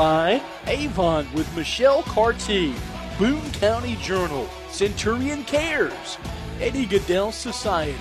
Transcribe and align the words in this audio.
Avon 0.00 1.30
with 1.34 1.54
Michelle 1.54 2.02
Carty, 2.04 2.74
Boone 3.18 3.50
County 3.52 3.96
Journal, 3.96 4.48
Centurion 4.70 5.44
Cares, 5.44 6.16
Eddie 6.58 6.86
Goodell 6.86 7.32
Society, 7.32 7.98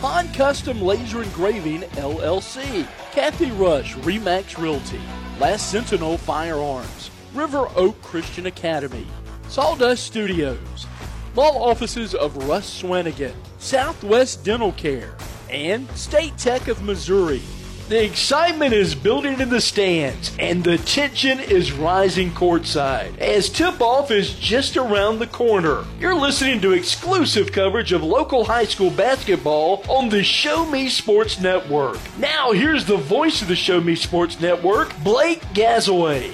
Han 0.00 0.32
Custom 0.32 0.80
Laser 0.80 1.24
Engraving 1.24 1.80
LLC, 1.96 2.86
Kathy 3.10 3.50
Rush 3.50 3.96
Remax 3.96 4.62
Realty, 4.62 5.00
Last 5.40 5.72
Sentinel 5.72 6.18
Firearms, 6.18 7.10
River 7.34 7.66
Oak 7.74 8.00
Christian 8.00 8.46
Academy, 8.46 9.06
Sawdust 9.48 10.04
Studios, 10.04 10.86
law 11.34 11.68
offices 11.68 12.14
of 12.14 12.48
Russ 12.48 12.80
Swanigan, 12.80 13.34
Southwest 13.58 14.44
Dental 14.44 14.70
Care, 14.72 15.16
and 15.50 15.90
State 15.96 16.38
Tech 16.38 16.68
of 16.68 16.80
Missouri. 16.84 17.42
The 17.90 18.04
excitement 18.04 18.72
is 18.72 18.94
building 18.94 19.40
in 19.40 19.48
the 19.48 19.60
stands, 19.60 20.30
and 20.38 20.62
the 20.62 20.78
tension 20.78 21.40
is 21.40 21.72
rising 21.72 22.30
courtside 22.30 23.18
as 23.18 23.48
tip 23.48 23.80
off 23.80 24.12
is 24.12 24.34
just 24.34 24.76
around 24.76 25.18
the 25.18 25.26
corner. 25.26 25.84
You're 25.98 26.14
listening 26.14 26.60
to 26.60 26.70
exclusive 26.70 27.50
coverage 27.50 27.90
of 27.90 28.04
local 28.04 28.44
high 28.44 28.66
school 28.66 28.92
basketball 28.92 29.82
on 29.88 30.08
the 30.08 30.22
Show 30.22 30.64
Me 30.66 30.88
Sports 30.88 31.40
Network. 31.40 31.98
Now, 32.16 32.52
here's 32.52 32.84
the 32.84 32.96
voice 32.96 33.42
of 33.42 33.48
the 33.48 33.56
Show 33.56 33.80
Me 33.80 33.96
Sports 33.96 34.40
Network, 34.40 34.96
Blake 35.02 35.42
Gazaway. 35.52 36.32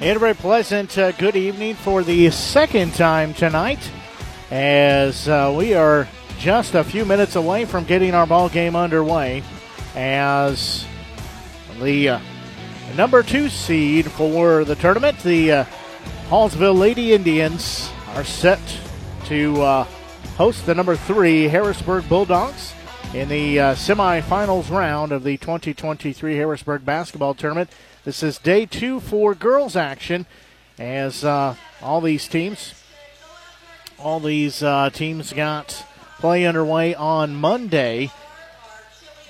And 0.00 0.16
a 0.16 0.18
very 0.18 0.32
pleasant 0.32 0.96
uh, 0.96 1.12
good 1.12 1.36
evening 1.36 1.74
for 1.74 2.02
the 2.02 2.30
second 2.30 2.94
time 2.94 3.34
tonight 3.34 3.90
as 4.50 5.28
uh, 5.28 5.54
we 5.54 5.74
are 5.74 6.08
just 6.38 6.74
a 6.74 6.82
few 6.82 7.04
minutes 7.04 7.36
away 7.36 7.66
from 7.66 7.84
getting 7.84 8.14
our 8.14 8.26
ball 8.26 8.48
game 8.48 8.74
underway 8.74 9.42
as 9.94 10.86
the 11.80 12.08
uh, 12.08 12.20
number 12.96 13.22
two 13.22 13.48
seed 13.48 14.10
for 14.10 14.64
the 14.64 14.74
tournament, 14.74 15.18
the 15.20 15.52
uh, 15.52 15.64
Hallsville 16.28 16.78
Lady 16.78 17.12
Indians, 17.12 17.90
are 18.14 18.24
set 18.24 18.60
to 19.26 19.60
uh, 19.62 19.84
host 20.36 20.66
the 20.66 20.74
number 20.74 20.96
three 20.96 21.44
Harrisburg 21.44 22.08
Bulldogs 22.08 22.74
in 23.14 23.28
the 23.28 23.58
uh, 23.58 23.74
semifinals 23.74 24.70
round 24.70 25.12
of 25.12 25.24
the 25.24 25.36
2023 25.36 26.36
Harrisburg 26.36 26.84
basketball 26.84 27.34
tournament. 27.34 27.70
This 28.04 28.22
is 28.22 28.38
day 28.38 28.66
two 28.66 29.00
for 29.00 29.34
girls 29.34 29.76
action 29.76 30.26
as 30.78 31.24
uh, 31.24 31.54
all 31.82 32.00
these 32.00 32.26
teams, 32.26 32.74
all 33.98 34.20
these 34.20 34.62
uh, 34.62 34.90
teams 34.90 35.32
got 35.32 35.84
play 36.18 36.46
underway 36.46 36.94
on 36.94 37.34
Monday. 37.34 38.10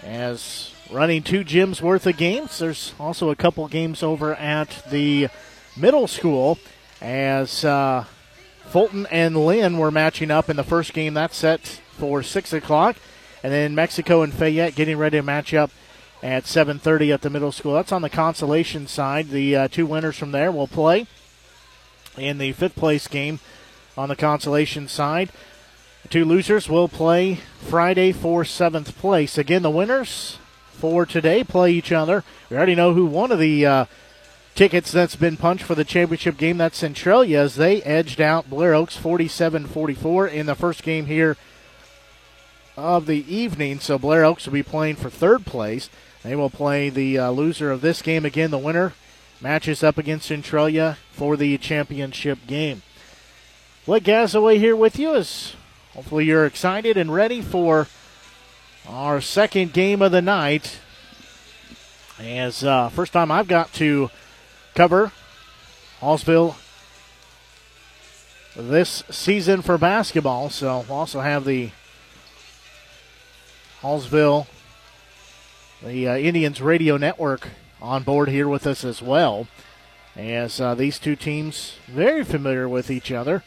As 0.03 0.72
running 0.91 1.22
two 1.22 1.44
gyms 1.44 1.83
worth 1.83 2.06
of 2.06 2.16
games, 2.16 2.59
there's 2.59 2.94
also 2.99 3.31
a 3.31 3.37
couple 3.37 3.66
games 3.69 4.03
over 4.03 4.34
at 4.34 4.83
the 4.91 5.28
middle 5.77 6.09
school 6.09 6.59
as 7.00 7.65
uh, 7.65 8.05
Fulton 8.66 9.06
and 9.10 9.37
Linn 9.37 9.78
were 9.78 9.91
matching 9.91 10.31
up 10.31 10.49
in 10.49 10.56
the 10.56 10.65
first 10.65 10.93
game. 10.93 11.15
That's 11.15 11.37
set 11.37 11.81
for 11.99 12.22
6 12.22 12.53
o'clock. 12.53 12.97
And 13.43 13.53
then 13.53 13.75
Mexico 13.75 14.22
and 14.22 14.33
Fayette 14.33 14.75
getting 14.75 14.97
ready 14.97 15.19
to 15.19 15.22
match 15.22 15.55
up 15.55 15.71
at 16.22 16.44
7.30 16.44 17.15
at 17.15 17.22
the 17.22 17.31
middle 17.31 17.53
school. 17.53 17.75
That's 17.75 17.93
on 17.93 18.03
the 18.03 18.10
consolation 18.10 18.87
side. 18.87 19.31
The 19.31 19.56
uh, 19.56 19.69
two 19.69 19.87
winners 19.87 20.16
from 20.16 20.33
there 20.33 20.53
will 20.53 20.69
play 20.69 21.06
in 22.16 22.39
the 22.39 22.53
fifth 22.53 22.77
place 22.77 23.09
game 23.09 23.41
on 23.97 24.09
the 24.09 24.16
consolation 24.16 24.89
side. 24.89 25.31
Two 26.10 26.25
losers 26.25 26.69
will 26.69 26.88
play 26.88 27.37
Friday 27.60 28.10
for 28.10 28.44
seventh 28.44 28.98
place. 28.98 29.38
Again, 29.38 29.62
the 29.62 29.71
winners 29.71 30.38
for 30.72 31.06
today 31.06 31.44
play 31.44 31.71
each 31.71 31.93
other. 31.93 32.25
We 32.50 32.56
already 32.56 32.75
know 32.75 32.94
who 32.94 33.06
one 33.06 33.31
of 33.31 33.38
the 33.38 33.65
uh, 33.65 33.84
tickets 34.56 34.91
that's 34.91 35.15
been 35.15 35.37
punched 35.37 35.62
for 35.62 35.76
the 35.76 35.84
championship 35.84 36.37
game. 36.37 36.59
That's 36.59 36.78
Centralia 36.78 37.38
as 37.38 37.54
they 37.54 37.81
edged 37.82 38.21
out 38.21 38.50
Blair 38.50 38.75
Oaks 38.75 38.97
47 38.97 39.69
44 39.69 40.26
in 40.26 40.47
the 40.47 40.56
first 40.56 40.82
game 40.82 41.06
here 41.06 41.37
of 42.77 43.06
the 43.06 43.32
evening. 43.32 43.78
So 43.78 43.97
Blair 43.97 44.25
Oaks 44.25 44.47
will 44.47 44.54
be 44.54 44.65
playing 44.65 44.97
for 44.97 45.10
third 45.10 45.47
place. 45.47 45.88
They 46.25 46.34
will 46.34 46.50
play 46.50 46.91
the 46.91 47.21
uh, 47.21 47.31
loser 47.31 47.71
of 47.71 47.82
this 47.82 48.03
game 48.03 48.25
again. 48.25 48.50
The 48.50 48.59
winner 48.59 48.94
matches 49.41 49.84
up 49.84 49.97
against 49.97 50.27
Centralia 50.27 50.98
for 51.12 51.37
the 51.37 51.56
championship 51.59 52.41
game. 52.48 52.82
Blake 53.87 54.03
Gazaway 54.03 54.59
here 54.59 54.75
with 54.75 54.98
you 54.98 55.15
as 55.15 55.54
Hopefully, 55.95 56.25
you're 56.25 56.47
excited 56.47 56.97
and 56.97 57.12
ready 57.12 57.43
for 57.43 57.89
our 58.89 59.21
second 59.21 59.73
game 59.73 60.01
of 60.03 60.12
the 60.12 60.23
night. 60.23 60.78
As 62.21 62.62
uh, 62.62 62.89
first 62.91 63.12
time 63.12 63.33
I've 63.33 63.49
got 63.49 63.73
to 63.75 64.09
cover 64.75 65.11
Hallsville 66.01 66.55
this 68.55 69.03
season 69.11 69.62
for 69.62 69.78
basketball, 69.78 70.49
so 70.49 70.84
we'll 70.89 70.99
also 70.99 71.21
have 71.21 71.45
the 71.45 71.71
Hallsville, 73.81 74.47
the 75.83 76.07
uh, 76.07 76.17
Indians 76.17 76.61
radio 76.61 76.99
network 76.99 77.49
on 77.83 78.05
board 78.05 78.28
here 78.28 78.47
with 78.47 78.65
us 78.65 78.84
as 78.84 79.03
well. 79.03 79.49
As 80.15 80.61
uh, 80.61 80.77
these 80.77 81.01
two 81.01 81.17
teams 81.17 81.78
very 81.89 82.22
familiar 82.22 82.69
with 82.69 82.91
each 82.91 83.10
other 83.10 83.42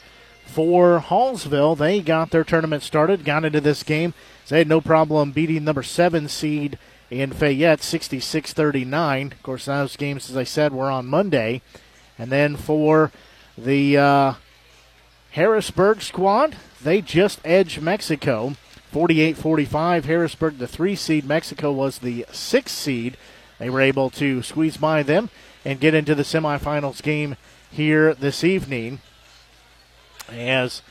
for 0.46 1.00
Hallsville. 1.00 1.78
They 1.78 2.02
got 2.02 2.32
their 2.32 2.44
tournament 2.44 2.84
started, 2.84 3.26
got 3.26 3.46
into 3.46 3.62
this 3.62 3.84
game. 3.84 4.14
They 4.48 4.60
had 4.60 4.68
no 4.68 4.82
problem 4.82 5.32
beating 5.32 5.64
number 5.64 5.84
seven 5.84 6.28
seed 6.28 6.78
in 7.10 7.32
Fayette, 7.32 7.82
66 7.82 8.54
39. 8.54 9.32
Of 9.32 9.44
course, 9.44 9.66
those 9.66 9.96
games, 9.96 10.30
as 10.30 10.38
I 10.38 10.44
said, 10.44 10.74
were 10.74 10.92
on 10.92 11.08
Monday. 11.08 11.62
And 12.20 12.32
then 12.32 12.56
for 12.56 13.12
the 13.58 13.98
uh, 13.98 14.34
Harrisburg 15.32 16.02
squad, 16.02 16.56
they 16.84 17.02
just 17.02 17.40
edged 17.44 17.82
Mexico 17.82 18.56
48 18.92 19.38
45. 19.38 20.06
Harrisburg, 20.06 20.58
the 20.60 20.68
three 20.68 20.96
seed. 20.96 21.26
Mexico 21.26 21.72
was 21.72 22.00
the 22.00 22.26
six 22.32 22.72
seed. 22.72 23.18
They 23.58 23.70
were 23.70 23.82
able 23.82 24.10
to 24.12 24.44
squeeze 24.44 24.78
by 24.78 25.04
them 25.04 25.30
and 25.66 25.80
get 25.80 25.94
into 25.94 26.14
the 26.14 26.24
semifinals 26.24 27.02
game 27.02 27.38
here 27.72 28.14
this 28.14 28.44
evening 28.44 29.00
as 30.34 30.82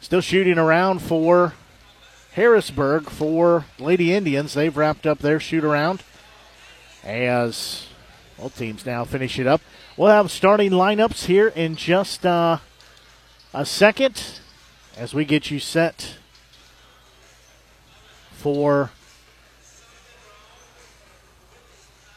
still 0.00 0.20
shooting 0.20 0.58
around 0.58 1.00
for 1.02 1.54
Harrisburg 2.32 3.10
for 3.10 3.66
Lady 3.78 4.12
Indians. 4.12 4.54
They've 4.54 4.76
wrapped 4.76 5.06
up 5.06 5.18
their 5.18 5.40
shoot 5.40 5.64
around 5.64 6.02
as 7.04 7.86
both 8.38 8.56
teams 8.56 8.86
now 8.86 9.04
finish 9.04 9.38
it 9.38 9.46
up. 9.46 9.60
We'll 9.96 10.08
have 10.08 10.30
starting 10.30 10.70
lineups 10.70 11.26
here 11.26 11.48
in 11.48 11.76
just 11.76 12.24
uh, 12.24 12.58
a 13.52 13.66
second 13.66 14.40
as 14.96 15.12
we 15.12 15.24
get 15.24 15.50
you 15.50 15.58
set 15.58 16.16
for 18.32 18.90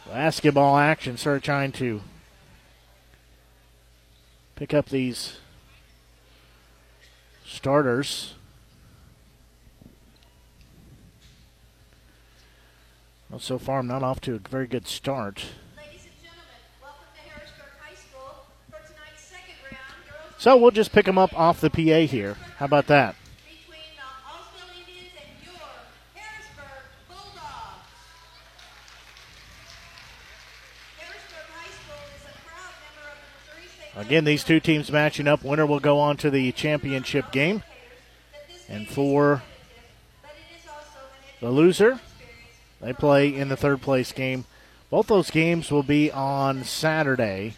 basketball 0.07 0.77
action. 0.77 1.17
Start 1.17 1.43
trying 1.43 1.71
to 1.73 2.01
pick 4.55 4.73
up 4.73 4.87
these 4.87 5.37
starters. 7.53 8.33
Well, 13.29 13.39
so 13.39 13.57
far, 13.57 13.79
I'm 13.79 13.87
not 13.87 14.03
off 14.03 14.19
to 14.21 14.35
a 14.35 14.39
very 14.39 14.67
good 14.67 14.87
start. 14.87 15.45
So 20.37 20.57
we'll 20.57 20.71
just 20.71 20.91
pick 20.91 21.05
them 21.05 21.17
up 21.17 21.33
off 21.39 21.61
the 21.61 21.69
PA 21.69 22.05
here. 22.05 22.35
How 22.57 22.65
about 22.65 22.87
that? 22.87 23.15
Again, 33.95 34.23
these 34.23 34.43
two 34.43 34.59
teams 34.59 34.91
matching 34.91 35.27
up. 35.27 35.43
Winner 35.43 35.65
will 35.65 35.79
go 35.79 35.99
on 35.99 36.17
to 36.17 36.31
the 36.31 36.51
championship 36.51 37.31
game. 37.31 37.63
And 38.67 38.87
for 38.87 39.43
the 41.39 41.51
loser, 41.51 41.99
they 42.81 42.93
play 42.93 43.33
in 43.33 43.49
the 43.49 43.57
third 43.57 43.81
place 43.81 44.11
game. 44.11 44.45
Both 44.89 45.07
those 45.07 45.29
games 45.29 45.71
will 45.71 45.83
be 45.83 46.11
on 46.11 46.63
Saturday. 46.63 47.53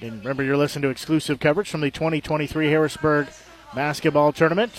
And 0.00 0.18
remember, 0.18 0.42
you're 0.42 0.56
listening 0.56 0.82
to 0.82 0.90
exclusive 0.90 1.40
coverage 1.40 1.70
from 1.70 1.80
the 1.80 1.90
2023 1.90 2.68
Harrisburg 2.68 3.28
basketball 3.74 4.32
tournament. 4.32 4.72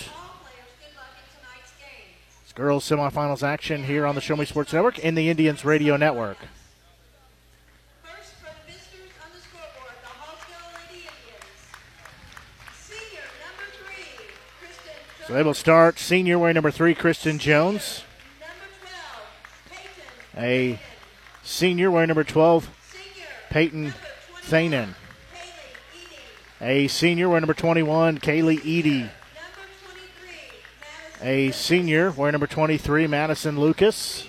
It's 2.44 2.52
girls 2.52 2.88
semifinals 2.88 3.42
action 3.42 3.84
here 3.84 4.06
on 4.06 4.14
the 4.14 4.20
Show 4.20 4.36
Me 4.36 4.44
Sports 4.44 4.72
Network 4.72 5.04
and 5.04 5.18
the 5.18 5.28
Indians 5.28 5.64
Radio 5.64 5.96
Network. 5.96 6.38
So 15.26 15.32
they 15.32 15.42
will 15.42 15.54
start 15.54 15.98
senior 15.98 16.38
wearing 16.38 16.54
number 16.54 16.70
three, 16.70 16.94
Kristen 16.94 17.40
Jones. 17.40 18.04
A 20.36 20.78
senior 21.42 21.90
wearing 21.90 22.06
number 22.06 22.22
12, 22.22 22.70
Peyton 23.50 23.92
Thanen. 24.42 24.94
A 26.60 26.86
senior 26.86 27.28
wearing 27.28 27.40
number 27.40 27.54
21, 27.54 28.18
Kaylee 28.18 28.64
Eady. 28.64 29.10
A 31.20 31.50
senior 31.50 32.12
wearing 32.12 32.32
number 32.32 32.46
23, 32.46 33.08
Madison 33.08 33.58
Lucas. 33.58 34.28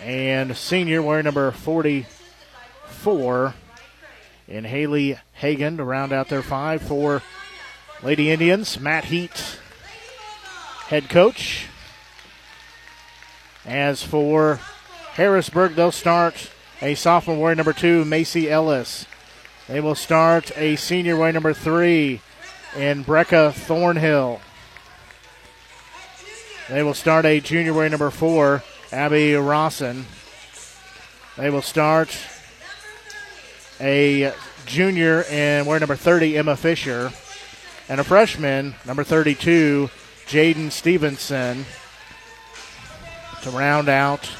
And 0.00 0.56
senior 0.56 1.02
wearing 1.02 1.26
number 1.26 1.50
44, 1.50 3.54
and 4.50 4.66
Haley 4.66 5.18
Hagan 5.34 5.76
to 5.76 5.84
round 5.84 6.12
out 6.12 6.28
their 6.28 6.42
five 6.42 6.82
for 6.82 7.22
Lady 8.02 8.30
Indians. 8.30 8.80
Matt 8.80 9.04
Heat, 9.04 9.58
head 10.88 11.08
coach. 11.08 11.66
As 13.64 14.02
for 14.02 14.58
Harrisburg, 15.12 15.74
they'll 15.74 15.92
start 15.92 16.50
a 16.82 16.94
sophomore 16.94 17.38
wearing 17.38 17.58
number 17.58 17.72
two, 17.72 18.04
Macy 18.04 18.50
Ellis. 18.50 19.06
They 19.68 19.80
will 19.80 19.94
start 19.94 20.50
a 20.56 20.76
senior 20.76 21.16
wearing 21.16 21.34
number 21.34 21.52
three 21.52 22.20
in 22.76 23.04
Brecca 23.04 23.52
Thornhill. 23.52 24.40
They 26.68 26.82
will 26.82 26.94
start 26.94 27.24
a 27.26 27.40
junior 27.40 27.72
wearing 27.72 27.90
number 27.90 28.10
four, 28.10 28.62
Abby 28.90 29.34
Rawson. 29.34 30.06
They 31.36 31.50
will 31.50 31.62
start 31.62 32.16
a 33.80 34.32
junior 34.66 35.24
and 35.30 35.66
wearing 35.66 35.80
number 35.80 35.96
30, 35.96 36.36
Emma 36.36 36.56
Fisher, 36.56 37.10
and 37.88 38.00
a 38.00 38.04
freshman, 38.04 38.74
number 38.86 39.02
32, 39.02 39.90
Jaden 40.26 40.70
Stevenson, 40.70 41.64
to 43.42 43.50
round 43.50 43.88
out 43.88 44.30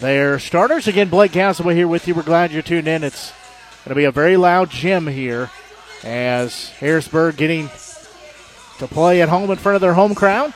their 0.00 0.38
starters. 0.38 0.88
Again, 0.88 1.08
Blake 1.08 1.32
Gazaway 1.32 1.74
here 1.74 1.88
with 1.88 2.08
you. 2.08 2.14
We're 2.14 2.22
glad 2.22 2.52
you're 2.52 2.62
tuned 2.62 2.88
in. 2.88 3.04
It's 3.04 3.32
going 3.84 3.90
to 3.90 3.94
be 3.94 4.04
a 4.04 4.10
very 4.10 4.36
loud 4.36 4.70
gym 4.70 5.06
here 5.06 5.50
as 6.02 6.70
Harrisburg 6.70 7.36
getting 7.36 7.68
to 8.78 8.88
play 8.88 9.22
at 9.22 9.28
home 9.28 9.50
in 9.50 9.56
front 9.56 9.76
of 9.76 9.80
their 9.80 9.94
home 9.94 10.14
crowd. 10.14 10.52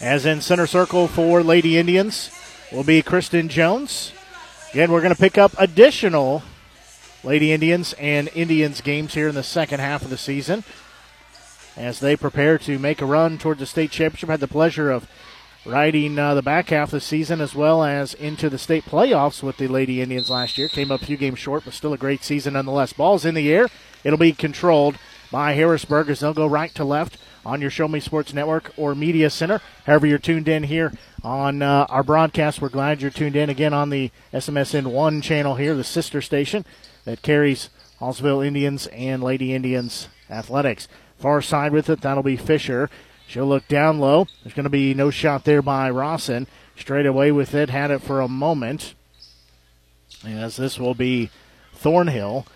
As 0.00 0.26
in 0.26 0.40
center 0.40 0.66
circle 0.66 1.08
for 1.08 1.42
Lady 1.42 1.78
Indians 1.78 2.30
will 2.72 2.84
be 2.84 3.02
Kristen 3.02 3.48
Jones. 3.48 4.12
Again, 4.72 4.92
we're 4.92 5.00
going 5.00 5.12
to 5.12 5.20
pick 5.20 5.36
up 5.36 5.52
additional 5.58 6.44
Lady 7.24 7.50
Indians 7.50 7.92
and 7.94 8.30
Indians 8.36 8.80
games 8.80 9.14
here 9.14 9.26
in 9.26 9.34
the 9.34 9.42
second 9.42 9.80
half 9.80 10.02
of 10.02 10.10
the 10.10 10.16
season 10.16 10.62
as 11.76 11.98
they 11.98 12.14
prepare 12.14 12.56
to 12.58 12.78
make 12.78 13.02
a 13.02 13.04
run 13.04 13.36
toward 13.36 13.58
the 13.58 13.66
state 13.66 13.90
championship. 13.90 14.28
Had 14.28 14.38
the 14.38 14.46
pleasure 14.46 14.92
of 14.92 15.08
riding 15.66 16.16
uh, 16.20 16.36
the 16.36 16.42
back 16.42 16.68
half 16.68 16.90
of 16.90 16.92
the 16.92 17.00
season 17.00 17.40
as 17.40 17.52
well 17.52 17.82
as 17.82 18.14
into 18.14 18.48
the 18.48 18.58
state 18.58 18.84
playoffs 18.84 19.42
with 19.42 19.56
the 19.56 19.66
Lady 19.66 20.00
Indians 20.00 20.30
last 20.30 20.56
year. 20.56 20.68
Came 20.68 20.92
up 20.92 21.02
a 21.02 21.06
few 21.06 21.16
games 21.16 21.40
short, 21.40 21.64
but 21.64 21.74
still 21.74 21.92
a 21.92 21.98
great 21.98 22.22
season 22.22 22.52
nonetheless. 22.52 22.92
Ball's 22.92 23.24
in 23.24 23.34
the 23.34 23.52
air. 23.52 23.66
It'll 24.04 24.20
be 24.20 24.32
controlled 24.32 24.98
by 25.32 25.54
Harrisburg 25.54 26.08
as 26.10 26.20
they'll 26.20 26.32
go 26.32 26.46
right 26.46 26.72
to 26.76 26.84
left 26.84 27.18
on 27.44 27.60
your 27.60 27.70
Show 27.70 27.88
Me 27.88 28.00
Sports 28.00 28.32
Network 28.34 28.72
or 28.76 28.94
Media 28.94 29.30
Center. 29.30 29.60
However, 29.86 30.06
you're 30.06 30.18
tuned 30.18 30.48
in 30.48 30.64
here 30.64 30.92
on 31.22 31.62
uh, 31.62 31.86
our 31.88 32.02
broadcast. 32.02 32.60
We're 32.60 32.68
glad 32.68 33.02
you're 33.02 33.10
tuned 33.10 33.36
in 33.36 33.50
again 33.50 33.72
on 33.72 33.90
the 33.90 34.10
SMSN 34.32 34.86
1 34.86 35.20
channel 35.22 35.56
here, 35.56 35.74
the 35.74 35.84
sister 35.84 36.20
station 36.20 36.64
that 37.04 37.22
carries 37.22 37.70
Hallsville 38.00 38.46
Indians 38.46 38.86
and 38.88 39.22
Lady 39.22 39.54
Indians 39.54 40.08
athletics. 40.28 40.88
Far 41.18 41.42
side 41.42 41.72
with 41.72 41.90
it, 41.90 42.00
that'll 42.00 42.22
be 42.22 42.36
Fisher. 42.36 42.88
She'll 43.26 43.46
look 43.46 43.68
down 43.68 44.00
low. 44.00 44.26
There's 44.42 44.54
going 44.54 44.64
to 44.64 44.70
be 44.70 44.94
no 44.94 45.10
shot 45.10 45.44
there 45.44 45.62
by 45.62 45.90
Rawson. 45.90 46.46
Straight 46.76 47.06
away 47.06 47.30
with 47.30 47.54
it, 47.54 47.70
had 47.70 47.90
it 47.90 48.02
for 48.02 48.20
a 48.20 48.28
moment. 48.28 48.94
As 50.26 50.56
this 50.56 50.78
will 50.78 50.94
be 50.94 51.30
Thornhill. 51.74 52.46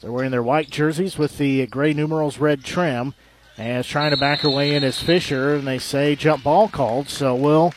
They're 0.00 0.12
wearing 0.12 0.30
their 0.30 0.42
white 0.42 0.70
jerseys 0.70 1.18
with 1.18 1.38
the 1.38 1.66
gray 1.66 1.92
numerals 1.92 2.38
red 2.38 2.64
trim. 2.64 3.14
As 3.58 3.88
trying 3.88 4.12
to 4.12 4.16
back 4.16 4.40
her 4.40 4.50
way 4.50 4.76
in 4.76 4.84
is 4.84 5.02
Fisher, 5.02 5.56
and 5.56 5.66
they 5.66 5.78
say 5.78 6.14
jump 6.14 6.44
ball 6.44 6.68
called. 6.68 7.08
So 7.08 7.34
we'll 7.34 7.74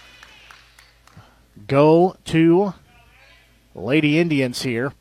go 1.67 2.15
to 2.25 2.75
Lady 3.73 4.19
Indians 4.19 4.61
here. 4.61 4.93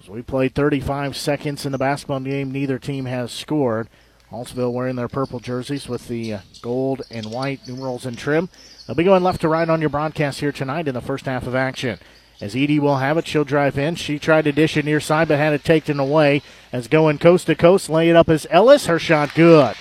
As 0.00 0.08
we 0.08 0.22
played 0.22 0.54
35 0.54 1.18
seconds 1.18 1.66
in 1.66 1.72
the 1.72 1.78
basketball 1.78 2.20
game, 2.20 2.50
neither 2.50 2.78
team 2.78 3.04
has 3.04 3.30
scored. 3.30 3.88
Hallsville 4.30 4.72
wearing 4.72 4.96
their 4.96 5.06
purple 5.06 5.38
jerseys 5.38 5.86
with 5.86 6.08
the 6.08 6.34
uh, 6.34 6.38
gold 6.62 7.02
and 7.10 7.26
white 7.26 7.68
numerals 7.68 8.06
and 8.06 8.16
trim. 8.16 8.48
They'll 8.86 8.96
be 8.96 9.04
going 9.04 9.22
left 9.22 9.42
to 9.42 9.48
right 9.48 9.68
on 9.68 9.80
your 9.80 9.90
broadcast 9.90 10.40
here 10.40 10.50
tonight 10.50 10.88
in 10.88 10.94
the 10.94 11.02
first 11.02 11.26
half 11.26 11.46
of 11.46 11.54
action. 11.54 11.98
As 12.40 12.54
Edie 12.54 12.78
will 12.78 12.96
have 12.96 13.16
it, 13.16 13.26
she'll 13.26 13.44
drive 13.44 13.78
in. 13.78 13.94
She 13.94 14.18
tried 14.18 14.44
to 14.44 14.52
dish 14.52 14.76
it 14.76 14.84
near 14.84 15.00
side, 15.00 15.28
but 15.28 15.38
had 15.38 15.54
it 15.54 15.64
taken 15.64 15.98
away. 15.98 16.42
As 16.70 16.86
going 16.86 17.18
coast 17.18 17.46
to 17.46 17.54
coast, 17.54 17.88
lay 17.88 18.10
it 18.10 18.16
up 18.16 18.28
as 18.28 18.46
Ellis. 18.50 18.86
Her 18.86 18.98
shot 18.98 19.34
good. 19.34 19.74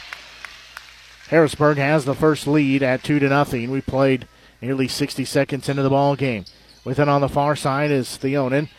Harrisburg 1.30 1.78
has 1.78 2.06
the 2.06 2.16
first 2.16 2.48
lead 2.48 2.82
at 2.82 3.04
two 3.04 3.20
to 3.20 3.28
nothing. 3.28 3.72
We 3.72 3.82
played 3.82 4.28
nearly 4.62 4.88
60 4.88 5.26
seconds 5.26 5.68
into 5.68 5.84
the 5.84 5.90
ball 5.90 6.16
game. 6.16 6.46
With 6.86 7.00
it 7.00 7.10
on 7.10 7.22
the 7.22 7.28
far 7.28 7.56
side 7.56 7.92
is 7.92 8.18
Theonin. 8.18 8.70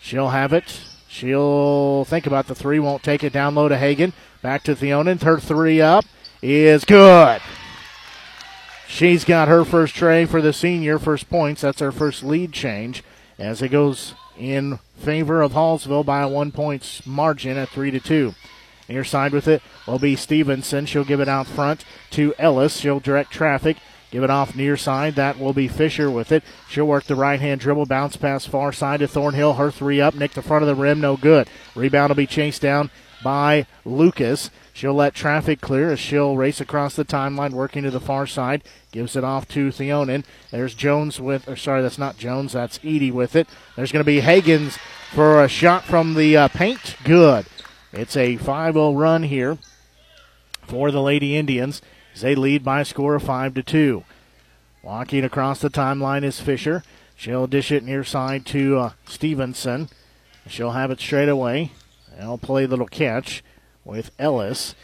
She'll 0.00 0.30
have 0.30 0.52
it. 0.52 0.80
She'll 1.08 2.04
think 2.04 2.26
about 2.26 2.48
the 2.48 2.54
three. 2.54 2.80
Won't 2.80 3.02
take 3.02 3.24
it 3.24 3.32
down 3.32 3.54
low 3.54 3.68
to 3.68 3.78
Hagan. 3.78 4.12
Back 4.42 4.62
to 4.64 4.74
Theonin. 4.74 5.22
Her 5.22 5.38
three 5.38 5.80
up 5.80 6.04
is 6.42 6.84
good. 6.84 7.40
She's 8.88 9.24
got 9.24 9.48
her 9.48 9.64
first 9.64 9.94
tray 9.94 10.26
for 10.26 10.42
the 10.42 10.52
senior, 10.52 10.98
first 10.98 11.30
points. 11.30 11.62
That's 11.62 11.80
her 11.80 11.92
first 11.92 12.22
lead 12.22 12.52
change 12.52 13.02
as 13.42 13.60
it 13.60 13.70
goes 13.70 14.14
in 14.38 14.78
favor 14.96 15.42
of 15.42 15.52
Hallsville 15.52 16.06
by 16.06 16.22
a 16.22 16.28
one 16.28 16.52
points 16.52 17.04
margin 17.04 17.56
at 17.56 17.68
three 17.68 17.90
to 17.90 17.98
two. 17.98 18.34
Near 18.88 19.04
side 19.04 19.32
with 19.32 19.48
it 19.48 19.62
will 19.86 19.98
be 19.98 20.14
Stevenson. 20.14 20.86
She'll 20.86 21.04
give 21.04 21.20
it 21.20 21.28
out 21.28 21.46
front 21.46 21.84
to 22.10 22.34
Ellis. 22.38 22.76
She'll 22.76 23.00
direct 23.00 23.32
traffic. 23.32 23.78
Give 24.12 24.22
it 24.22 24.30
off 24.30 24.54
near 24.54 24.76
side. 24.76 25.16
That 25.16 25.38
will 25.38 25.52
be 25.52 25.66
Fisher 25.66 26.10
with 26.10 26.30
it. 26.30 26.44
She'll 26.68 26.86
work 26.86 27.04
the 27.04 27.16
right 27.16 27.40
hand 27.40 27.60
dribble, 27.60 27.86
bounce 27.86 28.16
pass 28.16 28.46
far 28.46 28.72
side 28.72 29.00
to 29.00 29.08
Thornhill. 29.08 29.54
Her 29.54 29.70
three 29.70 30.00
up, 30.00 30.14
nick 30.14 30.32
the 30.32 30.42
front 30.42 30.62
of 30.62 30.68
the 30.68 30.80
rim, 30.80 31.00
no 31.00 31.16
good. 31.16 31.48
Rebound 31.74 32.10
will 32.10 32.16
be 32.16 32.26
chased 32.26 32.62
down 32.62 32.90
by 33.24 33.66
Lucas. 33.84 34.50
She'll 34.74 34.94
let 34.94 35.14
traffic 35.14 35.60
clear 35.60 35.92
as 35.92 36.00
she'll 36.00 36.36
race 36.36 36.60
across 36.60 36.96
the 36.96 37.04
timeline, 37.04 37.52
working 37.52 37.82
to 37.82 37.90
the 37.90 38.00
far 38.00 38.26
side. 38.26 38.62
Gives 38.90 39.16
it 39.16 39.24
off 39.24 39.46
to 39.48 39.70
Theonin. 39.70 40.24
There's 40.50 40.74
Jones 40.74 41.20
with, 41.20 41.46
or 41.46 41.56
sorry, 41.56 41.82
that's 41.82 41.98
not 41.98 42.16
Jones, 42.16 42.54
that's 42.54 42.78
Edie 42.78 43.10
with 43.10 43.36
it. 43.36 43.48
There's 43.76 43.92
going 43.92 44.04
to 44.04 44.04
be 44.04 44.22
Hagens 44.22 44.78
for 45.12 45.44
a 45.44 45.48
shot 45.48 45.84
from 45.84 46.14
the 46.14 46.36
uh, 46.36 46.48
paint. 46.48 46.96
Good. 47.04 47.44
It's 47.92 48.16
a 48.16 48.38
5 48.38 48.74
0 48.74 48.94
run 48.94 49.24
here 49.24 49.58
for 50.62 50.90
the 50.90 51.02
Lady 51.02 51.36
Indians 51.36 51.82
as 52.14 52.22
they 52.22 52.34
lead 52.34 52.64
by 52.64 52.80
a 52.80 52.84
score 52.86 53.14
of 53.14 53.22
5 53.22 53.54
to 53.54 53.62
2. 53.62 54.04
Walking 54.82 55.22
across 55.22 55.60
the 55.60 55.70
timeline 55.70 56.24
is 56.24 56.40
Fisher. 56.40 56.82
She'll 57.14 57.46
dish 57.46 57.70
it 57.70 57.84
near 57.84 58.04
side 58.04 58.46
to 58.46 58.78
uh, 58.78 58.90
Stevenson. 59.04 59.90
She'll 60.46 60.72
have 60.72 60.90
it 60.90 60.98
straight 60.98 61.28
away. 61.28 61.72
They'll 62.18 62.38
play 62.38 62.64
a 62.64 62.68
little 62.68 62.86
catch 62.86 63.44
with 63.84 64.10
Ellis. 64.18 64.74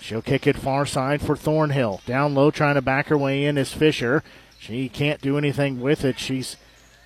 She'll 0.00 0.22
kick 0.22 0.46
it 0.46 0.56
far 0.56 0.86
side 0.86 1.20
for 1.20 1.36
Thornhill. 1.36 2.00
Down 2.06 2.34
low, 2.34 2.50
trying 2.50 2.76
to 2.76 2.82
back 2.82 3.08
her 3.08 3.18
way 3.18 3.44
in 3.44 3.58
is 3.58 3.72
Fisher. 3.72 4.22
She 4.58 4.88
can't 4.88 5.20
do 5.20 5.38
anything 5.38 5.80
with 5.80 6.04
it. 6.04 6.18
She's 6.18 6.56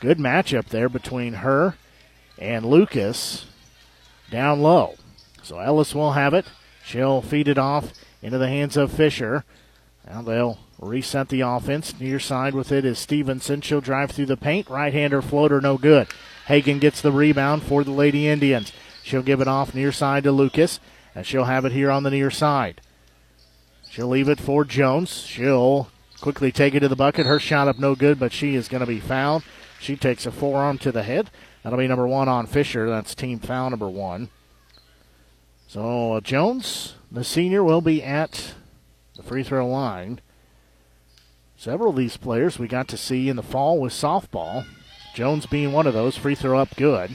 good 0.01 0.19
matchup 0.19 0.67
there 0.67 0.89
between 0.89 1.35
her 1.35 1.77
and 2.39 2.67
Lucas 2.67 3.47
down 4.31 4.61
low. 4.61 4.97
So 5.43 5.59
Ellis 5.59 5.95
will 5.95 6.13
have 6.13 6.35
it. 6.35 6.47
She'll 6.85 7.23
feed 7.23 7.49
it 7.49 7.59
off 7.59 7.93
into 8.23 8.39
the 8.39 8.49
hands 8.49 8.77
of 8.77 8.93
Fisher. 8.93 9.45
Now 10.07 10.23
they'll 10.23 10.59
reset 10.79 11.29
the 11.29 11.43
offense. 11.43 11.99
Near 12.01 12.19
side 12.19 12.55
with 12.55 12.73
it 12.73 12.85
is 12.85 12.99
Stevenson. 12.99 13.61
She'll 13.61 13.81
drive 13.81 14.11
through 14.11 14.27
the 14.27 14.37
paint. 14.37 14.69
Right 14.69 14.93
hander 14.93 15.23
floater, 15.23 15.61
no 15.61 15.79
good. 15.79 16.09
Hagan 16.47 16.79
gets 16.81 17.01
the 17.01 17.13
rebound 17.13 17.63
for 17.63 17.85
the 17.85 17.93
Lady 17.93 18.27
Indians. 18.27 18.73
She'll 19.03 19.23
give 19.23 19.41
it 19.41 19.49
off 19.49 19.75
near 19.75 19.93
side 19.93 20.25
to 20.25 20.33
Lucas, 20.33 20.81
and 21.15 21.27
she'll 21.27 21.45
have 21.45 21.65
it 21.65 21.73
here 21.73 21.91
on 21.91 22.03
the 22.03 22.11
near 22.11 22.31
side. 22.31 22.81
She'll 23.91 24.09
leave 24.09 24.29
it 24.29 24.41
for 24.41 24.65
Jones. 24.65 25.23
She'll 25.23 25.89
quickly 26.21 26.53
take 26.53 26.75
it 26.75 26.81
to 26.81 26.89
the 26.89 26.97
bucket. 26.97 27.27
Her 27.27 27.39
shot 27.39 27.69
up 27.69 27.79
no 27.79 27.95
good, 27.95 28.19
but 28.19 28.33
she 28.33 28.55
is 28.55 28.69
going 28.69 28.81
to 28.81 28.87
be 28.87 29.01
fouled. 29.01 29.43
She 29.81 29.97
takes 29.97 30.25
a 30.25 30.33
forearm 30.33 30.79
to 30.79 30.93
the 30.93 31.03
head. 31.03 31.31
That'll 31.63 31.79
be 31.79 31.89
number 31.89 32.07
one 32.07 32.29
on 32.29 32.47
Fisher. 32.47 32.89
That's 32.89 33.15
team 33.15 33.39
foul 33.39 33.71
number 33.71 33.89
one. 33.89 34.31
So 35.69 36.15
uh, 36.15 36.21
Jones, 36.21 36.95
the 37.11 37.25
senior, 37.25 37.63
will 37.63 37.81
be 37.81 38.03
at 38.03 38.55
the 39.17 39.23
free 39.23 39.43
throw 39.43 39.67
line. 39.67 40.21
Several 41.57 41.91
of 41.91 41.97
these 41.97 42.17
players 42.17 42.59
we 42.59 42.67
got 42.69 42.89
to 42.89 42.97
see 42.97 43.29
in 43.29 43.37
the 43.37 43.43
fall 43.43 43.79
with 43.79 43.93
softball. 43.93 44.67
Jones 45.15 45.47
being 45.47 45.73
one 45.73 45.87
of 45.87 45.95
those, 45.95 46.17
free 46.17 46.35
throw 46.35 46.59
up 46.59 46.75
good. 46.77 47.11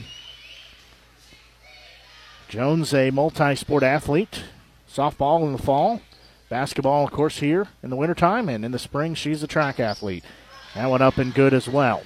Jones, 2.48 2.94
a 2.94 3.10
multi 3.10 3.54
sport 3.54 3.82
athlete, 3.82 4.44
softball 4.90 5.44
in 5.44 5.52
the 5.52 5.62
fall, 5.62 6.00
basketball, 6.48 7.04
of 7.04 7.10
course, 7.10 7.40
here 7.40 7.68
in 7.82 7.90
the 7.90 7.96
wintertime, 7.96 8.48
and 8.48 8.64
in 8.64 8.72
the 8.72 8.78
spring, 8.78 9.14
she's 9.14 9.42
a 9.42 9.46
track 9.46 9.78
athlete. 9.78 10.24
That 10.74 10.88
went 10.90 11.02
up 11.02 11.18
and 11.18 11.34
good 11.34 11.52
as 11.52 11.68
well. 11.68 12.04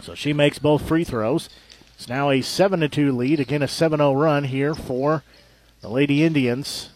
So 0.00 0.14
she 0.14 0.32
makes 0.32 0.60
both 0.60 0.86
free 0.86 1.02
throws. 1.02 1.48
It's 1.96 2.08
now 2.08 2.30
a 2.30 2.42
7 2.42 2.88
2 2.88 3.10
lead. 3.10 3.40
Again, 3.40 3.62
a 3.62 3.68
7 3.68 3.98
0 3.98 4.14
run 4.14 4.44
here 4.44 4.74
for 4.74 5.24
the 5.80 5.88
Lady 5.88 6.22
Indians. 6.22 6.90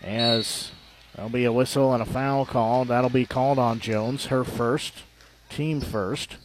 As 0.00 0.70
there'll 1.16 1.30
be 1.30 1.44
a 1.44 1.52
whistle 1.52 1.92
and 1.92 2.02
a 2.02 2.06
foul 2.06 2.46
call. 2.46 2.84
That'll 2.84 3.10
be 3.10 3.26
called 3.26 3.58
on 3.58 3.80
Jones, 3.80 4.26
her 4.26 4.44
first, 4.44 5.02
team 5.48 5.80
first. 5.80 6.36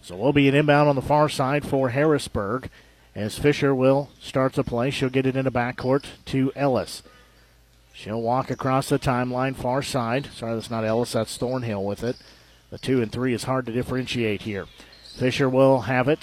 So 0.00 0.16
we'll 0.16 0.32
be 0.32 0.48
an 0.48 0.54
inbound 0.54 0.88
on 0.88 0.96
the 0.96 1.02
far 1.02 1.28
side 1.28 1.66
for 1.66 1.90
Harrisburg 1.90 2.70
as 3.14 3.38
Fisher 3.38 3.74
will 3.74 4.10
start 4.20 4.54
the 4.54 4.64
play. 4.64 4.90
She'll 4.90 5.08
get 5.08 5.26
it 5.26 5.36
in 5.36 5.44
the 5.44 5.50
backcourt 5.50 6.04
to 6.26 6.52
Ellis. 6.56 7.02
She'll 7.92 8.22
walk 8.22 8.50
across 8.50 8.88
the 8.88 8.98
timeline, 8.98 9.54
far 9.54 9.82
side. 9.82 10.28
Sorry, 10.34 10.54
that's 10.54 10.70
not 10.70 10.84
Ellis, 10.84 11.12
that's 11.12 11.36
Thornhill 11.36 11.84
with 11.84 12.02
it. 12.02 12.16
The 12.70 12.78
two 12.78 13.02
and 13.02 13.12
three 13.12 13.34
is 13.34 13.44
hard 13.44 13.66
to 13.66 13.72
differentiate 13.72 14.42
here. 14.42 14.66
Fisher 15.14 15.48
will 15.48 15.82
have 15.82 16.08
it. 16.08 16.20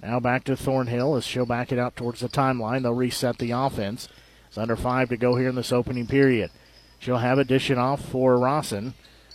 Now 0.00 0.20
back 0.20 0.44
to 0.44 0.56
Thornhill 0.56 1.16
as 1.16 1.24
she'll 1.24 1.44
back 1.44 1.72
it 1.72 1.78
out 1.78 1.96
towards 1.96 2.20
the 2.20 2.28
timeline. 2.28 2.82
They'll 2.82 2.94
reset 2.94 3.38
the 3.38 3.50
offense. 3.50 4.08
It's 4.46 4.56
under 4.56 4.76
five 4.76 5.08
to 5.08 5.16
go 5.16 5.34
here 5.34 5.48
in 5.48 5.56
this 5.56 5.72
opening 5.72 6.06
period. 6.06 6.50
She'll 7.00 7.18
have 7.18 7.40
it 7.40 7.48
dishing 7.48 7.78
off 7.78 8.00
for 8.00 8.38
Rawson. 8.38 8.94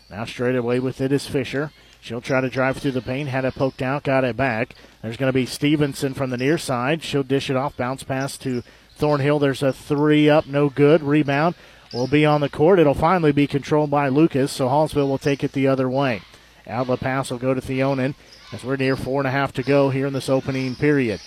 Now 0.10 0.24
straight 0.24 0.56
away 0.56 0.80
with 0.80 1.02
it 1.02 1.12
is 1.12 1.28
Fisher. 1.28 1.72
She'll 2.04 2.20
try 2.20 2.42
to 2.42 2.50
drive 2.50 2.76
through 2.76 2.92
the 2.92 3.02
paint. 3.02 3.30
Had 3.30 3.46
it 3.46 3.56
poked 3.56 3.82
out, 3.82 4.04
got 4.04 4.26
it 4.26 4.36
back. 4.36 4.76
There's 5.02 5.16
going 5.16 5.30
to 5.30 5.34
be 5.34 5.46
Stevenson 5.46 6.14
from 6.14 6.32
the 6.32 6.38
near 6.38 6.58
side. 6.58 7.02
She'll 7.02 7.24
dish 7.24 7.50
it 7.50 7.56
off, 7.56 7.78
bounce 7.78 8.04
pass 8.04 8.38
to 8.40 8.62
Thornhill. 8.98 9.40
There's 9.40 9.64
a 9.64 9.72
three 9.72 10.30
up, 10.30 10.46
no 10.46 10.68
good. 10.68 11.02
Rebound 11.02 11.56
will 11.94 12.08
be 12.08 12.26
on 12.26 12.42
the 12.42 12.50
court. 12.50 12.80
It'll 12.80 12.94
finally 12.94 13.32
be 13.32 13.48
controlled 13.48 13.90
by 13.90 14.10
Lucas, 14.10 14.52
so 14.52 14.68
Hallsville 14.68 15.08
will 15.08 15.18
take 15.18 15.46
it 15.46 15.54
the 15.54 15.68
other 15.68 15.90
way. 15.90 16.22
Outlet 16.68 17.00
pass 17.00 17.32
will 17.32 17.38
go 17.38 17.54
to 17.54 17.62
Theonin 17.62 18.16
as 18.52 18.66
we're 18.66 18.76
near 18.76 18.98
four 18.98 19.22
and 19.22 19.28
a 19.28 19.32
half 19.32 19.54
to 19.54 19.64
go 19.64 19.90
here 19.90 20.08
in 20.08 20.14
this 20.14 20.28
opening 20.28 20.76
period. 20.76 21.22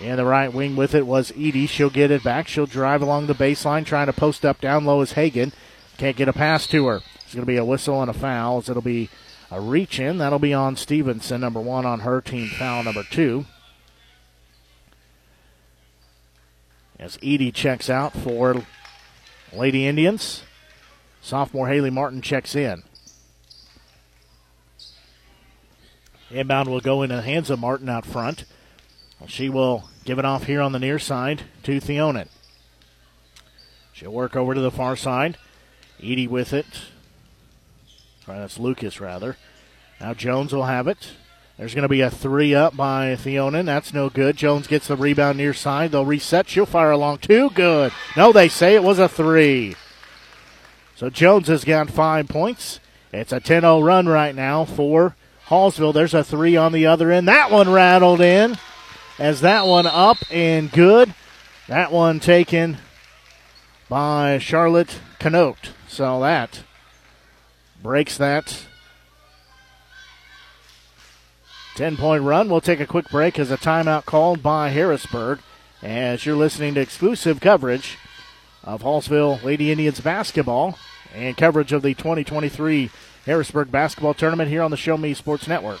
And 0.00 0.18
the 0.18 0.24
right 0.24 0.50
wing 0.50 0.76
with 0.76 0.94
it 0.94 1.06
was 1.06 1.30
Edie. 1.32 1.66
She'll 1.66 1.90
get 1.90 2.10
it 2.10 2.24
back. 2.24 2.48
She'll 2.48 2.64
drive 2.64 3.02
along 3.02 3.26
the 3.26 3.34
baseline, 3.34 3.84
trying 3.84 4.06
to 4.06 4.14
post 4.14 4.46
up 4.46 4.62
down 4.62 4.86
low 4.86 5.02
as 5.02 5.12
Hagan. 5.12 5.52
Can't 5.98 6.16
get 6.16 6.28
a 6.28 6.32
pass 6.32 6.66
to 6.68 6.86
her. 6.86 7.02
It's 7.30 7.36
going 7.36 7.46
to 7.46 7.52
be 7.52 7.58
a 7.58 7.64
whistle 7.64 8.02
and 8.02 8.10
a 8.10 8.12
foul. 8.12 8.58
It'll 8.58 8.82
be 8.82 9.08
a 9.52 9.60
reach 9.60 10.00
in. 10.00 10.18
That'll 10.18 10.40
be 10.40 10.52
on 10.52 10.74
Stevenson, 10.74 11.40
number 11.40 11.60
one 11.60 11.86
on 11.86 12.00
her 12.00 12.20
team, 12.20 12.48
foul 12.48 12.82
number 12.82 13.04
two. 13.04 13.46
As 16.98 17.18
Edie 17.22 17.52
checks 17.52 17.88
out 17.88 18.14
for 18.14 18.66
Lady 19.52 19.86
Indians, 19.86 20.42
sophomore 21.20 21.68
Haley 21.68 21.90
Martin 21.90 22.20
checks 22.20 22.56
in. 22.56 22.82
Inbound 26.32 26.68
will 26.68 26.80
go 26.80 27.02
in 27.02 27.10
the 27.10 27.22
hands 27.22 27.48
of 27.48 27.60
Martin 27.60 27.88
out 27.88 28.04
front. 28.04 28.44
She 29.28 29.48
will 29.48 29.84
give 30.04 30.18
it 30.18 30.24
off 30.24 30.46
here 30.46 30.60
on 30.60 30.72
the 30.72 30.80
near 30.80 30.98
side 30.98 31.44
to 31.62 31.78
Theonin. 31.78 32.28
She'll 33.92 34.10
work 34.10 34.34
over 34.34 34.52
to 34.52 34.60
the 34.60 34.72
far 34.72 34.96
side. 34.96 35.38
Edie 36.02 36.26
with 36.26 36.52
it. 36.52 36.66
That's 38.38 38.58
Lucas, 38.58 39.00
rather. 39.00 39.36
Now 40.00 40.14
Jones 40.14 40.52
will 40.52 40.64
have 40.64 40.88
it. 40.88 41.12
There's 41.60 41.74
going 41.74 41.82
to 41.82 41.88
be 41.88 42.00
a 42.00 42.10
three 42.10 42.54
up 42.54 42.74
by 42.74 43.16
Theonin. 43.16 43.66
That's 43.66 43.92
no 43.92 44.08
good. 44.08 44.36
Jones 44.36 44.66
gets 44.66 44.88
the 44.88 44.96
rebound 44.96 45.36
near 45.36 45.52
side. 45.52 45.92
They'll 45.92 46.06
reset. 46.06 46.48
She'll 46.48 46.64
fire 46.64 46.90
along 46.90 47.18
two. 47.18 47.50
Good. 47.50 47.92
No, 48.16 48.32
they 48.32 48.48
say 48.48 48.74
it 48.74 48.82
was 48.82 48.98
a 48.98 49.10
three. 49.10 49.76
So 50.96 51.10
Jones 51.10 51.48
has 51.48 51.64
got 51.64 51.90
five 51.90 52.28
points. 52.28 52.80
It's 53.12 53.32
a 53.32 53.40
10 53.40 53.60
0 53.60 53.80
run 53.80 54.06
right 54.06 54.34
now 54.34 54.64
for 54.64 55.16
Hallsville. 55.48 55.92
There's 55.92 56.14
a 56.14 56.24
three 56.24 56.56
on 56.56 56.72
the 56.72 56.86
other 56.86 57.10
end. 57.10 57.28
That 57.28 57.50
one 57.50 57.70
rattled 57.70 58.22
in. 58.22 58.56
As 59.18 59.42
that 59.42 59.66
one 59.66 59.86
up 59.86 60.16
and 60.30 60.72
good. 60.72 61.12
That 61.68 61.92
one 61.92 62.20
taken 62.20 62.78
by 63.90 64.38
Charlotte 64.38 64.98
Canote. 65.18 65.72
So 65.88 66.20
that 66.20 66.62
breaks 67.82 68.18
that 68.18 68.66
10 71.76 71.96
point 71.96 72.22
run. 72.22 72.48
We'll 72.48 72.60
take 72.60 72.80
a 72.80 72.86
quick 72.86 73.08
break 73.10 73.38
as 73.38 73.50
a 73.50 73.56
timeout 73.56 74.04
called 74.04 74.42
by 74.42 74.68
Harrisburg. 74.68 75.40
As 75.82 76.26
you're 76.26 76.36
listening 76.36 76.74
to 76.74 76.80
exclusive 76.80 77.40
coverage 77.40 77.96
of 78.62 78.82
Hallsville 78.82 79.42
Lady 79.42 79.70
Indians 79.70 80.00
basketball 80.00 80.78
and 81.14 81.36
coverage 81.36 81.72
of 81.72 81.80
the 81.82 81.94
2023 81.94 82.90
Harrisburg 83.24 83.70
basketball 83.70 84.12
tournament 84.12 84.50
here 84.50 84.62
on 84.62 84.70
the 84.70 84.76
Show 84.76 84.98
Me 84.98 85.14
Sports 85.14 85.48
Network. 85.48 85.80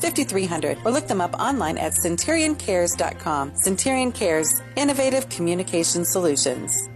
5300 0.00 0.78
or 0.84 0.90
look 0.92 1.08
them 1.08 1.20
up 1.20 1.34
online 1.40 1.78
at 1.78 1.92
centurioncares.com. 1.92 3.56
Centurion 3.56 4.12
Cares, 4.12 4.62
innovative 4.76 5.28
communication 5.28 6.04
solutions. 6.04 6.88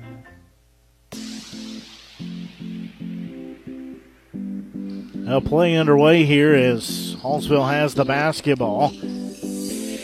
Now, 5.28 5.40
play 5.40 5.76
underway 5.76 6.24
here 6.24 6.54
as 6.54 7.14
Hallsville 7.16 7.68
has 7.68 7.92
the 7.92 8.06
basketball. 8.06 8.94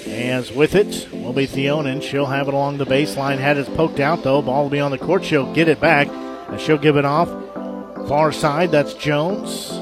As 0.06 0.52
with 0.52 0.74
it 0.74 1.08
will 1.12 1.32
be 1.32 1.46
Theonin. 1.46 2.02
She'll 2.02 2.26
have 2.26 2.46
it 2.46 2.52
along 2.52 2.76
the 2.76 2.84
baseline. 2.84 3.38
Had 3.38 3.56
it 3.56 3.66
poked 3.74 4.00
out 4.00 4.22
though. 4.22 4.42
Ball 4.42 4.64
will 4.64 4.70
be 4.70 4.80
on 4.80 4.90
the 4.90 4.98
court. 4.98 5.24
She'll 5.24 5.50
get 5.54 5.66
it 5.66 5.80
back. 5.80 6.08
And 6.08 6.60
she'll 6.60 6.76
give 6.76 6.96
it 6.96 7.06
off. 7.06 7.28
Far 8.06 8.32
side, 8.32 8.70
that's 8.70 8.92
Jones. 8.92 9.72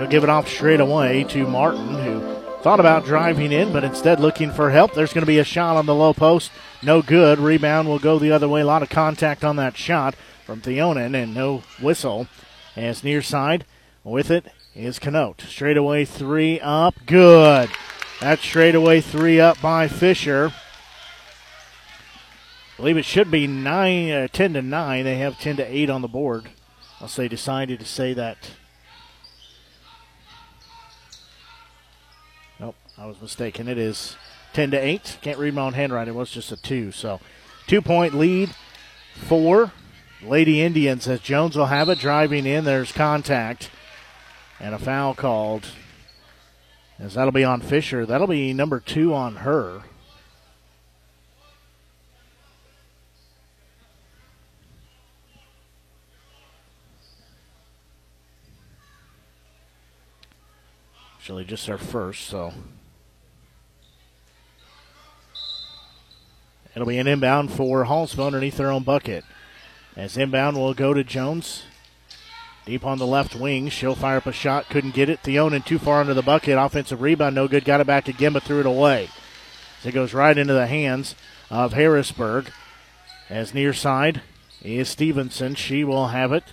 She'll 0.00 0.08
give 0.08 0.24
it 0.24 0.30
off 0.30 0.48
straight 0.48 0.80
away 0.80 1.24
to 1.24 1.46
Martin, 1.46 1.88
who 1.88 2.20
thought 2.62 2.80
about 2.80 3.04
driving 3.04 3.52
in, 3.52 3.70
but 3.70 3.84
instead 3.84 4.18
looking 4.18 4.50
for 4.50 4.70
help. 4.70 4.94
There's 4.94 5.12
going 5.12 5.20
to 5.20 5.30
be 5.30 5.40
a 5.40 5.44
shot 5.44 5.76
on 5.76 5.84
the 5.84 5.94
low 5.94 6.14
post. 6.14 6.50
No 6.82 7.02
good. 7.02 7.38
Rebound 7.38 7.86
will 7.86 7.98
go 7.98 8.18
the 8.18 8.32
other 8.32 8.48
way. 8.48 8.62
A 8.62 8.66
lot 8.66 8.82
of 8.82 8.88
contact 8.88 9.44
on 9.44 9.56
that 9.56 9.76
shot 9.76 10.14
from 10.46 10.62
Theonin 10.62 11.14
and 11.14 11.34
no 11.34 11.64
whistle. 11.82 12.28
As 12.74 13.04
near 13.04 13.20
side 13.20 13.66
with 14.02 14.30
it 14.30 14.46
is 14.74 14.98
Canute. 14.98 15.42
Straightaway 15.42 16.06
three 16.06 16.58
up. 16.60 16.94
Good. 17.04 17.68
That 18.22 18.38
straightaway 18.38 19.02
three 19.02 19.38
up 19.38 19.60
by 19.60 19.86
Fisher. 19.86 20.50
I 22.72 22.76
believe 22.78 22.96
it 22.96 23.04
should 23.04 23.30
be 23.30 23.46
nine, 23.46 24.10
uh, 24.10 24.28
10 24.28 24.54
to 24.54 24.62
9. 24.62 25.04
They 25.04 25.16
have 25.16 25.38
10 25.38 25.56
to 25.56 25.62
8 25.62 25.90
on 25.90 26.00
the 26.00 26.08
board. 26.08 26.48
Unless 27.00 27.16
they 27.16 27.28
decided 27.28 27.80
to 27.80 27.84
say 27.84 28.14
that. 28.14 28.52
I 33.00 33.06
was 33.06 33.22
mistaken. 33.22 33.66
It 33.66 33.78
is 33.78 34.14
10 34.52 34.72
to 34.72 34.76
8. 34.76 35.20
Can't 35.22 35.38
read 35.38 35.54
my 35.54 35.62
own 35.62 35.72
handwriting. 35.72 36.12
It 36.12 36.16
was 36.18 36.30
just 36.30 36.52
a 36.52 36.56
2. 36.58 36.92
So, 36.92 37.18
two 37.66 37.80
point 37.80 38.12
lead 38.12 38.50
for 39.14 39.72
Lady 40.22 40.60
Indians 40.60 41.08
as 41.08 41.20
Jones 41.20 41.56
will 41.56 41.66
have 41.66 41.88
it 41.88 41.98
driving 41.98 42.44
in. 42.44 42.64
There's 42.64 42.92
contact 42.92 43.70
and 44.60 44.74
a 44.74 44.78
foul 44.78 45.14
called. 45.14 45.68
As 46.98 47.14
that'll 47.14 47.32
be 47.32 47.42
on 47.42 47.62
Fisher. 47.62 48.04
That'll 48.04 48.26
be 48.26 48.52
number 48.52 48.80
two 48.80 49.14
on 49.14 49.36
her. 49.36 49.80
Actually, 61.16 61.46
just 61.46 61.66
our 61.70 61.78
first, 61.78 62.26
so. 62.26 62.52
It'll 66.74 66.86
be 66.86 66.98
an 66.98 67.06
inbound 67.06 67.52
for 67.52 67.84
Hallsville 67.84 68.26
underneath 68.26 68.56
their 68.56 68.70
own 68.70 68.84
bucket. 68.84 69.24
As 69.96 70.16
inbound 70.16 70.56
will 70.56 70.74
go 70.74 70.94
to 70.94 71.02
Jones. 71.02 71.64
Deep 72.64 72.84
on 72.84 72.98
the 72.98 73.06
left 73.06 73.34
wing. 73.34 73.68
She'll 73.68 73.94
fire 73.94 74.18
up 74.18 74.26
a 74.26 74.32
shot. 74.32 74.68
Couldn't 74.68 74.94
get 74.94 75.08
it. 75.08 75.22
Theonin 75.22 75.64
too 75.64 75.78
far 75.78 76.00
under 76.00 76.14
the 76.14 76.22
bucket. 76.22 76.58
Offensive 76.58 77.00
rebound. 77.00 77.34
No 77.34 77.48
good. 77.48 77.64
Got 77.64 77.80
it 77.80 77.86
back 77.86 78.06
again, 78.06 78.32
but 78.32 78.44
threw 78.44 78.60
it 78.60 78.66
away. 78.66 79.08
It 79.84 79.92
goes 79.92 80.14
right 80.14 80.36
into 80.36 80.52
the 80.52 80.66
hands 80.66 81.14
of 81.50 81.72
Harrisburg. 81.72 82.50
As 83.28 83.54
near 83.54 83.72
side 83.72 84.22
is 84.62 84.88
Stevenson. 84.88 85.54
She 85.54 85.82
will 85.82 86.08
have 86.08 86.32
it. 86.32 86.44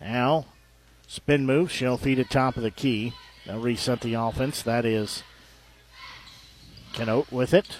Now, 0.00 0.46
spin 1.06 1.46
move. 1.46 1.70
She'll 1.70 1.98
feed 1.98 2.18
it 2.18 2.30
top 2.30 2.56
of 2.56 2.62
the 2.62 2.70
key. 2.70 3.12
They'll 3.46 3.60
reset 3.60 4.00
the 4.00 4.14
offense. 4.14 4.62
That 4.62 4.84
is 4.84 5.22
Canute 6.94 7.30
with 7.30 7.54
it. 7.54 7.78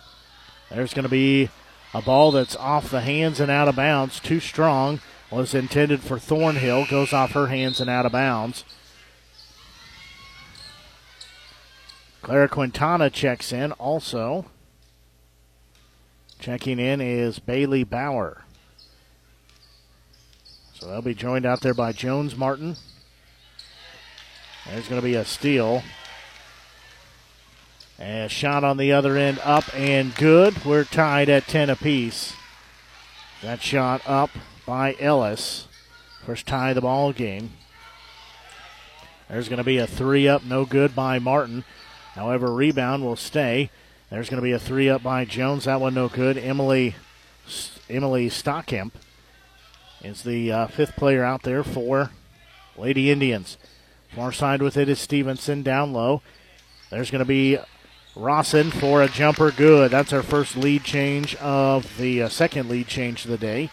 There's 0.71 0.95
going 0.95 1.05
to 1.05 1.09
be 1.09 1.49
a 1.93 2.03
ball 2.03 2.31
that's 2.31 2.57
off 2.57 2.91
the 2.91 3.01
hands 3.01 3.41
and 3.41 3.51
out 3.51 3.69
of 3.69 3.77
bounds. 3.77 4.21
Too 4.21 4.41
strong. 4.41 5.01
Was 5.31 5.55
intended 5.55 6.01
for 6.01 6.19
Thornhill. 6.19 6.87
Goes 6.87 7.13
off 7.13 7.33
her 7.33 7.47
hands 7.47 7.81
and 7.81 7.89
out 7.89 8.07
of 8.07 8.13
bounds. 8.13 8.65
Clara 12.23 12.49
Quintana 12.49 13.11
checks 13.11 13.53
in 13.53 13.73
also. 13.73 14.47
Checking 16.39 16.79
in 16.79 17.01
is 17.01 17.39
Bailey 17.39 17.85
Bauer. 17.85 18.45
So 20.75 20.87
they'll 20.87 21.03
be 21.03 21.15
joined 21.15 21.45
out 21.45 21.61
there 21.61 21.75
by 21.75 21.93
Jones 21.93 22.37
Martin. 22.37 22.77
There's 24.67 24.89
going 24.89 25.01
to 25.01 25.07
be 25.07 25.15
a 25.15 25.25
steal. 25.25 25.83
A 28.01 28.29
shot 28.29 28.65
on 28.65 28.79
the 28.79 28.93
other 28.93 29.19
end 29.19 29.39
up 29.45 29.65
and 29.75 30.15
good. 30.15 30.65
We're 30.65 30.85
tied 30.85 31.29
at 31.29 31.47
10 31.47 31.69
apiece. 31.69 32.33
That 33.43 33.61
shot 33.61 34.01
up 34.07 34.31
by 34.65 34.97
Ellis. 34.99 35.69
First 36.25 36.47
tie 36.47 36.71
of 36.71 36.77
the 36.77 36.81
ball 36.81 37.13
game. 37.13 37.53
There's 39.29 39.49
going 39.49 39.59
to 39.59 39.65
be 39.65 39.77
a 39.77 39.87
three 39.87 40.27
up, 40.27 40.45
no 40.45 40.65
good 40.65 40.95
by 40.95 41.19
Martin. 41.19 41.65
However, 42.15 42.53
rebound 42.53 43.05
will 43.05 43.17
stay. 43.17 43.71
There's 44.09 44.31
going 44.31 44.41
to 44.41 44.45
be 44.45 44.53
a 44.53 44.59
three 44.59 44.89
up 44.89 45.03
by 45.03 45.25
Jones. 45.27 45.65
That 45.65 45.81
one 45.81 45.95
no 45.95 46.09
good. 46.09 46.39
Emily 46.39 46.97
Emily 47.89 48.29
Stockhemp 48.29 48.93
is 50.03 50.23
the 50.23 50.51
uh, 50.51 50.67
fifth 50.69 50.97
player 50.97 51.23
out 51.23 51.43
there 51.43 51.63
for 51.63 52.11
Lady 52.77 53.11
Indians. 53.11 53.59
Far 54.15 54.33
side 54.33 54.63
with 54.63 54.77
it 54.77 54.89
is 54.89 54.99
Stevenson 54.99 55.63
down 55.63 55.93
low. 55.93 56.23
There's 56.91 57.11
going 57.11 57.21
to 57.21 57.25
be 57.25 57.59
Rawson 58.17 58.71
for 58.73 59.03
a 59.03 59.09
jumper. 59.09 59.53
Good. 59.53 59.93
That's 59.93 60.13
our 60.13 60.23
first 60.23 60.57
lead 60.57 60.83
change 60.83 61.37
of 61.37 61.97
the 61.97 62.25
uh, 62.25 62.29
second 62.29 62.69
lead 62.69 62.89
change 62.89 63.25
of 63.25 63.31
the 63.31 63.39
day 63.39 63.71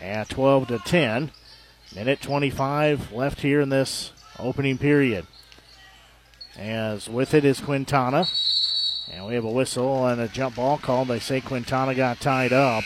at 0.00 0.28
12 0.28 0.68
to 0.68 0.78
10. 0.78 1.32
Minute 1.94 2.20
25 2.22 3.12
left 3.12 3.40
here 3.40 3.60
in 3.60 3.70
this 3.70 4.12
opening 4.38 4.78
period. 4.78 5.26
As 6.56 7.08
with 7.08 7.34
it 7.34 7.44
is 7.44 7.60
Quintana. 7.60 8.26
And 9.10 9.26
we 9.26 9.34
have 9.34 9.44
a 9.44 9.50
whistle 9.50 10.06
and 10.06 10.20
a 10.20 10.28
jump 10.28 10.56
ball 10.56 10.78
called. 10.78 11.08
They 11.08 11.18
say 11.18 11.40
Quintana 11.40 11.94
got 11.94 12.20
tied 12.20 12.52
up. 12.52 12.84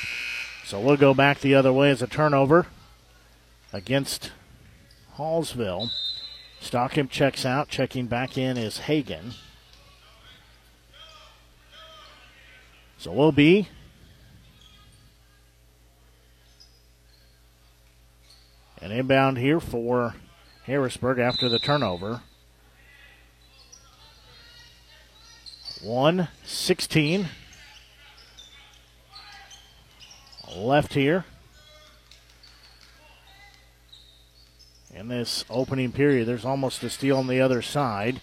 So 0.65 0.81
we'll 0.81 0.97
go 0.97 1.13
back 1.13 1.41
the 1.41 1.55
other 1.55 1.73
way 1.73 1.91
as 1.91 2.01
a 2.01 2.07
turnover 2.07 2.67
against 3.73 4.33
Hallsville. 5.17 5.91
Stockham 6.59 7.09
checks 7.09 7.45
out. 7.45 7.69
Checking 7.69 8.07
back 8.07 8.39
in 8.39 8.57
is 8.57 8.79
Hagan. 8.79 9.35
So 12.99 13.13
we'll 13.13 13.33
be 13.33 13.69
an 18.81 18.91
inbound 18.91 19.39
here 19.39 19.61
for 19.61 20.15
Harrisburg 20.65 21.19
after 21.19 21.49
the 21.49 21.59
turnover. 21.59 22.23
116 25.83 27.29
left 30.57 30.95
here. 30.95 31.25
in 34.97 35.09
this 35.09 35.45
opening 35.51 35.93
period. 35.93 36.27
There's 36.27 36.45
almost 36.45 36.83
a 36.83 36.89
steal 36.89 37.19
on 37.19 37.27
the 37.27 37.41
other 37.41 37.61
side. 37.61 38.21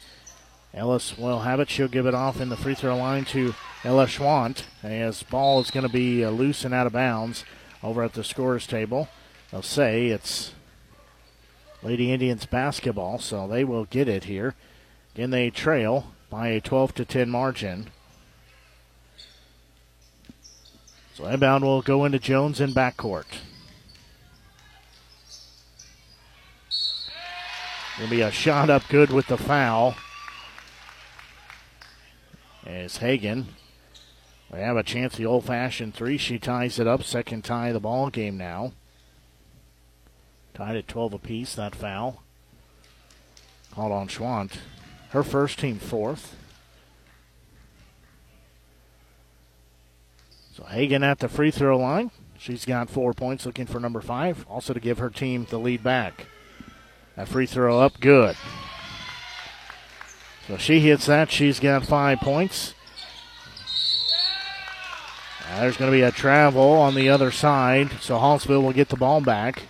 Ellis 0.73 1.17
will 1.17 1.41
have 1.41 1.59
it. 1.59 1.69
She'll 1.69 1.87
give 1.87 2.07
it 2.07 2.15
off 2.15 2.41
in 2.41 2.49
the 2.49 2.57
free 2.57 2.73
throw 2.73 2.97
line 2.97 3.25
to 3.25 3.53
Ella 3.83 4.07
Schwant 4.07 4.63
as 4.81 5.21
ball 5.21 5.59
is 5.59 5.69
going 5.69 5.85
to 5.85 5.91
be 5.91 6.25
uh, 6.25 6.31
loose 6.31 6.65
and 6.65 6.73
out 6.73 6.87
of 6.87 6.93
bounds 6.93 7.45
over 7.83 8.01
at 8.01 8.13
the 8.13 8.23
scorer's 8.23 8.65
table. 8.65 9.07
They'll 9.51 9.61
say 9.61 10.07
it's 10.07 10.53
Lady 11.83 12.11
Indians 12.11 12.47
basketball, 12.47 13.19
so 13.19 13.47
they 13.47 13.63
will 13.63 13.85
get 13.85 14.07
it 14.07 14.23
here. 14.23 14.55
Again, 15.13 15.29
they 15.29 15.51
trail 15.51 16.11
by 16.29 16.47
a 16.47 16.61
12 16.61 16.95
to 16.95 17.05
10 17.05 17.29
margin. 17.29 17.91
So 21.13 21.25
inbound 21.25 21.63
will 21.63 21.83
go 21.83 22.05
into 22.05 22.17
Jones 22.17 22.59
in 22.59 22.71
backcourt. 22.71 23.25
Will 27.99 28.09
be 28.09 28.21
a 28.21 28.31
shot 28.31 28.71
up 28.71 28.87
good 28.89 29.11
with 29.11 29.27
the 29.27 29.37
foul. 29.37 29.95
As 32.65 32.97
Hagan, 32.97 33.47
we 34.51 34.59
have 34.59 34.77
a 34.77 34.83
chance 34.83 35.15
the 35.15 35.25
old 35.25 35.45
fashioned 35.45 35.95
three. 35.95 36.17
She 36.17 36.39
ties 36.39 36.79
it 36.79 36.87
up. 36.87 37.03
Second 37.03 37.43
tie 37.43 37.69
of 37.69 37.73
the 37.73 37.79
ball 37.79 38.09
game 38.09 38.37
now. 38.37 38.71
Tied 40.53 40.75
at 40.75 40.87
12 40.87 41.15
apiece, 41.15 41.55
that 41.55 41.75
foul. 41.75 42.21
Called 43.71 43.91
on 43.91 44.07
Schwant. 44.07 44.57
Her 45.09 45.23
first 45.23 45.59
team 45.59 45.79
fourth. 45.79 46.35
So 50.55 50.63
Hagan 50.65 51.03
at 51.03 51.19
the 51.19 51.27
free 51.27 51.49
throw 51.49 51.77
line. 51.77 52.11
She's 52.37 52.65
got 52.65 52.89
four 52.89 53.13
points 53.13 53.45
looking 53.45 53.65
for 53.65 53.79
number 53.79 54.01
five, 54.01 54.45
also 54.47 54.73
to 54.73 54.79
give 54.79 54.99
her 54.99 55.09
team 55.09 55.47
the 55.49 55.57
lead 55.57 55.81
back. 55.81 56.27
That 57.15 57.27
free 57.27 57.45
throw 57.45 57.79
up 57.79 57.99
good. 57.99 58.35
So 60.47 60.57
she 60.57 60.79
hits 60.81 61.05
that. 61.05 61.31
She's 61.31 61.59
got 61.59 61.85
five 61.85 62.19
points. 62.19 62.73
There's 65.55 65.77
going 65.77 65.91
to 65.91 65.95
be 65.95 66.01
a 66.01 66.11
travel 66.11 66.71
on 66.73 66.95
the 66.95 67.09
other 67.09 67.31
side, 67.31 67.91
so 68.01 68.17
Hallsville 68.17 68.63
will 68.63 68.73
get 68.73 68.89
the 68.89 68.97
ball 68.97 69.21
back. 69.21 69.63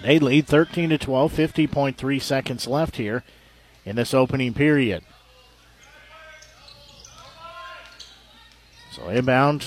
They 0.00 0.18
lead 0.18 0.46
13 0.46 0.90
to 0.90 0.98
12, 0.98 1.32
50.3 1.32 2.22
seconds 2.22 2.66
left 2.66 2.96
here 2.96 3.24
in 3.84 3.96
this 3.96 4.14
opening 4.14 4.54
period. 4.54 5.04
So 8.92 9.08
inbound 9.08 9.66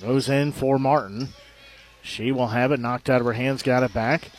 goes 0.00 0.28
in 0.28 0.52
for 0.52 0.78
Martin. 0.78 1.28
She 2.02 2.32
will 2.32 2.48
have 2.48 2.72
it 2.72 2.80
knocked 2.80 3.10
out 3.10 3.20
of 3.20 3.26
her 3.26 3.32
hands, 3.32 3.62
got 3.62 3.82
it 3.82 3.92
back. 3.92 4.30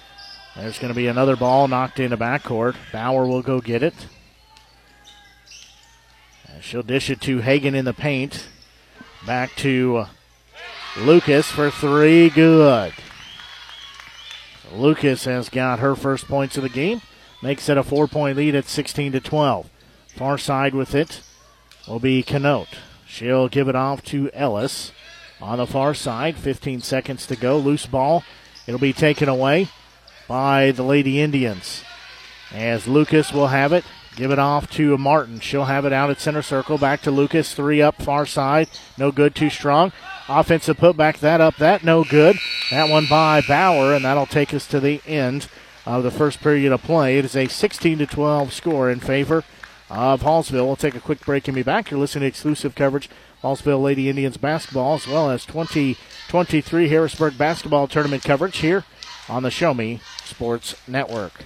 There's 0.55 0.79
going 0.79 0.93
to 0.93 0.97
be 0.97 1.07
another 1.07 1.35
ball 1.35 1.67
knocked 1.67 1.99
into 1.99 2.17
backcourt. 2.17 2.75
Bauer 2.91 3.27
will 3.27 3.41
go 3.41 3.59
get 3.61 3.83
it. 3.83 3.93
She'll 6.65 6.81
dish 6.81 7.11
it 7.11 7.21
to 7.21 7.41
Hagan 7.41 7.75
in 7.75 7.85
the 7.85 7.93
paint. 7.93 8.47
Back 9.23 9.55
to 9.57 9.97
uh, 9.97 10.07
Lucas 10.97 11.45
for 11.51 11.69
three. 11.69 12.31
Good. 12.31 12.91
Lucas 14.73 15.25
has 15.25 15.47
got 15.49 15.77
her 15.77 15.95
first 15.95 16.27
points 16.27 16.57
of 16.57 16.63
the 16.63 16.69
game. 16.69 17.03
Makes 17.43 17.69
it 17.69 17.77
a 17.77 17.83
four 17.83 18.07
point 18.07 18.35
lead 18.35 18.55
at 18.55 18.65
16 18.65 19.11
to 19.11 19.19
12. 19.19 19.69
Far 20.07 20.39
side 20.39 20.73
with 20.73 20.95
it 20.95 21.21
will 21.87 21.99
be 21.99 22.23
Canote. 22.23 22.79
She'll 23.05 23.47
give 23.47 23.69
it 23.69 23.75
off 23.75 24.01
to 24.05 24.31
Ellis 24.33 24.91
on 25.39 25.59
the 25.59 25.67
far 25.67 25.93
side. 25.93 26.35
15 26.35 26.81
seconds 26.81 27.27
to 27.27 27.35
go. 27.35 27.59
Loose 27.59 27.85
ball. 27.85 28.23
It'll 28.65 28.79
be 28.79 28.91
taken 28.91 29.29
away 29.29 29.67
by 30.27 30.71
the 30.71 30.83
Lady 30.83 31.21
Indians. 31.21 31.83
As 32.51 32.87
Lucas 32.87 33.31
will 33.31 33.47
have 33.47 33.71
it. 33.71 33.83
Give 34.15 34.31
it 34.31 34.39
off 34.39 34.69
to 34.71 34.97
Martin. 34.97 35.41
She'll 35.41 35.65
have 35.65 35.85
it 35.85 35.91
out 35.91 36.09
at 36.09 36.21
center 36.21 36.41
circle. 36.41 36.77
Back 36.77 37.01
to 37.01 37.11
Lucas. 37.11 37.53
Three 37.53 37.81
up, 37.81 38.01
far 38.01 38.25
side. 38.25 38.69
No 38.97 39.11
good, 39.11 39.35
too 39.35 39.49
strong. 39.49 39.91
Offensive 40.29 40.77
putback, 40.77 41.19
that 41.19 41.41
up, 41.41 41.57
that 41.57 41.83
no 41.83 42.03
good. 42.03 42.37
That 42.71 42.89
one 42.89 43.05
by 43.07 43.41
Bauer, 43.41 43.93
and 43.93 44.05
that'll 44.05 44.25
take 44.25 44.53
us 44.53 44.65
to 44.67 44.79
the 44.79 45.01
end 45.05 45.47
of 45.85 46.03
the 46.03 46.11
first 46.11 46.41
period 46.41 46.71
of 46.71 46.81
play. 46.81 47.17
It 47.17 47.25
is 47.25 47.35
a 47.35 47.47
16 47.47 47.99
to 47.99 48.07
12 48.07 48.53
score 48.53 48.89
in 48.89 48.99
favor 48.99 49.43
of 49.89 50.21
Hallsville. 50.21 50.65
We'll 50.65 50.75
take 50.75 50.95
a 50.95 51.01
quick 51.01 51.23
break 51.25 51.47
and 51.47 51.55
be 51.55 51.61
back. 51.61 51.91
You're 51.91 51.99
listening 51.99 52.21
to 52.21 52.27
exclusive 52.27 52.73
coverage 52.73 53.09
Hallsville 53.43 53.83
Lady 53.83 54.09
Indians 54.09 54.37
basketball 54.37 54.95
as 54.95 55.07
well 55.07 55.29
as 55.29 55.45
2023 55.45 56.89
Harrisburg 56.89 57.37
basketball 57.37 57.87
tournament 57.87 58.23
coverage 58.23 58.57
here 58.57 58.85
on 59.29 59.43
the 59.43 59.51
Show 59.51 59.73
Me 59.73 59.99
Sports 60.23 60.75
Network. 60.87 61.45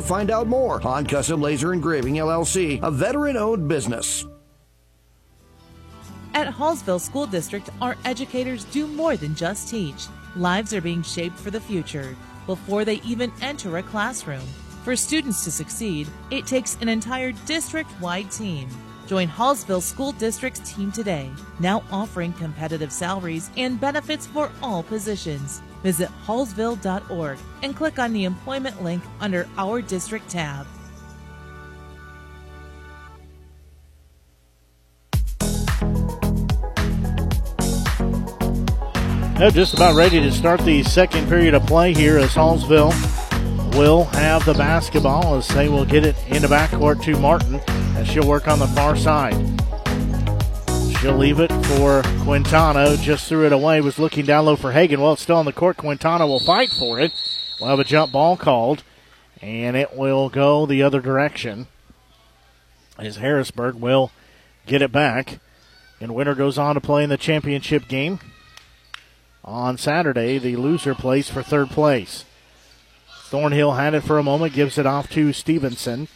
to 0.00 0.06
find 0.06 0.30
out 0.30 0.46
more 0.46 0.84
on 0.86 1.06
Custom 1.06 1.40
Laser 1.40 1.72
Engraving 1.72 2.14
LLC, 2.14 2.80
a 2.82 2.90
veteran 2.90 3.36
owned 3.36 3.68
business. 3.68 4.26
At 6.32 6.48
Hallsville 6.48 7.00
School 7.00 7.26
District, 7.26 7.68
our 7.82 7.96
educators 8.04 8.64
do 8.66 8.86
more 8.86 9.16
than 9.16 9.34
just 9.34 9.68
teach. 9.68 10.06
Lives 10.36 10.72
are 10.72 10.80
being 10.80 11.02
shaped 11.02 11.38
for 11.38 11.50
the 11.50 11.60
future 11.60 12.16
before 12.46 12.84
they 12.84 13.00
even 13.02 13.32
enter 13.42 13.76
a 13.76 13.82
classroom. 13.82 14.46
For 14.84 14.96
students 14.96 15.44
to 15.44 15.50
succeed, 15.50 16.08
it 16.30 16.46
takes 16.46 16.76
an 16.80 16.88
entire 16.88 17.32
district 17.46 17.90
wide 18.00 18.30
team. 18.30 18.68
Join 19.06 19.28
Hallsville 19.28 19.82
School 19.82 20.12
District's 20.12 20.72
team 20.72 20.92
today, 20.92 21.28
now 21.58 21.82
offering 21.90 22.32
competitive 22.34 22.92
salaries 22.92 23.50
and 23.56 23.80
benefits 23.80 24.26
for 24.26 24.50
all 24.62 24.84
positions. 24.84 25.60
Visit 25.82 26.10
hallsville.org 26.26 27.38
and 27.62 27.74
click 27.74 27.98
on 27.98 28.12
the 28.12 28.24
employment 28.24 28.82
link 28.82 29.02
under 29.20 29.48
Our 29.56 29.80
District 29.82 30.28
tab. 30.28 30.66
They're 39.40 39.50
just 39.50 39.72
about 39.72 39.94
ready 39.94 40.20
to 40.20 40.30
start 40.30 40.60
the 40.60 40.82
second 40.82 41.26
period 41.26 41.54
of 41.54 41.64
play 41.64 41.94
here 41.94 42.18
as 42.18 42.34
Hallsville 42.34 42.92
will 43.74 44.04
have 44.04 44.44
the 44.44 44.52
basketball 44.52 45.36
as 45.36 45.48
they 45.48 45.70
will 45.70 45.86
get 45.86 46.04
it 46.04 46.14
in 46.28 46.42
the 46.42 46.48
backcourt 46.48 47.02
to 47.04 47.18
Martin 47.18 47.54
as 47.96 48.06
she'll 48.06 48.28
work 48.28 48.48
on 48.48 48.58
the 48.58 48.66
far 48.66 48.96
side. 48.96 49.59
She'll 51.00 51.16
leave 51.16 51.40
it 51.40 51.50
for 51.64 52.02
Quintana. 52.24 52.94
Just 52.98 53.26
threw 53.26 53.46
it 53.46 53.54
away. 53.54 53.80
Was 53.80 53.98
looking 53.98 54.26
down 54.26 54.44
low 54.44 54.54
for 54.54 54.72
Hagan. 54.72 55.00
Well, 55.00 55.14
it's 55.14 55.22
still 55.22 55.36
on 55.36 55.46
the 55.46 55.52
court. 55.52 55.78
Quintana 55.78 56.26
will 56.26 56.40
fight 56.40 56.68
for 56.68 57.00
it. 57.00 57.10
We'll 57.58 57.70
have 57.70 57.78
a 57.78 57.84
jump 57.84 58.12
ball 58.12 58.36
called, 58.36 58.82
and 59.40 59.78
it 59.78 59.96
will 59.96 60.28
go 60.28 60.66
the 60.66 60.82
other 60.82 61.00
direction. 61.00 61.68
As 62.98 63.16
Harrisburg 63.16 63.76
will 63.76 64.12
get 64.66 64.82
it 64.82 64.92
back. 64.92 65.38
And 66.02 66.14
winner 66.14 66.34
goes 66.34 66.58
on 66.58 66.74
to 66.74 66.82
play 66.82 67.02
in 67.02 67.08
the 67.08 67.16
championship 67.16 67.88
game. 67.88 68.20
On 69.42 69.78
Saturday, 69.78 70.36
the 70.36 70.56
loser 70.56 70.94
plays 70.94 71.30
for 71.30 71.42
third 71.42 71.70
place. 71.70 72.26
Thornhill 73.24 73.72
had 73.72 73.94
it 73.94 74.02
for 74.02 74.18
a 74.18 74.22
moment, 74.22 74.52
gives 74.52 74.76
it 74.76 74.84
off 74.84 75.08
to 75.12 75.32
Stevenson. 75.32 76.08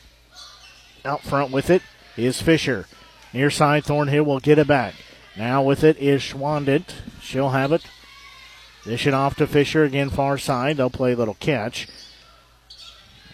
Out 1.06 1.22
front 1.22 1.50
with 1.50 1.70
it 1.70 1.80
is 2.18 2.42
Fisher. 2.42 2.86
Near 3.34 3.50
side, 3.50 3.84
Thornhill 3.84 4.22
will 4.22 4.38
get 4.38 4.60
it 4.60 4.68
back. 4.68 4.94
Now 5.36 5.60
with 5.60 5.82
it 5.82 5.98
is 5.98 6.22
Schwandit. 6.22 6.94
She'll 7.20 7.50
have 7.50 7.72
it. 7.72 7.84
Dish 8.84 9.08
it 9.08 9.12
off 9.12 9.34
to 9.36 9.48
Fisher 9.48 9.82
again, 9.82 10.08
far 10.08 10.38
side. 10.38 10.76
They'll 10.76 10.88
play 10.88 11.14
a 11.14 11.16
little 11.16 11.34
catch. 11.34 11.88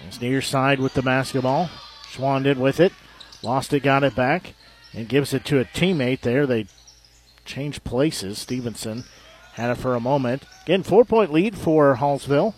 It's 0.07 0.19
near 0.19 0.41
side 0.41 0.81
with 0.81 0.95
the 0.95 1.03
basketball. 1.03 1.69
Schwandit 2.11 2.57
with 2.57 2.81
it. 2.81 2.95
Lost 3.43 3.75
it, 3.75 3.83
got 3.83 4.03
it 4.03 4.15
back, 4.15 4.55
and 4.95 5.07
gives 5.07 5.35
it 5.35 5.45
to 5.45 5.61
a 5.61 5.67
teammate 5.67 6.23
there. 6.23 6.47
They 6.47 6.67
change 7.45 7.85
places. 7.85 8.39
Stevenson 8.39 9.05
had 9.53 9.71
it 9.71 9.77
for 9.77 9.95
a 9.95 10.01
moment. 10.01 10.45
Again, 10.63 10.83
four 10.83 11.05
point 11.05 11.31
lead 11.31 11.59
for 11.59 11.97
Hallsville. 11.97 12.55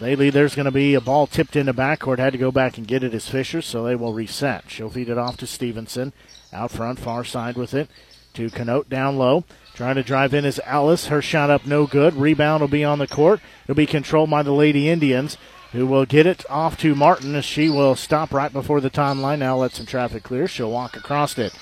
They 0.00 0.16
lead. 0.16 0.32
There's 0.32 0.54
going 0.54 0.64
to 0.64 0.70
be 0.70 0.94
a 0.94 1.00
ball 1.00 1.26
tipped 1.26 1.56
into 1.56 1.74
backcourt. 1.74 2.18
Had 2.18 2.32
to 2.32 2.38
go 2.38 2.50
back 2.50 2.78
and 2.78 2.86
get 2.86 3.04
it 3.04 3.12
as 3.12 3.28
Fisher, 3.28 3.60
so 3.60 3.84
they 3.84 3.94
will 3.94 4.14
reset. 4.14 4.64
She'll 4.68 4.88
feed 4.88 5.10
it 5.10 5.18
off 5.18 5.36
to 5.38 5.46
Stevenson. 5.46 6.14
Out 6.52 6.70
front, 6.70 6.98
far 6.98 7.22
side 7.22 7.56
with 7.56 7.74
it 7.74 7.88
to 8.34 8.48
Canote 8.48 8.88
down 8.88 9.18
low. 9.18 9.44
Trying 9.74 9.96
to 9.96 10.02
drive 10.02 10.34
in 10.34 10.44
is 10.44 10.60
Alice. 10.64 11.06
Her 11.06 11.22
shot 11.22 11.50
up, 11.50 11.66
no 11.66 11.86
good. 11.86 12.14
Rebound 12.14 12.60
will 12.60 12.68
be 12.68 12.84
on 12.84 12.98
the 12.98 13.06
court. 13.06 13.40
It'll 13.64 13.74
be 13.74 13.86
controlled 13.86 14.30
by 14.30 14.42
the 14.42 14.52
Lady 14.52 14.88
Indians, 14.88 15.36
who 15.72 15.86
will 15.86 16.06
get 16.06 16.26
it 16.26 16.44
off 16.50 16.78
to 16.78 16.94
Martin 16.94 17.34
as 17.34 17.44
she 17.44 17.68
will 17.68 17.94
stop 17.94 18.32
right 18.32 18.52
before 18.52 18.80
the 18.80 18.90
timeline. 18.90 19.38
Now 19.38 19.56
let 19.56 19.72
some 19.72 19.86
traffic 19.86 20.22
clear. 20.22 20.48
She'll 20.48 20.70
walk 20.70 20.96
across 20.96 21.38
it. 21.38 21.54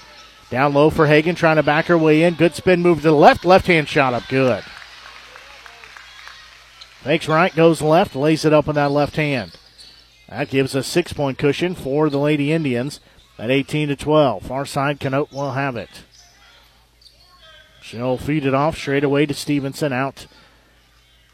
Down 0.50 0.72
low 0.72 0.90
for 0.90 1.06
Hagan, 1.06 1.34
trying 1.34 1.56
to 1.56 1.62
back 1.62 1.86
her 1.86 1.98
way 1.98 2.22
in. 2.22 2.34
Good 2.34 2.54
spin 2.54 2.82
move 2.82 2.98
to 2.98 3.08
the 3.08 3.12
left. 3.12 3.44
Left 3.44 3.66
hand 3.66 3.88
shot 3.88 4.14
up, 4.14 4.26
good. 4.28 4.64
Fakes 7.02 7.28
right, 7.28 7.54
goes 7.54 7.80
left, 7.80 8.16
lays 8.16 8.44
it 8.44 8.52
up 8.52 8.66
with 8.66 8.76
that 8.76 8.90
left 8.90 9.16
hand. 9.16 9.56
That 10.28 10.50
gives 10.50 10.74
a 10.74 10.82
six 10.82 11.12
point 11.12 11.38
cushion 11.38 11.74
for 11.74 12.10
the 12.10 12.18
Lady 12.18 12.52
Indians 12.52 13.00
at 13.38 13.50
18 13.50 13.88
to 13.88 13.96
12. 13.96 14.42
Far 14.42 14.66
side, 14.66 15.00
Canote 15.00 15.32
will 15.32 15.52
have 15.52 15.76
it. 15.76 16.02
She'll 17.80 18.18
feed 18.18 18.44
it 18.44 18.52
off 18.52 18.76
straight 18.76 19.04
away 19.04 19.24
to 19.26 19.32
Stevenson 19.32 19.92
out 19.92 20.26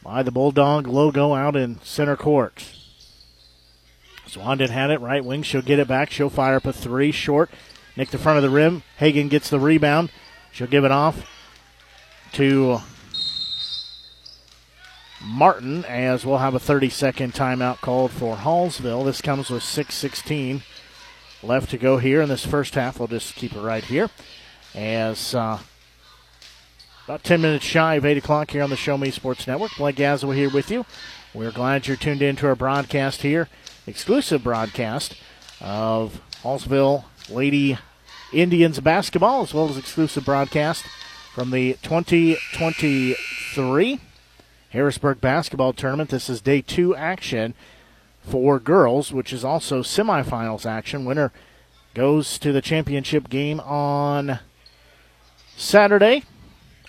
by 0.03 0.23
the 0.23 0.31
Bulldog 0.31 0.87
logo 0.87 1.35
out 1.35 1.57
in 1.57 1.81
center 1.81 2.17
court. 2.17 2.73
Swandon 4.29 4.69
had 4.69 4.91
it, 4.91 5.01
right 5.01 5.25
wing. 5.25 5.43
She'll 5.43 5.63
get 5.63 5.79
it 5.79 5.89
back. 5.89 6.11
She'll 6.11 6.31
fire 6.31 6.57
up 6.57 6.67
a 6.67 6.73
three 6.73 7.11
short. 7.11 7.51
Nick 7.97 8.11
the 8.11 8.19
front 8.19 8.37
of 8.37 8.43
the 8.43 8.51
rim. 8.51 8.83
Hagan 8.99 9.29
gets 9.29 9.49
the 9.49 9.59
rebound. 9.59 10.11
She'll 10.53 10.67
give 10.67 10.85
it 10.85 10.93
off 10.93 11.27
to 12.35 12.81
Martin 15.25 15.85
as 15.87 16.27
we'll 16.27 16.39
have 16.39 16.55
a 16.55 16.61
30 16.61 16.91
second 16.91 17.33
timeout 17.33 17.81
called 17.81 18.11
for 18.11 18.37
Hallsville. 18.37 19.05
This 19.05 19.23
comes 19.23 19.51
with 19.51 19.63
6.16 19.63 20.63
left 21.43 21.71
to 21.71 21.79
go 21.79 21.99
here 21.99 22.21
in 22.21 22.29
this 22.29 22.45
first 22.45 22.75
half. 22.75 22.99
We'll 22.99 23.09
just 23.09 23.35
keep 23.35 23.55
it 23.55 23.61
right 23.61 23.85
here 23.85 24.11
as 24.75 25.35
uh, 25.35 25.59
about 27.07 27.25
10 27.25 27.41
minutes 27.41 27.65
shy 27.65 27.95
of 27.95 28.05
8 28.05 28.19
o'clock 28.19 28.51
here 28.51 28.63
on 28.63 28.71
the 28.71 28.77
Show 28.77 28.99
Me 28.99 29.11
Sports 29.11 29.47
Network. 29.47 29.73
Blake 29.77 29.97
Gazzo 29.97 30.35
here 30.35 30.51
with 30.51 30.71
you. 30.71 30.85
We're 31.33 31.51
glad 31.51 31.87
you're 31.87 31.97
tuned 31.97 32.23
in 32.23 32.37
to 32.37 32.47
our 32.47 32.55
broadcast 32.55 33.23
here, 33.23 33.49
exclusive 33.87 34.45
broadcast 34.45 35.17
of 35.61 36.21
Hallsville 36.43 37.05
Lady 37.29 37.79
Indians 38.33 38.79
basketball, 38.81 39.43
as 39.43 39.55
well 39.55 39.69
as 39.69 39.79
exclusive 39.79 40.25
broadcast 40.25 40.85
from 41.35 41.51
the 41.51 41.75
2023 41.83 44.01
Harrisburg 44.75 45.21
basketball 45.21 45.73
tournament. 45.73 46.11
This 46.11 46.29
is 46.29 46.41
day 46.41 46.61
two 46.61 46.97
action 46.97 47.55
for 48.21 48.59
girls, 48.59 49.13
which 49.13 49.33
is 49.33 49.45
also 49.45 49.83
semifinals 49.83 50.67
action. 50.67 51.05
Winner 51.05 51.33
goes 51.95 52.41
to 52.41 52.51
the 52.51 52.61
championship 52.61 53.29
game 53.29 53.61
on 53.61 54.41
Saturday. 55.57 56.25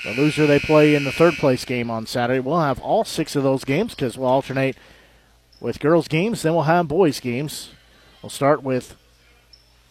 The 0.03 0.15
loser 0.15 0.47
they 0.47 0.57
play 0.57 0.95
in 0.95 1.03
the 1.03 1.11
third 1.11 1.35
place 1.35 1.63
game 1.63 1.91
on 1.91 2.07
Saturday. 2.07 2.39
We'll 2.39 2.59
have 2.59 2.81
all 2.81 3.05
six 3.05 3.35
of 3.35 3.43
those 3.43 3.63
games 3.63 3.93
because 3.93 4.17
we'll 4.17 4.29
alternate 4.29 4.75
with 5.61 5.79
girls 5.79 6.07
games, 6.07 6.41
then 6.41 6.55
we'll 6.55 6.63
have 6.63 6.87
boys 6.87 7.19
games. 7.19 7.69
We'll 8.23 8.31
start 8.31 8.63
with 8.63 8.95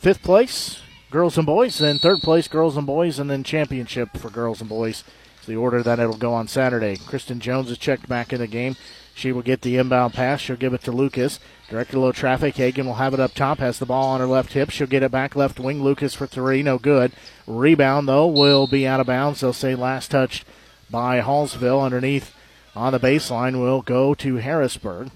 fifth 0.01 0.23
place, 0.25 0.81
girls 1.13 1.39
and 1.39 1.47
boys, 1.47 1.79
then 1.79 1.99
third 1.99 2.19
place, 2.19 2.49
girls 2.49 2.77
and 2.77 2.89
boys, 2.89 3.21
and 3.21 3.31
then 3.31 3.45
championship 3.45 4.17
for 4.17 4.31
girls 4.31 4.61
and 4.61 4.69
boys. 4.69 5.05
It's 5.45 5.49
the 5.51 5.57
order 5.57 5.83
that 5.83 5.99
it'll 5.99 6.17
go 6.17 6.33
on 6.33 6.49
Saturday. 6.49 6.97
Kristen 6.97 7.39
Jones 7.39 7.71
is 7.71 7.77
checked 7.77 8.09
back 8.09 8.33
in 8.33 8.41
the 8.41 8.47
game. 8.47 8.77
She 9.15 9.31
will 9.31 9.43
get 9.43 9.61
the 9.61 9.77
inbound 9.77 10.15
pass. 10.15 10.41
She'll 10.41 10.57
give 10.57 10.73
it 10.73 10.81
to 10.85 10.91
Lucas. 10.91 11.39
Directed 11.69 11.99
low 11.99 12.13
traffic. 12.13 12.57
Hagan 12.57 12.87
will 12.87 12.95
have 12.95 13.13
it 13.13 13.21
up 13.21 13.35
top. 13.35 13.59
Has 13.59 13.79
the 13.79 13.85
ball 13.85 14.07
on 14.07 14.21
her 14.21 14.27
left 14.27 14.55
hip. 14.55 14.71
She'll 14.71 14.87
get 14.87 15.03
it 15.03 15.11
back 15.11 15.37
left 15.37 15.61
wing. 15.61 15.83
Lucas 15.83 16.15
for 16.15 16.27
three. 16.27 16.63
No 16.63 16.79
good. 16.79 17.13
Rebound, 17.47 18.09
though, 18.09 18.27
will 18.27 18.67
be 18.67 18.87
out 18.87 19.01
of 19.01 19.07
bounds. 19.07 19.41
They'll 19.43 19.53
say 19.53 19.75
last 19.75 20.11
touched 20.11 20.47
by 20.91 21.21
Hallsville 21.21 21.85
underneath 21.85 22.35
on 22.75 22.95
the 22.95 22.99
baseline 22.99 23.61
will 23.61 23.83
go 23.83 24.15
to 24.15 24.37
Harrisburg 24.37 25.11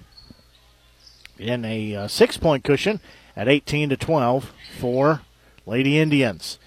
in 1.39 1.65
a 1.65 1.95
uh, 1.95 2.07
six 2.07 2.37
point 2.37 2.63
cushion 2.63 2.99
at 3.35 3.47
18 3.47 3.89
to 3.89 3.97
12 3.97 4.53
for 4.77 5.21
Lady 5.65 5.97
Indians. 5.97 6.59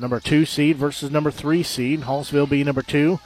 Number 0.00 0.20
two 0.20 0.44
seed 0.44 0.76
versus 0.76 1.10
number 1.10 1.30
three 1.30 1.62
seed. 1.62 2.02
Hallsville 2.02 2.48
be 2.48 2.62
number 2.64 2.82
two 2.82 3.20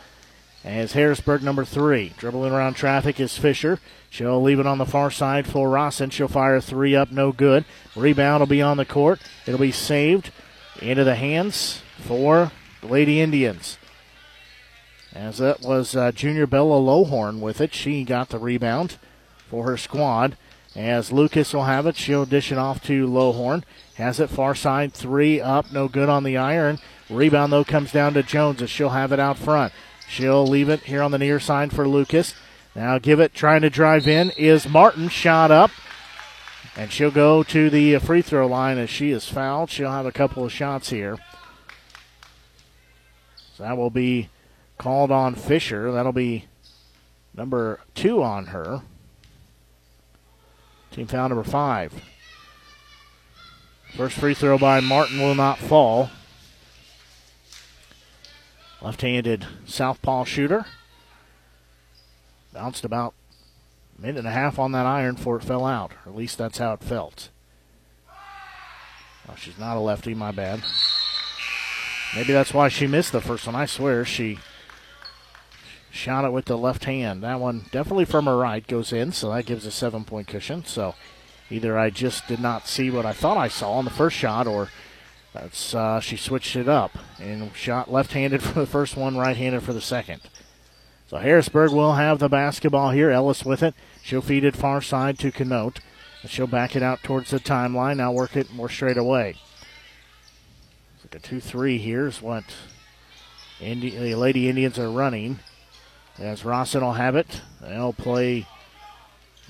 as 0.64 0.92
Harrisburg 0.92 1.42
number 1.42 1.64
three. 1.64 2.12
Dribbling 2.18 2.52
around 2.52 2.74
traffic 2.74 3.18
is 3.18 3.36
Fisher. 3.36 3.80
She'll 4.08 4.42
leave 4.42 4.58
it 4.58 4.66
on 4.66 4.78
the 4.78 4.86
far 4.86 5.10
side 5.10 5.46
for 5.46 5.70
Rawson. 5.70 6.10
She'll 6.10 6.28
fire 6.28 6.60
three 6.60 6.94
up, 6.94 7.10
no 7.10 7.32
good. 7.32 7.64
Rebound 7.96 8.40
will 8.40 8.46
be 8.46 8.62
on 8.62 8.76
the 8.76 8.84
court. 8.84 9.20
It'll 9.46 9.60
be 9.60 9.72
saved 9.72 10.30
into 10.80 11.04
the 11.04 11.14
hands 11.14 11.82
for 11.98 12.52
the 12.80 12.88
Lady 12.88 13.20
Indians. 13.20 13.78
As 15.12 15.38
that 15.38 15.62
was 15.62 15.96
uh, 15.96 16.12
junior 16.12 16.46
Bella 16.46 16.78
Lowhorn 16.78 17.40
with 17.40 17.60
it. 17.60 17.74
She 17.74 18.04
got 18.04 18.28
the 18.28 18.38
rebound 18.38 18.96
for 19.48 19.64
her 19.64 19.76
squad. 19.76 20.36
As 20.76 21.10
Lucas 21.10 21.52
will 21.52 21.64
have 21.64 21.86
it, 21.86 21.96
she'll 21.96 22.26
dish 22.26 22.52
it 22.52 22.58
off 22.58 22.82
to 22.84 23.08
Lowhorn. 23.08 23.64
Has 24.00 24.18
it 24.18 24.30
far 24.30 24.54
side, 24.54 24.94
three 24.94 25.42
up, 25.42 25.70
no 25.72 25.86
good 25.86 26.08
on 26.08 26.24
the 26.24 26.38
iron. 26.38 26.78
Rebound, 27.10 27.52
though, 27.52 27.64
comes 27.64 27.92
down 27.92 28.14
to 28.14 28.22
Jones 28.22 28.62
as 28.62 28.70
she'll 28.70 28.88
have 28.88 29.12
it 29.12 29.20
out 29.20 29.36
front. 29.36 29.74
She'll 30.08 30.46
leave 30.46 30.70
it 30.70 30.80
here 30.80 31.02
on 31.02 31.10
the 31.10 31.18
near 31.18 31.38
side 31.38 31.70
for 31.70 31.86
Lucas. 31.86 32.34
Now 32.74 32.98
give 32.98 33.20
it, 33.20 33.34
trying 33.34 33.60
to 33.60 33.68
drive 33.68 34.08
in 34.08 34.30
is 34.38 34.66
Martin. 34.66 35.10
Shot 35.10 35.50
up. 35.50 35.70
And 36.76 36.90
she'll 36.90 37.10
go 37.10 37.42
to 37.42 37.68
the 37.68 37.98
free 37.98 38.22
throw 38.22 38.46
line 38.46 38.78
as 38.78 38.88
she 38.88 39.10
is 39.10 39.28
fouled. 39.28 39.68
She'll 39.68 39.90
have 39.90 40.06
a 40.06 40.12
couple 40.12 40.46
of 40.46 40.52
shots 40.52 40.88
here. 40.88 41.18
So 43.54 43.64
that 43.64 43.76
will 43.76 43.90
be 43.90 44.30
called 44.78 45.10
on 45.10 45.34
Fisher. 45.34 45.92
That'll 45.92 46.12
be 46.12 46.46
number 47.34 47.80
two 47.94 48.22
on 48.22 48.46
her. 48.46 48.80
Team 50.90 51.06
foul 51.06 51.28
number 51.28 51.44
five. 51.44 51.92
First 53.96 54.18
free 54.18 54.34
throw 54.34 54.56
by 54.56 54.80
Martin 54.80 55.20
will 55.20 55.34
not 55.34 55.58
fall. 55.58 56.10
Left 58.80 59.02
handed 59.02 59.46
southpaw 59.66 60.24
shooter. 60.24 60.64
Bounced 62.52 62.84
about 62.84 63.14
a 63.98 64.00
minute 64.00 64.18
and 64.18 64.28
a 64.28 64.32
half 64.32 64.58
on 64.58 64.72
that 64.72 64.86
iron 64.86 65.16
before 65.16 65.36
it 65.36 65.44
fell 65.44 65.66
out. 65.66 65.92
Or 66.04 66.10
at 66.10 66.16
least 66.16 66.38
that's 66.38 66.58
how 66.58 66.72
it 66.72 66.82
felt. 66.82 67.28
Oh, 69.28 69.34
she's 69.36 69.58
not 69.58 69.76
a 69.76 69.80
lefty, 69.80 70.14
my 70.14 70.32
bad. 70.32 70.62
Maybe 72.14 72.32
that's 72.32 72.54
why 72.54 72.68
she 72.68 72.86
missed 72.86 73.12
the 73.12 73.20
first 73.20 73.46
one. 73.46 73.54
I 73.54 73.66
swear 73.66 74.04
she 74.04 74.38
shot 75.90 76.24
it 76.24 76.32
with 76.32 76.46
the 76.46 76.58
left 76.58 76.84
hand. 76.84 77.22
That 77.22 77.38
one 77.38 77.66
definitely 77.70 78.06
from 78.06 78.24
her 78.24 78.36
right 78.36 78.66
goes 78.66 78.92
in, 78.92 79.12
so 79.12 79.30
that 79.30 79.46
gives 79.46 79.66
a 79.66 79.70
seven 79.70 80.04
point 80.04 80.26
cushion. 80.26 80.64
So 80.64 80.94
either 81.50 81.78
I 81.78 81.90
just 81.90 82.26
did 82.28 82.40
not 82.40 82.66
see 82.66 82.90
what 82.90 83.06
I 83.06 83.12
thought 83.12 83.36
I 83.36 83.48
saw 83.48 83.72
on 83.72 83.84
the 83.84 83.90
first 83.90 84.16
shot, 84.16 84.46
or 84.46 84.68
that's 85.32 85.74
uh, 85.74 86.00
she 86.00 86.16
switched 86.16 86.56
it 86.56 86.68
up 86.68 86.92
and 87.18 87.54
shot 87.54 87.90
left-handed 87.90 88.42
for 88.42 88.60
the 88.60 88.66
first 88.66 88.96
one, 88.96 89.16
right-handed 89.16 89.62
for 89.62 89.72
the 89.72 89.80
second. 89.80 90.22
So 91.08 91.16
Harrisburg 91.16 91.72
will 91.72 91.94
have 91.94 92.20
the 92.20 92.28
basketball 92.28 92.90
here. 92.92 93.10
Ellis 93.10 93.44
with 93.44 93.64
it. 93.64 93.74
She'll 94.02 94.22
feed 94.22 94.44
it 94.44 94.54
far 94.54 94.80
side 94.80 95.18
to 95.18 95.32
Canote. 95.32 95.80
She'll 96.26 96.46
back 96.46 96.76
it 96.76 96.82
out 96.82 97.02
towards 97.02 97.30
the 97.30 97.40
timeline. 97.40 97.96
Now 97.96 98.12
work 98.12 98.36
it 98.36 98.52
more 98.52 98.68
straight 98.68 98.96
away. 98.96 99.36
It's 100.94 101.04
like 101.04 101.16
a 101.16 101.18
2 101.26 101.40
3 101.40 101.78
here 101.78 102.06
is 102.06 102.22
what 102.22 102.44
Indi- 103.60 103.96
the 103.96 104.14
Lady 104.14 104.48
Indians 104.48 104.78
are 104.78 104.90
running. 104.90 105.40
As 106.18 106.44
Rawson 106.44 106.82
will 106.82 106.92
have 106.92 107.16
it, 107.16 107.40
they'll 107.60 107.92
play 107.92 108.46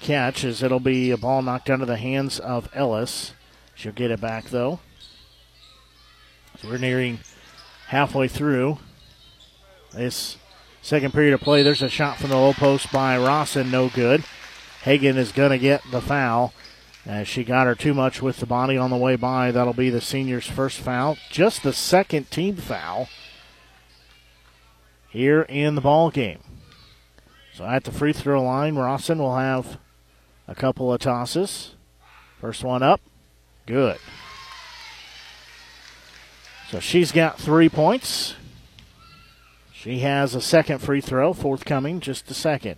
catch 0.01 0.45
as 0.45 0.63
it'll 0.63 0.81
be 0.81 1.11
a 1.11 1.17
ball 1.17 1.43
knocked 1.43 1.71
out 1.71 1.81
of 1.81 1.87
the 1.87 1.97
hands 1.97 2.39
of 2.39 2.69
Ellis. 2.75 3.33
She'll 3.75 3.93
get 3.93 4.11
it 4.11 4.21
back 4.21 4.51
though. 4.51 4.81
So 6.61 6.69
we're 6.69 6.79
nearing 6.79 7.21
halfway 7.89 8.29
through 8.29 8.79
this 9.93 10.37
second 10.83 11.13
period 11.13 11.35
of 11.35 11.41
play. 11.41 11.63
There's 11.63 11.83
a 11.83 11.89
shot 11.89 12.19
from 12.19 12.31
the 12.31 12.37
low 12.37 12.53
post 12.53 12.93
by 12.93 13.17
Rawson, 13.17 13.71
no 13.71 13.89
good. 13.89 14.25
Hagan 14.83 15.17
is 15.17 15.33
going 15.33 15.51
to 15.51 15.59
get 15.59 15.83
the 15.91 16.01
foul. 16.01 16.53
As 17.07 17.27
she 17.27 17.45
got 17.45 17.67
her 17.67 17.75
too 17.75 17.95
much 17.95 18.21
with 18.21 18.37
the 18.37 18.47
body 18.47 18.77
on 18.77 18.91
the 18.91 18.97
way 18.97 19.17
by. 19.17 19.51
That'll 19.51 19.73
be 19.73 19.89
the 19.89 20.03
senior's 20.03 20.47
first 20.47 20.79
foul. 20.79 21.17
Just 21.31 21.63
the 21.63 21.73
second 21.73 22.31
team 22.31 22.57
foul 22.57 23.09
here 25.09 25.43
in 25.43 25.75
the 25.77 25.81
ball 25.81 26.11
game. 26.11 26.41
So 27.55 27.65
at 27.65 27.85
the 27.85 27.93
free 27.93 28.13
throw 28.13 28.43
line, 28.43 28.77
Rawson 28.77 29.19
will 29.19 29.37
have 29.37 29.79
a 30.51 30.55
couple 30.55 30.93
of 30.93 31.01
tosses. 31.01 31.77
First 32.41 32.65
one 32.65 32.83
up, 32.83 33.01
good. 33.67 33.99
So 36.71 36.81
she's 36.81 37.13
got 37.13 37.39
three 37.39 37.69
points. 37.69 38.35
She 39.73 40.01
has 40.01 40.35
a 40.35 40.41
second 40.41 40.81
free 40.81 41.01
throw, 41.01 41.33
forthcoming, 41.33 42.01
just 42.01 42.31
a 42.31 42.35
second. 42.35 42.77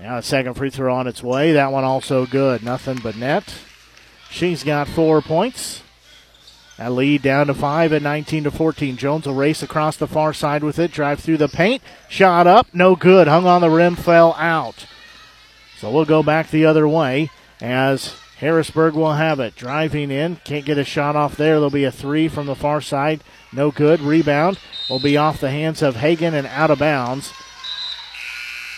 Now 0.00 0.18
a 0.18 0.22
second 0.22 0.54
free 0.54 0.70
throw 0.70 0.94
on 0.94 1.06
its 1.06 1.22
way. 1.22 1.52
That 1.52 1.70
one 1.70 1.84
also 1.84 2.26
good. 2.26 2.64
Nothing 2.64 2.98
but 3.02 3.16
net. 3.16 3.54
She's 4.30 4.64
got 4.64 4.88
four 4.88 5.20
points. 5.20 5.82
That 6.78 6.92
lead 6.92 7.22
down 7.22 7.48
to 7.48 7.54
five 7.54 7.92
at 7.92 8.02
19 8.02 8.44
to 8.44 8.50
14. 8.50 8.96
Jones 8.96 9.26
will 9.26 9.34
race 9.34 9.62
across 9.62 9.96
the 9.96 10.08
far 10.08 10.32
side 10.32 10.64
with 10.64 10.78
it. 10.78 10.90
Drive 10.90 11.20
through 11.20 11.36
the 11.36 11.48
paint. 11.48 11.82
Shot 12.08 12.46
up. 12.46 12.66
No 12.72 12.96
good. 12.96 13.28
Hung 13.28 13.46
on 13.46 13.60
the 13.60 13.70
rim. 13.70 13.94
Fell 13.94 14.34
out. 14.38 14.86
So 15.82 15.90
we'll 15.90 16.04
go 16.04 16.22
back 16.22 16.48
the 16.48 16.66
other 16.66 16.86
way 16.86 17.28
as 17.60 18.14
Harrisburg 18.36 18.94
will 18.94 19.14
have 19.14 19.40
it. 19.40 19.56
Driving 19.56 20.12
in. 20.12 20.36
Can't 20.44 20.64
get 20.64 20.78
a 20.78 20.84
shot 20.84 21.16
off 21.16 21.36
there. 21.36 21.54
There'll 21.54 21.70
be 21.70 21.82
a 21.82 21.90
three 21.90 22.28
from 22.28 22.46
the 22.46 22.54
far 22.54 22.80
side. 22.80 23.24
No 23.52 23.72
good. 23.72 24.00
Rebound 24.00 24.60
will 24.88 25.00
be 25.00 25.16
off 25.16 25.40
the 25.40 25.50
hands 25.50 25.82
of 25.82 25.96
Hagan 25.96 26.34
and 26.34 26.46
out 26.46 26.70
of 26.70 26.78
bounds. 26.78 27.32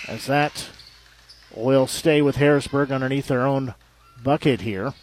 As 0.08 0.24
that 0.28 0.70
will 1.54 1.86
stay 1.86 2.22
with 2.22 2.36
Harrisburg 2.36 2.90
underneath 2.90 3.28
their 3.28 3.46
own 3.46 3.74
bucket 4.22 4.62
here. 4.62 4.94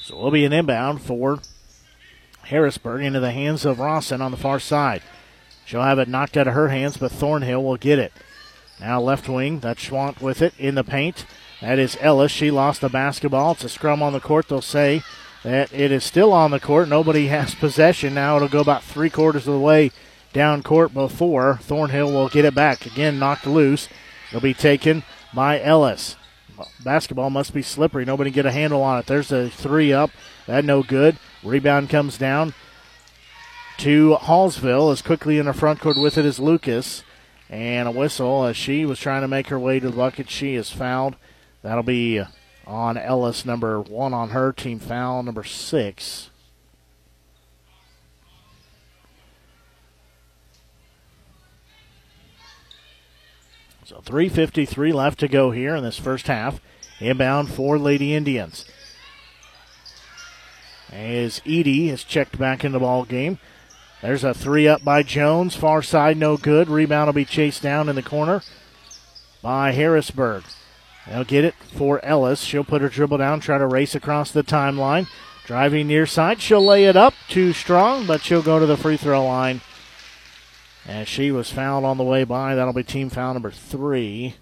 So 0.00 0.16
it'll 0.16 0.30
be 0.30 0.44
an 0.44 0.52
inbound 0.52 1.02
for 1.02 1.40
Harrisburg 2.42 3.02
into 3.02 3.18
the 3.18 3.32
hands 3.32 3.64
of 3.64 3.80
Rawson 3.80 4.22
on 4.22 4.30
the 4.30 4.36
far 4.36 4.60
side. 4.60 5.02
She'll 5.64 5.82
have 5.82 5.98
it 5.98 6.08
knocked 6.08 6.36
out 6.36 6.48
of 6.48 6.54
her 6.54 6.68
hands, 6.68 6.96
but 6.96 7.12
Thornhill 7.12 7.62
will 7.62 7.76
get 7.76 7.98
it. 7.98 8.12
Now 8.80 9.00
left 9.00 9.28
wing, 9.28 9.60
that's 9.60 9.82
Schwant 9.82 10.20
with 10.20 10.42
it 10.42 10.52
in 10.58 10.74
the 10.74 10.84
paint. 10.84 11.26
That 11.60 11.78
is 11.78 11.96
Ellis. 12.00 12.32
She 12.32 12.50
lost 12.50 12.80
the 12.80 12.88
basketball. 12.88 13.52
It's 13.52 13.64
a 13.64 13.68
scrum 13.68 14.02
on 14.02 14.12
the 14.12 14.20
court. 14.20 14.48
They'll 14.48 14.60
say 14.60 15.02
that 15.42 15.72
it 15.72 15.90
is 15.92 16.04
still 16.04 16.32
on 16.32 16.50
the 16.50 16.60
court. 16.60 16.88
Nobody 16.88 17.26
has 17.28 17.54
possession. 17.54 18.14
Now 18.14 18.36
it'll 18.36 18.48
go 18.48 18.60
about 18.60 18.82
three 18.82 19.10
quarters 19.10 19.46
of 19.46 19.54
the 19.54 19.60
way 19.60 19.90
down 20.32 20.62
court 20.62 20.92
before 20.92 21.58
Thornhill 21.62 22.12
will 22.12 22.28
get 22.28 22.44
it 22.44 22.54
back. 22.54 22.84
Again, 22.84 23.18
knocked 23.18 23.46
loose. 23.46 23.88
It'll 24.28 24.40
be 24.40 24.52
taken 24.52 25.04
by 25.32 25.60
Ellis. 25.60 26.16
Basketball 26.84 27.30
must 27.30 27.54
be 27.54 27.62
slippery. 27.62 28.04
Nobody 28.04 28.30
get 28.30 28.46
a 28.46 28.52
handle 28.52 28.82
on 28.82 28.98
it. 28.98 29.06
There's 29.06 29.32
a 29.32 29.48
three 29.48 29.92
up. 29.92 30.10
That 30.46 30.64
no 30.64 30.82
good. 30.82 31.16
Rebound 31.42 31.88
comes 31.88 32.18
down 32.18 32.54
to 33.78 34.16
Hallsville. 34.20 34.92
As 34.92 35.02
quickly 35.02 35.38
in 35.38 35.46
the 35.46 35.52
front 35.52 35.80
court 35.80 35.96
with 35.96 36.18
it 36.18 36.24
is 36.24 36.38
Lucas. 36.38 37.02
And 37.50 37.88
a 37.88 37.90
whistle 37.92 38.44
as 38.44 38.56
she 38.56 38.84
was 38.84 38.98
trying 38.98 39.22
to 39.22 39.28
make 39.28 39.48
her 39.48 39.58
way 39.58 39.80
to 39.80 39.90
the 39.90 39.96
bucket. 39.96 40.30
She 40.30 40.54
is 40.54 40.70
fouled. 40.70 41.16
That'll 41.62 41.82
be 41.82 42.22
on 42.66 42.96
Ellis, 42.96 43.44
number 43.44 43.80
one 43.80 44.14
on 44.14 44.30
her 44.30 44.52
team 44.52 44.78
foul, 44.78 45.22
number 45.22 45.44
six. 45.44 46.30
So 53.84 53.96
3.53 53.96 54.94
left 54.94 55.20
to 55.20 55.28
go 55.28 55.50
here 55.50 55.76
in 55.76 55.84
this 55.84 55.98
first 55.98 56.26
half. 56.26 56.60
Inbound 57.00 57.50
for 57.50 57.78
Lady 57.78 58.14
Indians. 58.14 58.64
As 60.90 61.42
Edie 61.44 61.90
is 61.90 62.02
checked 62.02 62.38
back 62.38 62.64
in 62.64 62.72
the 62.72 62.78
ball 62.78 63.04
game. 63.04 63.38
There's 64.04 64.22
a 64.22 64.34
three 64.34 64.68
up 64.68 64.84
by 64.84 65.02
Jones. 65.02 65.56
Far 65.56 65.80
side, 65.80 66.18
no 66.18 66.36
good. 66.36 66.68
Rebound 66.68 67.08
will 67.08 67.14
be 67.14 67.24
chased 67.24 67.62
down 67.62 67.88
in 67.88 67.96
the 67.96 68.02
corner 68.02 68.42
by 69.40 69.72
Harrisburg. 69.72 70.44
They'll 71.06 71.24
get 71.24 71.46
it 71.46 71.54
for 71.54 72.04
Ellis. 72.04 72.42
She'll 72.42 72.64
put 72.64 72.82
her 72.82 72.90
dribble 72.90 73.16
down, 73.16 73.40
try 73.40 73.56
to 73.56 73.66
race 73.66 73.94
across 73.94 74.30
the 74.30 74.42
timeline. 74.42 75.06
Driving 75.46 75.86
near 75.86 76.04
side, 76.04 76.42
she'll 76.42 76.62
lay 76.62 76.84
it 76.84 76.98
up 76.98 77.14
too 77.30 77.54
strong, 77.54 78.06
but 78.06 78.20
she'll 78.20 78.42
go 78.42 78.58
to 78.58 78.66
the 78.66 78.76
free 78.76 78.98
throw 78.98 79.24
line. 79.24 79.62
And 80.86 81.08
she 81.08 81.30
was 81.30 81.50
fouled 81.50 81.86
on 81.86 81.96
the 81.96 82.04
way 82.04 82.24
by. 82.24 82.54
That'll 82.54 82.74
be 82.74 82.84
team 82.84 83.08
foul 83.08 83.32
number 83.32 83.50
three. 83.50 84.34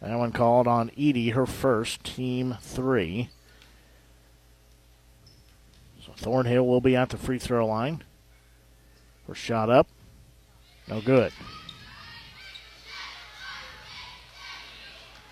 That 0.00 0.18
one 0.18 0.32
called 0.32 0.66
on 0.66 0.90
Edie, 0.98 1.30
her 1.30 1.46
first, 1.46 2.02
team 2.02 2.56
three. 2.60 3.30
So 6.04 6.10
Thornhill 6.16 6.66
will 6.66 6.80
be 6.80 6.96
at 6.96 7.10
the 7.10 7.16
free 7.16 7.38
throw 7.38 7.64
line. 7.64 8.02
For 9.26 9.34
shot 9.34 9.70
up. 9.70 9.86
No 10.88 11.00
good. 11.00 11.32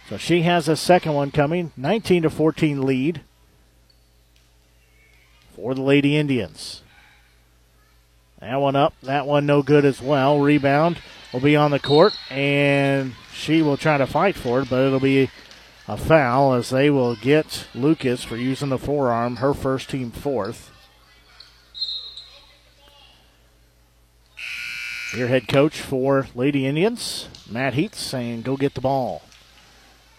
So 0.09 0.17
she 0.17 0.43
has 0.43 0.69
a 0.69 0.77
second 0.77 1.15
one 1.15 1.31
coming. 1.31 1.73
19 1.77 2.23
to 2.23 2.31
14 2.31 2.83
lead 2.83 3.21
for 5.55 5.75
the 5.75 5.83
Lady 5.83 6.17
Indians. 6.17 6.83
That 8.41 8.57
one 8.57 8.75
up. 8.75 8.95
That 9.03 9.27
one 9.27 9.47
no 9.47 9.63
good 9.63 9.85
as 9.85 10.01
well. 10.01 10.41
Rebound 10.41 10.99
will 11.33 11.41
be 11.41 11.57
on 11.57 11.71
the 11.71 11.79
court, 11.79 12.17
and 12.31 13.15
she 13.33 13.63
will 13.63 13.77
try 13.77 13.99
to 13.99 14.07
fight 14.07 14.35
for 14.35 14.61
it, 14.61 14.71
but 14.71 14.83
it'll 14.83 14.99
be 14.99 15.31
a 15.87 15.97
foul 15.97 16.55
as 16.55 16.71
they 16.71 16.91
will 16.91 17.17
get 17.17 17.67
Lucas 17.75 18.25
for 18.25 18.37
using 18.37 18.71
the 18.71 18.79
forearm, 18.79 19.37
her 19.37 19.55
first 19.55 19.91
team 19.91 20.11
fourth. 20.11 20.71
Your 25.17 25.27
head 25.27 25.49
coach 25.49 25.81
for 25.81 26.29
Lady 26.37 26.67
Indians, 26.67 27.29
Matt 27.51 27.75
Heats, 27.75 28.01
saying, 28.01 28.43
go 28.43 28.57
get 28.57 28.75
the 28.75 28.81
ball. 28.81 29.23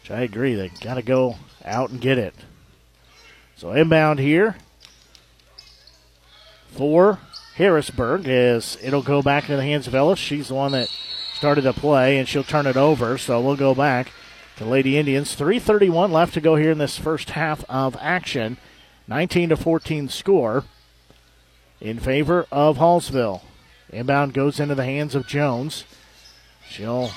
Which 0.02 0.12
I 0.12 0.22
agree. 0.22 0.54
They 0.54 0.68
got 0.68 0.96
to 0.96 1.02
go 1.02 1.38
out 1.64 1.92
and 1.92 2.02
get 2.02 2.18
it. 2.18 2.36
So 3.56 3.72
inbound 3.72 4.20
here 4.20 4.58
for 6.72 7.20
Harrisburg 7.56 8.28
as 8.28 8.78
it'll 8.82 9.02
go 9.02 9.22
back 9.22 9.44
into 9.44 9.56
the 9.56 9.64
hands 9.64 9.88
of 9.88 9.96
Ellis. 9.96 10.20
She's 10.20 10.50
the 10.50 10.56
one 10.56 10.74
that 10.74 10.90
started 11.36 11.62
the 11.62 11.74
play, 11.74 12.18
and 12.18 12.28
she'll 12.28 12.44
turn 12.44 12.68
it 12.68 12.76
over. 12.76 13.18
So 13.18 13.40
we'll 13.40 13.56
go 13.56 13.74
back 13.74 14.12
to 14.58 14.66
Lady 14.66 14.98
Indians. 14.98 15.36
3:31 15.36 16.12
left 16.12 16.34
to 16.34 16.42
go 16.42 16.56
here 16.56 16.72
in 16.72 16.80
this 16.80 16.98
first 16.98 17.32
half 17.32 17.64
of 17.70 17.96
action. 18.02 18.58
19 19.08 19.50
to 19.50 19.58
14 19.58 20.10
score 20.10 20.66
in 21.80 22.00
favor 22.00 22.46
of 22.52 22.78
Hallsville. 22.78 23.42
Inbound 23.92 24.34
goes 24.34 24.60
into 24.60 24.76
the 24.76 24.86
hands 24.86 25.16
of 25.16 25.28
Jones. 25.28 25.86
She'll 26.70 27.12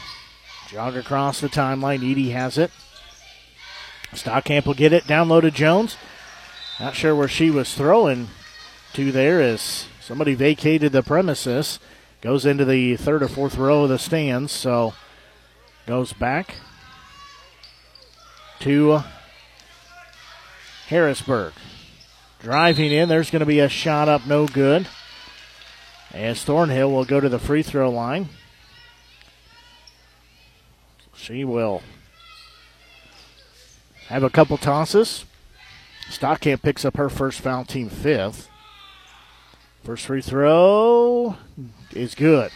Jog 0.68 0.96
across 0.96 1.40
the 1.40 1.48
timeline. 1.48 1.98
Edie 1.98 2.30
has 2.30 2.58
it. 2.58 2.70
Stockamp 4.12 4.66
will 4.66 4.74
get 4.74 4.92
it. 4.92 5.06
Down 5.06 5.28
Jones. 5.52 5.96
Not 6.80 6.96
sure 6.96 7.14
where 7.14 7.28
she 7.28 7.50
was 7.50 7.74
throwing 7.74 8.28
to 8.94 9.12
there 9.12 9.40
as 9.40 9.86
somebody 10.00 10.34
vacated 10.34 10.90
the 10.90 11.02
premises. 11.02 11.78
Goes 12.22 12.46
into 12.46 12.64
the 12.64 12.96
third 12.96 13.22
or 13.22 13.28
fourth 13.28 13.56
row 13.56 13.84
of 13.84 13.90
the 13.90 13.98
stands. 13.98 14.50
So 14.50 14.94
goes 15.86 16.12
back 16.12 16.56
to 18.60 19.04
Harrisburg. 20.88 21.52
Driving 22.40 22.90
in, 22.90 23.08
there's 23.08 23.30
going 23.30 23.40
to 23.40 23.46
be 23.46 23.60
a 23.60 23.68
shot 23.68 24.08
up, 24.08 24.26
no 24.26 24.46
good. 24.46 24.88
As 26.14 26.44
Thornhill 26.44 26.92
will 26.92 27.04
go 27.04 27.18
to 27.18 27.28
the 27.28 27.40
free 27.40 27.64
throw 27.64 27.90
line. 27.90 28.28
She 31.16 31.44
will 31.44 31.82
have 34.06 34.22
a 34.22 34.30
couple 34.30 34.56
tosses. 34.56 35.24
Stockamp 36.08 36.62
picks 36.62 36.84
up 36.84 36.96
her 36.96 37.10
first 37.10 37.40
foul, 37.40 37.64
team 37.64 37.88
fifth. 37.88 38.48
First 39.82 40.06
free 40.06 40.22
throw 40.22 41.36
is 41.90 42.14
good. 42.14 42.52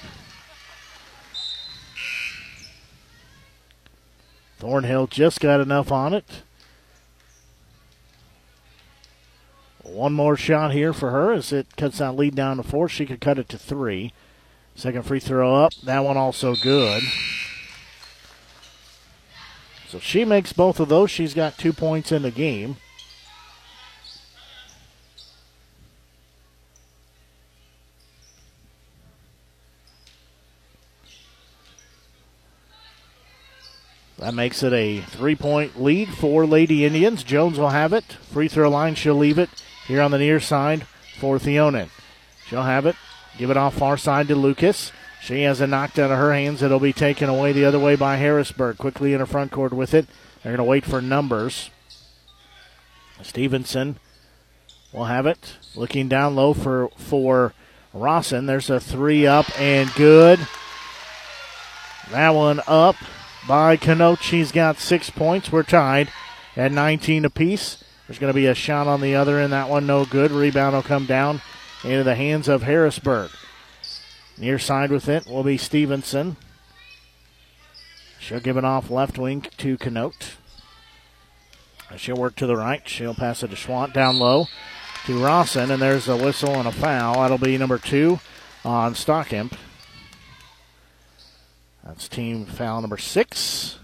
Thornhill 4.58 5.08
just 5.08 5.40
got 5.40 5.60
enough 5.60 5.90
on 5.90 6.14
it. 6.14 6.42
One 9.88 10.12
more 10.12 10.36
shot 10.36 10.72
here 10.72 10.92
for 10.92 11.10
her 11.10 11.32
as 11.32 11.52
it 11.52 11.76
cuts 11.76 11.98
that 11.98 12.14
lead 12.14 12.34
down 12.34 12.58
to 12.58 12.62
four. 12.62 12.88
She 12.88 13.06
could 13.06 13.20
cut 13.20 13.38
it 13.38 13.48
to 13.48 13.58
three. 13.58 14.12
Second 14.74 15.04
free 15.04 15.18
throw 15.18 15.54
up. 15.54 15.72
That 15.82 16.04
one 16.04 16.16
also 16.16 16.54
good. 16.54 17.02
So 19.88 19.98
she 19.98 20.24
makes 20.24 20.52
both 20.52 20.78
of 20.78 20.88
those. 20.88 21.10
She's 21.10 21.34
got 21.34 21.56
two 21.56 21.72
points 21.72 22.12
in 22.12 22.22
the 22.22 22.30
game. 22.30 22.76
That 34.18 34.34
makes 34.34 34.62
it 34.62 34.72
a 34.72 35.00
three 35.00 35.34
point 35.34 35.80
lead 35.80 36.08
for 36.10 36.44
Lady 36.44 36.84
Indians. 36.84 37.24
Jones 37.24 37.58
will 37.58 37.70
have 37.70 37.92
it. 37.92 38.04
Free 38.30 38.48
throw 38.48 38.68
line, 38.68 38.94
she'll 38.94 39.14
leave 39.14 39.38
it 39.38 39.48
here 39.88 40.00
on 40.00 40.12
the 40.12 40.18
near 40.18 40.38
side 40.38 40.86
for 41.18 41.38
Theonin. 41.38 41.88
She'll 42.46 42.62
have 42.62 42.86
it. 42.86 42.94
Give 43.36 43.50
it 43.50 43.56
off 43.56 43.74
far 43.74 43.96
side 43.96 44.28
to 44.28 44.36
Lucas. 44.36 44.92
She 45.20 45.42
has 45.42 45.60
it 45.60 45.66
knocked 45.66 45.98
out 45.98 46.10
of 46.10 46.18
her 46.18 46.32
hands. 46.32 46.62
It'll 46.62 46.78
be 46.78 46.92
taken 46.92 47.28
away 47.28 47.52
the 47.52 47.64
other 47.64 47.78
way 47.78 47.96
by 47.96 48.16
Harrisburg. 48.16 48.78
Quickly 48.78 49.12
in 49.12 49.20
her 49.20 49.26
front 49.26 49.50
court 49.50 49.72
with 49.72 49.94
it. 49.94 50.06
They're 50.42 50.52
going 50.52 50.64
to 50.64 50.70
wait 50.70 50.84
for 50.84 51.02
numbers. 51.02 51.70
Stevenson 53.22 53.98
will 54.92 55.06
have 55.06 55.26
it. 55.26 55.56
Looking 55.74 56.08
down 56.08 56.36
low 56.36 56.54
for 56.54 56.88
for 56.96 57.52
Rawson. 57.92 58.46
There's 58.46 58.70
a 58.70 58.78
three 58.78 59.26
up 59.26 59.46
and 59.58 59.92
good. 59.94 60.38
That 62.10 62.30
one 62.30 62.60
up 62.66 62.96
by 63.46 63.76
Canote. 63.76 64.20
She's 64.20 64.52
got 64.52 64.78
six 64.78 65.10
points. 65.10 65.50
We're 65.50 65.62
tied 65.62 66.08
at 66.56 66.72
19 66.72 67.24
apiece. 67.24 67.82
There's 68.08 68.18
going 68.18 68.32
to 68.32 68.34
be 68.34 68.46
a 68.46 68.54
shot 68.54 68.86
on 68.86 69.02
the 69.02 69.14
other 69.14 69.38
end. 69.38 69.52
That 69.52 69.68
one 69.68 69.86
no 69.86 70.06
good. 70.06 70.32
Rebound 70.32 70.74
will 70.74 70.82
come 70.82 71.04
down 71.04 71.42
into 71.84 72.02
the 72.02 72.14
hands 72.14 72.48
of 72.48 72.62
Harrisburg. 72.62 73.30
Near 74.38 74.58
side 74.58 74.90
with 74.90 75.08
it 75.08 75.26
will 75.26 75.44
be 75.44 75.58
Stevenson. 75.58 76.38
She'll 78.18 78.40
give 78.40 78.56
it 78.56 78.64
off 78.64 78.90
left 78.90 79.18
wing 79.18 79.42
to 79.58 79.76
Canote. 79.76 80.36
She'll 81.96 82.16
work 82.16 82.34
to 82.36 82.46
the 82.46 82.56
right. 82.56 82.86
She'll 82.88 83.14
pass 83.14 83.42
it 83.42 83.48
to 83.48 83.56
Schwant 83.56 83.92
down 83.92 84.18
low 84.18 84.46
to 85.06 85.22
Rawson, 85.22 85.70
and 85.70 85.80
there's 85.80 86.08
a 86.08 86.16
whistle 86.16 86.54
and 86.54 86.68
a 86.68 86.72
foul. 86.72 87.14
That'll 87.14 87.38
be 87.38 87.56
number 87.56 87.78
two 87.78 88.20
on 88.64 88.94
Stockamp. 88.94 89.52
That's 91.84 92.08
team 92.08 92.44
foul 92.44 92.80
number 92.80 92.98
six. 92.98 93.77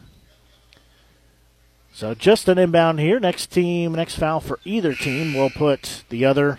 So 1.94 2.12
just 2.12 2.48
an 2.48 2.58
inbound 2.58 2.98
here. 2.98 3.20
Next 3.20 3.52
team, 3.52 3.92
next 3.92 4.16
foul 4.16 4.40
for 4.40 4.58
either 4.64 4.94
team 4.94 5.32
will 5.32 5.48
put 5.48 6.02
the 6.08 6.24
other 6.24 6.58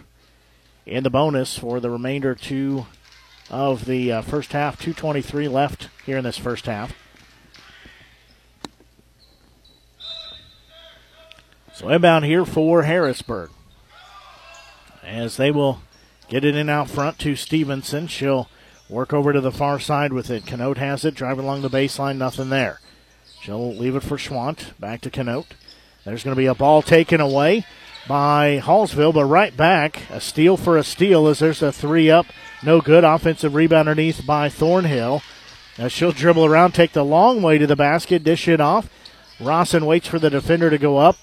in 0.85 1.03
the 1.03 1.09
bonus 1.09 1.57
for 1.57 1.81
the 1.81 1.89
remainder 1.89 2.35
two 2.35 2.85
of 3.49 3.83
the 3.83 4.13
uh, 4.13 4.21
first 4.21 4.53
half. 4.53 4.79
2.23 4.79 5.51
left 5.51 5.89
here 6.05 6.17
in 6.17 6.23
this 6.23 6.37
first 6.37 6.67
half. 6.67 6.95
So 11.73 11.89
inbound 11.89 12.23
here 12.23 12.45
for 12.45 12.83
Harrisburg. 12.83 13.49
As 15.03 15.35
they 15.35 15.51
will 15.51 15.81
get 16.29 16.45
it 16.45 16.55
in 16.55 16.69
out 16.69 16.89
front 16.89 17.19
to 17.19 17.35
Stevenson. 17.35 18.07
She'll 18.07 18.47
work 18.87 19.11
over 19.11 19.33
to 19.33 19.41
the 19.41 19.51
far 19.51 19.81
side 19.81 20.13
with 20.13 20.29
it. 20.29 20.45
Canote 20.45 20.77
has 20.77 21.03
it, 21.03 21.13
driving 21.13 21.43
along 21.43 21.61
the 21.61 21.69
baseline, 21.69 22.15
nothing 22.15 22.49
there. 22.49 22.79
She'll 23.45 23.75
leave 23.75 23.95
it 23.95 24.01
for 24.01 24.17
Schwant. 24.17 24.75
Back 24.79 25.01
to 25.01 25.11
Canote. 25.11 25.51
There's 26.03 26.23
going 26.23 26.35
to 26.35 26.41
be 26.41 26.47
a 26.47 26.55
ball 26.55 26.81
taken 26.81 27.21
away 27.21 27.63
by 28.07 28.59
Hallsville, 28.59 29.13
but 29.13 29.25
right 29.25 29.55
back. 29.55 30.01
A 30.09 30.19
steal 30.19 30.57
for 30.57 30.77
a 30.77 30.83
steal 30.83 31.27
as 31.27 31.37
there's 31.37 31.61
a 31.61 31.71
three 31.71 32.09
up. 32.09 32.25
No 32.63 32.81
good. 32.81 33.03
Offensive 33.03 33.53
rebound 33.53 33.87
underneath 33.87 34.25
by 34.25 34.49
Thornhill. 34.49 35.21
Now 35.77 35.89
she'll 35.89 36.11
dribble 36.11 36.43
around, 36.43 36.71
take 36.71 36.93
the 36.93 37.05
long 37.05 37.43
way 37.43 37.59
to 37.59 37.67
the 37.67 37.75
basket, 37.75 38.23
dish 38.23 38.47
it 38.47 38.59
off. 38.59 38.89
Rawson 39.39 39.85
waits 39.85 40.07
for 40.07 40.17
the 40.17 40.31
defender 40.31 40.71
to 40.71 40.79
go 40.79 40.97
up. 40.97 41.17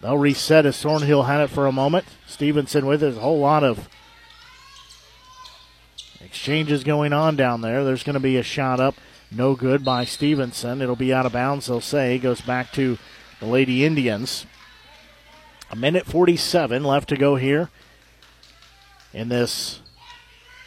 They'll 0.00 0.18
reset 0.18 0.66
as 0.66 0.82
Thornhill 0.82 1.22
had 1.22 1.40
it 1.40 1.50
for 1.50 1.68
a 1.68 1.72
moment. 1.72 2.06
Stevenson 2.26 2.84
with 2.84 3.00
it. 3.00 3.16
A 3.16 3.20
whole 3.20 3.38
lot 3.38 3.62
of 3.62 3.88
exchanges 6.20 6.82
going 6.82 7.12
on 7.12 7.36
down 7.36 7.60
there. 7.60 7.84
There's 7.84 8.02
going 8.02 8.14
to 8.14 8.20
be 8.20 8.38
a 8.38 8.42
shot 8.42 8.80
up. 8.80 8.96
No 9.34 9.54
good 9.54 9.84
by 9.84 10.04
Stevenson. 10.04 10.82
It'll 10.82 10.96
be 10.96 11.12
out 11.12 11.24
of 11.24 11.32
bounds, 11.32 11.66
they'll 11.66 11.80
say. 11.80 12.18
Goes 12.18 12.42
back 12.42 12.72
to 12.72 12.98
the 13.40 13.46
Lady 13.46 13.84
Indians. 13.84 14.46
A 15.70 15.76
minute 15.76 16.04
47 16.04 16.84
left 16.84 17.08
to 17.08 17.16
go 17.16 17.36
here 17.36 17.70
in 19.14 19.30
this 19.30 19.80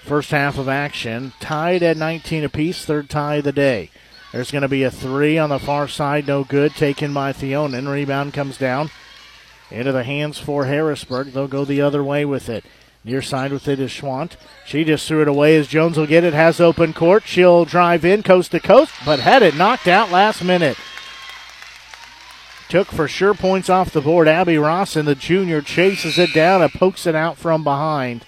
first 0.03 0.31
half 0.31 0.57
of 0.57 0.67
action. 0.67 1.33
Tied 1.39 1.83
at 1.83 1.97
19 1.97 2.43
apiece, 2.43 2.83
third 2.85 3.07
tie 3.09 3.35
of 3.35 3.43
the 3.43 3.51
day. 3.51 3.91
There's 4.31 4.51
going 4.51 4.63
to 4.63 4.67
be 4.67 4.83
a 4.83 4.91
three 4.91 5.37
on 5.37 5.49
the 5.49 5.59
far 5.59 5.87
side, 5.87 6.27
no 6.27 6.43
good, 6.43 6.73
taken 6.73 7.13
by 7.13 7.33
Theonin. 7.33 7.87
Rebound 7.87 8.33
comes 8.33 8.57
down 8.57 8.89
into 9.69 9.91
the 9.91 10.03
hands 10.03 10.39
for 10.39 10.65
Harrisburg. 10.65 11.31
They'll 11.31 11.47
go 11.47 11.65
the 11.65 11.81
other 11.81 12.03
way 12.03 12.25
with 12.25 12.49
it. 12.49 12.65
Near 13.05 13.21
side 13.21 13.51
with 13.51 13.67
it 13.67 13.79
is 13.79 13.91
Schwant. 13.91 14.31
She 14.65 14.83
just 14.83 15.07
threw 15.07 15.21
it 15.21 15.27
away 15.27 15.55
as 15.57 15.67
Jones 15.67 15.95
will 15.95 16.07
get 16.07 16.23
it. 16.23 16.33
Has 16.33 16.59
open 16.59 16.91
court. 16.91 17.21
She'll 17.27 17.63
drive 17.63 18.03
in 18.03 18.23
coast 18.23 18.49
to 18.49 18.59
coast, 18.59 18.91
but 19.05 19.19
had 19.19 19.43
it 19.43 19.55
knocked 19.55 19.87
out 19.87 20.09
last 20.09 20.43
minute. 20.43 20.75
Took 22.67 22.87
for 22.87 23.07
sure 23.07 23.35
points 23.35 23.69
off 23.69 23.91
the 23.91 24.01
board. 24.01 24.27
Abby 24.27 24.57
Rawson, 24.57 25.05
the 25.05 25.13
junior 25.13 25.61
chases 25.61 26.17
it 26.17 26.33
down 26.33 26.63
and 26.63 26.73
pokes 26.73 27.05
it 27.05 27.13
out 27.13 27.37
from 27.37 27.63
behind. 27.63 28.25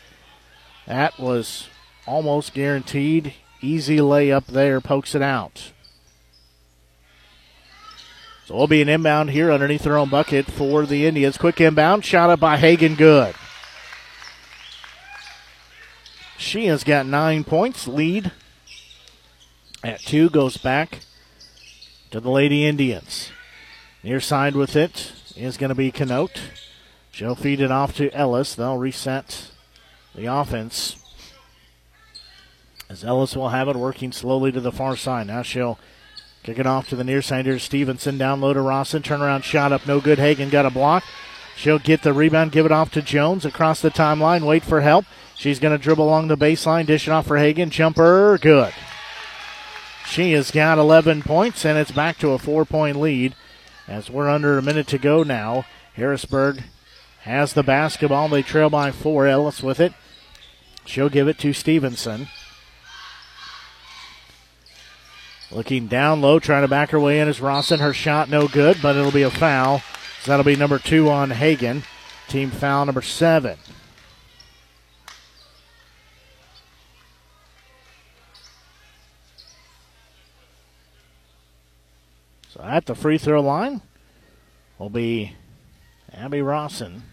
That 0.85 1.17
was 1.17 1.69
almost 2.05 2.53
guaranteed. 2.53 3.33
Easy 3.61 3.97
layup 3.97 4.45
there, 4.45 4.79
pokes 4.79 5.15
it 5.15 5.23
out. 5.23 5.71
So 8.45 8.53
it'll 8.53 8.67
be 8.67 8.83
an 8.83 8.89
inbound 8.89 9.31
here 9.31 9.51
underneath 9.51 9.81
their 9.81 9.97
own 9.97 10.09
bucket 10.09 10.45
for 10.45 10.85
the 10.85 11.07
Indians. 11.07 11.39
Quick 11.39 11.59
inbound, 11.59 12.05
shot 12.05 12.29
up 12.29 12.39
by 12.39 12.57
Hagan 12.57 12.93
Good. 12.93 13.33
She 16.37 16.67
has 16.67 16.83
got 16.83 17.05
nine 17.05 17.43
points. 17.43 17.87
Lead 17.87 18.31
at 19.83 19.99
two 19.99 20.29
goes 20.29 20.57
back 20.57 20.99
to 22.11 22.19
the 22.19 22.29
Lady 22.29 22.65
Indians. 22.65 23.31
Near 24.03 24.19
side 24.19 24.55
with 24.55 24.75
it 24.75 25.13
is 25.35 25.57
going 25.57 25.69
to 25.69 25.75
be 25.75 25.91
Canote. 25.91 26.39
She'll 27.11 27.35
feed 27.35 27.59
it 27.59 27.71
off 27.71 27.95
to 27.97 28.11
Ellis. 28.13 28.53
They'll 28.53 28.77
reset 28.77 29.51
the 30.13 30.25
offense. 30.27 31.03
As 32.89 33.03
Ellis 33.03 33.35
will 33.35 33.49
have 33.49 33.67
it 33.67 33.75
working 33.75 34.11
slowly 34.11 34.51
to 34.51 34.61
the 34.61 34.71
far 34.71 34.95
side. 34.95 35.27
Now 35.27 35.41
she'll 35.41 35.79
kick 36.43 36.59
it 36.59 36.67
off 36.67 36.87
to 36.89 36.95
the 36.95 37.03
near 37.03 37.21
side. 37.21 37.45
Here's 37.45 37.63
Stevenson. 37.63 38.17
Down 38.17 38.39
low 38.39 38.53
to 38.53 38.61
Rawson. 38.61 39.01
Turnaround 39.01 39.43
shot 39.43 39.73
up. 39.73 39.87
No 39.87 39.99
good. 39.99 40.19
Hagan 40.19 40.49
got 40.49 40.65
a 40.65 40.69
block. 40.69 41.03
She'll 41.57 41.79
get 41.79 42.03
the 42.03 42.13
rebound, 42.13 42.51
give 42.51 42.67
it 42.67 42.71
off 42.71 42.91
to 42.91 43.01
Jones 43.01 43.43
across 43.43 43.81
the 43.81 43.89
timeline. 43.89 44.45
Wait 44.45 44.63
for 44.63 44.81
help. 44.81 45.05
She's 45.33 45.57
going 45.57 45.75
to 45.75 45.83
dribble 45.83 46.05
along 46.05 46.27
the 46.27 46.37
baseline, 46.37 46.85
dish 46.85 47.07
it 47.07 47.11
off 47.11 47.25
for 47.25 47.37
Hagan. 47.37 47.71
Jumper, 47.71 48.37
good. 48.37 48.73
She 50.05 50.33
has 50.33 50.51
got 50.51 50.77
11 50.77 51.23
points, 51.23 51.65
and 51.65 51.75
it's 51.75 51.89
back 51.89 52.19
to 52.19 52.29
a 52.29 52.37
four 52.37 52.63
point 52.63 52.99
lead 52.99 53.35
as 53.87 54.07
we're 54.07 54.29
under 54.29 54.59
a 54.59 54.61
minute 54.61 54.85
to 54.89 54.99
go 54.99 55.23
now. 55.23 55.65
Harrisburg 55.95 56.61
has 57.21 57.53
the 57.53 57.63
basketball. 57.63 58.29
They 58.29 58.43
trail 58.43 58.69
by 58.69 58.91
four. 58.91 59.25
Ellis 59.25 59.63
with 59.63 59.79
it. 59.79 59.93
She'll 60.85 61.09
give 61.09 61.27
it 61.27 61.39
to 61.39 61.53
Stevenson. 61.53 62.27
Looking 65.51 65.87
down 65.87 66.21
low, 66.21 66.37
trying 66.37 66.61
to 66.61 66.67
back 66.67 66.91
her 66.91 66.99
way 66.99 67.19
in 67.19 67.27
is 67.27 67.41
Rawson. 67.41 67.79
Her 67.79 67.93
shot 67.93 68.29
no 68.29 68.47
good, 68.47 68.77
but 68.79 68.95
it'll 68.95 69.11
be 69.11 69.23
a 69.23 69.31
foul. 69.31 69.81
So 70.21 70.31
that'll 70.31 70.43
be 70.43 70.55
number 70.55 70.79
two 70.79 71.09
on 71.09 71.31
Hagan. 71.31 71.83
Team 72.27 72.51
foul 72.51 72.85
number 72.85 73.01
seven. 73.01 73.57
So 82.49 82.61
at 82.61 82.85
the 82.85 82.95
free 82.95 83.17
throw 83.17 83.41
line 83.41 83.81
will 84.77 84.89
be 84.89 85.35
Abby 86.13 86.41
Rawson. 86.41 87.03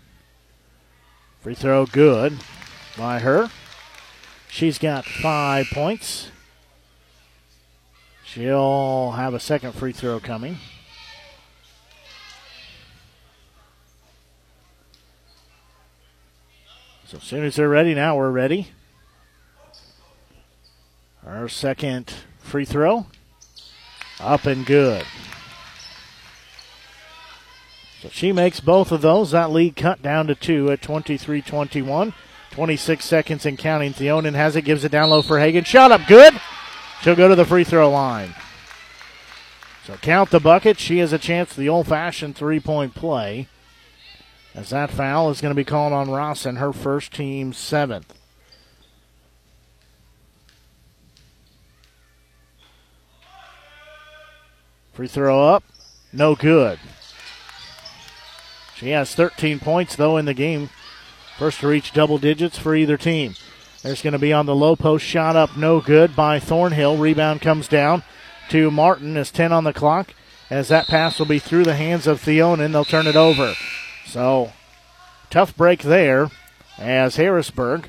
Free 1.41 1.55
throw 1.55 1.87
good 1.87 2.39
by 2.97 3.21
her. 3.21 3.51
She's 4.49 4.79
got 4.79 5.05
five 5.05 5.67
points. 5.73 6.31
She'll 8.25 9.13
have 9.13 9.35
a 9.35 9.41
second 9.41 9.73
free 9.73 9.93
throw 9.93 10.19
coming. 10.19 10.59
So 17.15 17.19
as 17.19 17.25
soon 17.25 17.45
as 17.45 17.55
they're 17.55 17.69
ready, 17.69 17.95
now 17.95 18.17
we're 18.17 18.33
ready. 18.33 18.71
Our 21.25 21.49
second 21.49 22.12
free 22.41 22.65
throw. 22.65 23.07
Up 24.19 24.47
and 24.47 24.67
good. 24.67 25.05
So 28.03 28.09
she 28.09 28.33
makes 28.33 28.59
both 28.59 28.91
of 28.91 29.01
those. 29.01 29.31
That 29.31 29.53
lead 29.53 29.77
cut 29.77 30.03
down 30.03 30.27
to 30.27 30.35
two 30.35 30.73
at 30.73 30.83
23 30.83 31.41
21. 31.41 32.15
26 32.51 33.05
seconds 33.05 33.47
and 33.47 33.59
counting. 33.59 33.93
Theonin 33.93 34.35
has 34.35 34.57
it, 34.57 34.62
gives 34.62 34.85
it 34.85 34.91
down 34.91 35.11
low 35.11 35.23
for 35.23 35.39
Hagan. 35.39 35.62
Shot 35.62 35.93
up 35.93 36.09
good. 36.09 36.35
She'll 37.03 37.15
go 37.15 37.29
to 37.29 37.37
the 37.37 37.45
free 37.45 37.62
throw 37.62 37.91
line. 37.91 38.35
So 39.87 39.95
count 39.99 40.31
the 40.31 40.41
bucket. 40.41 40.81
She 40.81 40.99
has 40.99 41.12
a 41.12 41.19
chance 41.19 41.53
for 41.53 41.61
the 41.61 41.69
old 41.69 41.87
fashioned 41.87 42.35
three 42.35 42.59
point 42.59 42.97
play. 42.97 43.47
As 44.55 44.71
that 44.71 44.91
foul 44.91 45.31
is 45.31 45.41
going 45.41 45.51
to 45.51 45.57
be 45.57 45.65
called 45.65 45.93
on 45.93 46.11
Rawson 46.11 46.57
her 46.57 46.73
first 46.73 47.13
team 47.13 47.53
seventh. 47.53 48.15
Free 54.93 55.09
throw 55.09 55.43
up, 55.43 55.65
no 56.13 56.37
good. 56.37 56.79
She 58.77 58.91
has 58.91 59.13
13 59.15 59.59
points, 59.59 59.97
though, 59.97 60.17
in 60.17 60.25
the 60.25 60.35
game. 60.35 60.71
First 61.37 61.61
to 61.61 61.69
reach 61.69 61.93
double 61.93 62.19
digits 62.19 62.59
for 62.59 62.77
either 62.77 62.97
team. 62.97 63.35
There's 63.83 64.03
going 64.03 64.13
to 64.13 64.21
be 64.21 64.33
on 64.33 64.47
the 64.47 64.55
low 64.55 64.77
post 64.77 65.05
shot 65.05 65.35
up, 65.35 65.57
no 65.57 65.81
good 65.81 66.15
by 66.15 66.39
Thornhill. 66.39 66.97
Rebound 66.97 67.41
comes 67.41 67.67
down 67.67 68.05
to 68.51 68.71
Martin 68.71 69.17
as 69.17 69.33
10 69.33 69.53
on 69.53 69.65
the 69.65 69.73
clock. 69.73 70.15
As 70.49 70.69
that 70.69 70.87
pass 70.87 71.19
will 71.19 71.27
be 71.27 71.41
through 71.41 71.65
the 71.65 71.75
hands 71.75 72.07
of 72.07 72.21
Theonin, 72.21 72.73
they'll 72.73 72.85
turn 72.85 73.09
it 73.09 73.17
over. 73.17 73.55
So, 74.07 74.53
tough 75.31 75.57
break 75.57 75.83
there 75.83 76.31
as 76.79 77.17
Harrisburg 77.17 77.89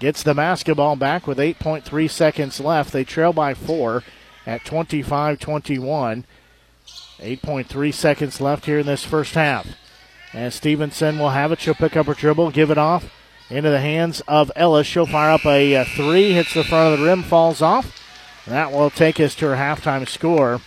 gets 0.00 0.22
the 0.22 0.34
basketball 0.34 0.96
back 0.96 1.26
with 1.26 1.38
8.3 1.38 2.10
seconds 2.10 2.60
left. 2.60 2.92
They 2.92 3.04
trail 3.04 3.32
by 3.32 3.54
four 3.54 4.02
at 4.46 4.64
25 4.64 5.38
21. 5.38 6.24
8.3 7.18 7.94
seconds 7.94 8.40
left 8.40 8.66
here 8.66 8.78
in 8.78 8.86
this 8.86 9.04
first 9.04 9.34
half. 9.34 9.66
And 10.32 10.52
Stevenson 10.52 11.18
will 11.18 11.30
have 11.30 11.52
it. 11.52 11.60
She'll 11.60 11.74
pick 11.74 11.96
up 11.96 12.06
her 12.06 12.14
dribble, 12.14 12.52
give 12.52 12.70
it 12.70 12.78
off 12.78 13.10
into 13.50 13.70
the 13.70 13.80
hands 13.80 14.20
of 14.28 14.52
Ellis. 14.54 14.86
She'll 14.86 15.06
fire 15.06 15.32
up 15.32 15.44
a, 15.44 15.74
a 15.74 15.84
three, 15.84 16.32
hits 16.32 16.54
the 16.54 16.64
front 16.64 16.92
of 16.92 17.00
the 17.00 17.06
rim, 17.06 17.22
falls 17.22 17.62
off. 17.62 17.94
That 18.46 18.72
will 18.72 18.90
take 18.90 19.20
us 19.20 19.34
to 19.36 19.48
her 19.48 19.56
halftime 19.56 20.08
score. 20.08 20.60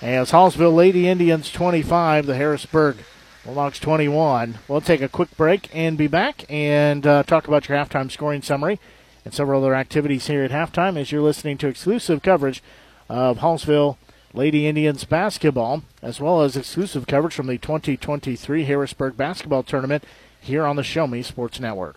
As 0.00 0.32
Hallsville 0.32 0.74
Lady 0.74 1.08
Indians 1.08 1.50
25, 1.52 2.26
the 2.26 2.34
Harrisburg 2.34 2.96
Bulldogs 3.44 3.80
21. 3.80 4.58
We'll 4.68 4.80
take 4.80 5.02
a 5.02 5.08
quick 5.08 5.36
break 5.36 5.68
and 5.74 5.98
be 5.98 6.06
back 6.06 6.44
and 6.48 7.04
uh, 7.04 7.24
talk 7.24 7.48
about 7.48 7.68
your 7.68 7.76
halftime 7.76 8.08
scoring 8.08 8.40
summary 8.40 8.78
and 9.24 9.34
several 9.34 9.60
other 9.60 9.74
activities 9.74 10.28
here 10.28 10.44
at 10.44 10.52
halftime 10.52 10.96
as 10.96 11.10
you're 11.10 11.22
listening 11.22 11.58
to 11.58 11.66
exclusive 11.66 12.22
coverage 12.22 12.62
of 13.08 13.38
Hallsville 13.38 13.96
Lady 14.32 14.68
Indians 14.68 15.02
basketball, 15.04 15.82
as 16.00 16.20
well 16.20 16.42
as 16.42 16.56
exclusive 16.56 17.08
coverage 17.08 17.34
from 17.34 17.48
the 17.48 17.58
2023 17.58 18.62
Harrisburg 18.64 19.16
basketball 19.16 19.64
tournament 19.64 20.04
here 20.40 20.64
on 20.64 20.76
the 20.76 20.84
Show 20.84 21.08
Me 21.08 21.20
Sports 21.20 21.58
Network. 21.58 21.96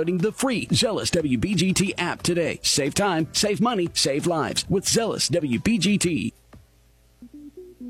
the 0.00 0.32
free 0.32 0.66
Zelus 0.72 1.10
WBGT 1.10 1.94
app 1.98 2.22
today. 2.22 2.58
Save 2.62 2.94
time, 2.94 3.28
save 3.32 3.60
money, 3.60 3.90
save 3.94 4.26
lives 4.26 4.64
with 4.68 4.88
Zelus 4.88 5.28
WBGT. 5.28 6.32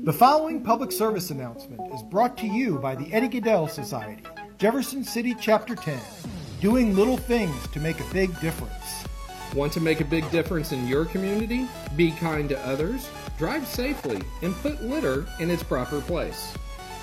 The 0.03 0.13
following 0.13 0.63
public 0.63 0.91
service 0.91 1.29
announcement 1.29 1.93
is 1.93 2.03
brought 2.03 2.37
to 2.39 2.47
you 2.47 2.79
by 2.79 2.95
the 2.95 3.11
Eddie 3.13 3.29
Gaedel 3.29 3.69
Society, 3.69 4.23
Jefferson 4.57 5.03
City 5.03 5.35
Chapter 5.39 5.75
10, 5.75 5.99
doing 6.59 6.95
little 6.95 7.17
things 7.17 7.67
to 7.69 7.79
make 7.79 7.99
a 7.99 8.13
big 8.13 8.37
difference. 8.41 9.05
Want 9.53 9.71
to 9.73 9.79
make 9.79 10.01
a 10.01 10.05
big 10.05 10.29
difference 10.31 10.71
in 10.71 10.87
your 10.87 11.05
community? 11.05 11.67
Be 11.95 12.11
kind 12.11 12.49
to 12.49 12.59
others, 12.67 13.09
drive 13.37 13.67
safely, 13.67 14.21
and 14.41 14.55
put 14.55 14.81
litter 14.83 15.25
in 15.39 15.49
its 15.49 15.63
proper 15.63 16.01
place. 16.01 16.53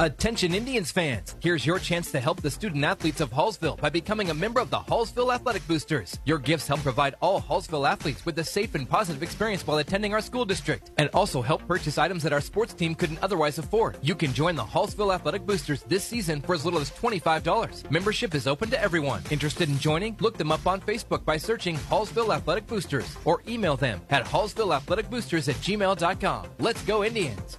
Attention 0.00 0.54
Indians 0.54 0.92
fans, 0.92 1.34
here's 1.40 1.66
your 1.66 1.80
chance 1.80 2.12
to 2.12 2.20
help 2.20 2.40
the 2.40 2.48
student 2.48 2.84
athletes 2.84 3.20
of 3.20 3.30
Hallsville 3.30 3.80
by 3.80 3.90
becoming 3.90 4.30
a 4.30 4.34
member 4.34 4.60
of 4.60 4.70
the 4.70 4.78
Hallsville 4.78 5.34
Athletic 5.34 5.66
Boosters. 5.66 6.20
Your 6.24 6.38
gifts 6.38 6.68
help 6.68 6.84
provide 6.84 7.16
all 7.20 7.42
Hallsville 7.42 7.90
athletes 7.90 8.24
with 8.24 8.38
a 8.38 8.44
safe 8.44 8.76
and 8.76 8.88
positive 8.88 9.24
experience 9.24 9.66
while 9.66 9.78
attending 9.78 10.14
our 10.14 10.20
school 10.20 10.44
district 10.44 10.92
and 10.98 11.10
also 11.14 11.42
help 11.42 11.66
purchase 11.66 11.98
items 11.98 12.22
that 12.22 12.32
our 12.32 12.40
sports 12.40 12.74
team 12.74 12.94
couldn't 12.94 13.18
otherwise 13.22 13.58
afford. 13.58 13.96
You 14.00 14.14
can 14.14 14.32
join 14.32 14.54
the 14.54 14.62
Hallsville 14.62 15.12
Athletic 15.12 15.44
Boosters 15.44 15.82
this 15.82 16.04
season 16.04 16.42
for 16.42 16.54
as 16.54 16.64
little 16.64 16.78
as 16.78 16.92
$25. 16.92 17.90
Membership 17.90 18.36
is 18.36 18.46
open 18.46 18.70
to 18.70 18.80
everyone. 18.80 19.24
Interested 19.32 19.68
in 19.68 19.80
joining? 19.80 20.16
Look 20.20 20.38
them 20.38 20.52
up 20.52 20.64
on 20.68 20.80
Facebook 20.80 21.24
by 21.24 21.38
searching 21.38 21.74
Hallsville 21.90 22.32
Athletic 22.32 22.68
Boosters 22.68 23.16
or 23.24 23.42
email 23.48 23.76
them 23.76 24.00
at 24.10 24.26
hallsvilleathleticboosters 24.26 25.48
at 25.48 25.56
gmail.com. 25.56 26.46
Let's 26.60 26.82
go 26.82 27.02
Indians! 27.02 27.58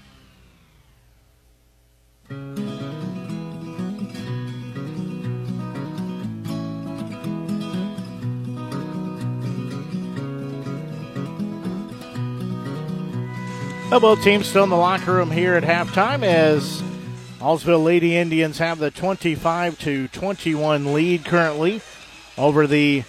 Well, 13.91 13.99
both 13.99 14.23
teams 14.23 14.47
still 14.47 14.63
in 14.63 14.69
the 14.69 14.77
locker 14.77 15.11
room 15.11 15.31
here 15.31 15.55
at 15.55 15.63
halftime 15.63 16.23
as 16.23 16.81
Hallsville 17.39 17.83
Lady 17.83 18.15
Indians 18.15 18.57
have 18.59 18.79
the 18.79 18.89
25 18.89 19.77
to 19.79 20.07
21 20.07 20.93
lead 20.93 21.25
currently 21.25 21.81
over 22.37 22.67
the 22.67 23.03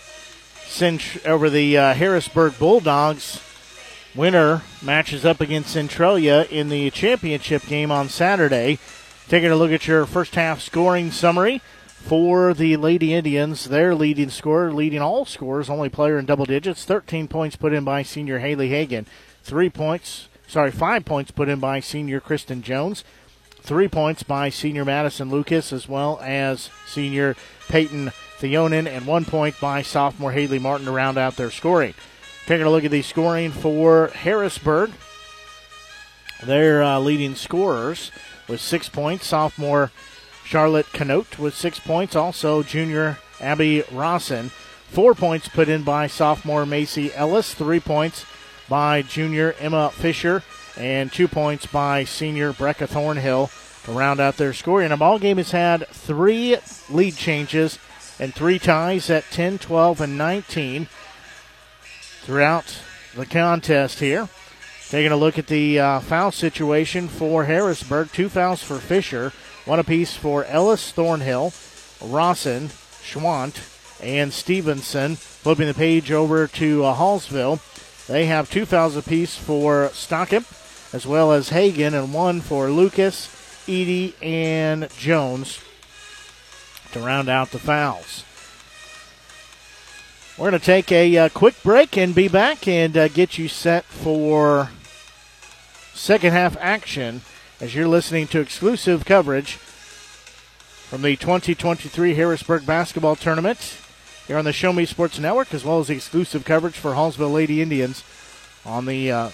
over 1.24 1.48
the 1.48 1.78
uh, 1.78 1.94
Harrisburg 1.94 2.58
Bulldogs. 2.58 3.40
Winner 4.16 4.62
matches 4.82 5.24
up 5.24 5.40
against 5.40 5.70
Centralia 5.70 6.46
in 6.50 6.68
the 6.68 6.90
championship 6.90 7.64
game 7.66 7.92
on 7.92 8.08
Saturday. 8.08 8.80
Taking 9.28 9.50
a 9.50 9.56
look 9.56 9.72
at 9.72 9.86
your 9.86 10.04
first 10.06 10.34
half 10.34 10.60
scoring 10.60 11.10
summary 11.10 11.62
for 11.86 12.52
the 12.52 12.76
Lady 12.76 13.14
Indians. 13.14 13.64
Their 13.64 13.94
leading 13.94 14.28
scorer, 14.28 14.72
leading 14.72 15.00
all 15.00 15.24
scores, 15.24 15.70
only 15.70 15.88
player 15.88 16.18
in 16.18 16.26
double 16.26 16.44
digits. 16.44 16.84
13 16.84 17.28
points 17.28 17.56
put 17.56 17.72
in 17.72 17.84
by 17.84 18.02
senior 18.02 18.40
Haley 18.40 18.68
Hagan. 18.68 19.06
Three 19.42 19.70
points, 19.70 20.28
sorry, 20.46 20.70
five 20.70 21.04
points 21.04 21.30
put 21.30 21.48
in 21.48 21.60
by 21.60 21.80
senior 21.80 22.20
Kristen 22.20 22.60
Jones. 22.62 23.04
Three 23.62 23.88
points 23.88 24.24
by 24.24 24.50
senior 24.50 24.84
Madison 24.84 25.30
Lucas, 25.30 25.72
as 25.72 25.88
well 25.88 26.18
as 26.20 26.68
senior 26.86 27.36
Peyton 27.68 28.10
Theonin, 28.38 28.88
and 28.88 29.06
one 29.06 29.24
point 29.24 29.58
by 29.60 29.82
sophomore 29.82 30.32
Haley 30.32 30.58
Martin 30.58 30.86
to 30.86 30.92
round 30.92 31.16
out 31.16 31.36
their 31.36 31.50
scoring. 31.50 31.94
Taking 32.46 32.66
a 32.66 32.70
look 32.70 32.84
at 32.84 32.90
the 32.90 33.02
scoring 33.02 33.52
for 33.52 34.08
Harrisburg. 34.08 34.90
Their 36.42 36.82
uh, 36.82 36.98
leading 36.98 37.36
scorers 37.36 38.10
with 38.52 38.60
six 38.60 38.88
points. 38.88 39.26
Sophomore 39.26 39.90
Charlotte 40.44 40.86
Canote 40.92 41.38
with 41.38 41.56
six 41.56 41.80
points. 41.80 42.14
Also, 42.14 42.62
junior 42.62 43.18
Abby 43.40 43.82
Rawson. 43.90 44.50
Four 44.90 45.14
points 45.14 45.48
put 45.48 45.70
in 45.70 45.82
by 45.82 46.06
sophomore 46.06 46.66
Macy 46.66 47.12
Ellis. 47.14 47.54
Three 47.54 47.80
points 47.80 48.26
by 48.68 49.00
junior 49.02 49.54
Emma 49.58 49.90
Fisher. 49.90 50.42
And 50.76 51.10
two 51.10 51.28
points 51.28 51.66
by 51.66 52.04
senior 52.04 52.52
Brecca 52.52 52.86
Thornhill 52.86 53.50
to 53.84 53.92
round 53.92 54.20
out 54.20 54.36
their 54.36 54.52
scoring. 54.52 54.84
And 54.84 54.92
the 54.92 54.98
ball 54.98 55.18
game 55.18 55.38
has 55.38 55.50
had 55.50 55.88
three 55.88 56.56
lead 56.90 57.16
changes 57.16 57.78
and 58.20 58.34
three 58.34 58.58
ties 58.58 59.08
at 59.08 59.24
10, 59.30 59.58
12, 59.58 60.00
and 60.02 60.18
19 60.18 60.88
throughout 62.20 62.78
the 63.16 63.26
contest 63.26 63.98
here. 64.00 64.28
Taking 64.92 65.10
a 65.12 65.16
look 65.16 65.38
at 65.38 65.46
the 65.46 65.80
uh, 65.80 66.00
foul 66.00 66.32
situation 66.32 67.08
for 67.08 67.46
Harrisburg. 67.46 68.12
Two 68.12 68.28
fouls 68.28 68.62
for 68.62 68.76
Fisher, 68.76 69.32
one 69.64 69.78
apiece 69.78 70.14
for 70.14 70.44
Ellis, 70.44 70.92
Thornhill, 70.92 71.54
Rawson, 72.02 72.68
Schwant, 73.02 73.56
and 74.02 74.34
Stevenson. 74.34 75.16
Flipping 75.16 75.66
the 75.66 75.72
page 75.72 76.12
over 76.12 76.46
to 76.46 76.84
uh, 76.84 76.94
Hallsville. 76.94 77.58
They 78.06 78.26
have 78.26 78.50
two 78.50 78.66
fouls 78.66 78.94
apiece 78.94 79.34
for 79.34 79.88
Stockamp, 79.94 80.44
as 80.94 81.06
well 81.06 81.32
as 81.32 81.48
Hagan, 81.48 81.94
and 81.94 82.12
one 82.12 82.42
for 82.42 82.68
Lucas, 82.68 83.64
Edie, 83.66 84.14
and 84.20 84.90
Jones 84.98 85.58
to 86.92 87.00
round 87.00 87.30
out 87.30 87.50
the 87.50 87.58
fouls. 87.58 88.24
We're 90.36 90.50
going 90.50 90.60
to 90.60 90.66
take 90.66 90.92
a 90.92 91.16
uh, 91.16 91.28
quick 91.30 91.62
break 91.62 91.96
and 91.96 92.14
be 92.14 92.28
back 92.28 92.68
and 92.68 92.94
uh, 92.94 93.08
get 93.08 93.38
you 93.38 93.48
set 93.48 93.84
for 93.84 94.68
second 95.94 96.32
half 96.32 96.56
action 96.60 97.22
as 97.60 97.74
you're 97.74 97.88
listening 97.88 98.26
to 98.28 98.40
exclusive 98.40 99.04
coverage 99.04 99.54
from 99.56 101.02
the 101.02 101.16
2023 101.16 102.14
Harrisburg 102.14 102.66
Basketball 102.66 103.16
Tournament 103.16 103.78
here 104.26 104.36
on 104.36 104.44
the 104.44 104.52
Show 104.52 104.72
Me 104.72 104.84
Sports 104.84 105.18
Network, 105.18 105.52
as 105.54 105.64
well 105.64 105.78
as 105.78 105.90
exclusive 105.90 106.44
coverage 106.44 106.76
for 106.76 106.92
Hallsville 106.92 107.32
Lady 107.32 107.60
Indians 107.60 108.04
on 108.64 108.86
the 108.86 109.10
uh, 109.10 109.30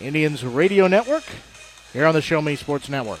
Indians 0.00 0.44
Radio 0.44 0.86
Network, 0.86 1.24
here 1.92 2.06
on 2.06 2.14
the 2.14 2.22
Show 2.22 2.40
Me 2.40 2.56
Sports 2.56 2.88
Network. 2.88 3.20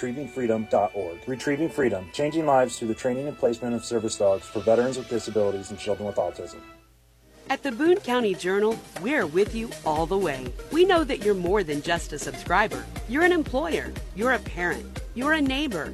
retrievingfreedom.org. 0.01 1.19
Retrieving 1.27 1.69
Freedom, 1.69 2.09
changing 2.13 2.45
lives 2.45 2.77
through 2.77 2.87
the 2.89 2.95
training 2.95 3.27
and 3.27 3.37
placement 3.37 3.75
of 3.75 3.85
service 3.85 4.17
dogs 4.17 4.45
for 4.45 4.59
veterans 4.59 4.97
with 4.97 5.09
disabilities 5.09 5.69
and 5.69 5.79
children 5.79 6.07
with 6.07 6.15
autism. 6.15 6.59
At 7.49 7.63
the 7.63 7.71
Boone 7.71 7.97
County 7.97 8.33
Journal, 8.33 8.79
we're 9.01 9.25
with 9.25 9.53
you 9.53 9.69
all 9.85 10.05
the 10.05 10.17
way. 10.17 10.47
We 10.71 10.85
know 10.85 11.03
that 11.03 11.23
you're 11.25 11.35
more 11.35 11.63
than 11.63 11.81
just 11.81 12.13
a 12.13 12.19
subscriber. 12.19 12.85
You're 13.09 13.23
an 13.23 13.33
employer, 13.33 13.91
you're 14.15 14.31
a 14.33 14.39
parent, 14.39 15.01
you're 15.15 15.33
a 15.33 15.41
neighbor. 15.41 15.93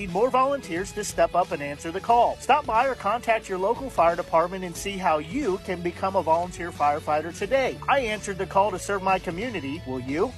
need 0.00 0.12
more 0.12 0.30
volunteers 0.30 0.92
to 0.92 1.04
step 1.04 1.34
up 1.34 1.52
and 1.52 1.62
answer 1.62 1.92
the 1.92 2.00
call. 2.00 2.36
Stop 2.40 2.64
by 2.64 2.86
or 2.86 2.94
contact 2.94 3.48
your 3.48 3.58
local 3.58 3.90
fire 3.90 4.16
department 4.16 4.64
and 4.64 4.74
see 4.74 4.96
how 4.96 5.18
you 5.18 5.58
can 5.58 5.82
become 5.82 6.16
a 6.16 6.22
volunteer 6.22 6.72
firefighter 6.72 7.36
today. 7.36 7.76
I 7.88 8.00
answered 8.00 8.38
the 8.38 8.46
call 8.46 8.70
to 8.70 8.78
serve 8.78 9.02
my 9.02 9.18
community. 9.18 9.82
Will 9.86 10.00
you? 10.00 10.32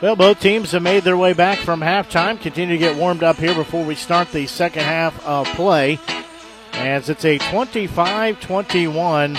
Well, 0.00 0.16
both 0.16 0.40
teams 0.40 0.72
have 0.72 0.82
made 0.82 1.04
their 1.04 1.18
way 1.18 1.34
back 1.34 1.58
from 1.58 1.80
halftime. 1.80 2.40
Continue 2.40 2.76
to 2.76 2.78
get 2.78 2.96
warmed 2.96 3.22
up 3.22 3.36
here 3.36 3.54
before 3.54 3.84
we 3.84 3.94
start 3.94 4.32
the 4.32 4.46
second 4.46 4.84
half 4.84 5.22
of 5.26 5.46
play. 5.48 5.98
As 6.72 7.10
it's 7.10 7.26
a 7.26 7.36
25 7.36 8.40
21 8.40 9.36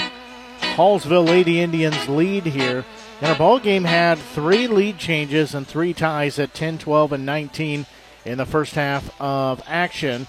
Hallsville 0.75 1.27
Lady 1.27 1.59
Indians 1.59 2.07
lead 2.07 2.45
here. 2.45 2.85
And 3.19 3.29
our 3.29 3.37
ball 3.37 3.59
game 3.59 3.83
had 3.83 4.17
three 4.17 4.67
lead 4.67 4.97
changes 4.97 5.53
and 5.53 5.67
three 5.67 5.93
ties 5.93 6.39
at 6.39 6.53
10, 6.53 6.77
12, 6.77 7.11
and 7.11 7.25
19 7.25 7.85
in 8.23 8.37
the 8.37 8.45
first 8.45 8.75
half 8.75 9.19
of 9.19 9.61
action. 9.67 10.27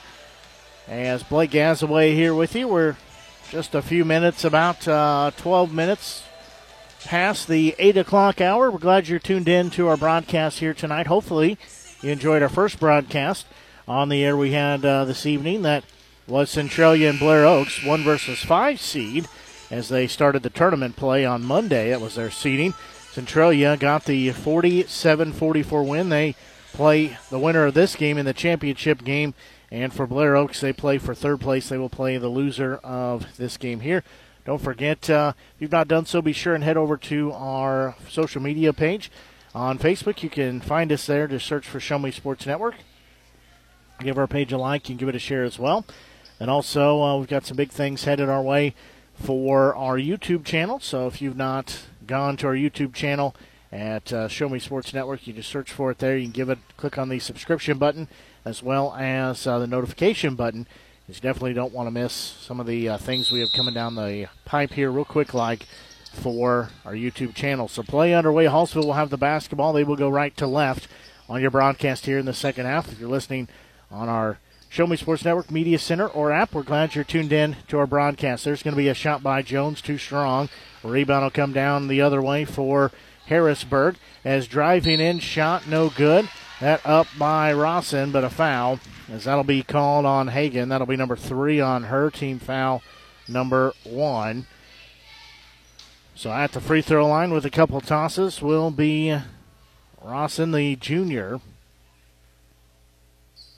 As 0.89 1.23
Blake 1.23 1.53
Gazaway 1.53 2.15
here 2.15 2.35
with 2.35 2.57
you, 2.57 2.67
we're 2.67 2.97
just 3.51 3.75
a 3.75 3.83
few 3.83 4.05
minutes, 4.05 4.45
about 4.45 4.87
uh, 4.89 5.31
12 5.37 5.73
minutes 5.73 6.25
past 7.05 7.47
the 7.47 7.77
8 7.79 7.97
o'clock 7.99 8.41
hour. 8.41 8.69
We're 8.69 8.79
glad 8.79 9.07
you're 9.07 9.21
tuned 9.21 9.49
in 9.49 9.71
to 9.71 9.87
our 9.87 9.97
broadcast 9.97 10.59
here 10.59 10.75
tonight. 10.75 11.07
Hopefully, 11.07 11.57
you 12.03 12.11
enjoyed 12.11 12.43
our 12.43 12.49
first 12.49 12.81
broadcast 12.81 13.47
on 13.87 14.09
the 14.09 14.25
air 14.25 14.37
we 14.37 14.53
had 14.53 14.85
uh, 14.85 15.05
this 15.05 15.25
evening. 15.25 15.63
That 15.63 15.85
was 16.27 16.51
Centralia 16.51 17.11
and 17.11 17.19
Blair 17.19 17.47
Oaks, 17.47 17.85
one 17.85 18.03
versus 18.03 18.43
five 18.43 18.81
seed 18.81 19.29
as 19.73 19.89
they 19.89 20.07
started 20.07 20.43
the 20.43 20.51
tournament 20.51 20.95
play 20.97 21.25
on 21.25 21.43
Monday. 21.43 21.91
It 21.91 22.01
was 22.01 22.15
their 22.15 22.31
seeding. 22.31 22.75
Centralia 23.11 23.77
got 23.79 24.05
the 24.05 24.31
47 24.31 25.33
44 25.33 25.83
win. 25.83 26.11
They 26.11 26.37
play 26.75 27.17
the 27.31 27.39
winner 27.39 27.65
of 27.65 27.75
this 27.75 27.97
game 27.97 28.19
in 28.19 28.27
the 28.27 28.35
championship 28.35 29.03
game. 29.03 29.35
And 29.71 29.91
for 29.91 30.07
Blair 30.07 30.37
Oaks, 30.37 30.61
they 30.61 30.75
play 30.75 30.99
for 30.99 31.15
third 31.15 31.41
place. 31.41 31.71
They 31.71 31.79
will 31.79 31.89
play 31.89 32.19
the 32.19 32.29
loser 32.29 32.77
of 32.77 33.37
this 33.39 33.57
game 33.57 33.81
here. 33.81 34.05
Don't 34.45 34.61
forget, 34.61 35.09
uh, 35.09 35.33
if 35.55 35.63
you've 35.63 35.73
not 35.73 35.89
done 35.89 36.05
so, 36.05 36.21
be 36.21 36.35
sure 36.35 36.55
and 36.55 36.63
head 36.63 36.77
over 36.77 36.99
to 36.99 37.33
our 37.33 37.97
social 38.11 38.43
media 38.43 38.75
page 38.75 39.11
on 39.55 39.79
Facebook. 39.79 40.23
You 40.23 40.29
can 40.29 40.61
find 40.61 40.93
us 40.93 41.07
there. 41.07 41.27
Just 41.27 41.47
search 41.47 41.67
for 41.67 41.81
Show 41.81 41.99
Me 41.99 42.11
Sports 42.11 42.45
Network. 42.45 42.75
Give 44.01 44.19
our 44.19 44.27
page 44.27 44.53
a 44.53 44.59
like 44.59 44.91
and 44.91 44.99
give 44.99 45.09
it 45.09 45.15
a 45.15 45.21
share 45.21 45.45
as 45.45 45.59
well. 45.59 45.87
And 46.39 46.51
also, 46.51 47.03
uh, 47.03 47.17
we've 47.17 47.29
got 47.29 47.47
some 47.47 47.57
big 47.57 47.71
things 47.71 48.05
headed 48.05 48.29
our 48.29 48.43
way 48.43 48.75
for 49.23 49.75
our 49.77 49.97
YouTube 49.97 50.45
channel. 50.45 50.81
So 50.81 51.07
if 51.07 51.23
you've 51.23 51.37
not 51.37 51.83
gone 52.07 52.37
to 52.39 52.49
our 52.49 52.55
YouTube 52.55 52.93
channel 52.93 53.37
at 53.71 54.13
uh, 54.13 54.27
Show 54.27 54.49
Me 54.49 54.59
Sports 54.59 54.93
Network, 54.93 55.27
you 55.27 55.33
just 55.33 55.49
search 55.49 55.71
for 55.71 55.93
it 55.93 55.99
there. 55.99 56.17
You 56.17 56.25
can 56.25 56.33
give 56.33 56.51
it, 56.51 56.59
click 56.77 56.99
on 56.99 57.09
the 57.09 57.21
subscription 57.21 57.79
button 57.79 58.09
as 58.45 58.63
well 58.63 58.95
as 58.99 59.47
uh, 59.47 59.61
the 59.61 59.69
notification 59.69 60.35
button. 60.35 60.67
You 61.07 61.15
definitely 61.15 61.55
don't 61.55 61.73
want 61.73 61.87
to 61.87 61.91
miss 61.93 62.13
some 62.13 62.59
of 62.59 62.67
the 62.67 62.89
uh, 62.89 62.99
things 62.99 63.31
we 63.31 63.41
have 63.41 63.53
coming 63.53 63.75
down 63.75 63.95
the 63.95 64.29
pipe 64.45 64.73
here, 64.73 64.91
real 64.91 65.05
quick, 65.05 65.35
like 65.35 65.67
for 66.13 66.71
our 66.85 66.95
YouTube 66.95 67.35
channel. 67.35 67.69
So 67.69 67.83
play 67.83 68.15
underway. 68.15 68.47
Hallsville 68.47 68.85
will 68.85 68.93
have 68.95 69.11
the 69.11 69.17
basketball. 69.17 69.73
They 69.73 69.85
will 69.85 69.97
go 69.97 70.09
right 70.09 70.37
to 70.37 70.47
left 70.47 70.89
on 71.29 71.41
your 71.41 71.51
broadcast 71.51 72.07
here 72.07 72.19
in 72.19 72.27
the 72.27 72.35
second 72.35 72.67
half. 72.67 72.91
If 72.91 72.99
you're 72.99 73.09
listening 73.09 73.49
on 73.91 74.09
our 74.09 74.39
Show 74.73 74.87
Me 74.87 74.97
Sports 74.97 75.23
Network 75.23 75.51
Media 75.51 75.79
Center 75.79 76.07
or 76.07 76.33
app. 76.33 76.55
We're 76.55 76.63
glad 76.63 76.95
you're 76.95 77.05
tuned 77.05 77.31
in 77.31 77.57
to 77.69 77.77
our 77.77 77.87
broadcast. 77.87 78.43
There's 78.43 78.63
going 78.63 78.73
to 78.73 78.81
be 78.81 78.89
a 78.89 78.95
shot 78.95 79.23
by 79.23 79.43
Jones, 79.43 79.83
too 79.83 79.99
strong. 79.99 80.49
rebound 80.83 81.25
will 81.25 81.31
come 81.31 81.53
down 81.53 81.89
the 81.89 82.01
other 82.01 82.23
way 82.23 82.47
for 82.47 82.91
Harrisburg 83.27 83.97
as 84.25 84.47
driving 84.47 84.99
in 84.99 85.19
shot 85.19 85.69
no 85.69 85.91
good. 85.91 86.27
That 86.61 86.81
up 86.87 87.07
by 87.19 87.53
Rawson, 87.53 88.13
but 88.13 88.25
a 88.25 88.31
foul 88.31 88.81
as 89.11 89.25
that'll 89.25 89.45
be 89.45 89.63
called 89.63 90.07
on 90.07 90.29
Hagan. 90.29 90.71
That'll 90.71 90.87
be 90.87 90.97
number 90.97 91.17
three 91.17 91.61
on 91.61 91.83
her 91.83 92.11
team 92.11 92.39
foul 92.39 92.83
number 93.29 93.75
one. 93.85 94.47
So 96.15 96.33
at 96.33 96.53
the 96.53 96.63
free 96.63 96.81
throw 96.81 97.07
line 97.07 97.31
with 97.31 97.45
a 97.45 97.51
couple 97.51 97.79
tosses 97.83 98.41
will 98.41 98.71
be 98.71 99.19
Rawson, 100.03 100.53
the 100.53 100.77
junior. 100.77 101.43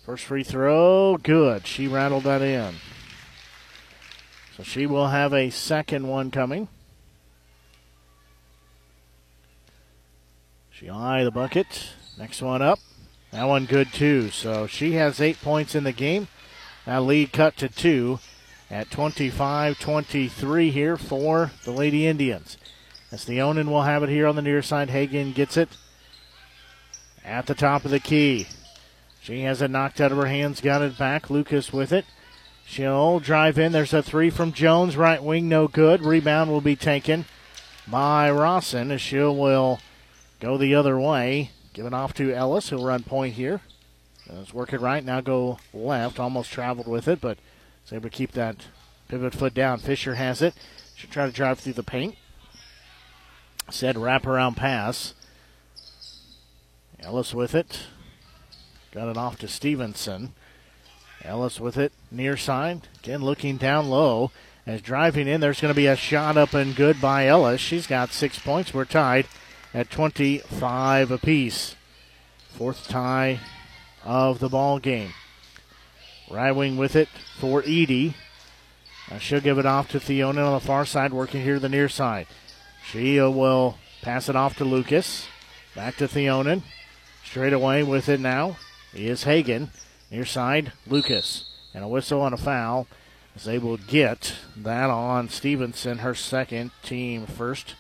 First 0.05 0.25
free 0.25 0.45
throw, 0.45 1.17
good. 1.17 1.67
She 1.67 1.89
rattled 1.89 2.25
that 2.25 2.43
in. 2.43 2.75
So 4.55 4.63
she 4.63 4.85
will 4.85 5.09
have 5.09 5.33
a 5.33 5.49
second 5.49 6.07
one 6.07 6.31
coming. 6.31 6.69
She 10.71 10.91
eye 10.91 11.25
the 11.25 11.31
bucket. 11.31 11.89
Next 12.19 12.43
one 12.43 12.61
up. 12.61 12.81
That 13.31 13.45
one 13.45 13.65
good 13.65 13.95
too. 13.95 14.29
So 14.29 14.67
she 14.67 14.93
has 14.93 15.23
eight 15.23 15.41
points 15.41 15.75
in 15.75 15.85
the 15.85 15.93
game. 15.93 16.29
That 16.85 17.03
lead 17.05 17.33
cut 17.33 17.57
to 17.57 17.71
two 17.71 18.21
at 18.71 18.91
25 18.91 19.79
23 19.79 20.71
here 20.71 20.99
for 20.99 21.51
the 21.65 21.71
Lady 21.71 22.07
Indians. 22.07 22.59
As 23.11 23.25
Theonin 23.25 23.71
will 23.71 23.83
have 23.83 24.03
it 24.03 24.11
here 24.11 24.27
on 24.27 24.37
the 24.37 24.43
near 24.43 24.61
side. 24.61 24.91
Hagan 24.91 25.33
gets 25.33 25.57
it 25.57 25.71
at 27.25 27.47
the 27.47 27.55
top 27.55 27.87
of 27.87 27.91
the 27.91 28.01
key. 28.01 28.47
She 29.25 29.41
has 29.45 29.63
it 29.63 29.71
knocked 29.71 30.03
out 30.03 30.13
of 30.13 30.19
her 30.19 30.27
hands, 30.27 30.61
got 30.61 30.83
it 30.83 30.99
back. 30.99 31.31
Lucas 31.31 31.73
with 31.73 31.95
it. 31.95 32.05
She'll 32.67 33.21
drive 33.21 33.59
in. 33.59 33.73
There's 33.73 33.95
a 33.95 34.03
three 34.03 34.29
from 34.29 34.53
Jones, 34.53 34.99
right 34.99 35.23
wing, 35.23 35.49
no 35.49 35.67
good. 35.67 36.03
Rebound 36.03 36.51
will 36.51 36.61
be 36.61 36.77
taken 36.77 37.25
by 37.89 38.31
Rawson 38.31 38.91
as 38.91 39.01
she 39.01 39.17
will 39.17 39.81
go 40.41 40.59
the 40.59 40.75
other 40.75 41.01
way. 41.01 41.53
Give 41.73 41.87
it 41.87 41.95
off 41.95 42.13
to 42.15 42.35
Ellis, 42.35 42.69
who'll 42.69 42.85
run 42.85 43.03
point 43.03 43.33
here. 43.33 43.63
It's 44.27 44.53
working 44.53 44.81
right. 44.81 45.03
Now 45.03 45.23
go 45.23 45.59
left. 45.73 46.21
Almost 46.21 46.53
traveled 46.53 46.87
with 46.87 47.09
it, 47.09 47.23
but 47.23 47.39
is 47.87 47.95
able 47.95 48.11
to 48.11 48.11
keep 48.11 48.33
that 48.33 48.67
Pivot 49.09 49.35
foot 49.35 49.55
down. 49.55 49.79
Fisher 49.79 50.17
has 50.17 50.43
it. 50.43 50.53
Should 50.97 51.11
try 51.11 51.25
to 51.25 51.33
drive 51.33 51.61
through 51.61 51.73
the 51.73 51.83
paint. 51.83 52.17
Said 53.71 53.97
wraparound 53.97 54.57
pass. 54.57 55.15
Ellis 57.01 57.33
with 57.33 57.55
it. 57.55 57.87
Got 58.95 59.09
it 59.09 59.17
off 59.17 59.39
to 59.41 59.49
Stevenson. 59.49 60.35
Ellis 61.25 61.59
with 61.59 61.77
it 61.77 61.93
near 62.13 62.37
side. 62.37 62.83
Again, 63.03 63.25
looking 63.25 63.57
down 63.57 63.91
low. 63.91 64.31
As 64.67 64.81
driving 64.81 65.27
in, 65.27 65.41
there's 65.41 65.61
going 65.61 65.75
to 65.75 65.77
be 65.77 65.89
a 65.89 65.97
shot 65.97 66.37
up 66.37 66.55
and 66.55 66.77
good 66.77 67.01
by 67.01 67.27
Ellis. 67.27 67.61
She's 67.61 67.89
got 67.89 68.13
six 68.13 68.39
points. 68.39 68.73
We're 68.73 68.85
tied 68.85 69.27
at 69.75 69.91
25 69.91 71.11
apiece. 71.11 71.75
Fourth 72.51 72.87
tie 72.87 73.41
of 74.05 74.39
the 74.39 74.49
ball 74.49 74.79
game. 74.79 75.13
Right 76.31 76.53
wing 76.53 76.77
with 76.77 76.95
it 76.95 77.09
for 77.39 77.63
Edie. 77.63 78.15
Uh, 79.11 79.19
she'll 79.19 79.41
give 79.41 79.59
it 79.59 79.67
off 79.67 79.89
to 79.91 79.99
Theonin 79.99 80.47
on 80.47 80.55
the 80.55 80.61
far 80.61 80.87
side, 80.87 81.13
working 81.13 81.43
here 81.43 81.59
the 81.59 81.69
near 81.69 81.89
side. 81.89 82.29
She 82.87 83.19
will 83.19 83.77
pass 84.03 84.29
it 84.29 84.37
off 84.37 84.57
to 84.59 84.65
Lucas. 84.65 85.27
Back 85.75 85.97
to 85.97 86.07
Theonin. 86.07 86.63
Straight 87.25 87.53
away 87.53 87.83
with 87.83 88.09
it 88.09 88.21
now 88.21 88.57
is 88.95 89.25
Hagan. 89.25 89.71
Near 90.11 90.25
side, 90.25 90.73
Lucas. 90.87 91.51
And 91.75 91.83
a 91.83 91.89
whistle 91.89 92.25
and 92.25 92.35
a 92.35 92.39
foul 92.39 92.87
is 93.35 93.45
they 93.45 93.59
will 93.59 93.77
get 93.77 94.35
that 94.57 94.91
on 94.91 95.29
Stevenson, 95.29 95.99
her 95.99 96.15
second 96.15 96.71
team 96.83 97.27
first 97.27 97.75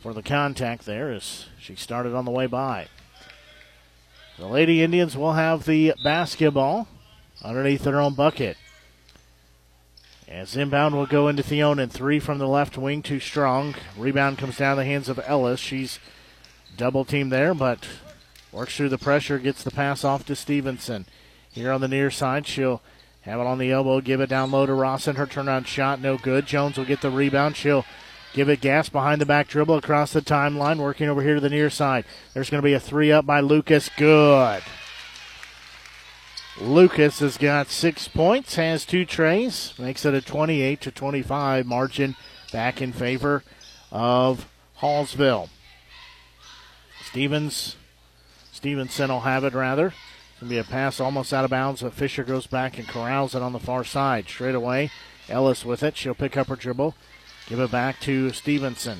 for 0.00 0.12
the 0.12 0.22
contact 0.22 0.86
there 0.86 1.12
as 1.12 1.46
she 1.58 1.76
started 1.76 2.14
on 2.14 2.24
the 2.24 2.30
way 2.30 2.46
by. 2.46 2.88
The 4.38 4.46
Lady 4.46 4.82
Indians 4.82 5.16
will 5.16 5.34
have 5.34 5.66
the 5.66 5.94
basketball 6.02 6.88
underneath 7.44 7.84
their 7.84 8.00
own 8.00 8.14
bucket. 8.14 8.56
As 10.26 10.56
inbound 10.56 10.94
will 10.94 11.06
go 11.06 11.28
into 11.28 11.42
Theonin. 11.42 11.90
Three 11.90 12.20
from 12.20 12.38
the 12.38 12.48
left 12.48 12.78
wing, 12.78 13.02
too 13.02 13.20
strong. 13.20 13.74
Rebound 13.98 14.38
comes 14.38 14.56
down 14.56 14.76
the 14.76 14.84
hands 14.84 15.08
of 15.08 15.20
Ellis. 15.26 15.60
She's 15.60 15.98
double 16.76 17.04
teamed 17.04 17.32
there, 17.32 17.52
but 17.52 17.86
works 18.52 18.76
through 18.76 18.88
the 18.88 18.98
pressure, 18.98 19.38
gets 19.38 19.62
the 19.62 19.70
pass 19.70 20.04
off 20.04 20.24
to 20.26 20.36
Stevenson. 20.36 21.06
Here 21.50 21.72
on 21.72 21.80
the 21.80 21.88
near 21.88 22.10
side, 22.10 22.46
she'll 22.46 22.82
have 23.22 23.40
it 23.40 23.46
on 23.46 23.58
the 23.58 23.70
elbow, 23.70 24.00
give 24.00 24.20
it 24.20 24.28
down 24.28 24.50
low 24.50 24.66
to 24.66 24.74
Rawson. 24.74 25.16
Her 25.16 25.26
turnaround 25.26 25.66
shot, 25.66 26.00
no 26.00 26.16
good. 26.16 26.46
Jones 26.46 26.78
will 26.78 26.84
get 26.84 27.00
the 27.00 27.10
rebound. 27.10 27.56
She'll 27.56 27.84
give 28.32 28.48
it 28.48 28.60
gas 28.60 28.88
behind 28.88 29.20
the 29.20 29.26
back 29.26 29.48
dribble 29.48 29.76
across 29.76 30.12
the 30.12 30.22
timeline, 30.22 30.78
working 30.78 31.08
over 31.08 31.22
here 31.22 31.34
to 31.34 31.40
the 31.40 31.50
near 31.50 31.70
side. 31.70 32.04
There's 32.34 32.50
going 32.50 32.62
to 32.62 32.66
be 32.66 32.74
a 32.74 32.80
three 32.80 33.12
up 33.12 33.26
by 33.26 33.40
Lucas. 33.40 33.90
Good. 33.96 34.62
Lucas 36.60 37.20
has 37.20 37.38
got 37.38 37.68
six 37.68 38.06
points, 38.06 38.56
has 38.56 38.84
two 38.84 39.04
trays, 39.04 39.72
makes 39.78 40.04
it 40.04 40.14
a 40.14 40.20
28 40.20 40.80
to 40.82 40.90
25 40.90 41.66
margin 41.66 42.16
back 42.52 42.82
in 42.82 42.92
favor 42.92 43.42
of 43.90 44.46
Hallsville. 44.80 45.48
Stevens, 47.02 47.76
Stevenson 48.60 49.08
will 49.08 49.20
have 49.20 49.42
it 49.44 49.54
rather. 49.54 49.86
It's 49.86 50.40
going 50.40 50.50
to 50.50 50.54
be 50.54 50.58
a 50.58 50.64
pass 50.64 51.00
almost 51.00 51.32
out 51.32 51.46
of 51.46 51.50
bounds, 51.50 51.80
but 51.80 51.94
Fisher 51.94 52.24
goes 52.24 52.46
back 52.46 52.76
and 52.76 52.86
corrals 52.86 53.34
it 53.34 53.40
on 53.40 53.54
the 53.54 53.58
far 53.58 53.84
side. 53.84 54.28
Straight 54.28 54.54
away, 54.54 54.90
Ellis 55.30 55.64
with 55.64 55.82
it. 55.82 55.96
She'll 55.96 56.14
pick 56.14 56.36
up 56.36 56.48
her 56.48 56.56
dribble, 56.56 56.94
give 57.46 57.58
it 57.58 57.70
back 57.70 58.00
to 58.00 58.28
Stevenson. 58.34 58.98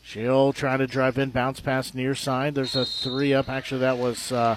She'll 0.00 0.54
try 0.54 0.78
to 0.78 0.86
drive 0.86 1.18
in, 1.18 1.28
bounce 1.28 1.60
pass 1.60 1.92
near 1.92 2.14
side. 2.14 2.54
There's 2.54 2.74
a 2.74 2.86
three 2.86 3.34
up. 3.34 3.50
Actually, 3.50 3.82
that 3.82 3.98
was 3.98 4.32
uh, 4.32 4.56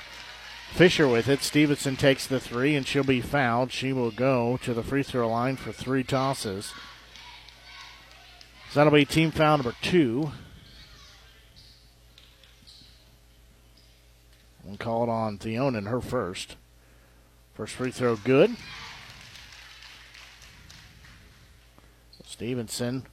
Fisher 0.71 1.09
with 1.09 1.27
it. 1.27 1.43
Stevenson 1.43 1.97
takes 1.97 2.25
the 2.25 2.39
three, 2.39 2.73
and 2.73 2.87
she'll 2.87 3.03
be 3.03 3.19
fouled. 3.19 3.73
She 3.73 3.91
will 3.91 4.11
go 4.11 4.57
to 4.63 4.73
the 4.73 4.81
free 4.81 5.03
throw 5.03 5.27
line 5.27 5.57
for 5.57 5.73
three 5.73 6.05
tosses. 6.05 6.71
So 8.71 8.79
that'll 8.79 8.93
be 8.93 9.03
team 9.03 9.31
foul 9.31 9.57
number 9.57 9.75
two. 9.81 10.31
And 14.67 14.79
call 14.79 15.03
it 15.03 15.09
on 15.09 15.37
Theonin, 15.37 15.87
her 15.87 16.01
first. 16.01 16.55
First 17.53 17.75
free 17.75 17.91
throw 17.91 18.15
good. 18.15 18.55
Stevenson 22.25 23.05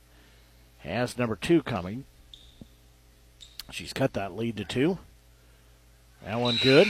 has 0.79 1.17
number 1.17 1.37
two 1.37 1.63
coming. 1.63 2.05
She's 3.71 3.93
cut 3.93 4.15
that 4.15 4.37
lead 4.37 4.57
to 4.57 4.65
two. 4.65 4.99
That 6.25 6.41
one 6.41 6.59
good. 6.63 6.89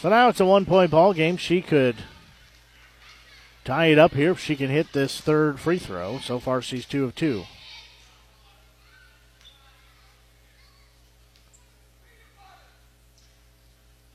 So 0.00 0.08
now 0.08 0.28
it's 0.28 0.40
a 0.40 0.44
one 0.44 0.64
point 0.64 0.90
ball 0.90 1.12
game. 1.12 1.36
She 1.36 1.60
could 1.60 1.96
tie 3.64 3.86
it 3.86 3.98
up 3.98 4.14
here 4.14 4.32
if 4.32 4.40
she 4.40 4.56
can 4.56 4.70
hit 4.70 4.92
this 4.92 5.20
third 5.20 5.60
free 5.60 5.78
throw. 5.78 6.18
So 6.18 6.38
far, 6.38 6.62
she's 6.62 6.86
two 6.86 7.04
of 7.04 7.14
two. 7.14 7.44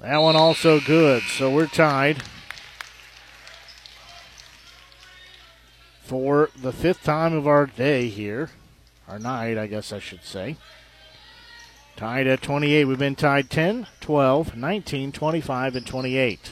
That 0.04 0.18
one 0.18 0.36
also 0.36 0.82
good. 0.82 1.24
So 1.24 1.50
we're 1.50 1.66
tied 1.66 2.22
for 6.02 6.50
the 6.62 6.74
fifth 6.74 7.04
time 7.04 7.34
of 7.34 7.48
our 7.48 7.68
day 7.68 8.10
here. 8.10 8.50
Our 9.08 9.18
night, 9.18 9.58
I 9.58 9.68
guess 9.68 9.94
I 9.94 10.00
should 10.00 10.26
say. 10.26 10.58
Tied 11.96 12.28
at 12.28 12.42
28. 12.42 12.84
We've 12.84 13.00
been 13.00 13.16
tied 13.16 13.50
10, 13.50 13.88
12, 14.02 14.58
19, 14.58 15.14
25, 15.14 15.76
and 15.78 15.88
28. 15.88 16.52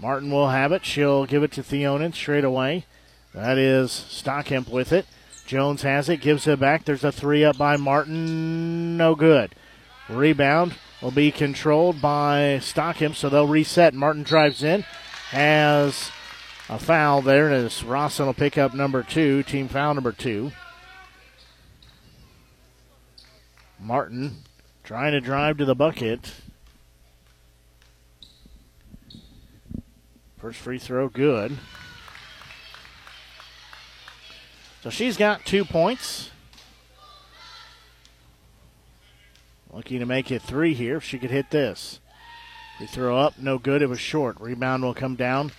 Martin 0.00 0.30
will 0.30 0.48
have 0.48 0.72
it. 0.72 0.86
She'll 0.86 1.26
give 1.26 1.42
it 1.42 1.52
to 1.52 1.62
Theonin 1.62 2.14
straight 2.14 2.44
away. 2.44 2.86
That 3.34 3.58
is 3.58 3.90
Stockamp 3.90 4.70
with 4.70 4.90
it. 4.90 5.04
Jones 5.44 5.82
has 5.82 6.08
it, 6.08 6.22
gives 6.22 6.46
it 6.46 6.58
back. 6.58 6.86
There's 6.86 7.04
a 7.04 7.12
three 7.12 7.44
up 7.44 7.58
by 7.58 7.76
Martin. 7.76 8.96
No 8.96 9.14
good. 9.14 9.54
Rebound 10.08 10.76
will 11.00 11.10
be 11.10 11.30
controlled 11.30 12.00
by 12.00 12.58
Stockamp, 12.60 13.14
so 13.14 13.28
they'll 13.28 13.46
reset. 13.46 13.94
Martin 13.94 14.22
drives 14.22 14.62
in, 14.62 14.82
has 15.30 16.10
a 16.68 16.78
foul 16.78 17.22
there, 17.22 17.46
and 17.46 17.54
as 17.66 17.82
Rawson 17.82 18.26
will 18.26 18.34
pick 18.34 18.58
up 18.58 18.74
number 18.74 19.02
two, 19.02 19.42
team 19.42 19.68
foul 19.68 19.94
number 19.94 20.12
two. 20.12 20.52
Martin 23.78 24.42
trying 24.84 25.12
to 25.12 25.20
drive 25.20 25.56
to 25.58 25.64
the 25.64 25.74
bucket. 25.74 26.32
First 30.38 30.58
free 30.58 30.78
throw, 30.78 31.08
good. 31.08 31.58
So 34.82 34.90
she's 34.90 35.16
got 35.16 35.44
two 35.44 35.64
points. 35.64 36.30
Looking 39.72 40.00
to 40.00 40.06
make 40.06 40.30
it 40.30 40.42
three 40.42 40.74
here 40.74 40.96
if 40.96 41.04
she 41.04 41.18
could 41.18 41.30
hit 41.30 41.50
this. 41.50 42.00
Free 42.78 42.86
throw 42.86 43.18
up, 43.18 43.38
no 43.38 43.58
good. 43.58 43.82
It 43.82 43.88
was 43.88 44.00
short. 44.00 44.40
Rebound 44.40 44.82
will 44.82 44.94
come 44.94 45.14
down 45.14 45.52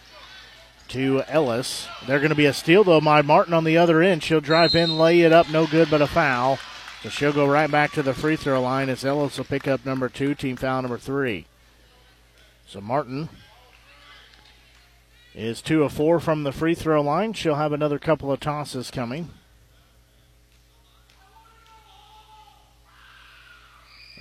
to 0.90 1.24
Ellis. 1.28 1.88
They're 2.06 2.20
going 2.20 2.30
to 2.30 2.36
be 2.36 2.46
a 2.46 2.54
steal, 2.54 2.84
though, 2.84 3.00
by 3.00 3.22
Martin 3.22 3.54
on 3.54 3.64
the 3.64 3.78
other 3.78 4.02
end. 4.02 4.24
She'll 4.24 4.42
drive 4.42 4.76
in, 4.76 4.98
lay 4.98 5.22
it 5.22 5.32
up, 5.32 5.50
no 5.50 5.66
good, 5.66 5.90
but 5.90 6.02
a 6.02 6.08
foul. 6.08 6.60
So 7.04 7.10
she'll 7.10 7.32
go 7.32 7.48
right 7.48 7.72
back 7.72 7.94
to 7.94 8.04
the 8.04 8.14
free 8.14 8.36
throw 8.36 8.62
line 8.62 8.90
as 8.90 9.06
Ellis 9.06 9.38
will 9.38 9.46
pick 9.46 9.68
up 9.68 9.86
number 9.86 10.10
two, 10.10 10.36
team 10.36 10.58
foul 10.58 10.82
number 10.82 10.98
three. 10.98 11.46
So 12.68 12.82
Martin 12.82 13.30
is 15.34 15.62
two 15.62 15.84
of 15.84 15.94
four 15.94 16.20
from 16.20 16.44
the 16.44 16.52
free 16.52 16.76
throw 16.76 17.02
line. 17.02 17.34
She'll 17.34 17.56
have 17.56 17.74
another 17.74 17.98
couple 17.98 18.32
of 18.32 18.40
tosses 18.40 18.92
coming. 18.92 19.30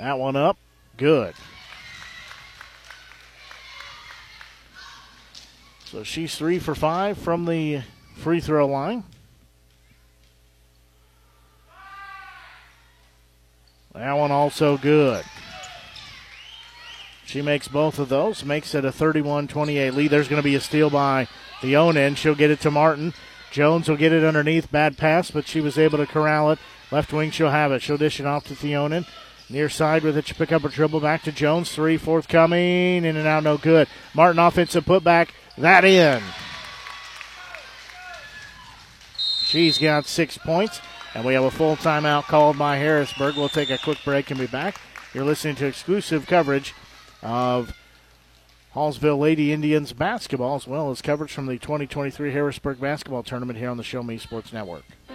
That 0.01 0.19
one 0.19 0.35
up. 0.35 0.57
Good. 0.97 1.35
So 5.85 6.03
she's 6.05 6.35
three 6.37 6.59
for 6.59 6.75
five 6.75 7.19
from 7.19 7.45
the 7.45 7.83
free 8.17 8.41
throw 8.41 8.67
line. 8.67 9.05
That 13.93 14.13
one 14.15 14.31
also 14.31 14.79
good. 14.79 15.23
She 17.27 17.43
makes 17.43 17.69
both 17.69 17.99
of 17.99 18.09
those, 18.09 18.43
makes 18.43 18.75
it 18.75 18.87
a 18.87 18.93
31 18.93 19.49
28 19.49 19.93
lead. 19.93 20.11
There's 20.11 20.29
going 20.29 20.41
to 20.41 20.49
be 20.49 20.55
a 20.55 20.61
steal 20.61 20.89
by 20.89 21.29
Theonin. 21.61 22.17
She'll 22.17 22.35
get 22.35 22.51
it 22.51 22.61
to 22.61 22.71
Martin. 22.71 23.13
Jones 23.51 23.87
will 23.87 23.99
get 23.99 24.13
it 24.13 24.25
underneath. 24.25 24.73
Bad 24.73 24.97
pass, 24.97 25.31
but 25.31 25.47
she 25.47 25.61
was 25.61 25.77
able 25.77 25.99
to 25.99 26.07
corral 26.07 26.53
it. 26.53 26.59
Left 26.91 27.13
wing, 27.13 27.31
she'll 27.31 27.51
have 27.51 27.71
it. 27.71 27.83
She'll 27.83 27.99
dish 27.99 28.19
it 28.19 28.25
off 28.25 28.45
to 28.45 28.55
Theonin. 28.55 29.05
Near 29.51 29.69
side 29.69 30.05
with 30.05 30.17
it, 30.17 30.29
she 30.29 30.35
pick 30.35 30.53
up 30.53 30.63
a 30.63 30.69
dribble 30.69 31.01
back 31.01 31.25
to 31.25 31.33
Jones. 31.33 31.73
Three, 31.73 31.97
forthcoming. 31.97 33.05
In 33.05 33.17
and 33.17 33.27
out, 33.27 33.43
no 33.43 33.59
good. 33.59 33.89
Martin 34.15 34.39
offensive 34.39 34.85
putback. 34.85 35.31
That 35.59 35.85
in. 35.85 36.23
She's 39.19 39.77
got 39.79 40.07
six 40.07 40.39
points. 40.39 40.81
And 41.15 41.25
we 41.25 41.35
have 41.35 41.43
a 41.43 41.51
full 41.51 41.75
timeout 41.75 42.25
called 42.25 42.57
by 42.57 42.77
Harrisburg. 42.77 43.37
We'll 43.37 43.49
take 43.49 43.71
a 43.71 43.79
quick 43.79 43.99
break 44.05 44.31
and 44.31 44.39
be 44.39 44.47
back. 44.47 44.81
You're 45.13 45.25
listening 45.25 45.57
to 45.57 45.67
exclusive 45.67 46.29
coverage 46.29 46.73
of 47.21 47.75
Hallsville 48.77 49.19
Lady 49.19 49.53
Indians 49.53 49.93
basketball, 49.93 50.55
as 50.55 50.69
well 50.69 50.93
as 50.93 51.03
coverage 51.03 51.33
from 51.33 51.47
the 51.47 51.59
2023 51.59 52.31
Harrisburg 52.31 52.81
basketball 52.81 53.25
tournament 53.25 53.59
here 53.59 53.71
on 53.71 53.77
the 53.77 53.83
Show 53.83 54.05
Me 54.05 54.17
Sports 54.19 54.53
Network. 54.53 54.85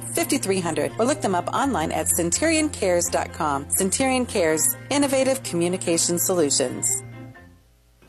5300 0.00 0.92
or 0.98 1.04
look 1.04 1.20
them 1.20 1.34
up 1.34 1.48
online 1.48 1.92
at 1.92 2.06
centurioncares.com. 2.06 3.70
Centurion 3.70 4.26
Cares, 4.26 4.76
innovative 4.90 5.42
communication 5.42 6.18
solutions. 6.18 7.02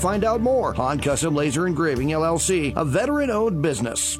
find 0.00 0.24
out 0.24 0.40
more. 0.40 0.72
Han 0.74 0.98
Custom 0.98 1.34
Laser 1.34 1.66
Engraving 1.66 2.08
LLC, 2.08 2.74
a 2.74 2.84
veteran 2.84 3.30
owned 3.30 3.62
business. 3.62 4.18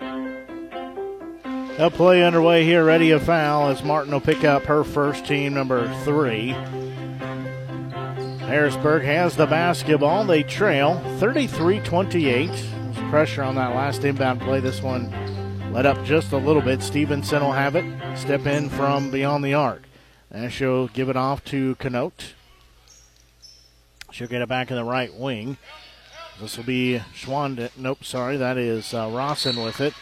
A 0.00 1.90
play 1.90 2.24
underway 2.24 2.64
here, 2.64 2.84
ready 2.84 3.10
a 3.10 3.20
foul 3.20 3.68
as 3.68 3.82
Martin 3.82 4.12
will 4.12 4.20
pick 4.20 4.44
up 4.44 4.64
her 4.64 4.84
first 4.84 5.26
team 5.26 5.54
number 5.54 5.88
three. 6.04 6.48
Harrisburg 8.50 9.02
has 9.04 9.36
the 9.36 9.46
basketball. 9.46 10.24
They 10.24 10.42
trail 10.42 11.00
33 11.18 11.80
28. 11.80 12.50
Pressure 13.10 13.42
on 13.42 13.54
that 13.54 13.74
last 13.74 14.04
inbound 14.04 14.40
play. 14.40 14.60
This 14.60 14.82
one 14.82 15.10
let 15.72 15.86
up 15.86 16.04
just 16.04 16.32
a 16.32 16.36
little 16.36 16.60
bit. 16.60 16.82
Stevenson 16.82 17.42
will 17.42 17.52
have 17.52 17.76
it. 17.76 17.84
Step 18.16 18.46
in 18.46 18.68
from 18.68 19.10
beyond 19.10 19.44
the 19.44 19.54
arc. 19.54 19.82
And 20.30 20.52
she'll 20.52 20.88
give 20.88 21.08
it 21.08 21.16
off 21.16 21.44
to 21.46 21.76
Canote. 21.76 22.34
She'll 24.12 24.28
get 24.28 24.42
it 24.42 24.48
back 24.48 24.70
in 24.70 24.76
the 24.76 24.84
right 24.84 25.12
wing. 25.14 25.56
This 26.40 26.56
will 26.56 26.64
be 26.64 27.00
Schwant. 27.14 27.70
Nope, 27.76 28.04
sorry, 28.04 28.36
that 28.36 28.56
is 28.56 28.94
uh, 28.94 29.10
Rawson 29.12 29.62
with 29.62 29.80
it. 29.80 29.94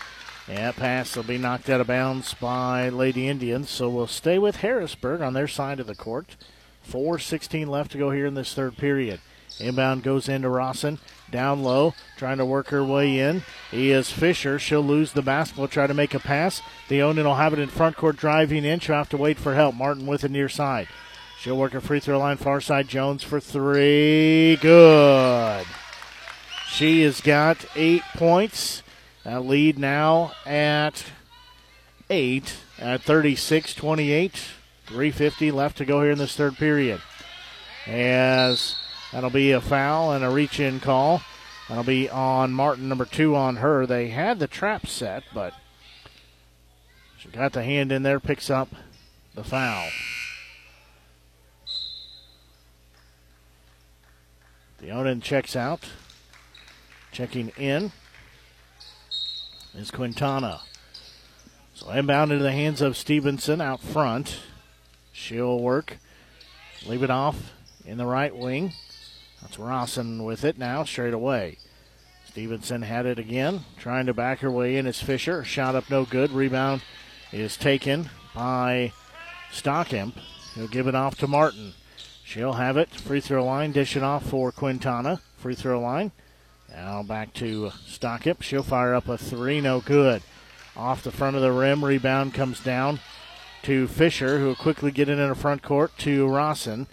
Yeah, 0.48 0.72
pass 0.72 1.14
will 1.14 1.24
be 1.24 1.36
knocked 1.36 1.68
out 1.68 1.80
of 1.80 1.88
bounds 1.88 2.32
by 2.34 2.88
Lady 2.88 3.28
Indians. 3.28 3.68
So 3.68 3.90
we'll 3.90 4.06
stay 4.06 4.38
with 4.38 4.56
Harrisburg 4.56 5.20
on 5.20 5.34
their 5.34 5.48
side 5.48 5.78
of 5.78 5.86
the 5.86 5.94
court. 5.94 6.36
4.16 6.88 7.66
left 7.66 7.92
to 7.92 7.98
go 7.98 8.10
here 8.10 8.24
in 8.24 8.34
this 8.34 8.54
third 8.54 8.78
period. 8.78 9.20
Inbound 9.60 10.02
goes 10.02 10.28
into 10.28 10.48
Rawson. 10.48 10.98
Down 11.30 11.62
low, 11.62 11.94
trying 12.16 12.38
to 12.38 12.46
work 12.46 12.68
her 12.68 12.82
way 12.82 13.18
in. 13.18 13.42
He 13.70 13.90
is 13.90 14.10
Fisher. 14.10 14.58
She'll 14.58 14.80
lose 14.80 15.12
the 15.12 15.20
basketball, 15.20 15.68
try 15.68 15.86
to 15.86 15.92
make 15.92 16.14
a 16.14 16.18
pass. 16.18 16.62
Theonin 16.88 17.24
will 17.24 17.34
have 17.34 17.52
it 17.52 17.58
in 17.58 17.68
front 17.68 17.96
court 17.96 18.16
driving 18.16 18.64
in. 18.64 18.80
She'll 18.80 18.94
have 18.94 19.10
to 19.10 19.18
wait 19.18 19.38
for 19.38 19.54
help. 19.54 19.74
Martin 19.74 20.06
with 20.06 20.24
it 20.24 20.30
near 20.30 20.48
side. 20.48 20.88
She'll 21.40 21.56
work 21.56 21.74
a 21.74 21.80
free 21.80 22.00
throw 22.00 22.18
line 22.18 22.36
far 22.36 22.60
side. 22.60 22.88
Jones 22.88 23.22
for 23.22 23.38
three. 23.38 24.56
Good. 24.56 25.66
She 26.68 27.02
has 27.02 27.20
got 27.20 27.64
eight 27.76 28.02
points. 28.16 28.82
That 29.22 29.44
lead 29.44 29.78
now 29.78 30.32
at 30.44 31.04
eight 32.10 32.56
at 32.78 33.02
36 33.02 33.74
28. 33.74 34.32
350 34.86 35.50
left 35.50 35.76
to 35.78 35.84
go 35.84 36.02
here 36.02 36.10
in 36.10 36.18
this 36.18 36.34
third 36.34 36.56
period. 36.56 37.00
As 37.86 38.76
that'll 39.12 39.30
be 39.30 39.52
a 39.52 39.60
foul 39.60 40.12
and 40.12 40.24
a 40.24 40.30
reach 40.30 40.58
in 40.58 40.80
call. 40.80 41.22
That'll 41.68 41.84
be 41.84 42.08
on 42.08 42.52
Martin, 42.52 42.88
number 42.88 43.04
two 43.04 43.36
on 43.36 43.56
her. 43.56 43.86
They 43.86 44.08
had 44.08 44.38
the 44.38 44.46
trap 44.46 44.86
set, 44.86 45.22
but 45.34 45.52
she 47.18 47.28
got 47.28 47.52
the 47.52 47.62
hand 47.62 47.92
in 47.92 48.02
there, 48.02 48.18
picks 48.18 48.48
up 48.50 48.70
the 49.34 49.44
foul. 49.44 49.88
Theonin 54.80 55.20
checks 55.22 55.56
out. 55.56 55.90
Checking 57.10 57.48
in 57.56 57.92
is 59.74 59.90
Quintana. 59.90 60.60
So 61.74 61.90
inbound 61.90 62.32
into 62.32 62.42
the 62.42 62.52
hands 62.52 62.80
of 62.80 62.96
Stevenson 62.96 63.60
out 63.60 63.80
front. 63.80 64.40
She'll 65.12 65.58
work. 65.58 65.98
Leave 66.86 67.02
it 67.02 67.10
off 67.10 67.52
in 67.84 67.98
the 67.98 68.06
right 68.06 68.34
wing. 68.34 68.72
That's 69.40 69.58
Rawson 69.58 70.24
with 70.24 70.44
it 70.44 70.58
now, 70.58 70.84
straight 70.84 71.14
away. 71.14 71.58
Stevenson 72.26 72.82
had 72.82 73.06
it 73.06 73.18
again, 73.18 73.64
trying 73.78 74.06
to 74.06 74.14
back 74.14 74.40
her 74.40 74.50
way 74.50 74.76
in 74.76 74.86
as 74.86 75.00
Fisher. 75.00 75.44
Shot 75.44 75.74
up 75.74 75.88
no 75.90 76.04
good. 76.04 76.30
Rebound 76.30 76.82
is 77.32 77.56
taken 77.56 78.10
by 78.34 78.92
Stockamp. 79.52 80.14
He'll 80.54 80.68
give 80.68 80.86
it 80.86 80.94
off 80.94 81.16
to 81.18 81.26
Martin. 81.26 81.74
She'll 82.28 82.52
have 82.52 82.76
it. 82.76 82.90
Free 82.90 83.20
throw 83.20 83.42
line. 83.42 83.72
Dish 83.72 83.96
it 83.96 84.02
off 84.02 84.26
for 84.26 84.52
Quintana. 84.52 85.22
Free 85.38 85.54
throw 85.54 85.80
line. 85.80 86.12
Now 86.70 87.02
back 87.02 87.32
to 87.34 87.70
Stockamp. 87.86 88.42
She'll 88.42 88.62
fire 88.62 88.94
up 88.94 89.08
a 89.08 89.16
three. 89.16 89.62
No 89.62 89.80
good. 89.80 90.20
Off 90.76 91.02
the 91.02 91.10
front 91.10 91.36
of 91.36 91.42
the 91.42 91.52
rim. 91.52 91.82
Rebound 91.82 92.34
comes 92.34 92.60
down 92.60 93.00
to 93.62 93.88
Fisher, 93.88 94.40
who 94.40 94.48
will 94.48 94.54
quickly 94.54 94.90
get 94.90 95.08
it 95.08 95.18
in 95.18 95.30
the 95.30 95.34
front 95.34 95.62
court 95.62 95.96
to 96.00 96.28
Rawson. 96.28 96.86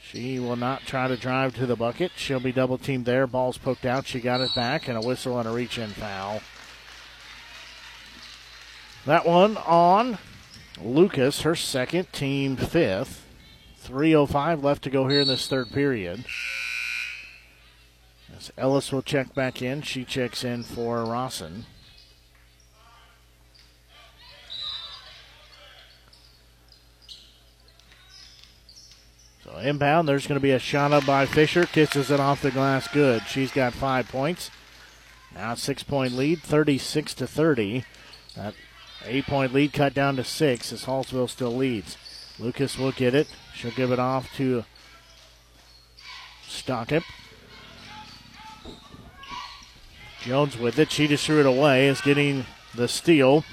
She 0.00 0.38
will 0.38 0.54
not 0.54 0.82
try 0.82 1.08
to 1.08 1.16
drive 1.16 1.56
to 1.56 1.66
the 1.66 1.74
bucket. 1.74 2.12
She'll 2.14 2.38
be 2.38 2.52
double 2.52 2.78
teamed 2.78 3.06
there. 3.06 3.26
Ball's 3.26 3.58
poked 3.58 3.84
out. 3.84 4.06
She 4.06 4.20
got 4.20 4.40
it 4.40 4.54
back, 4.54 4.86
and 4.86 4.96
a 4.96 5.00
whistle 5.00 5.36
and 5.40 5.48
a 5.48 5.52
reach 5.52 5.78
in 5.78 5.90
foul. 5.90 6.42
That 9.04 9.26
one 9.26 9.56
on 9.56 10.18
Lucas, 10.80 11.42
her 11.42 11.56
second, 11.56 12.12
team 12.12 12.54
fifth. 12.54 13.26
3.05 13.84 14.62
left 14.62 14.82
to 14.84 14.90
go 14.90 15.08
here 15.08 15.20
in 15.20 15.28
this 15.28 15.46
third 15.46 15.70
period. 15.70 16.24
As 18.36 18.52
Ellis 18.56 18.92
will 18.92 19.02
check 19.02 19.34
back 19.34 19.62
in. 19.62 19.82
She 19.82 20.04
checks 20.04 20.44
in 20.44 20.62
for 20.62 21.04
Rawson. 21.04 21.66
So 29.44 29.56
inbound, 29.58 30.08
there's 30.08 30.26
going 30.26 30.38
to 30.38 30.42
be 30.42 30.52
a 30.52 30.58
shot 30.58 30.92
up 30.92 31.06
by 31.06 31.26
Fisher. 31.26 31.66
Kisses 31.66 32.10
it 32.10 32.20
off 32.20 32.42
the 32.42 32.50
glass. 32.50 32.86
Good. 32.88 33.22
She's 33.26 33.50
got 33.50 33.72
five 33.72 34.08
points. 34.08 34.50
Now 35.34 35.54
six 35.54 35.82
point 35.82 36.12
lead, 36.14 36.42
36 36.42 37.14
to 37.14 37.26
30. 37.26 37.84
That 38.36 38.54
eight 39.04 39.26
point 39.26 39.52
lead 39.52 39.72
cut 39.72 39.94
down 39.94 40.16
to 40.16 40.24
six 40.24 40.72
as 40.72 40.84
Hallsville 40.84 41.28
still 41.28 41.54
leads. 41.54 41.96
Lucas 42.38 42.78
will 42.78 42.92
get 42.92 43.14
it. 43.14 43.28
She'll 43.60 43.70
give 43.72 43.92
it 43.92 43.98
off 43.98 44.34
to 44.36 44.64
Stockamp. 46.48 47.04
Jones 50.22 50.56
with 50.56 50.78
it. 50.78 50.90
She 50.90 51.06
just 51.06 51.26
threw 51.26 51.40
it 51.40 51.46
away. 51.46 51.86
Is 51.86 52.00
getting 52.00 52.46
the 52.74 52.88
steal. 52.88 53.44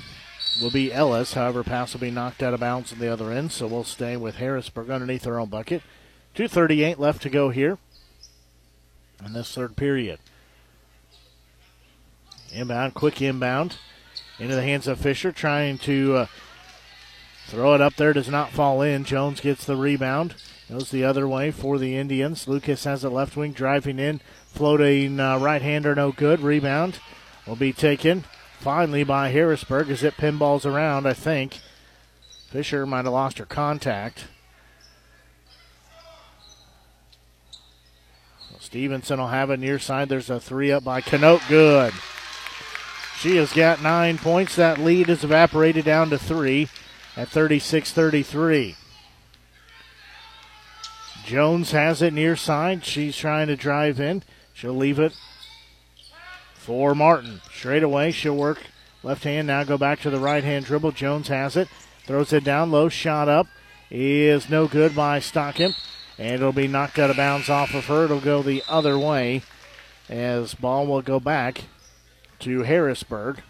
Will 0.61 0.71
be 0.71 0.93
Ellis. 0.93 1.33
However, 1.33 1.61
pass 1.61 1.91
will 1.91 1.99
be 1.99 2.09
knocked 2.09 2.41
out 2.41 2.53
of 2.53 2.61
bounds 2.61 2.93
on 2.93 2.99
the 2.99 3.11
other 3.11 3.33
end. 3.33 3.51
So 3.51 3.67
we'll 3.67 3.83
stay 3.83 4.15
with 4.15 4.35
Harrisburg 4.35 4.89
underneath 4.89 5.23
their 5.23 5.39
own 5.39 5.49
bucket. 5.49 5.81
2.38 6.35 6.97
left 6.97 7.21
to 7.23 7.29
go 7.29 7.49
here 7.49 7.77
in 9.25 9.33
this 9.33 9.53
third 9.53 9.75
period. 9.75 10.19
Inbound, 12.53 12.93
quick 12.93 13.21
inbound 13.21 13.75
into 14.39 14.55
the 14.55 14.63
hands 14.63 14.87
of 14.87 15.01
Fisher, 15.01 15.33
trying 15.33 15.77
to 15.79 16.15
uh, 16.15 16.27
throw 17.47 17.73
it 17.73 17.81
up 17.81 17.95
there. 17.95 18.13
Does 18.13 18.29
not 18.29 18.51
fall 18.51 18.81
in. 18.81 19.03
Jones 19.03 19.41
gets 19.41 19.65
the 19.65 19.75
rebound. 19.75 20.35
Goes 20.69 20.91
the 20.91 21.05
other 21.05 21.27
way 21.27 21.51
for 21.51 21.77
the 21.77 21.95
Indians. 21.95 22.47
Lucas 22.47 22.83
has 22.83 23.03
a 23.03 23.09
left 23.09 23.37
wing 23.37 23.53
driving 23.53 23.99
in. 23.99 24.19
Floating 24.47 25.19
uh, 25.19 25.39
right 25.39 25.61
hander, 25.61 25.95
no 25.95 26.11
good. 26.11 26.41
Rebound 26.41 26.99
will 27.45 27.55
be 27.55 27.71
taken 27.71 28.25
finally 28.59 29.03
by 29.03 29.29
Harrisburg 29.29 29.89
as 29.89 30.03
it 30.03 30.17
pinballs 30.17 30.65
around, 30.65 31.05
I 31.07 31.13
think. 31.13 31.59
Fisher 32.49 32.85
might 32.85 33.05
have 33.05 33.13
lost 33.13 33.37
her 33.37 33.45
contact. 33.45 34.25
Stevenson 38.59 39.19
will 39.19 39.27
have 39.27 39.49
it 39.49 39.59
near 39.59 39.79
side. 39.79 40.09
There's 40.09 40.29
a 40.29 40.39
three 40.39 40.71
up 40.71 40.83
by 40.83 40.99
Canote. 40.99 41.47
Good. 41.47 41.93
She 43.17 43.37
has 43.37 43.53
got 43.53 43.81
nine 43.81 44.17
points. 44.17 44.57
That 44.57 44.79
lead 44.79 45.07
has 45.07 45.23
evaporated 45.23 45.85
down 45.85 46.09
to 46.09 46.17
three 46.17 46.67
at 47.17 47.27
36 47.27 47.91
33. 47.91 48.75
Jones 51.25 51.71
has 51.71 52.01
it 52.01 52.13
near 52.13 52.37
side. 52.37 52.85
She's 52.85 53.17
trying 53.17 53.47
to 53.47 53.57
drive 53.57 53.99
in. 53.99 54.23
She'll 54.53 54.73
leave 54.73 54.99
it 54.99 55.13
for 56.53 56.95
Martin. 56.95 57.41
Straight 57.51 57.83
away, 57.83 58.11
she'll 58.11 58.37
work 58.37 58.59
left 59.03 59.25
hand. 59.25 59.47
Now 59.47 59.63
go 59.63 59.77
back 59.77 59.99
to 60.01 60.09
the 60.09 60.19
right 60.19 60.43
hand 60.43 60.65
dribble. 60.65 60.93
Jones 60.93 61.27
has 61.27 61.57
it. 61.57 61.67
Throws 62.05 62.31
it 62.31 62.45
down 62.45 62.71
low. 62.71 62.87
Shot 62.87 63.27
up 63.27 63.47
is 63.89 64.49
no 64.49 64.67
good 64.67 64.95
by 64.95 65.19
Stockamp. 65.19 65.75
And 66.17 66.35
it'll 66.35 66.53
be 66.53 66.67
knocked 66.67 66.97
out 66.97 67.09
of 67.09 67.17
bounds 67.17 67.49
off 67.49 67.73
of 67.73 67.85
her. 67.87 68.05
It'll 68.05 68.21
go 68.21 68.41
the 68.41 68.63
other 68.69 68.97
way 68.97 69.41
as 70.09 70.53
ball 70.55 70.87
will 70.87 71.01
go 71.01 71.19
back 71.19 71.65
to 72.39 72.63
Harrisburg. 72.63 73.41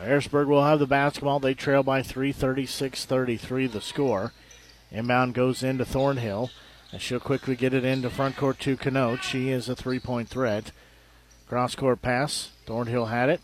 Harrisburg 0.00 0.48
will 0.48 0.64
have 0.64 0.78
the 0.78 0.86
basketball. 0.86 1.40
They 1.40 1.54
trail 1.54 1.82
by 1.82 2.02
3, 2.02 2.32
36 2.32 3.04
33 3.04 3.66
the 3.66 3.80
score. 3.80 4.32
Inbound 4.90 5.34
goes 5.34 5.62
into 5.62 5.84
Thornhill. 5.84 6.50
And 6.90 7.02
she'll 7.02 7.20
quickly 7.20 7.54
get 7.54 7.74
it 7.74 7.84
into 7.84 8.08
front 8.08 8.36
court 8.36 8.58
to 8.60 8.76
Canote. 8.76 9.22
She 9.22 9.50
is 9.50 9.68
a 9.68 9.76
three 9.76 9.98
point 9.98 10.28
threat. 10.28 10.72
Cross 11.46 11.74
court 11.74 12.00
pass. 12.00 12.52
Thornhill 12.66 13.06
had 13.06 13.28
it. 13.28 13.40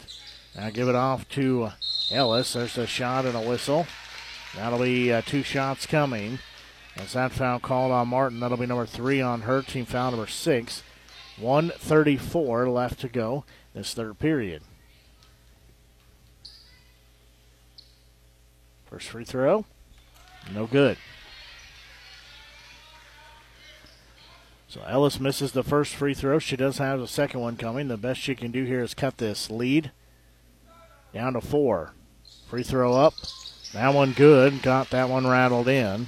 Now 0.57 0.71
give 0.71 0.89
it 0.89 0.95
off 0.95 1.29
to 1.31 1.71
Ellis. 2.11 2.55
There's 2.55 2.79
a 2.79 2.87
shot 2.87 3.27
and 3.27 3.37
a 3.37 3.41
whistle. 3.41 3.87
That'll 4.55 4.79
be 4.79 5.13
uh, 5.13 5.21
two 5.23 5.43
shots 5.43 5.85
coming. 5.85 6.39
As 6.97 7.13
that 7.15 7.33
foul 7.33 7.59
called 7.59 7.91
on 7.93 8.09
Martin, 8.09 8.41
that'll 8.41 8.57
be 8.57 8.67
number 8.67 8.87
three 8.87 9.21
on 9.21 9.43
her. 9.43 9.63
Team 9.63 9.85
foul 9.85 10.13
number 10.13 10.29
six. 10.29 10.83
134 11.39 12.69
left 12.69 13.01
to 13.01 13.09
go 13.09 13.45
this 13.75 13.93
third 13.95 14.19
period. 14.19 14.63
First 18.95 19.09
free 19.09 19.25
throw. 19.25 19.65
No 20.55 20.69
good. 20.69 20.97
So 24.69 24.83
Ellis 24.87 25.19
misses 25.19 25.51
the 25.51 25.65
first 25.65 25.97
free 25.97 26.15
throw. 26.15 26.39
She 26.39 26.55
does 26.55 26.79
have 26.79 27.01
the 27.01 27.09
second 27.09 27.41
one 27.41 27.57
coming. 27.57 27.89
The 27.89 27.97
best 27.97 28.21
she 28.21 28.37
can 28.37 28.53
do 28.53 28.63
here 28.63 28.85
is 28.85 28.95
cut 28.95 29.19
this 29.19 29.51
lead 29.51 29.91
down 31.13 31.33
to 31.33 31.41
four. 31.41 31.95
Free 32.49 32.63
throw 32.63 32.93
up. 32.93 33.15
That 33.73 33.95
one 33.95 34.13
good. 34.13 34.63
Got 34.63 34.91
that 34.91 35.09
one 35.09 35.27
rattled 35.27 35.67
in. 35.67 36.07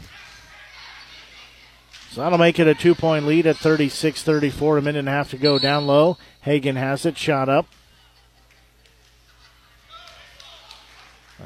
So 2.13 2.21
that'll 2.21 2.39
make 2.39 2.61
it 2.61 2.69
a 2.69 2.75
two 2.77 2.95
point 2.95 3.27
lead 3.27 3.49
at 3.49 3.57
36 3.57 4.23
34. 4.23 4.79
A 4.79 4.83
minute 4.83 5.01
and 5.01 5.09
a 5.09 5.11
half 5.11 5.31
to 5.31 5.37
go 5.37 5.59
down 5.59 5.89
low. 5.89 6.19
Hagan 6.43 6.77
has 6.77 7.05
it. 7.05 7.19
Shot 7.19 7.49
up. 7.49 7.67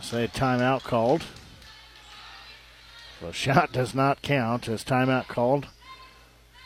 I 0.01 0.03
say 0.03 0.29
timeout 0.29 0.83
called. 0.83 1.25
The 3.21 3.33
shot 3.35 3.71
does 3.71 3.95
not 3.95 4.23
count 4.23 4.67
as 4.67 4.83
timeout 4.83 5.29
called 5.29 5.67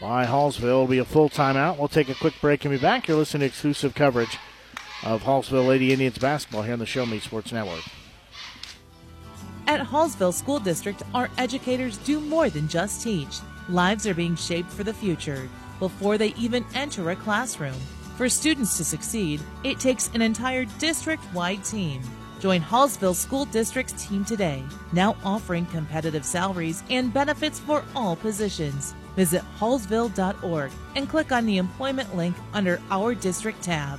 by 0.00 0.24
Hallsville. 0.24 0.62
It'll 0.62 0.86
be 0.86 0.98
a 0.98 1.04
full 1.04 1.28
timeout. 1.28 1.76
We'll 1.76 1.88
take 1.88 2.08
a 2.08 2.14
quick 2.14 2.34
break 2.40 2.64
and 2.64 2.70
be 2.70 2.78
back. 2.78 3.08
You're 3.08 3.16
listening 3.16 3.40
to 3.40 3.46
exclusive 3.46 3.96
coverage 3.96 4.38
of 5.02 5.24
Hallsville 5.24 5.66
Lady 5.66 5.92
Indians 5.92 6.16
basketball 6.16 6.62
here 6.62 6.74
on 6.74 6.78
the 6.78 6.86
Show 6.86 7.06
Me 7.06 7.18
Sports 7.18 7.50
Network. 7.50 7.82
At 9.66 9.80
Hallsville 9.80 10.32
School 10.32 10.60
District, 10.60 11.02
our 11.12 11.28
educators 11.36 11.98
do 11.98 12.20
more 12.20 12.48
than 12.48 12.68
just 12.68 13.02
teach. 13.02 13.38
Lives 13.68 14.06
are 14.06 14.14
being 14.14 14.36
shaped 14.36 14.70
for 14.70 14.84
the 14.84 14.94
future 14.94 15.48
before 15.80 16.18
they 16.18 16.34
even 16.34 16.64
enter 16.72 17.10
a 17.10 17.16
classroom. 17.16 17.74
For 18.16 18.28
students 18.28 18.76
to 18.76 18.84
succeed, 18.84 19.40
it 19.64 19.80
takes 19.80 20.08
an 20.14 20.22
entire 20.22 20.66
district 20.78 21.24
wide 21.34 21.64
team. 21.64 22.00
Join 22.44 22.60
Hallsville 22.60 23.14
School 23.14 23.46
District's 23.46 24.06
team 24.06 24.22
today, 24.22 24.62
now 24.92 25.16
offering 25.24 25.64
competitive 25.64 26.26
salaries 26.26 26.82
and 26.90 27.10
benefits 27.10 27.58
for 27.58 27.82
all 27.96 28.16
positions. 28.16 28.94
Visit 29.16 29.40
hallsville.org 29.58 30.70
and 30.94 31.08
click 31.08 31.32
on 31.32 31.46
the 31.46 31.56
employment 31.56 32.14
link 32.14 32.36
under 32.52 32.82
Our 32.90 33.14
District 33.14 33.62
tab. 33.62 33.98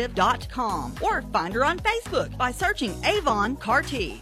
avonrepresentative.com 0.07 0.95
or 1.01 1.21
find 1.33 1.53
her 1.53 1.65
on 1.65 1.79
Facebook 1.79 2.35
by 2.37 2.51
searching 2.51 2.93
Avon 3.03 3.55
Carty. 3.55 4.21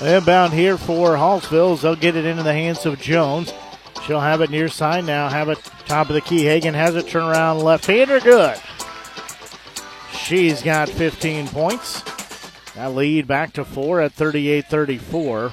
Inbound 0.00 0.52
here 0.52 0.76
for 0.76 1.10
Hallsville. 1.10 1.80
They'll 1.80 1.96
get 1.96 2.16
it 2.16 2.24
into 2.24 2.42
the 2.42 2.52
hands 2.52 2.84
of 2.84 3.00
Jones. 3.00 3.52
She'll 4.04 4.20
have 4.20 4.40
it 4.42 4.50
near 4.50 4.68
side 4.68 5.04
now. 5.04 5.28
Have 5.28 5.48
it 5.48 5.58
top 5.86 6.08
of 6.08 6.14
the 6.14 6.20
key. 6.20 6.44
Hagan 6.44 6.74
has 6.74 6.94
it. 6.94 7.08
Turn 7.08 7.22
around 7.22 7.60
left 7.60 7.86
hander. 7.86 8.20
Good. 8.20 8.60
She's 10.12 10.62
got 10.62 10.88
15 10.88 11.48
points. 11.48 12.02
That 12.74 12.94
lead 12.94 13.26
back 13.26 13.52
to 13.54 13.64
four 13.64 14.00
at 14.00 14.12
38 14.12 14.66
34. 14.66 15.52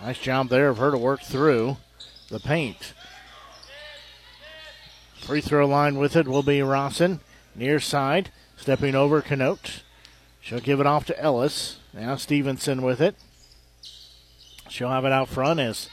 Nice 0.00 0.18
job 0.18 0.48
there 0.48 0.68
of 0.68 0.78
her 0.78 0.90
to 0.90 0.98
work 0.98 1.22
through 1.22 1.76
the 2.30 2.38
paint. 2.38 2.94
Free 5.24 5.40
throw 5.40 5.66
line 5.66 5.96
with 5.96 6.16
it 6.16 6.28
will 6.28 6.42
be 6.42 6.60
Rawson. 6.60 7.20
Near 7.54 7.80
side. 7.80 8.30
Stepping 8.58 8.94
over 8.94 9.22
Canote. 9.22 9.80
She'll 10.42 10.60
give 10.60 10.80
it 10.80 10.86
off 10.86 11.06
to 11.06 11.18
Ellis. 11.18 11.78
Now 11.94 12.16
Stevenson 12.16 12.82
with 12.82 13.00
it. 13.00 13.14
She'll 14.68 14.90
have 14.90 15.06
it 15.06 15.12
out 15.12 15.28
front 15.28 15.60
as 15.60 15.88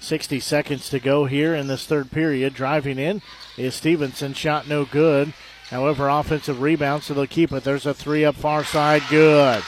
60 0.00 0.40
seconds 0.40 0.88
to 0.88 0.98
go 0.98 1.26
here 1.26 1.54
in 1.54 1.66
this 1.66 1.84
third 1.84 2.10
period. 2.10 2.54
Driving 2.54 2.98
in 2.98 3.20
is 3.58 3.74
Stevenson. 3.74 4.32
Shot 4.32 4.66
no 4.66 4.86
good. 4.86 5.34
However, 5.68 6.08
offensive 6.08 6.62
rebound, 6.62 7.02
so 7.02 7.12
they'll 7.12 7.26
keep 7.26 7.52
it. 7.52 7.64
There's 7.64 7.84
a 7.84 7.92
three 7.92 8.24
up 8.24 8.34
far 8.34 8.64
side. 8.64 9.02
Good. 9.10 9.62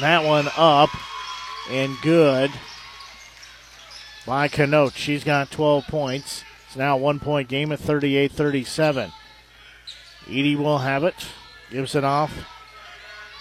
That 0.00 0.24
one 0.24 0.48
up 0.56 0.90
and 1.70 1.94
good 2.00 2.50
by 4.26 4.48
Canote. 4.48 4.96
She's 4.96 5.24
got 5.24 5.50
12 5.50 5.86
points. 5.88 6.42
Now 6.76 6.96
one 6.96 7.18
point 7.18 7.48
game 7.48 7.72
at 7.72 7.80
38 7.80 8.32
37. 8.32 9.12
Edie 10.28 10.56
will 10.56 10.78
have 10.78 11.04
it. 11.04 11.14
Gives 11.70 11.94
it 11.94 12.04
off 12.04 12.32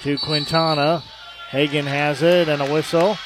to 0.01 0.17
Quintana. 0.17 1.03
Hagan 1.49 1.86
has 1.86 2.21
it 2.21 2.47
and 2.47 2.61
a 2.61 2.71
whistle. 2.71 3.17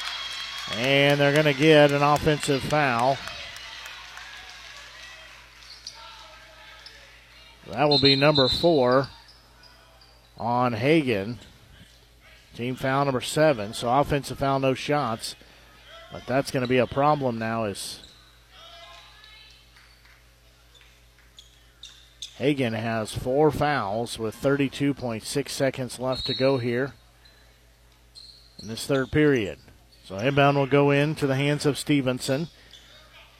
And 0.76 1.20
they're 1.20 1.34
going 1.34 1.46
to 1.46 1.54
get 1.54 1.92
an 1.92 2.02
offensive 2.02 2.62
foul. 2.62 3.18
That 7.72 7.88
will 7.88 8.00
be 8.00 8.16
number 8.16 8.48
four 8.48 9.08
on 10.38 10.74
Hagan. 10.74 11.40
Team 12.56 12.76
foul 12.76 13.06
number 13.06 13.22
seven. 13.22 13.74
So 13.74 13.90
offensive 13.90 14.40
foul, 14.40 14.60
no 14.60 14.74
shots. 14.74 15.36
But 16.12 16.26
that's 16.26 16.50
going 16.50 16.62
to 16.62 16.68
be 16.68 16.78
a 16.78 16.88
problem 16.88 17.38
now 17.38 17.66
as 17.66 18.00
Hagan 22.40 22.72
has 22.72 23.14
four 23.14 23.52
fouls 23.52 24.18
with 24.18 24.42
32.6 24.42 25.50
seconds 25.50 26.00
left 26.00 26.26
to 26.26 26.34
go 26.34 26.58
here 26.58 26.94
in 28.62 28.70
this 28.70 28.88
third 28.88 29.12
period. 29.12 29.60
So 30.06 30.16
inbound 30.16 30.58
will 30.58 30.66
go 30.66 30.90
into 30.90 31.28
the 31.28 31.36
hands 31.36 31.66
of 31.66 31.78
Stevenson. 31.78 32.48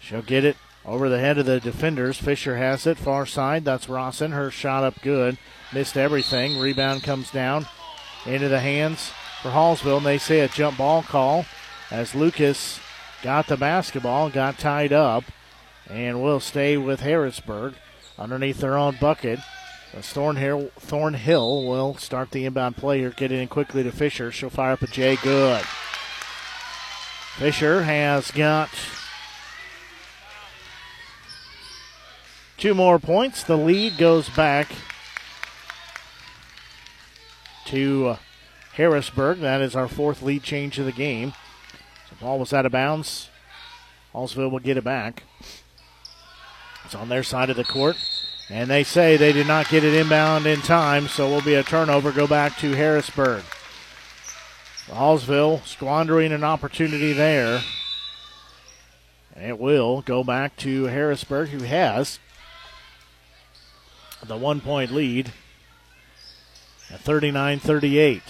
She'll 0.02 0.22
get 0.22 0.44
it 0.44 0.58
over 0.86 1.08
the 1.08 1.20
head 1.20 1.38
of 1.38 1.46
the 1.46 1.62
defenders. 1.62 2.18
Fisher 2.18 2.58
has 2.58 2.86
it, 2.86 2.98
far 2.98 3.26
side. 3.26 3.64
That's 3.64 3.88
Rawson. 3.88 4.34
Her 4.34 4.52
shot 4.52 4.84
up 4.84 5.02
good. 5.02 5.38
Missed 5.72 5.96
everything. 5.96 6.60
Rebound 6.60 7.02
comes 7.02 7.32
down 7.32 7.68
into 8.26 8.50
the 8.50 8.60
hands 8.60 9.14
for 9.42 9.52
Hallsville. 9.52 9.98
And 9.98 10.06
they 10.06 10.18
say 10.18 10.42
a 10.42 10.50
jump 10.50 10.78
ball 10.78 11.04
call 11.04 11.46
as 11.90 12.16
Lucas 12.16 12.82
got 13.24 13.48
the 13.48 13.56
basketball, 13.56 14.30
got 14.30 14.60
tied 14.60 14.92
up, 14.92 15.24
and 15.90 16.22
will 16.22 16.42
stay 16.42 16.76
with 16.76 17.00
Harrisburg 17.00 17.76
underneath 18.20 18.60
their 18.60 18.78
own 18.78 18.98
bucket. 19.00 19.40
Thornhill, 19.94 20.70
Thornhill 20.78 21.66
will 21.68 21.96
start 21.96 22.30
the 22.30 22.46
inbound 22.46 22.78
play 22.78 23.00
here, 23.00 23.10
getting 23.10 23.40
in 23.40 23.48
quickly 23.48 23.82
to 23.82 23.92
Fisher. 23.92 24.32
She'll 24.32 24.52
fire 24.52 24.74
up 24.74 24.84
a 24.84 24.88
J. 24.88 25.16
Good. 25.16 25.66
Fisher 27.38 27.84
has 27.84 28.30
got 28.32 28.70
two 32.58 32.76
more 32.76 33.00
points. 33.00 33.42
The 33.42 33.58
lead 33.58 33.98
goes 33.98 34.30
back 34.30 34.68
to 37.66 38.08
uh, 38.08 38.18
Harrisburg. 38.74 39.40
That 39.40 39.62
is 39.62 39.76
our 39.76 39.88
fourth 39.88 40.22
lead 40.22 40.44
change 40.44 40.78
of 40.78 40.86
the 40.86 40.92
game. 40.92 41.34
So 42.10 42.16
ball 42.22 42.38
was 42.38 42.54
out 42.54 42.66
of 42.66 42.72
bounds. 42.72 43.30
Hallsville 44.14 44.52
will 44.52 44.60
get 44.60 44.78
it 44.78 44.84
back. 44.84 45.24
It's 46.90 46.96
on 46.96 47.08
their 47.08 47.22
side 47.22 47.52
of 47.52 47.56
the 47.56 47.64
court. 47.64 47.98
And 48.50 48.68
they 48.68 48.84
say 48.84 49.16
they 49.16 49.32
did 49.32 49.46
not 49.46 49.70
get 49.70 49.84
it 49.84 49.94
inbound 49.94 50.48
in 50.48 50.60
time, 50.62 51.08
so 51.08 51.30
will 51.30 51.40
be 51.40 51.54
a 51.54 51.62
turnover. 51.62 52.12
Go 52.12 52.26
back 52.26 52.58
to 52.58 52.72
Harrisburg. 52.72 53.44
Hallsville 54.88 55.64
squandering 55.68 56.32
an 56.32 56.44
opportunity 56.44 57.14
there. 57.14 57.62
It 59.40 59.60
will 59.60 60.02
go 60.02 60.24
back 60.24 60.58
to 60.58 60.86
Harrisburg, 60.86 61.50
who 61.50 61.64
has 61.64 62.18
the 64.26 64.36
one 64.36 64.60
point 64.60 64.90
lead 64.90 65.32
at 66.92 67.02
39 67.02 67.60
38. 67.60 68.24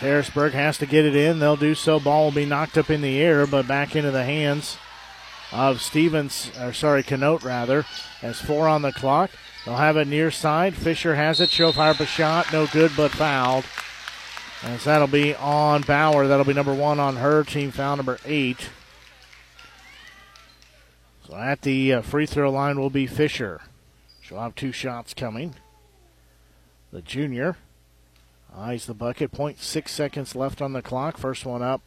Harrisburg 0.00 0.52
has 0.52 0.76
to 0.76 0.84
get 0.84 1.06
it 1.06 1.16
in. 1.16 1.38
They'll 1.38 1.56
do 1.56 1.74
so. 1.74 1.98
Ball 1.98 2.24
will 2.24 2.32
be 2.32 2.44
knocked 2.44 2.76
up 2.76 2.90
in 2.90 3.00
the 3.00 3.22
air, 3.22 3.46
but 3.46 3.66
back 3.66 3.96
into 3.96 4.10
the 4.10 4.24
hands 4.24 4.76
of 5.52 5.82
Stevens, 5.82 6.50
or 6.60 6.72
sorry, 6.72 7.02
Canote 7.02 7.44
rather, 7.44 7.84
as 8.22 8.40
four 8.40 8.68
on 8.68 8.82
the 8.82 8.92
clock. 8.92 9.30
They'll 9.64 9.76
have 9.76 9.96
it 9.96 10.08
near 10.08 10.30
side. 10.30 10.74
Fisher 10.74 11.14
has 11.14 11.40
it. 11.40 11.50
She'll 11.50 11.72
fire 11.72 11.90
up 11.90 12.00
a 12.00 12.06
shot. 12.06 12.52
No 12.52 12.66
good, 12.66 12.92
but 12.96 13.12
fouled. 13.12 13.64
As 14.62 14.84
that'll 14.84 15.06
be 15.06 15.34
on 15.34 15.82
Bauer. 15.82 16.26
That'll 16.26 16.44
be 16.44 16.54
number 16.54 16.74
one 16.74 16.98
on 16.98 17.16
her. 17.16 17.44
Team 17.44 17.70
foul 17.70 17.96
number 17.96 18.18
eight. 18.24 18.70
So 21.26 21.36
at 21.36 21.62
the 21.62 21.94
uh, 21.94 22.02
free 22.02 22.26
throw 22.26 22.50
line 22.50 22.78
will 22.78 22.90
be 22.90 23.06
Fisher. 23.06 23.60
She'll 24.20 24.40
have 24.40 24.54
two 24.54 24.72
shots 24.72 25.14
coming. 25.14 25.54
The 26.92 27.02
junior 27.02 27.56
eyes 28.54 28.86
the 28.86 28.94
bucket. 28.94 29.32
0.6 29.32 29.88
seconds 29.88 30.34
left 30.34 30.60
on 30.60 30.72
the 30.72 30.82
clock. 30.82 31.16
First 31.16 31.46
one 31.46 31.62
up. 31.62 31.82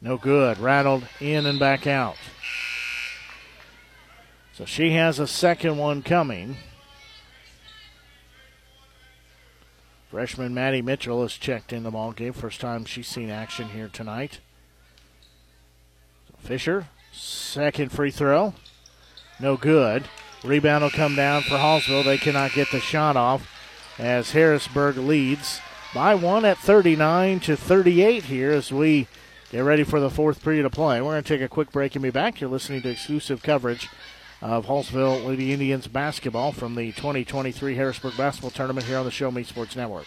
No 0.00 0.16
good. 0.16 0.58
Rattled 0.58 1.06
in 1.20 1.46
and 1.46 1.58
back 1.58 1.86
out. 1.86 2.16
So 4.58 4.64
she 4.64 4.90
has 4.94 5.20
a 5.20 5.28
second 5.28 5.78
one 5.78 6.02
coming. 6.02 6.56
Freshman 10.10 10.52
Maddie 10.52 10.82
Mitchell 10.82 11.22
has 11.22 11.34
checked 11.34 11.72
in 11.72 11.84
the 11.84 11.92
ball 11.92 12.10
game. 12.10 12.32
First 12.32 12.60
time 12.60 12.84
she's 12.84 13.06
seen 13.06 13.30
action 13.30 13.68
here 13.68 13.86
tonight. 13.86 14.40
Fisher, 16.40 16.88
second 17.12 17.92
free 17.92 18.10
throw. 18.10 18.52
No 19.38 19.56
good. 19.56 20.08
Rebound 20.42 20.82
will 20.82 20.90
come 20.90 21.14
down 21.14 21.42
for 21.42 21.54
Hallsville. 21.54 22.04
They 22.04 22.18
cannot 22.18 22.52
get 22.52 22.72
the 22.72 22.80
shot 22.80 23.16
off 23.16 23.48
as 23.96 24.32
Harrisburg 24.32 24.96
leads 24.96 25.60
by 25.94 26.16
one 26.16 26.44
at 26.44 26.58
39 26.58 27.38
to 27.40 27.56
38 27.56 28.24
here 28.24 28.50
as 28.50 28.72
we 28.72 29.06
get 29.52 29.60
ready 29.60 29.84
for 29.84 30.00
the 30.00 30.10
fourth 30.10 30.42
period 30.42 30.66
of 30.66 30.72
play. 30.72 31.00
We're 31.00 31.12
going 31.12 31.22
to 31.22 31.28
take 31.28 31.42
a 31.42 31.48
quick 31.48 31.70
break 31.70 31.94
and 31.94 32.02
be 32.02 32.10
back. 32.10 32.40
You're 32.40 32.50
listening 32.50 32.82
to 32.82 32.88
exclusive 32.88 33.40
coverage 33.40 33.88
of 34.40 34.66
Hallsville 34.66 35.24
Lady 35.26 35.52
Indians 35.52 35.88
basketball 35.88 36.52
from 36.52 36.74
the 36.74 36.92
2023 36.92 37.74
Harrisburg 37.74 38.16
Basketball 38.16 38.50
Tournament 38.50 38.86
here 38.86 38.98
on 38.98 39.04
the 39.04 39.10
Show 39.10 39.30
Me 39.30 39.42
Sports 39.42 39.74
Network. 39.74 40.06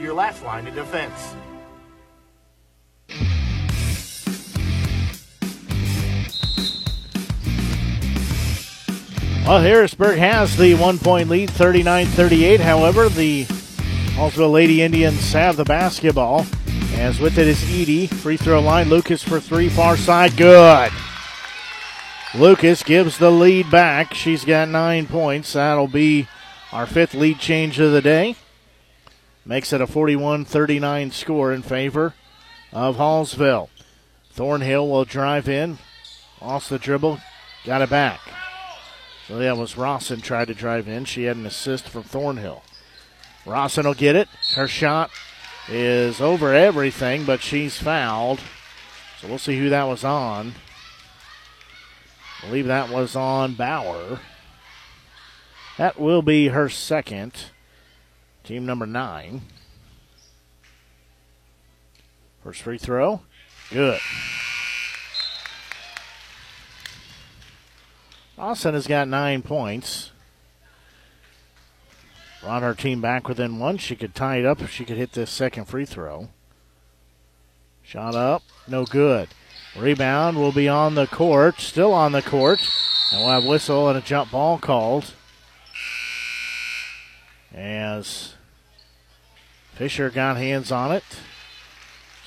your 0.00 0.14
last 0.14 0.42
line 0.44 0.66
of 0.66 0.74
defense. 0.74 1.34
Well, 9.46 9.60
Harrisburg 9.60 10.18
has 10.18 10.56
the 10.56 10.74
one 10.74 10.98
point 10.98 11.28
lead, 11.28 11.50
39 11.50 12.06
38. 12.06 12.60
However, 12.60 13.08
the 13.08 13.44
Hallsville 14.14 14.52
Lady 14.52 14.80
Indians 14.80 15.32
have 15.32 15.56
the 15.56 15.64
basketball. 15.64 16.46
As 16.94 17.18
with 17.18 17.38
it 17.38 17.48
is 17.48 17.62
Edie. 17.64 18.06
Free 18.06 18.36
throw 18.36 18.60
line. 18.60 18.88
Lucas 18.88 19.22
for 19.22 19.40
three, 19.40 19.68
far 19.68 19.96
side. 19.96 20.36
Good. 20.36 20.92
Lucas 22.34 22.84
gives 22.84 23.18
the 23.18 23.30
lead 23.30 23.70
back. 23.70 24.14
She's 24.14 24.44
got 24.44 24.68
nine 24.68 25.06
points. 25.06 25.54
That'll 25.54 25.88
be 25.88 26.28
our 26.70 26.86
fifth 26.86 27.14
lead 27.14 27.40
change 27.40 27.80
of 27.80 27.90
the 27.90 28.02
day. 28.02 28.36
Makes 29.44 29.72
it 29.72 29.80
a 29.80 29.86
41 29.86 30.44
39 30.44 31.10
score 31.10 31.52
in 31.52 31.62
favor 31.62 32.14
of 32.72 32.96
Hallsville. 32.96 33.68
Thornhill 34.30 34.88
will 34.88 35.04
drive 35.04 35.48
in. 35.48 35.78
Lost 36.40 36.70
the 36.70 36.78
dribble. 36.78 37.20
Got 37.64 37.82
it 37.82 37.90
back. 37.90 38.20
So 39.26 39.38
that 39.38 39.56
was 39.56 39.76
Rawson 39.76 40.20
tried 40.20 40.48
to 40.48 40.54
drive 40.54 40.88
in. 40.88 41.04
She 41.04 41.24
had 41.24 41.36
an 41.36 41.46
assist 41.46 41.88
from 41.88 42.02
Thornhill. 42.02 42.62
Rawson 43.46 43.86
will 43.86 43.94
get 43.94 44.16
it. 44.16 44.28
Her 44.54 44.68
shot 44.68 45.10
is 45.68 46.20
over 46.20 46.54
everything, 46.54 47.24
but 47.24 47.40
she's 47.42 47.78
fouled. 47.78 48.40
So 49.20 49.28
we'll 49.28 49.38
see 49.38 49.58
who 49.58 49.68
that 49.70 49.84
was 49.84 50.04
on. 50.04 50.54
I 52.42 52.46
believe 52.46 52.66
that 52.66 52.90
was 52.90 53.14
on 53.14 53.54
Bauer. 53.54 54.20
That 55.76 56.00
will 56.00 56.22
be 56.22 56.48
her 56.48 56.68
second. 56.68 57.32
Team 58.50 58.66
number 58.66 58.84
nine. 58.84 59.42
First 62.42 62.62
free 62.62 62.78
throw. 62.78 63.20
Good. 63.70 64.00
Rawson 68.36 68.74
has 68.74 68.88
got 68.88 69.06
nine 69.06 69.42
points. 69.42 70.10
Brought 72.42 72.64
her 72.64 72.74
team 72.74 73.00
back 73.00 73.28
within 73.28 73.60
one. 73.60 73.78
She 73.78 73.94
could 73.94 74.16
tie 74.16 74.38
it 74.38 74.44
up 74.44 74.60
if 74.60 74.72
she 74.72 74.84
could 74.84 74.96
hit 74.96 75.12
this 75.12 75.30
second 75.30 75.66
free 75.66 75.84
throw. 75.84 76.30
Shot 77.84 78.16
up. 78.16 78.42
No 78.66 78.84
good. 78.84 79.28
Rebound 79.76 80.36
will 80.36 80.50
be 80.50 80.68
on 80.68 80.96
the 80.96 81.06
court. 81.06 81.60
Still 81.60 81.92
on 81.92 82.10
the 82.10 82.20
court. 82.20 82.58
And 83.12 83.20
we'll 83.20 83.30
have 83.30 83.44
whistle 83.44 83.88
and 83.88 83.96
a 83.96 84.00
jump 84.00 84.32
ball 84.32 84.58
called. 84.58 85.14
As 87.54 88.29
Fisher 89.80 90.10
got 90.10 90.36
hands 90.36 90.70
on 90.70 90.92
it. 90.92 91.02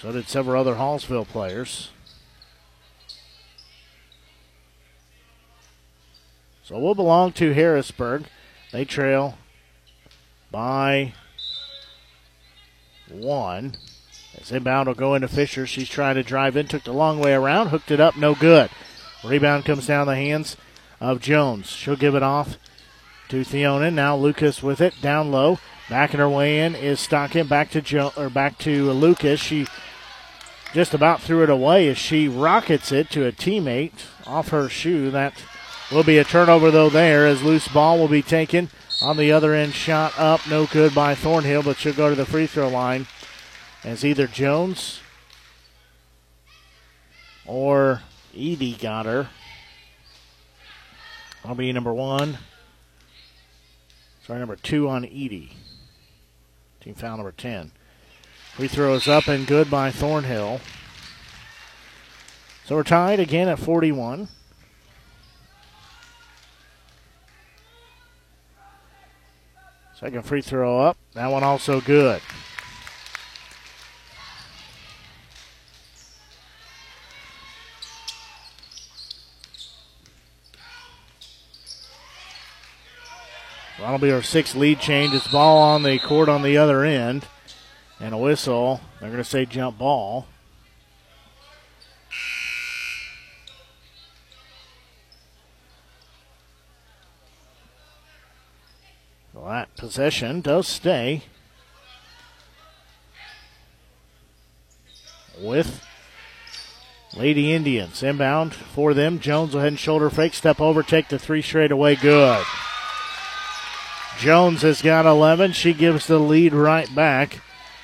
So 0.02 0.12
did 0.12 0.28
several 0.28 0.60
other 0.60 0.74
Hallsville 0.74 1.28
players. 1.28 1.92
So 6.64 6.80
we'll 6.80 6.96
belong 6.96 7.32
to 7.34 7.54
Harrisburg. 7.54 8.24
They 8.72 8.86
trail 8.86 9.38
by 10.50 11.14
one. 13.08 13.76
As 14.42 14.52
inbound 14.52 14.88
will 14.88 14.96
go 14.96 15.14
into 15.14 15.28
Fisher. 15.28 15.68
She's 15.68 15.88
trying 15.88 16.16
to 16.16 16.24
drive 16.24 16.58
in, 16.58 16.68
took 16.68 16.86
the 16.86 16.92
long 16.92 17.20
way 17.20 17.36
around, 17.36 17.68
hooked 17.68 17.92
it 17.92 18.00
up, 18.00 18.18
no 18.18 18.34
good. 18.34 18.72
Rebound 19.24 19.64
comes 19.64 19.86
down 19.86 20.08
the 20.08 20.16
hands 20.16 20.58
of 21.00 21.22
Jones. 21.22 21.68
She'll 21.68 21.96
give 21.98 22.16
it 22.16 22.24
off 22.24 22.58
to 23.30 23.44
Theonin. 23.44 23.94
Now 23.94 24.18
Lucas 24.18 24.64
with 24.64 24.82
it 24.82 24.96
down 25.04 25.32
low. 25.32 25.60
Backing 25.89 26.19
her 26.19 26.30
way 26.30 26.61
in 26.61 26.76
is 26.76 26.99
Stockamp. 26.99 27.49
Back 27.49 27.72
to 27.72 27.81
jo- 27.81 28.14
or 28.15 28.30
back 28.30 28.57
to 28.60 28.91
Lucas. 28.91 29.39
She 29.39 29.68
just 30.73 30.93
about 30.93 31.22
threw 31.22 31.43
it 31.43 31.49
away 31.49 31.88
as 31.89 31.97
she 31.97 32.27
rockets 32.27 32.91
it 32.91 33.10
to 33.11 33.27
a 33.27 33.31
teammate 33.31 34.05
off 34.26 34.49
her 34.49 34.69
shoe. 34.69 35.11
That 35.11 35.43
will 35.91 36.03
be 36.03 36.18
a 36.18 36.23
turnover 36.23 36.72
though 36.72 36.89
there 36.89 37.27
as 37.27 37.43
loose 37.43 37.68
ball 37.68 37.99
will 37.99 38.07
be 38.07 38.22
taken 38.23 38.69
on 39.01 39.18
the 39.18 39.31
other 39.31 39.53
end. 39.53 39.73
Shot 39.73 40.18
up, 40.18 40.47
no 40.47 40.65
good 40.65 40.95
by 40.95 41.15
Thornhill, 41.15 41.64
but 41.64 41.77
she'll 41.77 41.93
go 41.93 42.10
to 42.10 42.15
the 42.15 42.26
free 42.26 42.47
throw 42.47 42.69
line 42.69 43.05
as 43.84 44.05
either 44.05 44.26
Jones 44.26 45.01
or 47.45 48.01
Edie 48.34 48.77
got 48.80 49.05
her. 49.05 49.27
I'll 51.45 51.55
be 51.55 51.72
number 51.73 51.93
one. 51.93 52.38
Sorry, 54.26 54.39
number 54.39 54.55
two 54.55 54.88
on 54.88 55.03
Edie. 55.03 55.51
Team 56.84 56.95
foul 56.95 57.15
number 57.15 57.31
10. 57.31 57.72
Free 58.55 58.68
throw 58.68 58.93
is 58.95 59.07
up 59.07 59.30
and 59.30 59.47
good 59.47 59.72
by 59.72 59.89
Thornhill. 59.89 60.60
So 62.65 62.76
we're 62.76 62.84
tied 62.84 63.22
again 63.22 63.47
at 63.47 63.57
41. 63.57 64.27
Second 69.97 70.26
free 70.26 70.41
throw 70.41 70.81
up. 70.81 70.97
That 71.14 71.27
one 71.27 71.43
also 71.43 71.80
good. 71.80 72.22
That'll 83.84 83.99
be 83.99 84.14
our 84.14 84.22
sixth 84.22 84.55
lead 84.55 84.80
change. 84.80 85.14
It's 85.14 85.27
ball 85.27 85.57
on 85.57 85.84
the 85.84 85.99
court 85.99 86.30
on 86.30 86.41
the 86.41 86.57
other 86.57 86.85
end. 86.85 87.27
And 87.99 88.14
a 88.14 88.18
whistle. 88.18 88.80
They're 89.01 89.10
going 89.10 89.22
to 89.22 89.30
say 89.30 89.45
jump 89.45 89.77
ball. 89.77 90.26
Well, 99.34 99.51
that 99.51 99.76
possession 99.76 100.39
does 100.39 100.65
stay 100.65 101.23
with 105.38 105.84
Lady 107.14 107.51
Indians. 107.51 108.01
Inbound 108.01 108.53
for 108.53 108.93
them. 108.93 109.19
Jones 109.19 109.53
will 109.53 109.60
head 109.60 109.73
and 109.73 109.80
shoulder 109.80 110.10
fake. 110.10 110.35
Step 110.35 110.61
over, 110.61 110.84
take 110.84 111.10
the 111.10 111.19
three 111.19 111.41
straight 111.41 111.73
away. 111.73 111.97
Good. 111.97 112.45
Jones 114.18 114.61
has 114.61 114.81
got 114.81 115.06
11. 115.06 115.53
She 115.53 115.73
gives 115.73 116.07
the 116.07 116.19
lead 116.19 116.53
right 116.53 116.94
back 116.95 117.40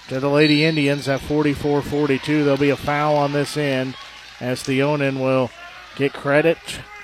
to 0.07 0.19
the 0.19 0.29
Lady 0.29 0.63
Indians 0.63 1.07
at 1.07 1.21
44 1.21 1.81
42. 1.81 2.43
There'll 2.43 2.57
be 2.57 2.69
a 2.69 2.75
foul 2.75 3.15
on 3.15 3.33
this 3.33 3.57
end 3.57 3.95
as 4.39 4.63
Theonin 4.63 5.19
will 5.19 5.51
get 5.95 6.13
credit 6.13 6.57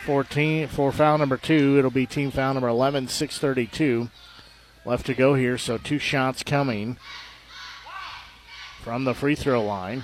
for, 0.06 0.24
team, 0.24 0.68
for 0.68 0.92
foul 0.92 1.18
number 1.18 1.38
two. 1.38 1.78
It'll 1.78 1.92
be 1.92 2.06
team 2.06 2.32
foul 2.32 2.54
number 2.54 2.70
11, 2.70 3.10
632 3.10 4.10
left 4.86 5.06
to 5.08 5.14
go 5.14 5.34
here. 5.34 5.58
So 5.58 5.78
two 5.78 6.00
shots 6.00 6.44
coming 6.44 6.98
from 8.82 9.04
the 9.04 9.14
free 9.14 9.36
throw 9.36 9.64
line. 9.64 10.04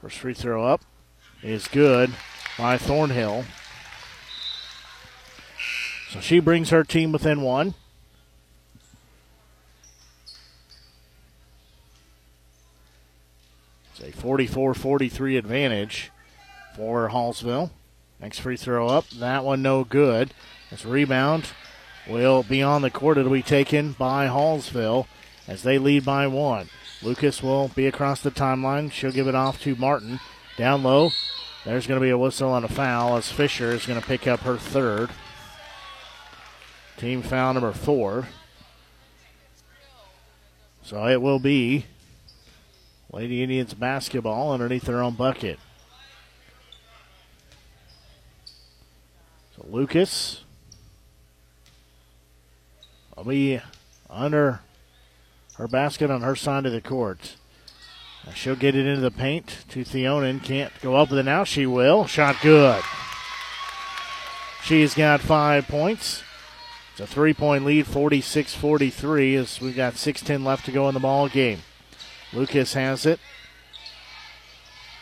First 0.00 0.18
free 0.18 0.34
throw 0.34 0.64
up 0.64 0.82
is 1.42 1.66
good 1.66 2.12
by 2.56 2.78
Thornhill. 2.78 3.44
So 6.10 6.20
she 6.20 6.40
brings 6.40 6.70
her 6.70 6.84
team 6.84 7.12
within 7.12 7.42
one. 7.42 7.74
It's 13.90 14.16
a 14.16 14.18
44 14.18 14.74
43 14.74 15.36
advantage 15.36 16.10
for 16.76 17.10
Hallsville. 17.10 17.70
Next 18.20 18.38
free 18.38 18.56
throw 18.56 18.88
up. 18.88 19.08
That 19.10 19.44
one 19.44 19.60
no 19.60 19.84
good. 19.84 20.32
This 20.70 20.84
rebound 20.84 21.50
will 22.08 22.42
be 22.42 22.62
on 22.62 22.82
the 22.82 22.90
court. 22.90 23.18
It'll 23.18 23.30
be 23.30 23.42
taken 23.42 23.92
by 23.92 24.28
Hallsville 24.28 25.06
as 25.46 25.62
they 25.62 25.78
lead 25.78 26.04
by 26.04 26.26
one. 26.26 26.70
Lucas 27.02 27.42
will 27.42 27.68
be 27.68 27.86
across 27.86 28.22
the 28.22 28.30
timeline. 28.30 28.90
She'll 28.90 29.12
give 29.12 29.28
it 29.28 29.34
off 29.34 29.60
to 29.62 29.76
Martin. 29.76 30.20
Down 30.56 30.82
low. 30.82 31.10
There's 31.64 31.86
going 31.86 32.00
to 32.00 32.04
be 32.04 32.10
a 32.10 32.18
whistle 32.18 32.56
and 32.56 32.64
a 32.64 32.68
foul 32.68 33.16
as 33.16 33.30
Fisher 33.30 33.70
is 33.72 33.86
going 33.86 34.00
to 34.00 34.06
pick 34.06 34.26
up 34.26 34.40
her 34.40 34.56
third. 34.56 35.10
Team 36.98 37.22
foul 37.22 37.54
number 37.54 37.72
four. 37.72 38.26
So 40.82 41.06
it 41.06 41.22
will 41.22 41.38
be 41.38 41.86
Lady 43.12 43.40
Indians 43.40 43.72
basketball 43.72 44.52
underneath 44.52 44.82
their 44.82 45.00
own 45.00 45.14
bucket. 45.14 45.60
So 49.56 49.64
Lucas 49.70 50.42
will 53.16 53.24
be 53.24 53.60
under 54.10 54.60
her 55.54 55.68
basket 55.68 56.10
on 56.10 56.22
her 56.22 56.34
side 56.34 56.66
of 56.66 56.72
the 56.72 56.80
court. 56.80 57.36
She'll 58.34 58.56
get 58.56 58.74
it 58.74 58.86
into 58.86 59.00
the 59.00 59.12
paint 59.12 59.64
to 59.68 59.84
Theonin. 59.84 60.40
Can't 60.40 60.72
go 60.82 60.96
up 60.96 61.10
with 61.10 61.20
it 61.20 61.24
now. 61.24 61.44
She 61.44 61.64
will. 61.64 62.06
Shot 62.06 62.36
good. 62.42 62.82
She's 64.64 64.94
got 64.94 65.20
five 65.20 65.68
points. 65.68 66.24
It's 66.98 67.12
a 67.12 67.14
three 67.14 67.32
point 67.32 67.64
lead, 67.64 67.86
46 67.86 68.54
43, 68.56 69.36
as 69.36 69.60
we've 69.60 69.76
got 69.76 69.94
6.10 69.94 70.44
left 70.44 70.64
to 70.64 70.72
go 70.72 70.88
in 70.88 70.94
the 70.94 71.00
ball 71.00 71.28
game. 71.28 71.60
Lucas 72.32 72.74
has 72.74 73.06
it. 73.06 73.20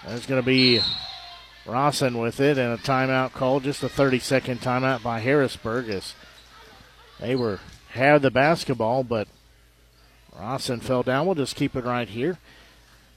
There's 0.06 0.27
going 0.27 0.43
to 0.43 0.47
be 0.47 0.82
Rawson 1.64 2.18
with 2.18 2.39
it, 2.39 2.59
and 2.59 2.74
a 2.74 2.77
timeout 2.77 3.32
call, 3.32 3.60
just 3.60 3.82
a 3.82 3.89
30 3.89 4.18
second 4.18 4.60
timeout 4.60 5.02
by 5.02 5.20
Harrisburg 5.20 5.89
as 5.89 6.12
they 7.18 7.35
were 7.35 7.60
had 7.89 8.20
the 8.20 8.31
basketball, 8.31 9.02
but 9.02 9.27
Rawson 10.39 10.81
fell 10.81 11.02
down. 11.02 11.24
We'll 11.24 11.35
just 11.35 11.56
keep 11.56 11.74
it 11.74 11.85
right 11.86 12.10
here. 12.10 12.36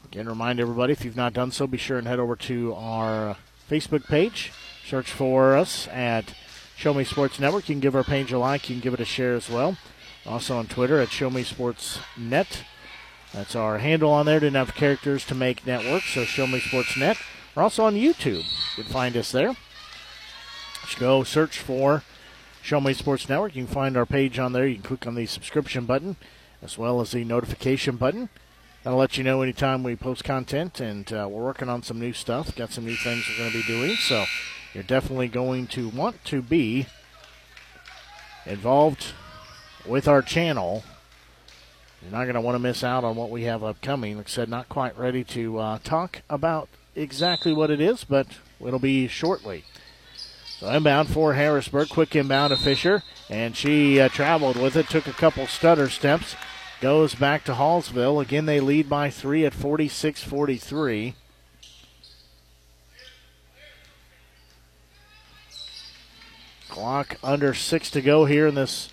Again, 0.06 0.30
remind 0.30 0.62
everybody 0.62 0.94
if 0.94 1.04
you've 1.04 1.18
not 1.18 1.34
done 1.34 1.52
so, 1.52 1.68
be 1.68 1.78
sure 1.78 1.98
and 1.98 2.08
head 2.08 2.20
over 2.20 2.38
to 2.38 2.74
our 2.76 3.36
Facebook 3.70 4.08
page. 4.08 4.54
Search 4.88 5.12
for 5.12 5.58
us 5.58 5.90
at 5.90 6.34
Show 6.80 6.94
Me 6.94 7.04
Sports 7.04 7.42
Network. 7.42 7.68
You 7.68 7.76
can 7.76 7.82
give 7.82 7.94
our 7.94 8.06
page 8.06 8.32
a 8.32 8.40
like. 8.40 8.70
You 8.70 8.76
can 8.76 8.82
give 8.82 8.94
it 8.94 9.02
a 9.02 9.06
share 9.06 9.34
as 9.34 9.50
well. 9.50 9.78
Also 10.26 10.56
on 10.56 10.66
Twitter 10.66 11.02
at 11.02 11.10
Show 11.10 11.30
Me 11.30 11.44
Sports 11.44 12.00
Net. 12.18 12.64
That's 13.34 13.54
our 13.54 13.80
handle 13.80 14.12
on 14.12 14.26
there. 14.26 14.40
Didn't 14.40 14.56
have 14.56 14.74
characters 14.76 15.26
to 15.26 15.36
make 15.36 15.68
network, 15.68 16.04
so 16.04 16.24
Show 16.24 16.48
Me 16.48 16.62
Sports 16.62 16.96
Net. 16.96 17.18
We're 17.54 17.64
also 17.64 17.84
on 17.84 17.96
YouTube. 17.96 18.46
You 18.78 18.84
can 18.86 18.94
find 18.94 19.18
us 19.18 19.30
there. 19.34 19.58
Just 20.86 21.00
go 21.00 21.22
search 21.24 21.60
for 21.60 22.04
Show 22.62 22.80
Me 22.80 22.94
Sports 22.94 23.28
Network. 23.28 23.58
You 23.58 23.66
can 23.66 23.74
find 23.74 23.98
our 23.98 24.06
page 24.06 24.40
on 24.40 24.54
there. 24.54 24.66
You 24.66 24.76
can 24.76 24.84
click 24.84 25.06
on 25.06 25.16
the 25.16 25.26
subscription 25.26 25.84
button 25.84 26.16
as 26.62 26.78
well 26.78 27.02
as 27.02 27.12
the 27.12 27.26
notification 27.26 27.98
button. 27.98 28.30
That'll 28.86 29.00
let 29.00 29.18
you 29.18 29.26
know 29.26 29.42
anytime 29.42 29.84
we 29.84 29.98
post 29.98 30.24
content, 30.24 30.80
and 30.80 31.12
uh, 31.12 31.28
we're 31.30 31.44
working 31.44 31.68
on 31.68 31.84
some 31.84 32.00
new 32.00 32.14
stuff. 32.14 32.56
Got 32.56 32.72
some 32.72 32.86
new 32.86 32.96
things 32.96 33.26
we're 33.28 33.38
going 33.38 33.52
to 33.52 33.58
be 33.58 33.68
doing, 33.68 33.98
so 33.98 34.24
you're 34.74 34.84
definitely 34.84 35.28
going 35.28 35.68
to 35.68 35.90
want 35.90 36.24
to 36.26 36.42
be 36.42 36.86
involved 38.46 39.14
with 39.86 40.08
our 40.08 40.22
channel. 40.22 40.84
You're 42.02 42.12
not 42.12 42.24
going 42.24 42.36
to 42.36 42.42
want 42.42 42.56
to 42.56 42.60
miss 42.60 42.84
out 42.84 43.04
on 43.04 43.16
what 43.16 43.30
we 43.30 43.44
have 43.44 43.64
upcoming. 43.64 44.18
Like 44.18 44.28
I 44.28 44.30
said, 44.30 44.50
not 44.50 44.70
quite 44.70 44.98
ready 44.98 45.24
to 45.26 45.58
uh, 45.60 45.80
talk 45.84 46.22
about 46.30 46.70
exactly 46.96 47.54
what 47.54 47.72
it 47.72 47.82
is, 47.82 48.04
but 48.04 48.28
it'll 48.60 48.80
be 48.80 49.08
shortly. 49.08 49.64
So 50.60 50.68
inbound 50.70 51.10
for 51.10 51.34
Harrisburg. 51.34 51.90
Quick 51.90 52.16
inbound 52.16 52.52
to 52.52 52.58
Fisher, 52.58 53.04
and 53.30 53.56
she 53.56 54.00
uh, 54.00 54.10
traveled 54.10 54.58
with 54.58 54.76
it, 54.76 54.90
took 54.90 55.08
a 55.08 55.14
couple 55.14 55.48
stutter 55.48 55.90
steps, 55.90 56.36
goes 56.82 57.16
back 57.16 57.46
to 57.46 57.54
Hallsville. 57.54 58.22
Again, 58.22 58.46
they 58.46 58.60
lead 58.60 58.90
by 58.90 59.10
three 59.10 59.46
at 59.46 59.54
46 59.54 60.22
43. 60.24 61.16
Clock 66.70 67.18
under 67.24 67.54
six 67.54 67.92
to 67.92 68.02
go 68.02 68.26
here 68.26 68.48
in 68.48 68.56
this 68.56 68.90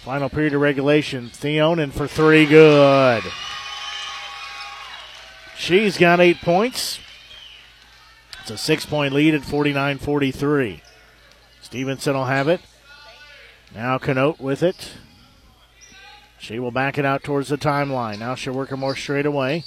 final 0.00 0.28
period 0.28 0.54
of 0.54 0.60
regulation. 0.60 1.28
Theonin 1.28 1.92
for 1.92 2.08
three, 2.08 2.46
good. 2.46 3.22
She's 5.56 5.96
got 5.96 6.18
eight 6.18 6.40
points. 6.40 6.98
It's 8.40 8.50
a 8.50 8.58
six 8.58 8.84
point 8.84 9.14
lead 9.14 9.34
at 9.34 9.44
49 9.44 9.98
43. 9.98 10.82
Stevenson 11.60 12.14
will 12.14 12.24
have 12.24 12.48
it. 12.48 12.60
Now 13.72 13.98
Canote 13.98 14.40
with 14.40 14.62
it. 14.62 14.94
She 16.38 16.58
will 16.58 16.72
back 16.72 16.98
it 16.98 17.04
out 17.04 17.22
towards 17.22 17.50
the 17.50 17.56
timeline. 17.56 18.18
Now 18.18 18.34
she'll 18.34 18.54
work 18.54 18.70
her 18.70 18.76
more 18.76 18.96
straight 18.96 19.26
away. 19.26 19.64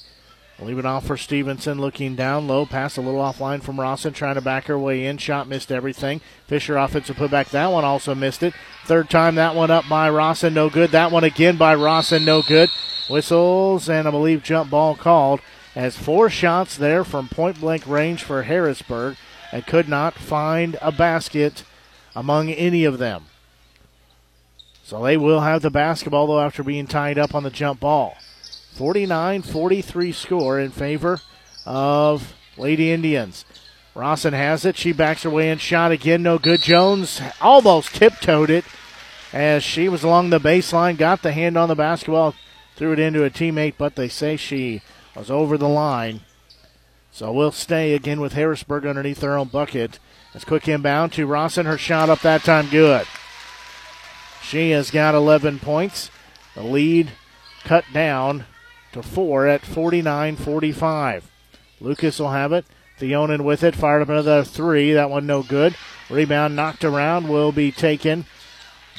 Leave 0.59 0.79
it 0.79 0.85
off 0.85 1.05
for 1.05 1.17
Stevenson 1.17 1.81
looking 1.81 2.15
down 2.15 2.47
low. 2.47 2.65
Pass 2.65 2.95
a 2.95 3.01
little 3.01 3.19
offline 3.19 3.61
from 3.61 3.79
Rawson 3.79 4.13
trying 4.13 4.35
to 4.35 4.41
back 4.41 4.65
her 4.65 4.79
way 4.79 5.05
in. 5.05 5.17
Shot 5.17 5.49
missed 5.49 5.69
everything. 5.69 6.21
Fisher 6.47 6.77
offensive 6.77 7.17
putback. 7.17 7.49
That 7.49 7.71
one 7.71 7.83
also 7.83 8.15
missed 8.15 8.41
it. 8.41 8.53
Third 8.85 9.09
time 9.09 9.35
that 9.35 9.53
one 9.53 9.69
up 9.69 9.89
by 9.89 10.09
Rawson. 10.09 10.53
No 10.53 10.69
good. 10.69 10.91
That 10.91 11.11
one 11.11 11.25
again 11.25 11.57
by 11.57 11.75
Rawson. 11.75 12.23
No 12.23 12.41
good. 12.41 12.69
Whistles 13.09 13.89
and 13.89 14.07
I 14.07 14.11
believe 14.11 14.43
jump 14.43 14.69
ball 14.69 14.95
called 14.95 15.41
as 15.75 15.97
four 15.97 16.29
shots 16.29 16.77
there 16.77 17.03
from 17.03 17.27
point 17.27 17.59
blank 17.59 17.85
range 17.85 18.23
for 18.23 18.43
Harrisburg 18.43 19.17
and 19.51 19.67
could 19.67 19.89
not 19.89 20.13
find 20.13 20.77
a 20.81 20.91
basket 20.91 21.63
among 22.15 22.49
any 22.49 22.85
of 22.85 22.97
them. 22.97 23.25
So 24.83 25.03
they 25.03 25.17
will 25.17 25.41
have 25.41 25.61
the 25.61 25.69
basketball 25.69 26.27
though 26.27 26.39
after 26.39 26.63
being 26.63 26.87
tied 26.87 27.19
up 27.19 27.35
on 27.35 27.43
the 27.43 27.49
jump 27.49 27.81
ball. 27.81 28.15
49 28.75 29.41
43 29.41 30.11
score 30.11 30.59
in 30.59 30.69
favor 30.69 31.19
of 31.65 32.33
Lady 32.57 32.91
Indians. 32.91 33.45
Rawson 33.95 34.33
has 34.33 34.65
it. 34.65 34.75
She 34.75 34.91
backs 34.91 35.23
her 35.23 35.29
way 35.29 35.49
in. 35.49 35.57
Shot 35.57 35.93
again. 35.93 36.21
No 36.21 36.37
good. 36.37 36.61
Jones 36.61 37.21
almost 37.39 37.95
tiptoed 37.95 38.49
it 38.49 38.65
as 39.31 39.63
she 39.63 39.87
was 39.87 40.03
along 40.03 40.29
the 40.29 40.39
baseline. 40.39 40.97
Got 40.97 41.21
the 41.21 41.31
hand 41.31 41.57
on 41.57 41.69
the 41.69 41.75
basketball. 41.75 42.35
Threw 42.75 42.91
it 42.91 42.99
into 42.99 43.23
a 43.23 43.29
teammate, 43.29 43.75
but 43.77 43.95
they 43.95 44.09
say 44.09 44.35
she 44.35 44.81
was 45.15 45.31
over 45.31 45.57
the 45.57 45.69
line. 45.69 46.21
So 47.11 47.31
we'll 47.31 47.53
stay 47.53 47.93
again 47.93 48.19
with 48.19 48.33
Harrisburg 48.33 48.85
underneath 48.85 49.21
their 49.21 49.37
own 49.37 49.47
bucket. 49.47 49.99
It's 50.33 50.43
quick 50.43 50.67
inbound 50.67 51.13
to 51.13 51.25
Rawson. 51.25 51.65
Her 51.65 51.77
shot 51.77 52.09
up 52.09 52.19
that 52.19 52.43
time 52.43 52.69
good. 52.69 53.07
She 54.43 54.71
has 54.71 54.91
got 54.91 55.15
11 55.15 55.59
points. 55.59 56.11
The 56.55 56.63
lead 56.63 57.11
cut 57.63 57.85
down 57.93 58.43
to 58.95 59.03
four 59.03 59.45
at 59.45 59.61
49 59.61 60.37
45. 60.37 61.29
Lucas 61.81 62.17
will 62.17 62.31
have 62.31 62.53
it. 62.53 62.65
Theonin 62.97 63.43
with 63.43 63.61
it. 63.61 63.75
Fired 63.75 64.01
up 64.01 64.09
another 64.09 64.43
three. 64.43 64.93
That 64.93 65.09
one 65.09 65.27
no 65.27 65.43
good. 65.43 65.75
Rebound 66.09 66.55
knocked 66.55 66.85
around 66.85 67.27
will 67.27 67.51
be 67.51 67.71
taken 67.71 68.25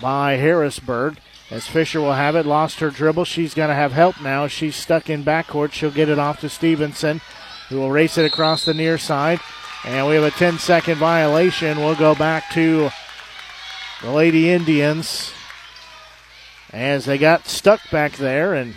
by 0.03 0.35
Harrisburg. 0.35 1.17
As 1.51 1.67
Fisher 1.67 2.01
will 2.01 2.13
have 2.13 2.37
it. 2.37 2.45
Lost 2.45 2.81
her 2.81 2.91
dribble. 2.91 3.25
She's 3.25 3.55
going 3.55 3.71
to 3.71 3.75
have 3.75 3.93
help 3.93 4.21
now. 4.21 4.47
She's 4.49 4.77
stuck 4.77 5.09
in 5.09 5.25
backcourt. 5.25 5.73
She'll 5.73 5.91
get 5.91 6.11
it 6.11 6.19
off 6.19 6.41
to 6.41 6.51
Stevenson, 6.51 7.23
who 7.71 7.77
will 7.77 7.91
race 7.91 8.19
it 8.19 8.27
across 8.27 8.67
the 8.67 8.75
near 8.75 8.99
side. 8.99 9.41
And 9.87 10.07
we 10.07 10.17
have 10.17 10.25
a 10.25 10.31
10 10.31 10.59
second 10.59 10.97
violation. 10.97 11.79
We'll 11.79 11.95
go 11.95 12.15
back 12.15 12.51
to 12.53 12.91
the 14.03 14.11
Lady 14.11 14.51
Indians 14.51 15.33
as 16.71 17.07
they 17.07 17.17
got 17.17 17.47
stuck 17.47 17.81
back 17.91 18.13
there 18.17 18.53
and 18.53 18.75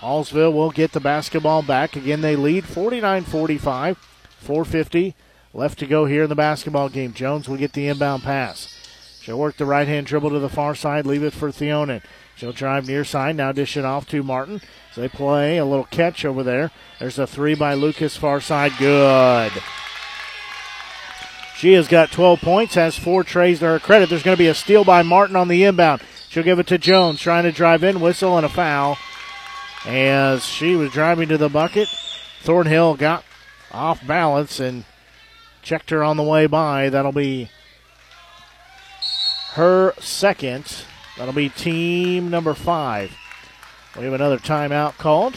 Hallsville 0.00 0.52
will 0.52 0.70
get 0.70 0.92
the 0.92 1.00
basketball 1.00 1.62
back. 1.62 1.94
Again, 1.94 2.22
they 2.22 2.34
lead 2.34 2.64
49 2.64 3.24
45. 3.24 3.98
450 4.38 5.14
left 5.52 5.78
to 5.78 5.86
go 5.86 6.06
here 6.06 6.22
in 6.22 6.28
the 6.30 6.34
basketball 6.34 6.88
game. 6.88 7.12
Jones 7.12 7.48
will 7.48 7.58
get 7.58 7.74
the 7.74 7.86
inbound 7.86 8.22
pass. 8.22 8.76
She'll 9.20 9.38
work 9.38 9.58
the 9.58 9.66
right 9.66 9.86
hand 9.86 10.06
dribble 10.06 10.30
to 10.30 10.38
the 10.38 10.48
far 10.48 10.74
side, 10.74 11.04
leave 11.04 11.22
it 11.22 11.34
for 11.34 11.50
Theonin. 11.50 12.02
She'll 12.36 12.52
drive 12.52 12.86
near 12.86 13.04
side, 13.04 13.36
now 13.36 13.52
dish 13.52 13.76
it 13.76 13.84
off 13.84 14.08
to 14.08 14.22
Martin. 14.22 14.62
So 14.94 15.02
they 15.02 15.08
play 15.08 15.58
a 15.58 15.64
little 15.66 15.84
catch 15.84 16.24
over 16.24 16.42
there. 16.42 16.70
There's 16.98 17.18
a 17.18 17.26
three 17.26 17.54
by 17.54 17.74
Lucas, 17.74 18.16
far 18.16 18.40
side, 18.40 18.72
good. 18.78 19.52
She 21.58 21.74
has 21.74 21.88
got 21.88 22.10
12 22.10 22.40
points, 22.40 22.74
has 22.74 22.98
four 22.98 23.22
trays 23.22 23.58
to 23.58 23.66
her 23.66 23.78
credit. 23.78 24.08
There's 24.08 24.22
going 24.22 24.36
to 24.36 24.42
be 24.42 24.48
a 24.48 24.54
steal 24.54 24.84
by 24.84 25.02
Martin 25.02 25.36
on 25.36 25.48
the 25.48 25.64
inbound. 25.64 26.00
She'll 26.30 26.42
give 26.42 26.58
it 26.58 26.66
to 26.68 26.78
Jones, 26.78 27.20
trying 27.20 27.42
to 27.42 27.52
drive 27.52 27.84
in, 27.84 28.00
whistle, 28.00 28.38
and 28.38 28.46
a 28.46 28.48
foul 28.48 28.96
as 29.86 30.44
she 30.44 30.76
was 30.76 30.92
driving 30.92 31.28
to 31.28 31.38
the 31.38 31.48
bucket. 31.48 31.88
Thornhill 32.42 32.94
got 32.94 33.24
off 33.72 34.06
balance 34.06 34.60
and 34.60 34.84
checked 35.62 35.90
her 35.90 36.02
on 36.02 36.16
the 36.16 36.22
way 36.22 36.46
by. 36.46 36.88
That'll 36.88 37.12
be 37.12 37.50
her 39.52 39.94
second. 39.98 40.84
That'll 41.16 41.34
be 41.34 41.48
team 41.48 42.30
number 42.30 42.54
five. 42.54 43.12
We 43.96 44.04
have 44.04 44.12
another 44.12 44.38
timeout 44.38 44.96
called. 44.98 45.36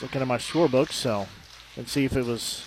Looking 0.00 0.20
at 0.20 0.26
my 0.26 0.38
scorebook, 0.38 0.90
so 0.90 1.28
let's 1.76 1.92
see 1.92 2.04
if 2.04 2.16
it 2.16 2.26
was. 2.26 2.66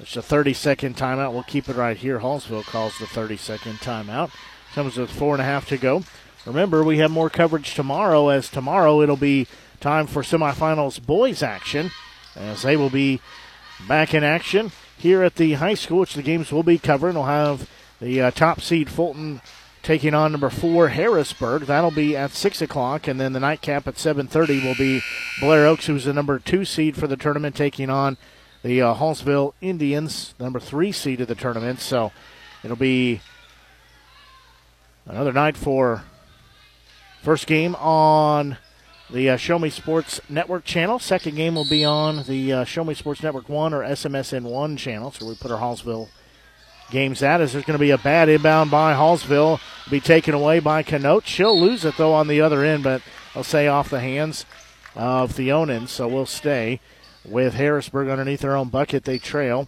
It's 0.00 0.16
a 0.16 0.22
30 0.22 0.54
second 0.54 0.96
timeout. 0.96 1.32
We'll 1.32 1.42
keep 1.42 1.68
it 1.68 1.76
right 1.76 1.96
here. 1.96 2.20
Hallsville 2.20 2.64
calls 2.64 2.98
the 2.98 3.06
30 3.06 3.36
second 3.36 3.74
timeout. 3.74 4.30
Comes 4.74 4.96
with 4.96 5.10
four 5.10 5.34
and 5.34 5.42
a 5.42 5.44
half 5.44 5.68
to 5.68 5.76
go. 5.76 6.02
Remember, 6.46 6.84
we 6.84 6.98
have 6.98 7.10
more 7.10 7.30
coverage 7.30 7.74
tomorrow, 7.74 8.28
as 8.28 8.50
tomorrow 8.50 9.00
it'll 9.00 9.16
be 9.16 9.46
time 9.80 10.06
for 10.06 10.22
semifinals 10.22 11.04
boys 11.04 11.42
action, 11.42 11.90
as 12.36 12.62
they 12.62 12.76
will 12.76 12.90
be 12.90 13.20
back 13.88 14.14
in 14.14 14.22
action 14.22 14.72
here 14.98 15.22
at 15.22 15.36
the 15.36 15.54
high 15.54 15.74
school, 15.74 16.00
which 16.00 16.14
the 16.14 16.22
games 16.22 16.52
will 16.52 16.62
be 16.62 16.78
covering. 16.78 17.14
We'll 17.14 17.24
have 17.24 17.68
the 18.00 18.20
uh, 18.20 18.30
top 18.30 18.60
seed 18.60 18.90
Fulton 18.90 19.40
taking 19.82 20.14
on 20.14 20.32
number 20.32 20.50
four 20.50 20.88
Harrisburg. 20.88 21.62
That'll 21.62 21.90
be 21.90 22.16
at 22.16 22.30
six 22.30 22.62
o'clock, 22.62 23.08
and 23.08 23.20
then 23.20 23.32
the 23.32 23.40
nightcap 23.40 23.86
at 23.86 23.98
seven 23.98 24.26
thirty 24.26 24.62
will 24.62 24.74
be 24.74 25.00
Blair 25.40 25.66
Oaks, 25.66 25.86
who's 25.86 26.04
the 26.04 26.12
number 26.12 26.38
two 26.38 26.64
seed 26.64 26.96
for 26.96 27.06
the 27.06 27.16
tournament, 27.16 27.54
taking 27.56 27.88
on 27.88 28.16
the 28.62 28.80
uh, 28.80 28.94
Hallsville 28.94 29.52
Indians, 29.60 30.34
number 30.38 30.60
three 30.60 30.92
seed 30.92 31.20
of 31.20 31.28
the 31.28 31.34
tournament. 31.34 31.80
So 31.80 32.12
it'll 32.62 32.76
be 32.76 33.20
another 35.06 35.32
night 35.32 35.56
for 35.56 36.04
First 37.24 37.46
game 37.46 37.74
on 37.76 38.58
the 39.08 39.30
uh, 39.30 39.36
Show 39.38 39.58
Me 39.58 39.70
Sports 39.70 40.20
Network 40.28 40.66
channel. 40.66 40.98
Second 40.98 41.36
game 41.36 41.54
will 41.54 41.66
be 41.66 41.82
on 41.82 42.24
the 42.24 42.52
uh, 42.52 42.64
Show 42.64 42.84
Me 42.84 42.92
Sports 42.92 43.22
Network 43.22 43.48
1 43.48 43.72
or 43.72 43.80
SMSN1 43.80 44.76
channel. 44.76 45.10
So 45.10 45.24
we 45.24 45.34
put 45.34 45.50
our 45.50 45.58
Hallsville 45.58 46.10
games 46.90 47.22
at. 47.22 47.40
As 47.40 47.54
there's 47.54 47.64
going 47.64 47.78
to 47.78 47.82
be 47.82 47.92
a 47.92 47.96
bad 47.96 48.28
inbound 48.28 48.70
by 48.70 48.92
Hallsville, 48.92 49.58
be 49.90 50.00
taken 50.00 50.34
away 50.34 50.60
by 50.60 50.82
Canote. 50.82 51.24
She'll 51.24 51.58
lose 51.58 51.86
it 51.86 51.96
though 51.96 52.12
on 52.12 52.28
the 52.28 52.42
other 52.42 52.62
end, 52.62 52.84
but 52.84 53.00
I'll 53.34 53.42
say 53.42 53.68
off 53.68 53.88
the 53.88 54.00
hands 54.00 54.44
of 54.94 55.32
Theonin. 55.32 55.88
So 55.88 56.06
we'll 56.06 56.26
stay 56.26 56.78
with 57.24 57.54
Harrisburg 57.54 58.08
underneath 58.08 58.40
their 58.40 58.54
own 58.54 58.68
bucket. 58.68 59.04
They 59.04 59.16
trail 59.16 59.66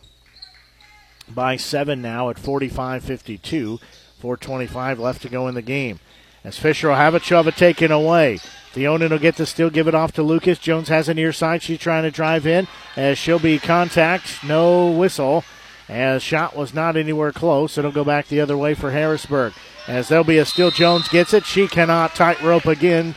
by 1.26 1.56
seven 1.56 2.02
now 2.02 2.28
at 2.28 2.36
45-52. 2.36 3.80
4:25 4.22 4.98
left 4.98 5.22
to 5.22 5.30
go 5.30 5.48
in 5.48 5.54
the 5.54 5.62
game. 5.62 6.00
As 6.46 6.56
Fisher 6.56 6.90
will 6.90 6.94
have 6.94 7.24
she'll 7.24 7.38
have 7.38 7.48
it 7.48 7.56
taken 7.56 7.90
away. 7.90 8.38
Theonin 8.72 9.10
will 9.10 9.18
get 9.18 9.34
the 9.34 9.46
steal, 9.46 9.68
give 9.68 9.88
it 9.88 9.96
off 9.96 10.12
to 10.12 10.22
Lucas. 10.22 10.60
Jones 10.60 10.88
has 10.88 11.08
a 11.08 11.14
near 11.14 11.32
side. 11.32 11.60
She's 11.60 11.80
trying 11.80 12.04
to 12.04 12.10
drive 12.12 12.46
in 12.46 12.68
as 12.94 13.18
she'll 13.18 13.40
be 13.40 13.58
contact. 13.58 14.44
No 14.44 14.88
whistle. 14.88 15.42
As 15.88 16.22
shot 16.22 16.54
was 16.54 16.72
not 16.72 16.96
anywhere 16.96 17.32
close. 17.32 17.76
It'll 17.76 17.90
go 17.90 18.04
back 18.04 18.28
the 18.28 18.40
other 18.40 18.56
way 18.56 18.74
for 18.74 18.92
Harrisburg. 18.92 19.54
As 19.88 20.06
there'll 20.06 20.22
be 20.22 20.38
a 20.38 20.44
steal. 20.44 20.70
Jones 20.70 21.08
gets 21.08 21.34
it. 21.34 21.44
She 21.44 21.66
cannot 21.66 22.14
tightrope 22.14 22.66
again. 22.66 23.16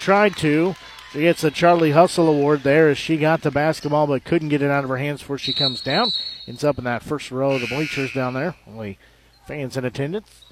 Tried 0.00 0.36
to. 0.38 0.74
She 1.12 1.20
gets 1.20 1.44
a 1.44 1.52
Charlie 1.52 1.92
Hustle 1.92 2.28
award 2.28 2.64
there 2.64 2.88
as 2.88 2.98
she 2.98 3.16
got 3.16 3.42
the 3.42 3.52
basketball 3.52 4.08
but 4.08 4.24
couldn't 4.24 4.48
get 4.48 4.60
it 4.60 4.72
out 4.72 4.82
of 4.82 4.90
her 4.90 4.96
hands 4.96 5.20
before 5.20 5.38
she 5.38 5.52
comes 5.52 5.80
down. 5.80 6.10
Ends 6.48 6.64
up 6.64 6.78
in 6.78 6.84
that 6.84 7.04
first 7.04 7.30
row 7.30 7.52
of 7.52 7.60
the 7.60 7.68
bleachers 7.68 8.12
down 8.12 8.34
there. 8.34 8.56
Only 8.66 8.98
fans 9.46 9.76
in 9.76 9.84
attendance. 9.84 10.45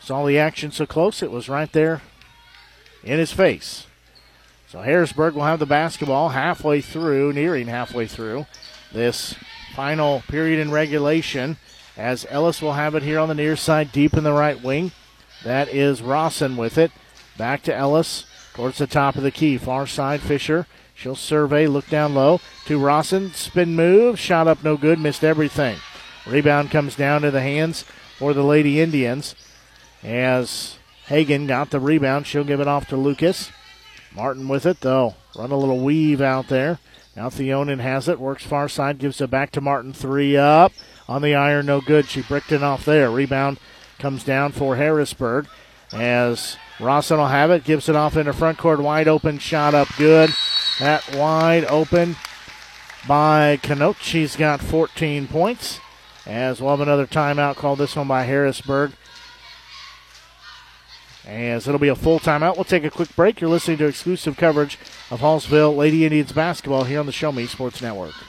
Saw 0.00 0.26
the 0.26 0.38
action 0.38 0.70
so 0.70 0.86
close, 0.86 1.22
it 1.22 1.30
was 1.30 1.48
right 1.48 1.70
there 1.72 2.02
in 3.02 3.18
his 3.18 3.32
face. 3.32 3.86
So 4.66 4.82
Harrisburg 4.82 5.34
will 5.34 5.44
have 5.44 5.58
the 5.58 5.66
basketball 5.66 6.30
halfway 6.30 6.80
through, 6.80 7.32
nearing 7.32 7.68
halfway 7.68 8.06
through 8.06 8.46
this 8.92 9.34
final 9.74 10.22
period 10.28 10.58
in 10.58 10.70
regulation. 10.70 11.56
As 11.96 12.26
Ellis 12.30 12.62
will 12.62 12.74
have 12.74 12.94
it 12.94 13.02
here 13.02 13.18
on 13.18 13.28
the 13.28 13.34
near 13.34 13.56
side, 13.56 13.92
deep 13.92 14.14
in 14.14 14.24
the 14.24 14.32
right 14.32 14.62
wing. 14.62 14.92
That 15.44 15.68
is 15.68 16.02
Rawson 16.02 16.56
with 16.56 16.78
it. 16.78 16.92
Back 17.36 17.62
to 17.62 17.74
Ellis 17.74 18.24
towards 18.54 18.78
the 18.78 18.86
top 18.86 19.16
of 19.16 19.22
the 19.22 19.30
key. 19.30 19.56
Far 19.56 19.86
side, 19.86 20.20
Fisher. 20.20 20.66
She'll 20.94 21.14
survey, 21.14 21.66
look 21.66 21.88
down 21.88 22.14
low 22.14 22.40
to 22.66 22.78
Rawson. 22.78 23.32
Spin 23.32 23.76
move, 23.76 24.18
shot 24.18 24.48
up 24.48 24.64
no 24.64 24.76
good, 24.76 24.98
missed 24.98 25.22
everything. 25.22 25.78
Rebound 26.26 26.70
comes 26.70 26.96
down 26.96 27.22
to 27.22 27.30
the 27.30 27.40
hands 27.40 27.84
for 28.18 28.34
the 28.34 28.42
Lady 28.42 28.80
Indians. 28.80 29.36
As 30.02 30.78
Hagan 31.06 31.46
got 31.46 31.70
the 31.70 31.80
rebound, 31.80 32.26
she'll 32.26 32.44
give 32.44 32.60
it 32.60 32.68
off 32.68 32.88
to 32.88 32.96
Lucas. 32.96 33.50
Martin 34.14 34.48
with 34.48 34.66
it, 34.66 34.80
though. 34.80 35.14
Run 35.36 35.50
a 35.50 35.56
little 35.56 35.80
weave 35.80 36.20
out 36.20 36.48
there. 36.48 36.78
Now 37.16 37.28
Theonin 37.28 37.80
has 37.80 38.08
it, 38.08 38.20
works 38.20 38.44
far 38.44 38.68
side, 38.68 38.98
gives 38.98 39.20
it 39.20 39.30
back 39.30 39.50
to 39.52 39.60
Martin. 39.60 39.92
Three 39.92 40.36
up 40.36 40.72
on 41.08 41.22
the 41.22 41.34
iron, 41.34 41.66
no 41.66 41.80
good. 41.80 42.06
She 42.06 42.22
bricked 42.22 42.52
it 42.52 42.62
off 42.62 42.84
there. 42.84 43.10
Rebound 43.10 43.58
comes 43.98 44.22
down 44.22 44.52
for 44.52 44.76
Harrisburg 44.76 45.48
as 45.92 46.56
Rawson 46.78 47.18
will 47.18 47.28
have 47.28 47.50
it, 47.50 47.64
gives 47.64 47.88
it 47.88 47.96
off 47.96 48.16
into 48.16 48.32
front 48.32 48.58
court, 48.58 48.80
wide 48.80 49.08
open, 49.08 49.38
shot 49.38 49.74
up 49.74 49.88
good. 49.96 50.30
That 50.78 51.14
wide 51.16 51.64
open 51.64 52.16
by 53.06 53.58
Canote. 53.62 54.00
She's 54.00 54.36
got 54.36 54.60
14 54.60 55.26
points. 55.28 55.80
As 56.26 56.60
we'll 56.60 56.70
have 56.70 56.80
another 56.80 57.06
timeout 57.06 57.56
called 57.56 57.78
this 57.78 57.96
one 57.96 58.06
by 58.06 58.24
Harrisburg 58.24 58.92
as 61.28 61.68
it'll 61.68 61.78
be 61.78 61.88
a 61.88 61.94
full 61.94 62.18
timeout. 62.18 62.56
We'll 62.56 62.64
take 62.64 62.84
a 62.84 62.90
quick 62.90 63.14
break. 63.14 63.40
You're 63.40 63.50
listening 63.50 63.76
to 63.78 63.86
exclusive 63.86 64.36
coverage 64.36 64.78
of 65.10 65.20
Hallsville 65.20 65.76
Lady 65.76 66.04
Indians 66.04 66.32
basketball 66.32 66.84
here 66.84 66.98
on 66.98 67.06
the 67.06 67.12
Show 67.12 67.30
Me 67.30 67.46
Sports 67.46 67.82
Network. 67.82 68.14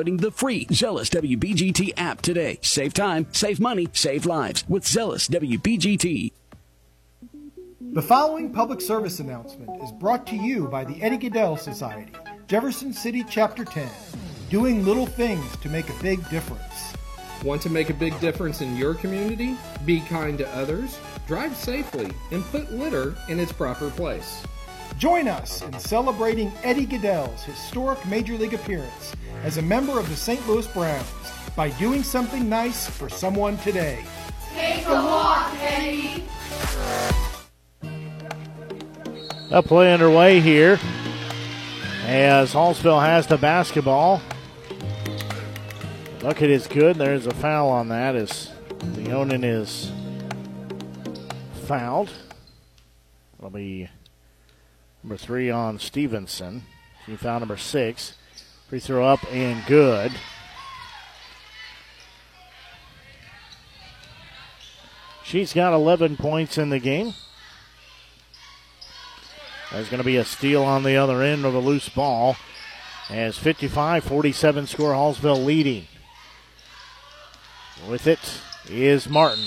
the 0.00 0.30
free 0.30 0.66
Zelus 0.72 1.10
WBGT 1.10 1.92
app 1.96 2.22
today. 2.22 2.58
Save 2.62 2.94
time, 2.94 3.26
save 3.32 3.60
money, 3.60 3.88
save 3.92 4.24
lives 4.24 4.64
with 4.68 4.86
Zelus 4.86 5.28
WBGT. 5.28 6.32
The 7.92 8.02
following 8.02 8.52
public 8.52 8.80
service 8.80 9.20
announcement 9.20 9.82
is 9.82 9.92
brought 9.92 10.26
to 10.28 10.36
you 10.36 10.68
by 10.68 10.84
the 10.84 11.02
Eddie 11.02 11.18
Gaedel 11.18 11.58
Society, 11.58 12.12
Jefferson 12.46 12.92
City 12.92 13.24
Chapter 13.28 13.64
10, 13.64 13.88
doing 14.48 14.84
little 14.84 15.06
things 15.06 15.56
to 15.58 15.68
make 15.68 15.88
a 15.90 16.02
big 16.02 16.26
difference. 16.30 16.94
Want 17.44 17.60
to 17.62 17.70
make 17.70 17.90
a 17.90 17.94
big 17.94 18.18
difference 18.20 18.60
in 18.60 18.76
your 18.76 18.94
community? 18.94 19.56
Be 19.84 20.00
kind 20.00 20.38
to 20.38 20.48
others, 20.56 20.98
drive 21.26 21.56
safely, 21.56 22.10
and 22.30 22.44
put 22.44 22.72
litter 22.72 23.16
in 23.28 23.38
its 23.38 23.52
proper 23.52 23.90
place. 23.90 24.42
Join 25.00 25.28
us 25.28 25.62
in 25.62 25.72
celebrating 25.78 26.52
Eddie 26.62 26.84
Gaedel's 26.84 27.42
historic 27.42 28.04
Major 28.04 28.36
League 28.36 28.52
appearance 28.52 29.16
as 29.44 29.56
a 29.56 29.62
member 29.62 29.98
of 29.98 30.06
the 30.10 30.14
St. 30.14 30.46
Louis 30.46 30.66
Browns 30.66 31.08
by 31.56 31.70
doing 31.70 32.02
something 32.02 32.50
nice 32.50 32.86
for 32.86 33.08
someone 33.08 33.56
today. 33.56 34.04
Take 34.52 34.86
a 34.86 34.92
walk, 34.92 35.54
Eddie. 35.58 36.24
A 39.50 39.62
play 39.62 39.90
underway 39.90 40.38
here 40.38 40.78
as 42.04 42.52
Hallsville 42.52 43.00
has 43.00 43.26
the 43.26 43.38
basketball. 43.38 44.20
Bucket 46.18 46.50
is 46.50 46.66
good. 46.66 46.96
There's 46.96 47.26
a 47.26 47.34
foul 47.36 47.70
on 47.70 47.88
that 47.88 48.16
as 48.16 48.50
Theonin 48.92 49.44
is 49.44 49.90
fouled. 51.64 52.10
It'll 53.38 53.48
be 53.48 53.88
number 55.02 55.16
three 55.16 55.50
on 55.50 55.78
Stevenson. 55.78 56.64
She 57.06 57.16
found 57.16 57.40
number 57.40 57.56
six. 57.56 58.14
Free 58.68 58.80
throw 58.80 59.06
up 59.06 59.20
and 59.32 59.64
good. 59.66 60.12
She's 65.24 65.52
got 65.52 65.72
11 65.72 66.16
points 66.16 66.58
in 66.58 66.70
the 66.70 66.78
game. 66.80 67.14
There's 69.70 69.88
going 69.88 69.98
to 69.98 70.04
be 70.04 70.16
a 70.16 70.24
steal 70.24 70.64
on 70.64 70.82
the 70.82 70.96
other 70.96 71.22
end 71.22 71.44
of 71.44 71.54
a 71.54 71.60
loose 71.60 71.88
ball 71.88 72.36
as 73.08 73.38
55 73.38 74.02
47 74.02 74.66
score 74.66 74.92
Hallsville 74.92 75.44
leading. 75.44 75.86
With 77.88 78.06
it 78.08 78.40
is 78.68 79.08
Martin. 79.08 79.44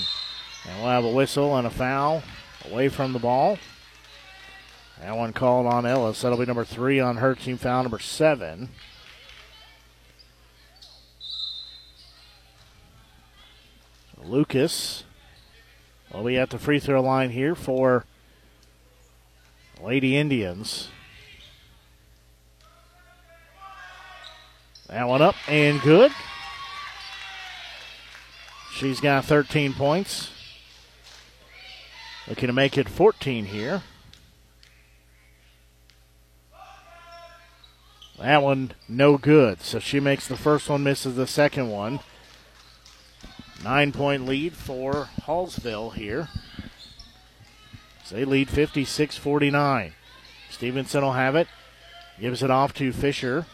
And 0.66 0.80
we'll 0.80 0.90
have 0.90 1.04
a 1.04 1.10
whistle 1.10 1.56
and 1.56 1.66
a 1.66 1.70
foul 1.70 2.22
away 2.70 2.88
from 2.88 3.12
the 3.12 3.18
ball. 3.18 3.58
That 5.04 5.18
one 5.18 5.34
called 5.34 5.66
on 5.66 5.84
Ellis. 5.84 6.22
That'll 6.22 6.38
be 6.38 6.46
number 6.46 6.64
three 6.64 6.98
on 6.98 7.18
her 7.18 7.34
team 7.34 7.58
foul, 7.58 7.82
number 7.82 7.98
seven. 7.98 8.70
Lucas 14.24 15.04
will 16.10 16.24
be 16.24 16.38
at 16.38 16.48
the 16.48 16.58
free 16.58 16.80
throw 16.80 17.02
line 17.02 17.28
here 17.28 17.54
for 17.54 18.06
Lady 19.78 20.16
Indians. 20.16 20.88
That 24.86 25.06
one 25.06 25.20
up 25.20 25.34
and 25.46 25.82
good. 25.82 26.12
She's 28.72 29.00
got 29.00 29.26
13 29.26 29.74
points. 29.74 30.30
Looking 32.26 32.46
to 32.46 32.54
make 32.54 32.78
it 32.78 32.88
14 32.88 33.44
here. 33.44 33.82
That 38.18 38.42
one 38.42 38.72
no 38.88 39.18
good. 39.18 39.60
So 39.60 39.78
she 39.78 40.00
makes 40.00 40.28
the 40.28 40.36
first 40.36 40.68
one, 40.68 40.82
misses 40.82 41.16
the 41.16 41.26
second 41.26 41.70
one. 41.70 42.00
Nine 43.62 43.92
point 43.92 44.26
lead 44.26 44.54
for 44.54 45.08
Hallsville 45.22 45.94
here. 45.94 46.28
So 48.04 48.16
they 48.16 48.24
lead 48.24 48.50
56 48.50 49.16
49. 49.16 49.92
Stevenson 50.50 51.02
will 51.02 51.12
have 51.12 51.34
it. 51.34 51.48
Gives 52.20 52.42
it 52.42 52.50
off 52.50 52.74
to 52.74 52.92
Fisher. 52.92 53.46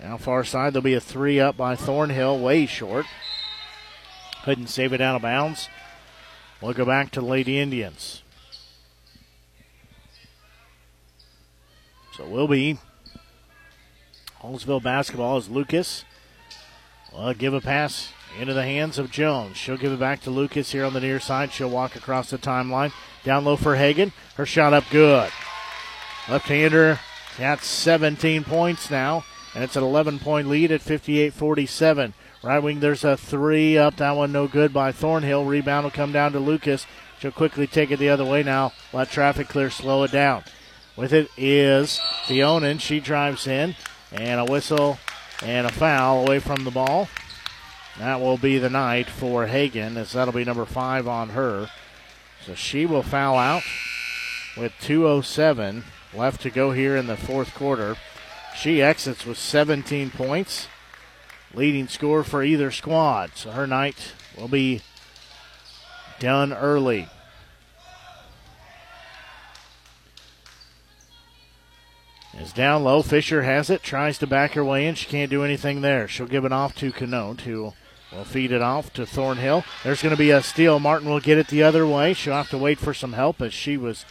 Now 0.00 0.16
far 0.16 0.44
side, 0.44 0.72
there'll 0.72 0.82
be 0.82 0.94
a 0.94 1.00
three 1.00 1.40
up 1.40 1.56
by 1.56 1.74
Thornhill, 1.74 2.38
way 2.38 2.66
short. 2.66 3.06
Couldn't 4.44 4.68
save 4.68 4.92
it 4.92 5.00
out 5.00 5.16
of 5.16 5.22
bounds. 5.22 5.68
We'll 6.60 6.72
go 6.72 6.84
back 6.84 7.10
to 7.12 7.20
Lady 7.20 7.58
Indians. 7.58 8.22
So 12.16 12.26
we'll 12.26 12.48
be 12.48 12.78
Hallsville 14.46 14.82
basketball 14.82 15.36
as 15.36 15.48
Lucas 15.48 16.04
will 17.12 17.34
give 17.34 17.52
a 17.52 17.60
pass 17.60 18.12
into 18.38 18.54
the 18.54 18.62
hands 18.62 18.96
of 18.96 19.10
Jones. 19.10 19.56
She'll 19.56 19.76
give 19.76 19.92
it 19.92 19.98
back 19.98 20.20
to 20.20 20.30
Lucas 20.30 20.70
here 20.70 20.84
on 20.84 20.92
the 20.92 21.00
near 21.00 21.18
side. 21.18 21.52
She'll 21.52 21.70
walk 21.70 21.96
across 21.96 22.30
the 22.30 22.38
timeline. 22.38 22.92
Down 23.24 23.44
low 23.44 23.56
for 23.56 23.74
Hagan. 23.74 24.12
Her 24.36 24.46
shot 24.46 24.72
up 24.72 24.84
good. 24.90 25.30
Left 26.28 26.46
hander 26.46 27.00
got 27.38 27.60
17 27.60 28.44
points 28.44 28.88
now, 28.88 29.24
and 29.54 29.64
it's 29.64 29.76
an 29.76 29.82
11 29.82 30.20
point 30.20 30.48
lead 30.48 30.70
at 30.70 30.80
58 30.80 31.32
47. 31.32 32.14
Right 32.44 32.58
wing, 32.60 32.78
there's 32.78 33.02
a 33.02 33.16
three 33.16 33.76
up. 33.76 33.96
That 33.96 34.12
one 34.12 34.30
no 34.30 34.46
good 34.46 34.72
by 34.72 34.92
Thornhill. 34.92 35.44
Rebound 35.44 35.84
will 35.84 35.90
come 35.90 36.12
down 36.12 36.32
to 36.32 36.38
Lucas. 36.38 36.86
She'll 37.18 37.32
quickly 37.32 37.66
take 37.66 37.90
it 37.90 37.98
the 37.98 38.10
other 38.10 38.24
way 38.24 38.44
now. 38.44 38.72
Let 38.92 39.10
traffic 39.10 39.48
clear, 39.48 39.70
slow 39.70 40.04
it 40.04 40.12
down. 40.12 40.44
With 40.94 41.12
it 41.12 41.28
is 41.36 42.00
Theonin. 42.26 42.78
She 42.78 43.00
drives 43.00 43.46
in, 43.46 43.74
and 44.12 44.40
a 44.40 44.44
whistle 44.44 44.98
and 45.42 45.66
a 45.66 45.72
foul 45.72 46.22
away 46.22 46.38
from 46.38 46.64
the 46.64 46.70
ball. 46.70 47.08
That 47.98 48.20
will 48.20 48.36
be 48.36 48.58
the 48.58 48.70
night 48.70 49.08
for 49.08 49.46
Hagan, 49.46 49.96
as 49.96 50.12
that'll 50.12 50.34
be 50.34 50.44
number 50.44 50.66
five 50.66 51.08
on 51.08 51.30
her. 51.30 51.70
So 52.44 52.54
she 52.54 52.86
will 52.86 53.02
foul 53.02 53.38
out 53.38 53.62
with 54.56 54.72
2.07 54.80 55.82
left 56.14 56.40
to 56.42 56.50
go 56.50 56.72
here 56.72 56.96
in 56.96 57.06
the 57.06 57.16
fourth 57.16 57.54
quarter. 57.54 57.96
She 58.56 58.80
exits 58.80 59.26
with 59.26 59.38
17 59.38 60.10
points, 60.10 60.68
leading 61.54 61.88
score 61.88 62.22
for 62.22 62.42
either 62.42 62.70
squad. 62.70 63.32
So 63.34 63.50
her 63.50 63.66
night 63.66 64.12
will 64.36 64.48
be 64.48 64.82
done 66.18 66.52
early. 66.52 67.08
Is 72.40 72.52
down 72.52 72.84
low. 72.84 73.02
Fisher 73.02 73.42
has 73.42 73.70
it, 73.70 73.82
tries 73.82 74.18
to 74.18 74.26
back 74.26 74.52
her 74.52 74.64
way 74.64 74.86
in. 74.86 74.94
She 74.94 75.06
can't 75.06 75.30
do 75.30 75.42
anything 75.42 75.80
there. 75.80 76.06
She'll 76.06 76.26
give 76.26 76.44
it 76.44 76.52
off 76.52 76.74
to 76.76 76.92
Canote, 76.92 77.40
who 77.40 77.72
will 78.12 78.24
feed 78.24 78.52
it 78.52 78.62
off 78.62 78.92
to 78.92 79.06
Thornhill. 79.06 79.64
There's 79.82 80.02
going 80.02 80.14
to 80.14 80.18
be 80.18 80.30
a 80.30 80.42
steal. 80.42 80.78
Martin 80.78 81.08
will 81.08 81.20
get 81.20 81.38
it 81.38 81.48
the 81.48 81.62
other 81.62 81.86
way. 81.86 82.12
She'll 82.12 82.34
have 82.34 82.50
to 82.50 82.58
wait 82.58 82.78
for 82.78 82.92
some 82.92 83.14
help 83.14 83.40
as 83.40 83.54
she 83.54 83.76
was 83.76 84.04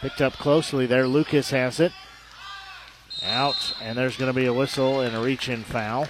picked 0.00 0.20
up 0.20 0.34
closely 0.34 0.86
there. 0.86 1.06
Lucas 1.06 1.50
has 1.50 1.78
it. 1.78 1.92
Out, 3.24 3.74
and 3.80 3.96
there's 3.96 4.16
going 4.16 4.32
to 4.32 4.38
be 4.38 4.46
a 4.46 4.52
whistle 4.52 5.00
and 5.00 5.14
a 5.14 5.20
reach 5.20 5.48
in 5.48 5.62
foul. 5.62 6.08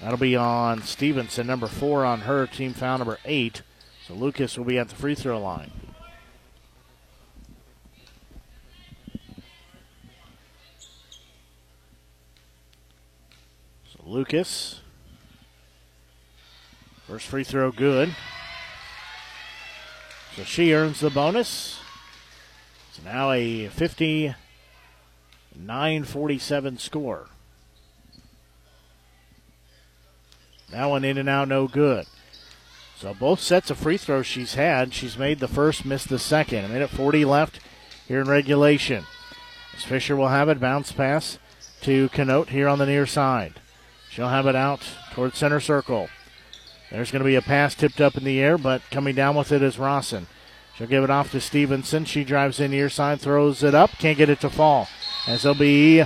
That'll 0.00 0.18
be 0.18 0.36
on 0.36 0.82
Stevenson, 0.82 1.46
number 1.46 1.66
four 1.66 2.04
on 2.04 2.20
her, 2.22 2.46
team 2.46 2.74
foul 2.74 2.98
number 2.98 3.18
eight. 3.24 3.62
So 4.06 4.12
Lucas 4.12 4.58
will 4.58 4.66
be 4.66 4.78
at 4.78 4.90
the 4.90 4.94
free 4.94 5.14
throw 5.14 5.40
line. 5.40 5.70
Lucas, 14.06 14.80
first 17.06 17.26
free 17.26 17.42
throw 17.42 17.72
good. 17.72 18.14
So 20.36 20.44
she 20.44 20.74
earns 20.74 21.00
the 21.00 21.08
bonus. 21.08 21.80
It's 22.90 23.02
now 23.02 23.32
a 23.32 23.68
59 23.68 26.04
47 26.04 26.78
score. 26.78 27.28
That 30.70 30.84
one 30.86 31.04
in 31.04 31.16
and 31.16 31.28
out, 31.28 31.48
no 31.48 31.66
good. 31.66 32.04
So 32.98 33.14
both 33.14 33.40
sets 33.40 33.70
of 33.70 33.78
free 33.78 33.96
throws 33.96 34.26
she's 34.26 34.54
had, 34.54 34.92
she's 34.92 35.16
made 35.16 35.40
the 35.40 35.48
first, 35.48 35.86
missed 35.86 36.10
the 36.10 36.18
second. 36.18 36.66
A 36.66 36.68
minute 36.68 36.90
40 36.90 37.24
left 37.24 37.58
here 38.06 38.20
in 38.20 38.28
regulation. 38.28 39.06
As 39.74 39.82
Fisher 39.82 40.14
will 40.14 40.28
have 40.28 40.50
it, 40.50 40.60
bounce 40.60 40.92
pass 40.92 41.38
to 41.82 42.10
Canote 42.10 42.50
here 42.50 42.68
on 42.68 42.78
the 42.78 42.86
near 42.86 43.06
side. 43.06 43.60
She'll 44.14 44.28
have 44.28 44.46
it 44.46 44.54
out 44.54 44.80
towards 45.12 45.36
center 45.36 45.58
circle. 45.58 46.08
There's 46.92 47.10
going 47.10 47.20
to 47.20 47.26
be 47.26 47.34
a 47.34 47.42
pass 47.42 47.74
tipped 47.74 48.00
up 48.00 48.16
in 48.16 48.22
the 48.22 48.40
air, 48.40 48.56
but 48.56 48.80
coming 48.92 49.16
down 49.16 49.34
with 49.34 49.50
it 49.50 49.60
is 49.60 49.76
Rawson. 49.76 50.28
She'll 50.76 50.86
give 50.86 51.02
it 51.02 51.10
off 51.10 51.32
to 51.32 51.40
Stevenson. 51.40 52.04
She 52.04 52.22
drives 52.22 52.60
in 52.60 52.70
near 52.70 52.88
side, 52.88 53.20
throws 53.20 53.64
it 53.64 53.74
up, 53.74 53.90
can't 53.98 54.16
get 54.16 54.28
it 54.28 54.40
to 54.42 54.50
fall. 54.50 54.86
As 55.26 55.42
there'll 55.42 55.58
be 55.58 56.04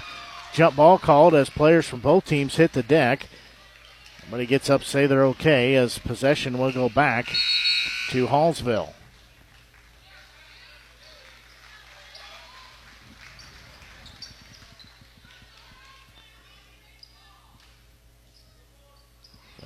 jump 0.55 0.77
ball 0.77 0.97
called 0.97 1.35
as 1.35 1.51
players 1.51 1.87
from 1.87 2.01
both 2.01 2.25
teams 2.25 2.57
hit 2.57 2.73
the 2.73 2.83
deck. 2.83 3.27
He 4.35 4.47
gets 4.47 4.71
up, 4.71 4.85
say 4.85 5.07
they're 5.07 5.27
okay, 5.27 5.75
as 5.75 5.99
possession 5.99 6.57
will 6.57 6.73
go 6.73 6.89
back 6.89 7.27
to 8.11 8.27
Hallsville. 8.27 8.95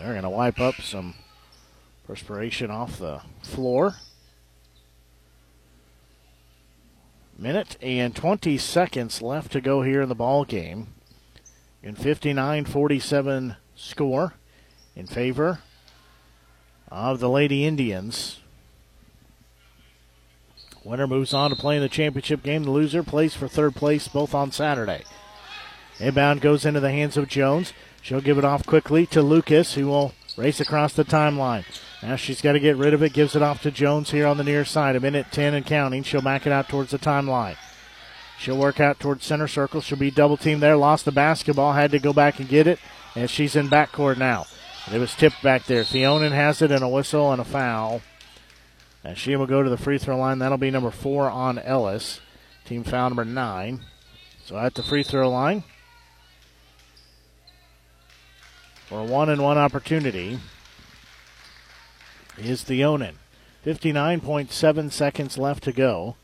They're 0.03 0.15
going 0.15 0.25
to 0.25 0.31
wipe 0.31 0.59
up 0.59 0.81
some 0.81 1.15
perspiration 2.09 2.73
off 2.73 2.99
the 2.99 3.23
floor. 3.41 3.95
Minute 7.39 7.77
and 7.81 8.15
20 8.15 8.59
seconds 8.59 9.23
left 9.23 9.53
to 9.53 9.61
go 9.61 9.83
here 9.83 10.03
in 10.03 10.09
the 10.09 10.17
ball 10.17 10.45
game. 10.45 10.89
In 11.85 11.95
59-47 11.95 13.57
score 13.77 14.35
in 14.97 15.07
favor 15.07 15.61
of 16.89 17.21
the 17.21 17.31
Lady 17.31 17.65
Indians. 17.65 18.41
Winner 20.83 21.07
moves 21.07 21.33
on 21.33 21.51
to 21.51 21.57
play 21.57 21.77
in 21.77 21.83
the 21.83 21.89
championship 21.89 22.43
game. 22.43 22.65
The 22.65 22.73
loser 22.73 23.05
plays 23.05 23.35
for 23.35 23.47
third 23.47 23.77
place 23.77 24.09
both 24.09 24.35
on 24.35 24.51
Saturday. 24.51 25.05
Inbound 26.01 26.41
goes 26.41 26.67
into 26.67 26.81
the 26.81 26.91
hands 26.91 27.17
of 27.17 27.29
Jones. 27.29 27.73
She'll 28.03 28.21
give 28.21 28.37
it 28.37 28.45
off 28.45 28.67
quickly 28.67 29.07
to 29.07 29.23
Lucas, 29.23 29.75
who 29.75 29.87
will 29.87 30.13
race 30.37 30.59
across 30.59 30.93
the 30.93 31.05
timeline. 31.05 31.65
Now 32.03 32.17
she's 32.17 32.43
got 32.43 32.53
to 32.53 32.61
get 32.61 32.77
rid 32.77 32.95
of 32.95 33.03
it. 33.03 33.13
Gives 33.13 33.37
it 33.37 33.43
off 33.43 33.63
to 33.63 33.71
Jones 33.71 34.11
here 34.11 34.27
on 34.27 34.37
the 34.37 34.45
near 34.45 34.65
side. 34.65 34.97
A 34.97 35.01
minute 35.01 35.27
10 35.31 35.55
and 35.55 35.65
counting. 35.65 36.03
She'll 36.03 36.21
back 36.21 36.45
it 36.45 36.53
out 36.53 36.69
towards 36.69 36.91
the 36.91 36.99
timeline. 36.99 37.57
She'll 38.39 38.59
work 38.59 38.81
out 38.81 38.99
towards 38.99 39.25
center 39.25 39.47
circle. 39.47 39.81
She'll 39.81 39.99
be 39.99 40.11
double 40.11 40.37
teamed 40.37 40.61
there. 40.61 40.77
Lost 40.77 41.05
the 41.05 41.13
basketball. 41.13 41.75
Had 41.75 41.93
to 41.93 42.01
go 42.01 42.13
back 42.13 42.41
and 42.41 42.49
get 42.49 42.67
it. 42.67 42.81
And 43.15 43.31
she's 43.31 43.55
in 43.55 43.69
backcourt 43.69 44.19
now. 44.19 44.47
It 44.93 44.99
was 44.99 45.15
tipped 45.15 45.41
back 45.41 45.67
there. 45.67 45.85
Theonin 45.85 46.33
has 46.33 46.61
it 46.61 46.73
and 46.73 46.83
a 46.83 46.89
whistle 46.89 47.31
and 47.31 47.41
a 47.41 47.45
foul. 47.45 48.03
And 49.05 49.17
she 49.17 49.37
will 49.37 49.47
go 49.47 49.63
to 49.63 49.71
the 49.71 49.77
free 49.77 49.99
throw 49.99 50.17
line. 50.17 50.41
That'll 50.41 50.59
be 50.59 50.73
number 50.73 50.91
four 50.91 51.31
on 51.31 51.61
Ellis. 51.61 52.21
Team 52.65 52.83
foul 52.83 53.11
number 53.11 53.25
nine. 53.25 53.83
So 54.45 54.59
at 54.59 54.75
the 54.75 54.83
free 54.83 55.05
throw 55.05 55.31
line 55.31 55.63
for 58.93 59.05
one 59.05 59.31
and 59.31 59.43
one 59.43 59.57
opportunity 59.57 60.39
is 62.37 62.63
Theonin. 62.63 63.15
59.7 63.65 64.93
seconds 64.93 65.39
left 65.39 65.65
to 65.65 65.73
go. 65.73 66.17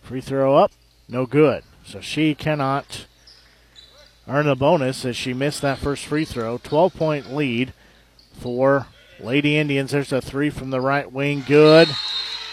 Free 0.00 0.22
throw 0.22 0.56
up, 0.56 0.72
no 1.06 1.26
good. 1.26 1.64
So 1.84 2.00
she 2.00 2.34
cannot 2.34 3.04
earn 4.26 4.48
a 4.48 4.56
bonus 4.56 5.04
as 5.04 5.18
she 5.18 5.34
missed 5.34 5.60
that 5.60 5.76
first 5.76 6.06
free 6.06 6.24
throw. 6.24 6.56
12 6.56 6.94
point 6.94 7.36
lead 7.36 7.74
for 8.32 8.86
Lady 9.20 9.58
Indians. 9.58 9.90
There's 9.90 10.14
a 10.14 10.22
three 10.22 10.48
from 10.48 10.70
the 10.70 10.80
right 10.80 11.12
wing. 11.12 11.44
Good. 11.46 11.88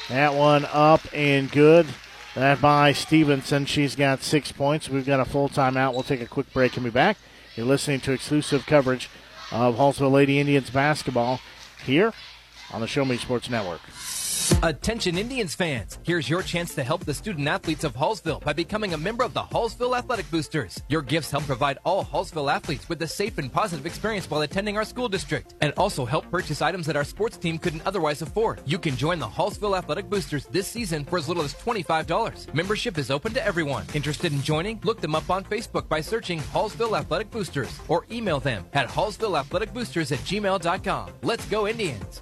That 0.10 0.34
one 0.34 0.66
up 0.66 1.00
and 1.14 1.50
good. 1.50 1.88
That 2.36 2.60
by 2.60 2.92
Stevenson. 2.92 3.66
She's 3.66 3.96
got 3.96 4.22
six 4.22 4.52
points. 4.52 4.90
We've 4.90 5.06
got 5.06 5.22
a 5.22 5.26
full 5.26 5.48
timeout. 5.48 5.94
We'll 5.94 6.04
take 6.04 6.22
a 6.22 6.26
quick 6.26 6.52
break 6.52 6.76
and 6.76 6.84
be 6.84 6.90
back. 6.90 7.18
You're 7.56 7.66
listening 7.66 8.02
to 8.02 8.12
exclusive 8.12 8.66
coverage 8.66 9.10
of 9.54 9.78
Hallsville 9.78 10.12
Lady 10.12 10.38
Indians 10.38 10.70
basketball 10.70 11.40
here 11.86 12.12
on 12.74 12.82
the 12.82 12.88
Show 12.88 13.06
Me 13.06 13.16
Sports 13.16 13.50
Network. 13.50 13.80
Attention 14.64 15.18
Indians 15.18 15.56
fans, 15.56 16.00
here's 16.04 16.30
your 16.30 16.42
chance 16.42 16.76
to 16.76 16.84
help 16.84 17.06
the 17.06 17.14
student 17.14 17.48
athletes 17.48 17.84
of 17.84 17.94
Hallsville 17.94 18.44
by 18.44 18.54
becoming 18.54 18.94
a 18.94 18.98
member 18.98 19.24
of 19.24 19.34
the 19.34 19.42
Hallsville 19.42 19.98
Athletic 19.98 20.30
Boosters. 20.30 20.82
Your 20.90 21.02
gifts 21.02 21.32
help 21.32 21.46
provide 21.46 21.78
all 21.84 22.04
Hallsville 22.04 22.54
athletes 22.54 22.88
with 22.90 23.02
a 23.02 23.08
safe 23.08 23.38
and 23.38 23.52
positive 23.52 23.86
experience 23.86 24.30
while 24.30 24.42
attending 24.42 24.78
our 24.78 24.86
school 24.86 25.10
district 25.10 25.56
and 25.62 25.74
also 25.78 26.06
help 26.06 26.30
purchase 26.30 26.62
items 26.62 26.86
that 26.88 26.96
our 26.96 27.04
sports 27.04 27.38
team 27.38 27.58
couldn't 27.58 27.86
otherwise 27.86 28.22
afford. 28.22 28.62
You 28.66 28.78
can 28.78 28.96
join 28.96 29.20
the 29.20 29.28
Hallsville 29.28 29.78
Athletic 29.78 30.10
Boosters 30.10 30.46
this 30.48 30.68
season 30.68 31.06
for 31.06 31.18
as 31.18 31.28
little 31.28 31.44
as 31.44 31.54
$25. 31.56 32.54
Membership 32.54 32.98
is 32.98 33.12
open 33.12 33.34
to 33.34 33.46
everyone. 33.46 33.86
Interested 33.94 34.32
in 34.32 34.42
joining? 34.42 34.80
Look 34.84 35.02
them 35.02 35.16
up 35.16 35.30
on 35.30 35.44
Facebook 35.44 35.88
by 35.88 36.02
searching 36.02 36.40
Hallsville 36.40 36.98
Athletic 36.98 37.32
Boosters 37.32 37.80
or 37.88 38.06
email 38.12 38.40
them 38.40 38.66
at 38.74 38.90
hallsvilleathleticboosters 38.90 40.12
at 40.12 40.20
gmail.com. 40.20 41.10
Let's 41.24 41.46
go 41.46 41.68
Indians! 41.68 42.22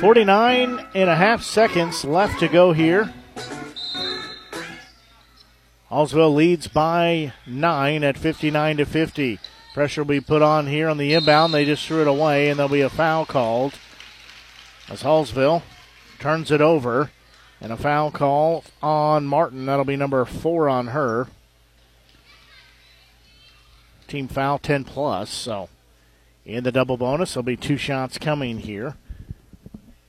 49 0.00 0.86
and 0.94 1.08
a 1.08 1.16
half 1.16 1.42
seconds 1.42 2.04
left 2.04 2.38
to 2.40 2.48
go 2.48 2.72
here. 2.72 3.12
Hallsville 5.90 6.34
leads 6.34 6.68
by 6.68 7.32
nine 7.46 8.04
at 8.04 8.18
59 8.18 8.76
to 8.76 8.84
50. 8.84 9.38
Pressure 9.72 10.02
will 10.02 10.08
be 10.08 10.20
put 10.20 10.42
on 10.42 10.66
here 10.66 10.88
on 10.88 10.98
the 10.98 11.14
inbound. 11.14 11.54
They 11.54 11.64
just 11.64 11.86
threw 11.86 12.02
it 12.02 12.06
away, 12.06 12.50
and 12.50 12.58
there'll 12.58 12.70
be 12.70 12.82
a 12.82 12.90
foul 12.90 13.24
called 13.24 13.78
as 14.90 15.02
Hallsville 15.02 15.62
turns 16.18 16.50
it 16.50 16.60
over. 16.60 17.10
And 17.60 17.72
a 17.72 17.76
foul 17.78 18.10
call 18.10 18.64
on 18.82 19.24
Martin. 19.24 19.64
That'll 19.64 19.86
be 19.86 19.96
number 19.96 20.22
four 20.26 20.68
on 20.68 20.88
her. 20.88 21.28
Team 24.06 24.28
foul 24.28 24.58
10 24.58 24.84
plus. 24.84 25.30
So 25.30 25.70
in 26.44 26.64
the 26.64 26.72
double 26.72 26.96
bonus, 26.96 27.34
there'll 27.34 27.44
be 27.44 27.56
two 27.56 27.76
shots 27.76 28.18
coming 28.18 28.58
here. 28.58 28.96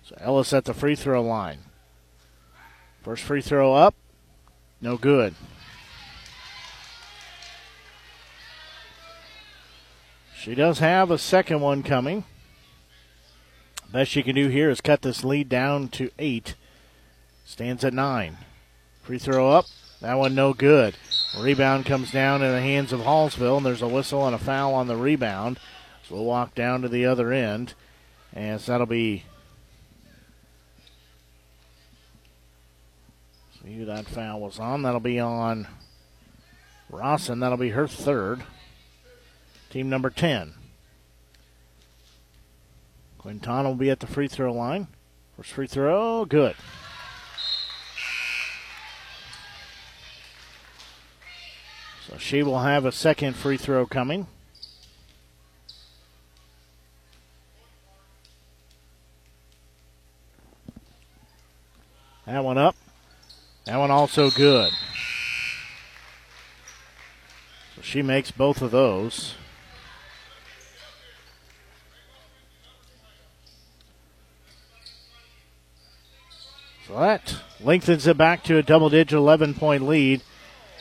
So 0.03 0.16
Ellis 0.20 0.53
at 0.53 0.66
the 0.66 0.74
free 0.74 0.95
throw 0.95 1.24
line. 1.24 1.60
First 3.02 3.24
free 3.24 3.41
throw 3.41 3.74
up, 3.74 3.95
no 4.82 4.98
good. 4.98 5.36
She 10.36 10.53
does 10.53 10.80
have 10.80 11.10
a 11.10 11.18
second 11.18 11.62
one 11.62 11.82
coming. 11.82 12.24
Best 13.91 14.12
she 14.12 14.22
can 14.22 14.36
do 14.36 14.49
here 14.49 14.70
is 14.70 14.82
cut 14.82 15.02
this 15.02 15.24
lead 15.24 15.49
down 15.49 15.88
to 15.90 16.12
eight. 16.20 16.56
Stands 17.45 17.84
at 17.84 17.94
nine. 17.94 18.38
Free 19.02 19.18
throw 19.18 19.49
up. 19.49 19.66
That 20.02 20.16
one 20.16 20.36
no 20.36 20.53
good. 20.53 20.95
Rebound 21.40 21.86
comes 21.86 22.12
down 22.12 22.44
in 22.44 22.52
the 22.52 22.62
hands 22.62 22.91
of 22.94 22.99
Hallsville, 22.99 23.57
and 23.57 23.66
there's 23.66 23.82
a 23.82 23.88
whistle 23.88 24.26
and 24.26 24.36
a 24.36 24.40
foul 24.40 24.74
on 24.74 24.88
the 24.88 24.95
rebound. 24.95 25.60
So 26.07 26.15
we'll 26.15 26.26
walk 26.26 26.53
down 26.53 26.82
to 26.84 26.90
the 26.90 27.06
other 27.06 27.32
end. 27.32 27.73
And 28.34 28.60
so 28.61 28.72
that'll 28.72 28.86
be 28.86 29.23
see 33.64 33.76
who 33.76 33.86
that 33.86 34.06
foul 34.06 34.41
was 34.41 34.60
on. 34.60 34.84
That'll 34.84 34.99
be 34.99 35.19
on 35.19 35.68
Rawson. 36.90 37.40
That'll 37.40 37.57
be 37.57 37.69
her 37.69 37.88
third. 37.88 38.44
Team 39.72 39.90
number 39.90 40.10
10. 40.10 40.53
Quintana 43.18 43.69
will 43.69 43.76
be 43.76 43.90
at 43.90 43.99
the 43.99 44.07
free 44.07 44.27
throw 44.27 44.53
line. 44.53 44.88
First 45.36 45.53
free 45.53 45.68
throw, 45.68 46.26
good. 46.26 46.56
So 52.07 52.18
she 52.19 52.44
will 52.44 52.60
have 52.60 52.86
a 52.86 52.91
second 52.91 53.36
free 53.36 53.57
throw 53.57 53.88
coming. 53.88 54.27
That 62.36 62.44
one 62.44 62.57
up. 62.57 62.76
That 63.64 63.78
one 63.78 63.91
also 63.91 64.30
good. 64.30 64.70
So 67.74 67.82
she 67.82 68.02
makes 68.02 68.30
both 68.30 68.62
of 68.62 68.72
those. 68.72 69.36
So 76.86 76.99
that 76.99 77.38
lengthens 77.62 78.06
it 78.06 78.18
back 78.18 78.44
to 78.44 78.57
a 78.57 78.62
double 78.62 78.90
digit 78.90 79.16
11 79.16 79.53
point 79.53 79.88
lead 79.88 80.22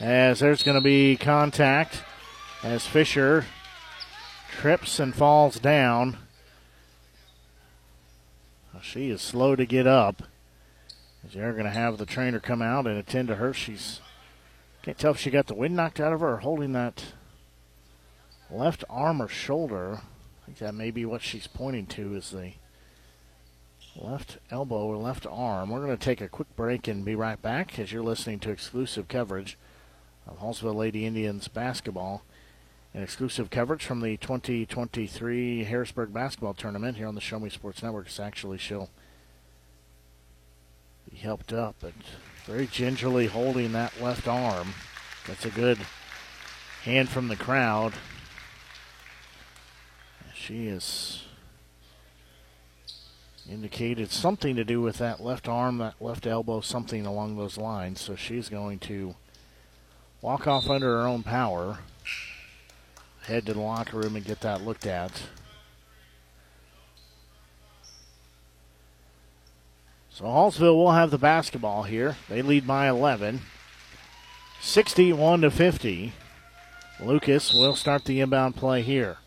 as 0.01 0.41
there's 0.41 0.61
going 0.61 0.75
to 0.77 0.83
be 0.83 1.15
contact 1.15 2.03
as 2.63 2.85
Fisher 2.85 3.45
trips 4.51 4.99
and 4.99 5.15
falls 5.15 5.57
down. 5.57 6.17
She 8.81 9.09
is 9.09 9.21
slow 9.21 9.55
to 9.55 9.65
get 9.65 9.87
up. 9.87 10.21
They're 11.33 11.53
going 11.53 11.65
to 11.65 11.71
have 11.71 11.97
the 11.97 12.05
trainer 12.05 12.39
come 12.39 12.61
out 12.61 12.87
and 12.87 12.97
attend 12.97 13.27
to 13.29 13.35
her. 13.35 13.53
She's 13.53 13.99
can't 14.83 14.97
tell 14.99 15.11
if 15.11 15.19
she 15.19 15.31
got 15.31 15.47
the 15.47 15.55
wind 15.55 15.75
knocked 15.75 15.99
out 15.99 16.13
of 16.13 16.19
her 16.19 16.33
or 16.33 16.37
holding 16.37 16.73
that 16.73 17.03
left 18.51 18.83
arm 18.87 19.19
or 19.19 19.27
shoulder. 19.27 20.01
I 20.03 20.45
think 20.45 20.59
that 20.59 20.75
may 20.75 20.91
be 20.91 21.05
what 21.05 21.23
she's 21.23 21.47
pointing 21.47 21.87
to 21.87 22.15
is 22.15 22.29
the 22.29 22.53
left 23.95 24.37
elbow 24.51 24.85
or 24.85 24.97
left 24.97 25.25
arm. 25.25 25.71
We're 25.71 25.83
going 25.83 25.97
to 25.97 26.03
take 26.03 26.21
a 26.21 26.27
quick 26.27 26.55
break 26.55 26.87
and 26.87 27.03
be 27.03 27.15
right 27.15 27.41
back 27.41 27.79
as 27.79 27.91
you're 27.91 28.03
listening 28.03 28.39
to 28.41 28.51
exclusive 28.51 29.07
coverage 29.07 29.57
of 30.27 30.39
Hallsville 30.39 30.75
Lady 30.75 31.05
Indians 31.05 31.47
basketball 31.47 32.23
and 32.93 33.03
exclusive 33.03 33.49
coverage 33.49 33.83
from 33.83 34.01
the 34.01 34.17
2023 34.17 35.63
Harrisburg 35.63 36.13
basketball 36.13 36.53
tournament 36.53 36.97
here 36.97 37.07
on 37.07 37.15
the 37.15 37.21
Show 37.21 37.39
Me 37.39 37.49
Sports 37.49 37.81
Network. 37.81 38.05
It's 38.05 38.19
actually 38.19 38.59
she'll 38.59 38.91
helped 41.15 41.51
up, 41.51 41.75
but 41.79 41.93
very 42.45 42.67
gingerly 42.67 43.27
holding 43.27 43.71
that 43.71 44.01
left 44.01 44.27
arm. 44.27 44.73
That's 45.27 45.45
a 45.45 45.49
good 45.49 45.79
hand 46.83 47.09
from 47.09 47.27
the 47.27 47.35
crowd. 47.35 47.93
She 50.33 50.67
is 50.67 51.23
indicated 53.49 54.11
something 54.11 54.55
to 54.55 54.63
do 54.63 54.81
with 54.81 54.97
that 54.97 55.19
left 55.19 55.47
arm, 55.47 55.79
that 55.79 55.95
left 55.99 56.27
elbow, 56.27 56.61
something 56.61 57.05
along 57.05 57.37
those 57.37 57.57
lines. 57.57 58.01
So 58.01 58.15
she's 58.15 58.49
going 58.49 58.79
to 58.79 59.15
walk 60.21 60.47
off 60.47 60.69
under 60.69 60.99
her 60.99 61.07
own 61.07 61.23
power, 61.23 61.79
head 63.23 63.45
to 63.47 63.53
the 63.53 63.59
locker 63.59 63.97
room 63.97 64.15
and 64.15 64.25
get 64.25 64.41
that 64.41 64.61
looked 64.61 64.85
at. 64.85 65.23
So 70.15 70.23
Hallsville 70.23 70.77
will 70.77 70.93
have 70.93 71.11
the 71.11 71.17
basketball 71.17 71.83
here. 71.83 72.15
They 72.29 72.41
lead 72.41 72.65
by 72.65 72.87
11. 72.87 73.41
61 74.61 75.41
to 75.41 75.51
50. 75.51 76.13
Lucas 77.01 77.53
will 77.53 77.75
start 77.75 78.05
the 78.05 78.21
inbound 78.21 78.55
play 78.55 78.81
here. 78.81 79.17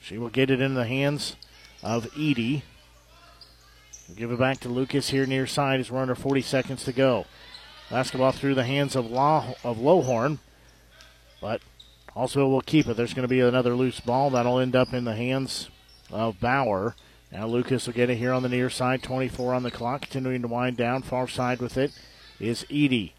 She 0.00 0.18
will 0.18 0.30
get 0.30 0.50
it 0.50 0.60
in 0.60 0.74
the 0.74 0.84
hands 0.84 1.36
of 1.80 2.08
Edie. 2.16 2.64
give 4.16 4.32
it 4.32 4.38
back 4.40 4.58
to 4.60 4.68
Lucas 4.68 5.10
here 5.10 5.26
near 5.26 5.46
side 5.46 5.78
as 5.78 5.92
we're 5.92 6.02
under 6.02 6.16
40 6.16 6.42
seconds 6.42 6.82
to 6.82 6.92
go. 6.92 7.26
Basketball 7.90 8.32
through 8.32 8.56
the 8.56 8.64
hands 8.64 8.96
of 8.96 9.08
Law 9.08 9.54
of 9.62 9.76
Lowhorn, 9.76 10.38
but 11.40 11.60
also 12.16 12.48
will 12.48 12.62
keep 12.62 12.88
it. 12.88 12.96
There's 12.96 13.14
going 13.14 13.22
to 13.22 13.28
be 13.28 13.38
another 13.38 13.76
loose 13.76 14.00
ball 14.00 14.30
that'll 14.30 14.58
end 14.58 14.74
up 14.74 14.92
in 14.92 15.04
the 15.04 15.14
hands 15.14 15.68
of 16.10 16.40
Bauer. 16.40 16.96
Now 17.30 17.46
Lucas 17.46 17.86
will 17.86 17.94
get 17.94 18.10
it 18.10 18.16
here 18.16 18.32
on 18.32 18.42
the 18.42 18.48
near 18.48 18.70
side. 18.70 19.02
24 19.02 19.54
on 19.54 19.62
the 19.62 19.70
clock, 19.70 20.02
continuing 20.02 20.42
to 20.42 20.48
wind 20.48 20.76
down. 20.76 21.02
Far 21.02 21.28
side 21.28 21.60
with 21.60 21.76
it 21.76 21.92
is 22.40 22.64
Edie. 22.70 23.14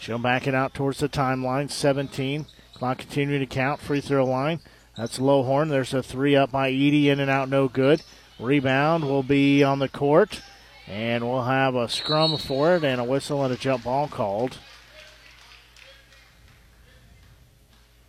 She'll 0.00 0.18
back 0.18 0.46
it 0.46 0.54
out 0.54 0.74
towards 0.74 0.98
the 0.98 1.08
timeline. 1.08 1.70
17. 1.70 2.46
Clock 2.74 2.98
continuing 2.98 3.40
to 3.40 3.46
count. 3.46 3.80
Free 3.80 4.00
throw 4.00 4.24
line. 4.24 4.60
That's 4.96 5.18
Lowhorn. 5.18 5.70
There's 5.70 5.94
a 5.94 6.02
three 6.02 6.36
up 6.36 6.50
by 6.50 6.68
Edie, 6.68 7.08
in 7.08 7.20
and 7.20 7.30
out, 7.30 7.48
no 7.48 7.68
good. 7.68 8.02
Rebound 8.38 9.04
will 9.04 9.22
be 9.22 9.62
on 9.64 9.78
the 9.78 9.88
court, 9.88 10.42
and 10.86 11.28
we'll 11.28 11.44
have 11.44 11.74
a 11.74 11.88
scrum 11.88 12.36
for 12.36 12.76
it 12.76 12.84
and 12.84 13.00
a 13.00 13.04
whistle 13.04 13.44
and 13.44 13.52
a 13.52 13.56
jump 13.56 13.84
ball 13.84 14.08
called. 14.08 14.58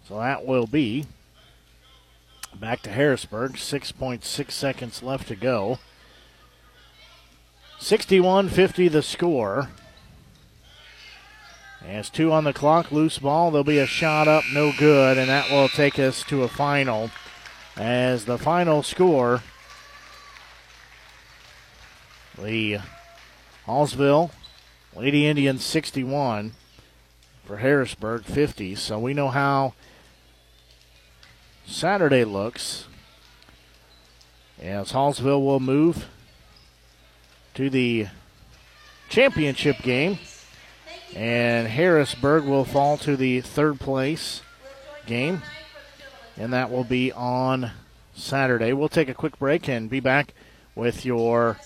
So 0.07 0.17
that 0.17 0.45
will 0.45 0.67
be 0.67 1.05
back 2.55 2.81
to 2.83 2.89
Harrisburg. 2.89 3.53
6.6 3.53 4.51
seconds 4.51 5.03
left 5.03 5.27
to 5.27 5.35
go. 5.35 5.79
61 7.79 8.49
50 8.49 8.87
the 8.87 9.01
score. 9.01 9.69
As 11.85 12.09
two 12.09 12.31
on 12.31 12.43
the 12.43 12.53
clock, 12.53 12.91
loose 12.91 13.19
ball. 13.19 13.51
There'll 13.51 13.63
be 13.63 13.79
a 13.79 13.85
shot 13.85 14.27
up, 14.27 14.43
no 14.53 14.73
good, 14.77 15.17
and 15.17 15.29
that 15.29 15.49
will 15.49 15.69
take 15.69 15.97
us 15.97 16.23
to 16.23 16.43
a 16.43 16.49
final. 16.49 17.09
As 17.77 18.25
the 18.25 18.37
final 18.37 18.83
score, 18.83 19.41
the 22.37 22.79
Hallsville 23.65 24.31
Lady 24.95 25.25
Indians 25.25 25.63
61 25.63 26.53
for 27.45 27.57
Harrisburg 27.57 28.25
50. 28.25 28.75
So 28.75 28.99
we 28.99 29.13
know 29.13 29.29
how 29.29 29.73
Saturday 31.69 32.25
looks. 32.25 32.87
As 34.59 34.91
Hallsville 34.91 35.45
will 35.45 35.59
move 35.59 36.07
to 37.53 37.69
the 37.69 38.07
championship 39.07 39.77
game 39.83 40.17
and 41.15 41.67
Harrisburg 41.67 42.43
will 42.43 42.65
fall 42.65 42.97
to 42.97 43.15
the 43.15 43.41
third 43.41 43.79
place 43.79 44.41
game. 45.05 45.43
And 46.37 46.53
that 46.53 46.71
will 46.71 46.83
be 46.83 47.11
on 47.11 47.71
Saturday. 48.15 48.73
We'll 48.73 48.89
take 48.89 49.07
a 49.07 49.13
quick 49.13 49.37
break 49.37 49.69
and 49.69 49.89
be 49.89 49.99
back 49.99 50.33
with 50.75 51.05
your 51.05 51.59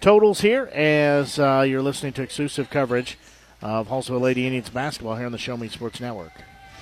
totals 0.00 0.42
here 0.42 0.66
as 0.74 1.38
uh, 1.38 1.64
you're 1.66 1.82
listening 1.82 2.12
to 2.14 2.22
exclusive 2.22 2.68
coverage 2.70 3.18
of 3.62 3.88
Hallsville 3.88 4.20
Lady 4.20 4.46
Indians 4.46 4.68
basketball 4.68 5.16
here 5.16 5.26
on 5.26 5.32
the 5.32 5.38
Show 5.38 5.56
Me 5.56 5.68
Sports 5.68 6.00
Network. 6.00 6.32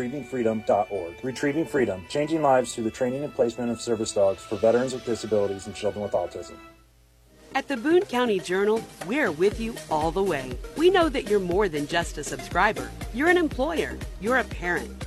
retrievingfreedom.org. 0.00 1.14
Retrieving 1.22 1.66
Freedom, 1.66 2.04
changing 2.08 2.42
lives 2.42 2.74
through 2.74 2.84
the 2.84 2.90
training 2.90 3.24
and 3.24 3.34
placement 3.34 3.70
of 3.70 3.80
service 3.80 4.12
dogs 4.12 4.42
for 4.42 4.56
veterans 4.56 4.92
with 4.92 5.04
disabilities 5.04 5.66
and 5.66 5.74
children 5.74 6.02
with 6.02 6.12
autism. 6.12 6.54
At 7.52 7.66
the 7.66 7.76
Boone 7.76 8.02
County 8.02 8.38
Journal, 8.38 8.80
we're 9.06 9.32
with 9.32 9.58
you 9.58 9.74
all 9.90 10.12
the 10.12 10.22
way. 10.22 10.56
We 10.76 10.88
know 10.88 11.08
that 11.08 11.28
you're 11.28 11.40
more 11.40 11.68
than 11.68 11.88
just 11.88 12.16
a 12.16 12.22
subscriber. 12.22 12.88
You're 13.12 13.28
an 13.28 13.36
employer, 13.36 13.98
you're 14.20 14.38
a 14.38 14.44
parent, 14.44 15.06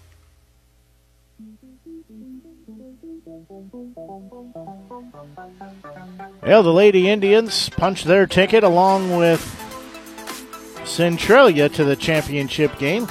Well, 6.41 6.63
the 6.63 6.73
Lady 6.73 7.09
Indians 7.09 7.69
punched 7.69 8.05
their 8.05 8.25
ticket 8.25 8.63
along 8.63 9.15
with 9.15 9.41
Centralia 10.85 11.69
to 11.69 11.83
the 11.83 11.95
championship 11.95 12.77
game 12.79 13.07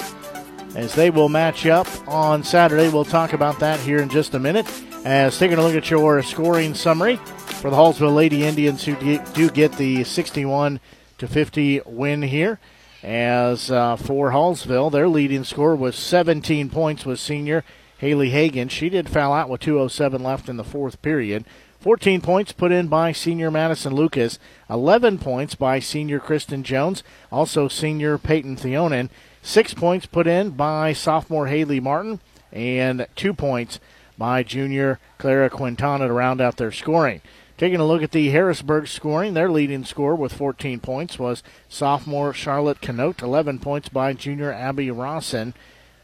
as 0.74 0.94
they 0.94 1.10
will 1.10 1.28
match 1.28 1.66
up 1.66 1.86
on 2.08 2.42
Saturday. 2.42 2.88
We'll 2.88 3.04
talk 3.04 3.32
about 3.32 3.58
that 3.60 3.80
here 3.80 3.98
in 3.98 4.08
just 4.08 4.34
a 4.34 4.38
minute. 4.38 4.66
As 5.04 5.38
taking 5.38 5.58
a 5.58 5.62
look 5.62 5.74
at 5.74 5.90
your 5.90 6.22
scoring 6.22 6.74
summary 6.74 7.16
for 7.16 7.70
the 7.70 7.76
Hallsville 7.76 8.14
Lady 8.14 8.44
Indians 8.44 8.84
who 8.84 8.96
do 9.32 9.50
get 9.50 9.72
the 9.72 10.04
61 10.04 10.80
to 11.18 11.28
50 11.28 11.82
win 11.86 12.22
here. 12.22 12.58
As 13.02 13.70
uh, 13.70 13.96
for 13.96 14.30
Hallsville, 14.30 14.92
their 14.92 15.08
leading 15.08 15.44
scorer 15.44 15.74
was 15.74 15.96
17 15.96 16.68
points 16.68 17.06
was 17.06 17.20
senior 17.20 17.64
Haley 18.00 18.30
Hagan. 18.30 18.68
She 18.68 18.88
did 18.88 19.10
foul 19.10 19.34
out 19.34 19.50
with 19.50 19.60
2.07 19.60 20.22
left 20.22 20.48
in 20.48 20.56
the 20.56 20.64
fourth 20.64 21.02
period. 21.02 21.44
14 21.80 22.22
points 22.22 22.52
put 22.52 22.72
in 22.72 22.88
by 22.88 23.12
senior 23.12 23.50
Madison 23.50 23.94
Lucas, 23.94 24.38
11 24.70 25.18
points 25.18 25.54
by 25.54 25.78
senior 25.78 26.18
Kristen 26.18 26.62
Jones, 26.62 27.02
also 27.30 27.68
senior 27.68 28.16
Peyton 28.16 28.56
Theonin, 28.56 29.10
6 29.42 29.74
points 29.74 30.06
put 30.06 30.26
in 30.26 30.50
by 30.50 30.94
sophomore 30.94 31.48
Haley 31.48 31.78
Martin, 31.78 32.20
and 32.52 33.06
2 33.16 33.34
points 33.34 33.80
by 34.16 34.42
junior 34.42 34.98
Clara 35.18 35.50
Quintana 35.50 36.06
to 36.06 36.12
round 36.12 36.40
out 36.40 36.56
their 36.56 36.72
scoring. 36.72 37.20
Taking 37.58 37.80
a 37.80 37.86
look 37.86 38.02
at 38.02 38.12
the 38.12 38.30
Harrisburg 38.30 38.88
scoring, 38.88 39.34
their 39.34 39.50
leading 39.50 39.84
scorer 39.84 40.14
with 40.14 40.32
14 40.32 40.80
points 40.80 41.18
was 41.18 41.42
sophomore 41.68 42.32
Charlotte 42.32 42.80
Canote, 42.80 43.22
11 43.22 43.58
points 43.58 43.90
by 43.90 44.14
junior 44.14 44.52
Abby 44.52 44.90
Rawson, 44.90 45.52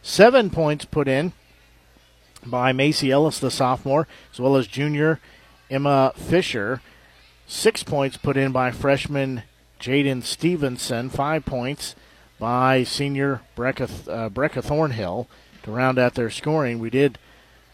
7 0.02 0.50
points 0.50 0.84
put 0.84 1.08
in 1.08 1.32
by 2.46 2.72
Macy 2.72 3.10
Ellis, 3.10 3.38
the 3.38 3.50
sophomore, 3.50 4.06
as 4.32 4.40
well 4.40 4.56
as 4.56 4.66
junior 4.66 5.20
Emma 5.70 6.12
Fisher. 6.16 6.80
Six 7.46 7.82
points 7.82 8.16
put 8.16 8.36
in 8.36 8.52
by 8.52 8.70
freshman 8.70 9.42
Jaden 9.80 10.22
Stevenson. 10.22 11.10
Five 11.10 11.44
points 11.44 11.94
by 12.38 12.82
senior 12.84 13.42
Brecca, 13.56 13.88
uh, 14.08 14.28
Brecca 14.28 14.62
Thornhill 14.62 15.28
to 15.62 15.70
round 15.70 15.98
out 15.98 16.14
their 16.14 16.30
scoring. 16.30 16.78
We 16.78 16.90
did 16.90 17.18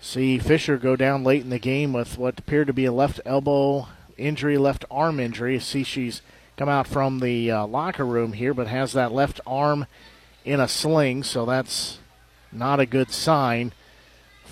see 0.00 0.38
Fisher 0.38 0.76
go 0.76 0.96
down 0.96 1.24
late 1.24 1.42
in 1.42 1.50
the 1.50 1.58
game 1.58 1.92
with 1.92 2.18
what 2.18 2.38
appeared 2.38 2.66
to 2.66 2.72
be 2.72 2.84
a 2.84 2.92
left 2.92 3.20
elbow 3.24 3.88
injury, 4.16 4.58
left 4.58 4.84
arm 4.90 5.20
injury. 5.20 5.58
see 5.58 5.84
she's 5.84 6.22
come 6.56 6.68
out 6.68 6.86
from 6.86 7.20
the 7.20 7.50
uh, 7.50 7.66
locker 7.66 8.04
room 8.04 8.34
here, 8.34 8.54
but 8.54 8.66
has 8.66 8.92
that 8.92 9.12
left 9.12 9.40
arm 9.46 9.86
in 10.44 10.60
a 10.60 10.68
sling, 10.68 11.22
so 11.22 11.46
that's 11.46 11.98
not 12.50 12.80
a 12.80 12.86
good 12.86 13.10
sign 13.10 13.72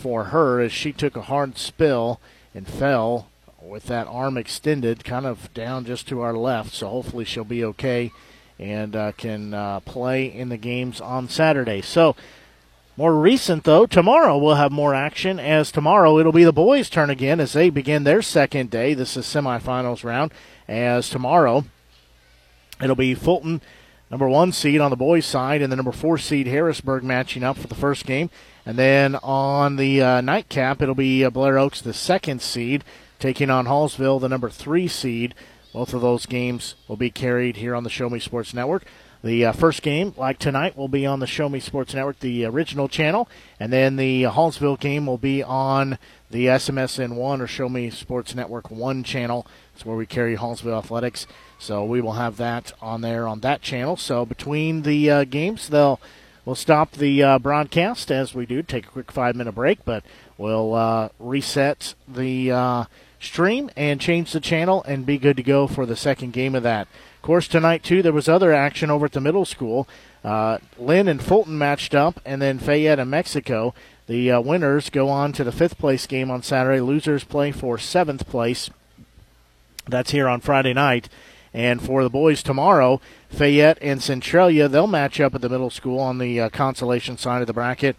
for 0.00 0.24
her 0.24 0.60
as 0.60 0.72
she 0.72 0.92
took 0.92 1.16
a 1.16 1.22
hard 1.22 1.58
spill 1.58 2.20
and 2.54 2.66
fell 2.66 3.28
with 3.62 3.84
that 3.86 4.06
arm 4.06 4.36
extended, 4.36 5.04
kind 5.04 5.26
of 5.26 5.52
down 5.52 5.84
just 5.84 6.08
to 6.08 6.22
our 6.22 6.34
left. 6.34 6.72
So 6.72 6.88
hopefully 6.88 7.24
she'll 7.24 7.44
be 7.44 7.64
okay 7.64 8.10
and 8.58 8.96
uh, 8.96 9.12
can 9.12 9.54
uh, 9.54 9.80
play 9.80 10.24
in 10.26 10.48
the 10.48 10.56
games 10.56 11.00
on 11.00 11.28
Saturday. 11.28 11.82
So. 11.82 12.16
More 12.96 13.14
recent, 13.14 13.64
though, 13.64 13.86
tomorrow 13.86 14.36
we'll 14.36 14.56
have 14.56 14.72
more 14.72 14.94
action 14.94 15.40
as 15.40 15.72
tomorrow 15.72 16.18
it'll 16.18 16.32
be 16.32 16.44
the 16.44 16.52
boys' 16.52 16.90
turn 16.90 17.08
again 17.08 17.40
as 17.40 17.54
they 17.54 17.70
begin 17.70 18.04
their 18.04 18.20
second 18.20 18.68
day. 18.68 18.92
This 18.92 19.16
is 19.16 19.24
semifinals 19.24 20.04
round. 20.04 20.32
As 20.68 21.08
tomorrow 21.08 21.64
it'll 22.82 22.96
be 22.96 23.14
Fulton, 23.14 23.62
number 24.10 24.28
one 24.28 24.52
seed 24.52 24.82
on 24.82 24.90
the 24.90 24.96
boys' 24.96 25.24
side, 25.24 25.62
and 25.62 25.72
the 25.72 25.76
number 25.76 25.92
four 25.92 26.18
seed 26.18 26.46
Harrisburg 26.46 27.02
matching 27.02 27.42
up 27.42 27.56
for 27.56 27.68
the 27.68 27.74
first 27.74 28.04
game. 28.04 28.28
And 28.66 28.78
then 28.78 29.16
on 29.16 29.76
the 29.76 30.02
uh, 30.02 30.20
nightcap, 30.20 30.82
it'll 30.82 30.94
be 30.94 31.24
uh, 31.24 31.30
Blair 31.30 31.58
Oaks, 31.58 31.80
the 31.80 31.94
second 31.94 32.42
seed, 32.42 32.84
taking 33.18 33.50
on 33.50 33.66
Hallsville, 33.66 34.20
the 34.20 34.28
number 34.28 34.50
three 34.50 34.88
seed. 34.88 35.34
Both 35.72 35.94
of 35.94 36.00
those 36.00 36.26
games 36.26 36.74
will 36.88 36.96
be 36.96 37.10
carried 37.10 37.56
here 37.56 37.74
on 37.74 37.84
the 37.84 37.90
Show 37.90 38.10
Me 38.10 38.18
Sports 38.18 38.52
Network. 38.52 38.84
The 39.22 39.44
uh, 39.44 39.52
first 39.52 39.82
game, 39.82 40.14
like 40.16 40.38
tonight, 40.38 40.78
will 40.78 40.88
be 40.88 41.04
on 41.04 41.20
the 41.20 41.26
Show 41.26 41.48
Me 41.50 41.60
Sports 41.60 41.92
Network, 41.92 42.20
the 42.20 42.46
original 42.46 42.88
channel, 42.88 43.28
and 43.58 43.70
then 43.70 43.96
the 43.96 44.22
Hallsville 44.22 44.80
game 44.80 45.04
will 45.04 45.18
be 45.18 45.42
on 45.42 45.98
the 46.30 46.46
SMSN 46.46 47.16
One 47.16 47.42
or 47.42 47.46
Show 47.46 47.68
Me 47.68 47.90
Sports 47.90 48.34
Network 48.34 48.70
One 48.70 49.04
channel. 49.04 49.46
It's 49.74 49.84
where 49.84 49.96
we 49.96 50.06
carry 50.06 50.36
Hallsville 50.36 50.78
athletics. 50.78 51.26
So 51.58 51.84
we 51.84 52.00
will 52.00 52.14
have 52.14 52.38
that 52.38 52.72
on 52.80 53.02
there 53.02 53.28
on 53.28 53.40
that 53.40 53.60
channel. 53.60 53.96
So 53.96 54.24
between 54.24 54.82
the 54.82 55.10
uh, 55.10 55.24
games, 55.24 55.68
they'll 55.68 56.00
we'll 56.50 56.56
stop 56.56 56.90
the 56.90 57.22
uh, 57.22 57.38
broadcast 57.38 58.10
as 58.10 58.34
we 58.34 58.44
do. 58.44 58.60
Take 58.60 58.86
a 58.86 58.90
quick 58.90 59.12
five 59.12 59.36
minute 59.36 59.52
break, 59.52 59.84
but 59.84 60.02
we'll 60.36 60.74
uh, 60.74 61.10
reset 61.20 61.94
the 62.08 62.50
uh, 62.50 62.84
stream 63.20 63.70
and 63.76 64.00
change 64.00 64.32
the 64.32 64.40
channel 64.40 64.82
and 64.82 65.06
be 65.06 65.16
good 65.16 65.36
to 65.36 65.44
go 65.44 65.68
for 65.68 65.86
the 65.86 65.94
second 65.94 66.32
game 66.32 66.56
of 66.56 66.64
that. 66.64 66.88
Of 67.14 67.22
course, 67.22 67.46
tonight 67.46 67.84
too 67.84 68.02
there 68.02 68.12
was 68.12 68.28
other 68.28 68.52
action 68.52 68.90
over 68.90 69.06
at 69.06 69.12
the 69.12 69.20
middle 69.20 69.44
school. 69.44 69.86
Uh, 70.24 70.58
Linn 70.76 71.06
and 71.06 71.22
Fulton 71.22 71.56
matched 71.56 71.94
up, 71.94 72.20
and 72.24 72.42
then 72.42 72.58
Fayette 72.58 72.98
and 72.98 73.12
Mexico. 73.12 73.72
The 74.08 74.32
uh, 74.32 74.40
winners 74.40 74.90
go 74.90 75.08
on 75.08 75.32
to 75.34 75.44
the 75.44 75.52
fifth 75.52 75.78
place 75.78 76.08
game 76.08 76.32
on 76.32 76.42
Saturday. 76.42 76.80
Losers 76.80 77.22
play 77.22 77.52
for 77.52 77.78
seventh 77.78 78.28
place. 78.28 78.70
That's 79.86 80.10
here 80.10 80.26
on 80.28 80.40
Friday 80.40 80.72
night. 80.72 81.08
And 81.52 81.82
for 81.82 82.02
the 82.02 82.10
boys 82.10 82.42
tomorrow, 82.42 83.00
Fayette 83.28 83.78
and 83.82 84.02
Centralia, 84.02 84.68
they'll 84.68 84.86
match 84.86 85.20
up 85.20 85.34
at 85.34 85.40
the 85.40 85.48
middle 85.48 85.70
school 85.70 85.98
on 85.98 86.18
the 86.18 86.40
uh, 86.40 86.48
consolation 86.50 87.16
side 87.16 87.40
of 87.40 87.46
the 87.46 87.52
bracket. 87.52 87.96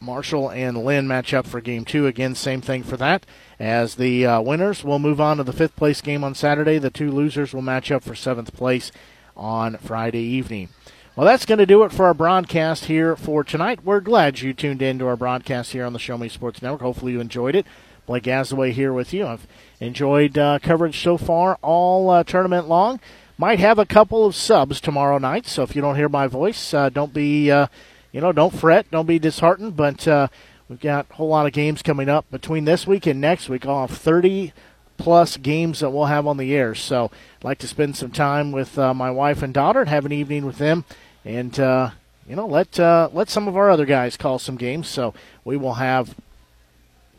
Marshall 0.00 0.50
and 0.50 0.84
Linn 0.84 1.06
match 1.06 1.32
up 1.32 1.46
for 1.46 1.60
game 1.60 1.84
two. 1.84 2.08
Again, 2.08 2.34
same 2.34 2.60
thing 2.60 2.82
for 2.82 2.96
that. 2.96 3.24
As 3.60 3.94
the 3.94 4.26
uh, 4.26 4.40
winners 4.40 4.82
will 4.82 4.98
move 4.98 5.20
on 5.20 5.36
to 5.36 5.44
the 5.44 5.52
fifth 5.52 5.76
place 5.76 6.00
game 6.00 6.24
on 6.24 6.34
Saturday, 6.34 6.78
the 6.78 6.90
two 6.90 7.12
losers 7.12 7.54
will 7.54 7.62
match 7.62 7.92
up 7.92 8.02
for 8.02 8.16
seventh 8.16 8.52
place 8.52 8.90
on 9.36 9.76
Friday 9.78 10.22
evening. 10.22 10.70
Well, 11.14 11.26
that's 11.26 11.46
going 11.46 11.58
to 11.58 11.66
do 11.66 11.84
it 11.84 11.92
for 11.92 12.06
our 12.06 12.14
broadcast 12.14 12.86
here 12.86 13.14
for 13.14 13.44
tonight. 13.44 13.84
We're 13.84 14.00
glad 14.00 14.40
you 14.40 14.52
tuned 14.52 14.82
in 14.82 14.98
to 14.98 15.06
our 15.06 15.16
broadcast 15.16 15.72
here 15.72 15.84
on 15.84 15.92
the 15.92 15.98
Show 15.98 16.18
Me 16.18 16.28
Sports 16.28 16.62
Network. 16.62 16.80
Hopefully, 16.80 17.12
you 17.12 17.20
enjoyed 17.20 17.54
it. 17.54 17.66
Blake 18.06 18.24
Gazaway 18.24 18.72
here 18.72 18.92
with 18.92 19.12
you. 19.12 19.26
I've 19.26 19.46
enjoyed 19.82 20.38
uh, 20.38 20.58
coverage 20.60 21.00
so 21.02 21.18
far 21.18 21.58
all 21.60 22.08
uh, 22.10 22.22
tournament 22.24 22.68
long. 22.68 23.00
Might 23.36 23.58
have 23.58 23.78
a 23.78 23.86
couple 23.86 24.24
of 24.24 24.36
subs 24.36 24.80
tomorrow 24.80 25.18
night, 25.18 25.46
so 25.46 25.62
if 25.62 25.74
you 25.74 25.82
don't 25.82 25.96
hear 25.96 26.08
my 26.08 26.28
voice, 26.28 26.72
uh, 26.72 26.88
don't 26.88 27.12
be, 27.12 27.50
uh, 27.50 27.66
you 28.12 28.20
know, 28.20 28.30
don't 28.30 28.54
fret, 28.54 28.90
don't 28.90 29.06
be 29.06 29.18
disheartened. 29.18 29.76
But 29.76 30.06
uh, 30.06 30.28
we've 30.68 30.80
got 30.80 31.06
a 31.10 31.14
whole 31.14 31.28
lot 31.28 31.46
of 31.46 31.52
games 31.52 31.82
coming 31.82 32.08
up 32.08 32.30
between 32.30 32.64
this 32.64 32.86
week 32.86 33.06
and 33.06 33.20
next 33.20 33.48
week. 33.48 33.64
Have 33.64 33.90
30 33.90 34.52
plus 34.98 35.36
games 35.36 35.80
that 35.80 35.90
we'll 35.90 36.04
have 36.04 36.26
on 36.26 36.36
the 36.36 36.54
air. 36.54 36.74
So 36.76 37.10
I'd 37.40 37.44
like 37.44 37.58
to 37.58 37.68
spend 37.68 37.96
some 37.96 38.12
time 38.12 38.52
with 38.52 38.76
my 38.76 39.10
wife 39.10 39.42
and 39.42 39.52
daughter 39.52 39.80
and 39.80 39.88
have 39.88 40.06
an 40.06 40.12
evening 40.12 40.46
with 40.46 40.58
them, 40.58 40.84
and 41.24 41.56
you 41.56 42.36
know, 42.36 42.46
let 42.46 42.78
let 42.78 43.28
some 43.30 43.48
of 43.48 43.56
our 43.56 43.70
other 43.70 43.86
guys 43.86 44.16
call 44.16 44.38
some 44.38 44.56
games. 44.56 44.86
So 44.88 45.14
we 45.44 45.56
will 45.56 45.74
have 45.74 46.14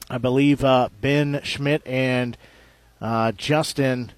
I 0.09 0.17
believe 0.17 0.63
uh, 0.63 0.89
Ben 1.01 1.41
Schmidt 1.43 1.85
and 1.87 2.37
uh, 3.03 3.33
Justin 3.33 4.13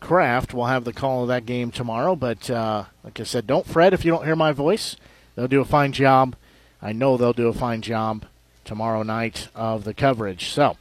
Kraft 0.00 0.54
will 0.54 0.66
have 0.66 0.84
the 0.84 0.92
call 0.92 1.22
of 1.22 1.28
that 1.28 1.46
game 1.46 1.70
tomorrow. 1.70 2.16
But 2.16 2.50
uh, 2.50 2.84
like 3.04 3.20
I 3.20 3.24
said, 3.24 3.46
don't 3.46 3.66
fret 3.66 3.92
if 3.92 4.04
you 4.04 4.10
don't 4.10 4.24
hear 4.24 4.34
my 4.34 4.50
voice. 4.50 4.96
They'll 5.36 5.46
do 5.46 5.60
a 5.60 5.66
fine 5.66 5.92
job. 5.92 6.34
I 6.80 6.92
know 6.92 7.16
they'll 7.16 7.32
do 7.32 7.48
a 7.48 7.52
fine 7.52 7.82
job 7.82 8.24
tomorrow 8.64 9.02
night 9.02 9.48
of 9.54 9.84
the 9.84 9.94
coverage. 9.94 10.48
So, 10.48 10.76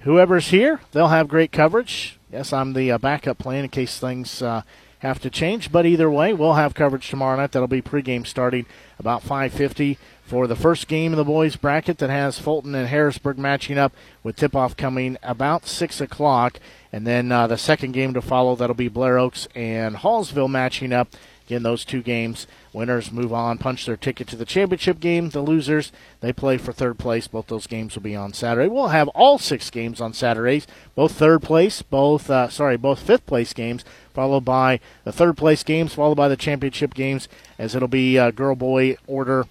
whoever's 0.00 0.48
here, 0.48 0.80
they'll 0.92 1.08
have 1.08 1.28
great 1.28 1.50
coverage. 1.50 2.18
Yes, 2.30 2.52
I'm 2.52 2.74
the 2.74 2.90
uh, 2.92 2.98
backup 2.98 3.38
plan 3.38 3.64
in 3.64 3.70
case 3.70 3.98
things 3.98 4.42
uh, 4.42 4.62
have 4.98 5.20
to 5.20 5.30
change. 5.30 5.72
But 5.72 5.86
either 5.86 6.10
way, 6.10 6.32
we'll 6.32 6.54
have 6.54 6.74
coverage 6.74 7.08
tomorrow 7.08 7.36
night. 7.36 7.52
That'll 7.52 7.68
be 7.68 7.82
pregame 7.82 8.26
starting 8.26 8.66
about 8.98 9.22
5:50 9.22 9.98
for 10.24 10.46
the 10.46 10.56
first 10.56 10.88
game 10.88 11.12
of 11.12 11.18
the 11.18 11.24
boys 11.24 11.56
bracket 11.56 11.98
that 11.98 12.08
has 12.08 12.38
Fulton 12.38 12.74
and 12.74 12.88
Harrisburg 12.88 13.38
matching 13.38 13.76
up 13.76 13.92
with 14.22 14.36
tip-off 14.36 14.76
coming 14.76 15.18
about 15.22 15.66
six 15.66 16.00
o'clock, 16.00 16.58
and 16.92 17.06
then 17.06 17.32
uh, 17.32 17.46
the 17.46 17.56
second 17.56 17.92
game 17.92 18.12
to 18.14 18.20
follow 18.20 18.54
that'll 18.54 18.74
be 18.74 18.88
Blair 18.88 19.18
Oaks 19.18 19.48
and 19.54 19.96
Hallsville 19.96 20.50
matching 20.50 20.92
up. 20.92 21.08
Again, 21.46 21.64
those 21.64 21.84
two 21.84 22.02
games, 22.02 22.46
winners 22.72 23.10
move 23.10 23.32
on, 23.32 23.58
punch 23.58 23.84
their 23.84 23.96
ticket 23.96 24.28
to 24.28 24.36
the 24.36 24.44
championship 24.44 25.00
game. 25.00 25.30
The 25.30 25.40
losers, 25.40 25.90
they 26.20 26.32
play 26.32 26.56
for 26.56 26.72
third 26.72 26.98
place. 26.98 27.26
Both 27.26 27.48
those 27.48 27.66
games 27.66 27.94
will 27.94 28.02
be 28.02 28.14
on 28.14 28.32
Saturday. 28.32 28.68
We'll 28.68 28.88
have 28.88 29.08
all 29.08 29.38
six 29.38 29.68
games 29.68 30.00
on 30.00 30.12
Saturdays, 30.12 30.66
both 30.94 31.12
third 31.12 31.42
place, 31.42 31.82
both 31.82 32.30
uh, 32.30 32.48
sorry, 32.48 32.76
both 32.76 33.00
fifth 33.00 33.26
place 33.26 33.52
games, 33.52 33.84
followed 34.14 34.44
by 34.44 34.78
the 35.04 35.12
third 35.12 35.36
place 35.36 35.64
games, 35.64 35.94
followed 35.94 36.14
by 36.14 36.28
the 36.28 36.36
championship 36.36 36.94
games, 36.94 37.28
as 37.58 37.74
it'll 37.74 37.88
be 37.88 38.18
uh, 38.18 38.30
girl 38.30 38.54
boy 38.54 38.96
order 39.06 39.46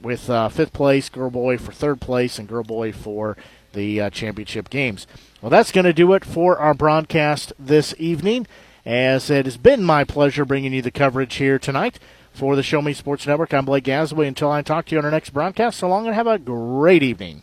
with 0.00 0.30
uh, 0.30 0.48
fifth 0.48 0.72
place, 0.72 1.08
girl 1.08 1.30
boy 1.30 1.58
for 1.58 1.72
third 1.72 2.00
place, 2.00 2.38
and 2.38 2.48
girl 2.48 2.64
boy 2.64 2.90
for 2.90 3.36
the 3.74 4.00
uh, 4.00 4.10
championship 4.10 4.70
games. 4.70 5.06
Well, 5.44 5.50
that's 5.50 5.72
going 5.72 5.84
to 5.84 5.92
do 5.92 6.14
it 6.14 6.24
for 6.24 6.58
our 6.58 6.72
broadcast 6.72 7.52
this 7.58 7.94
evening. 7.98 8.46
As 8.86 9.28
it 9.28 9.44
has 9.44 9.58
been 9.58 9.84
my 9.84 10.02
pleasure 10.02 10.46
bringing 10.46 10.72
you 10.72 10.80
the 10.80 10.90
coverage 10.90 11.34
here 11.34 11.58
tonight 11.58 11.98
for 12.32 12.56
the 12.56 12.62
Show 12.62 12.80
Me 12.80 12.94
Sports 12.94 13.26
Network. 13.26 13.52
I'm 13.52 13.66
Blake 13.66 13.84
Gazaway. 13.84 14.26
Until 14.26 14.50
I 14.50 14.62
talk 14.62 14.86
to 14.86 14.92
you 14.94 14.98
on 15.00 15.04
our 15.04 15.10
next 15.10 15.34
broadcast, 15.34 15.78
so 15.78 15.86
long 15.86 16.06
and 16.06 16.14
have 16.14 16.26
a 16.26 16.38
great 16.38 17.02
evening. 17.02 17.42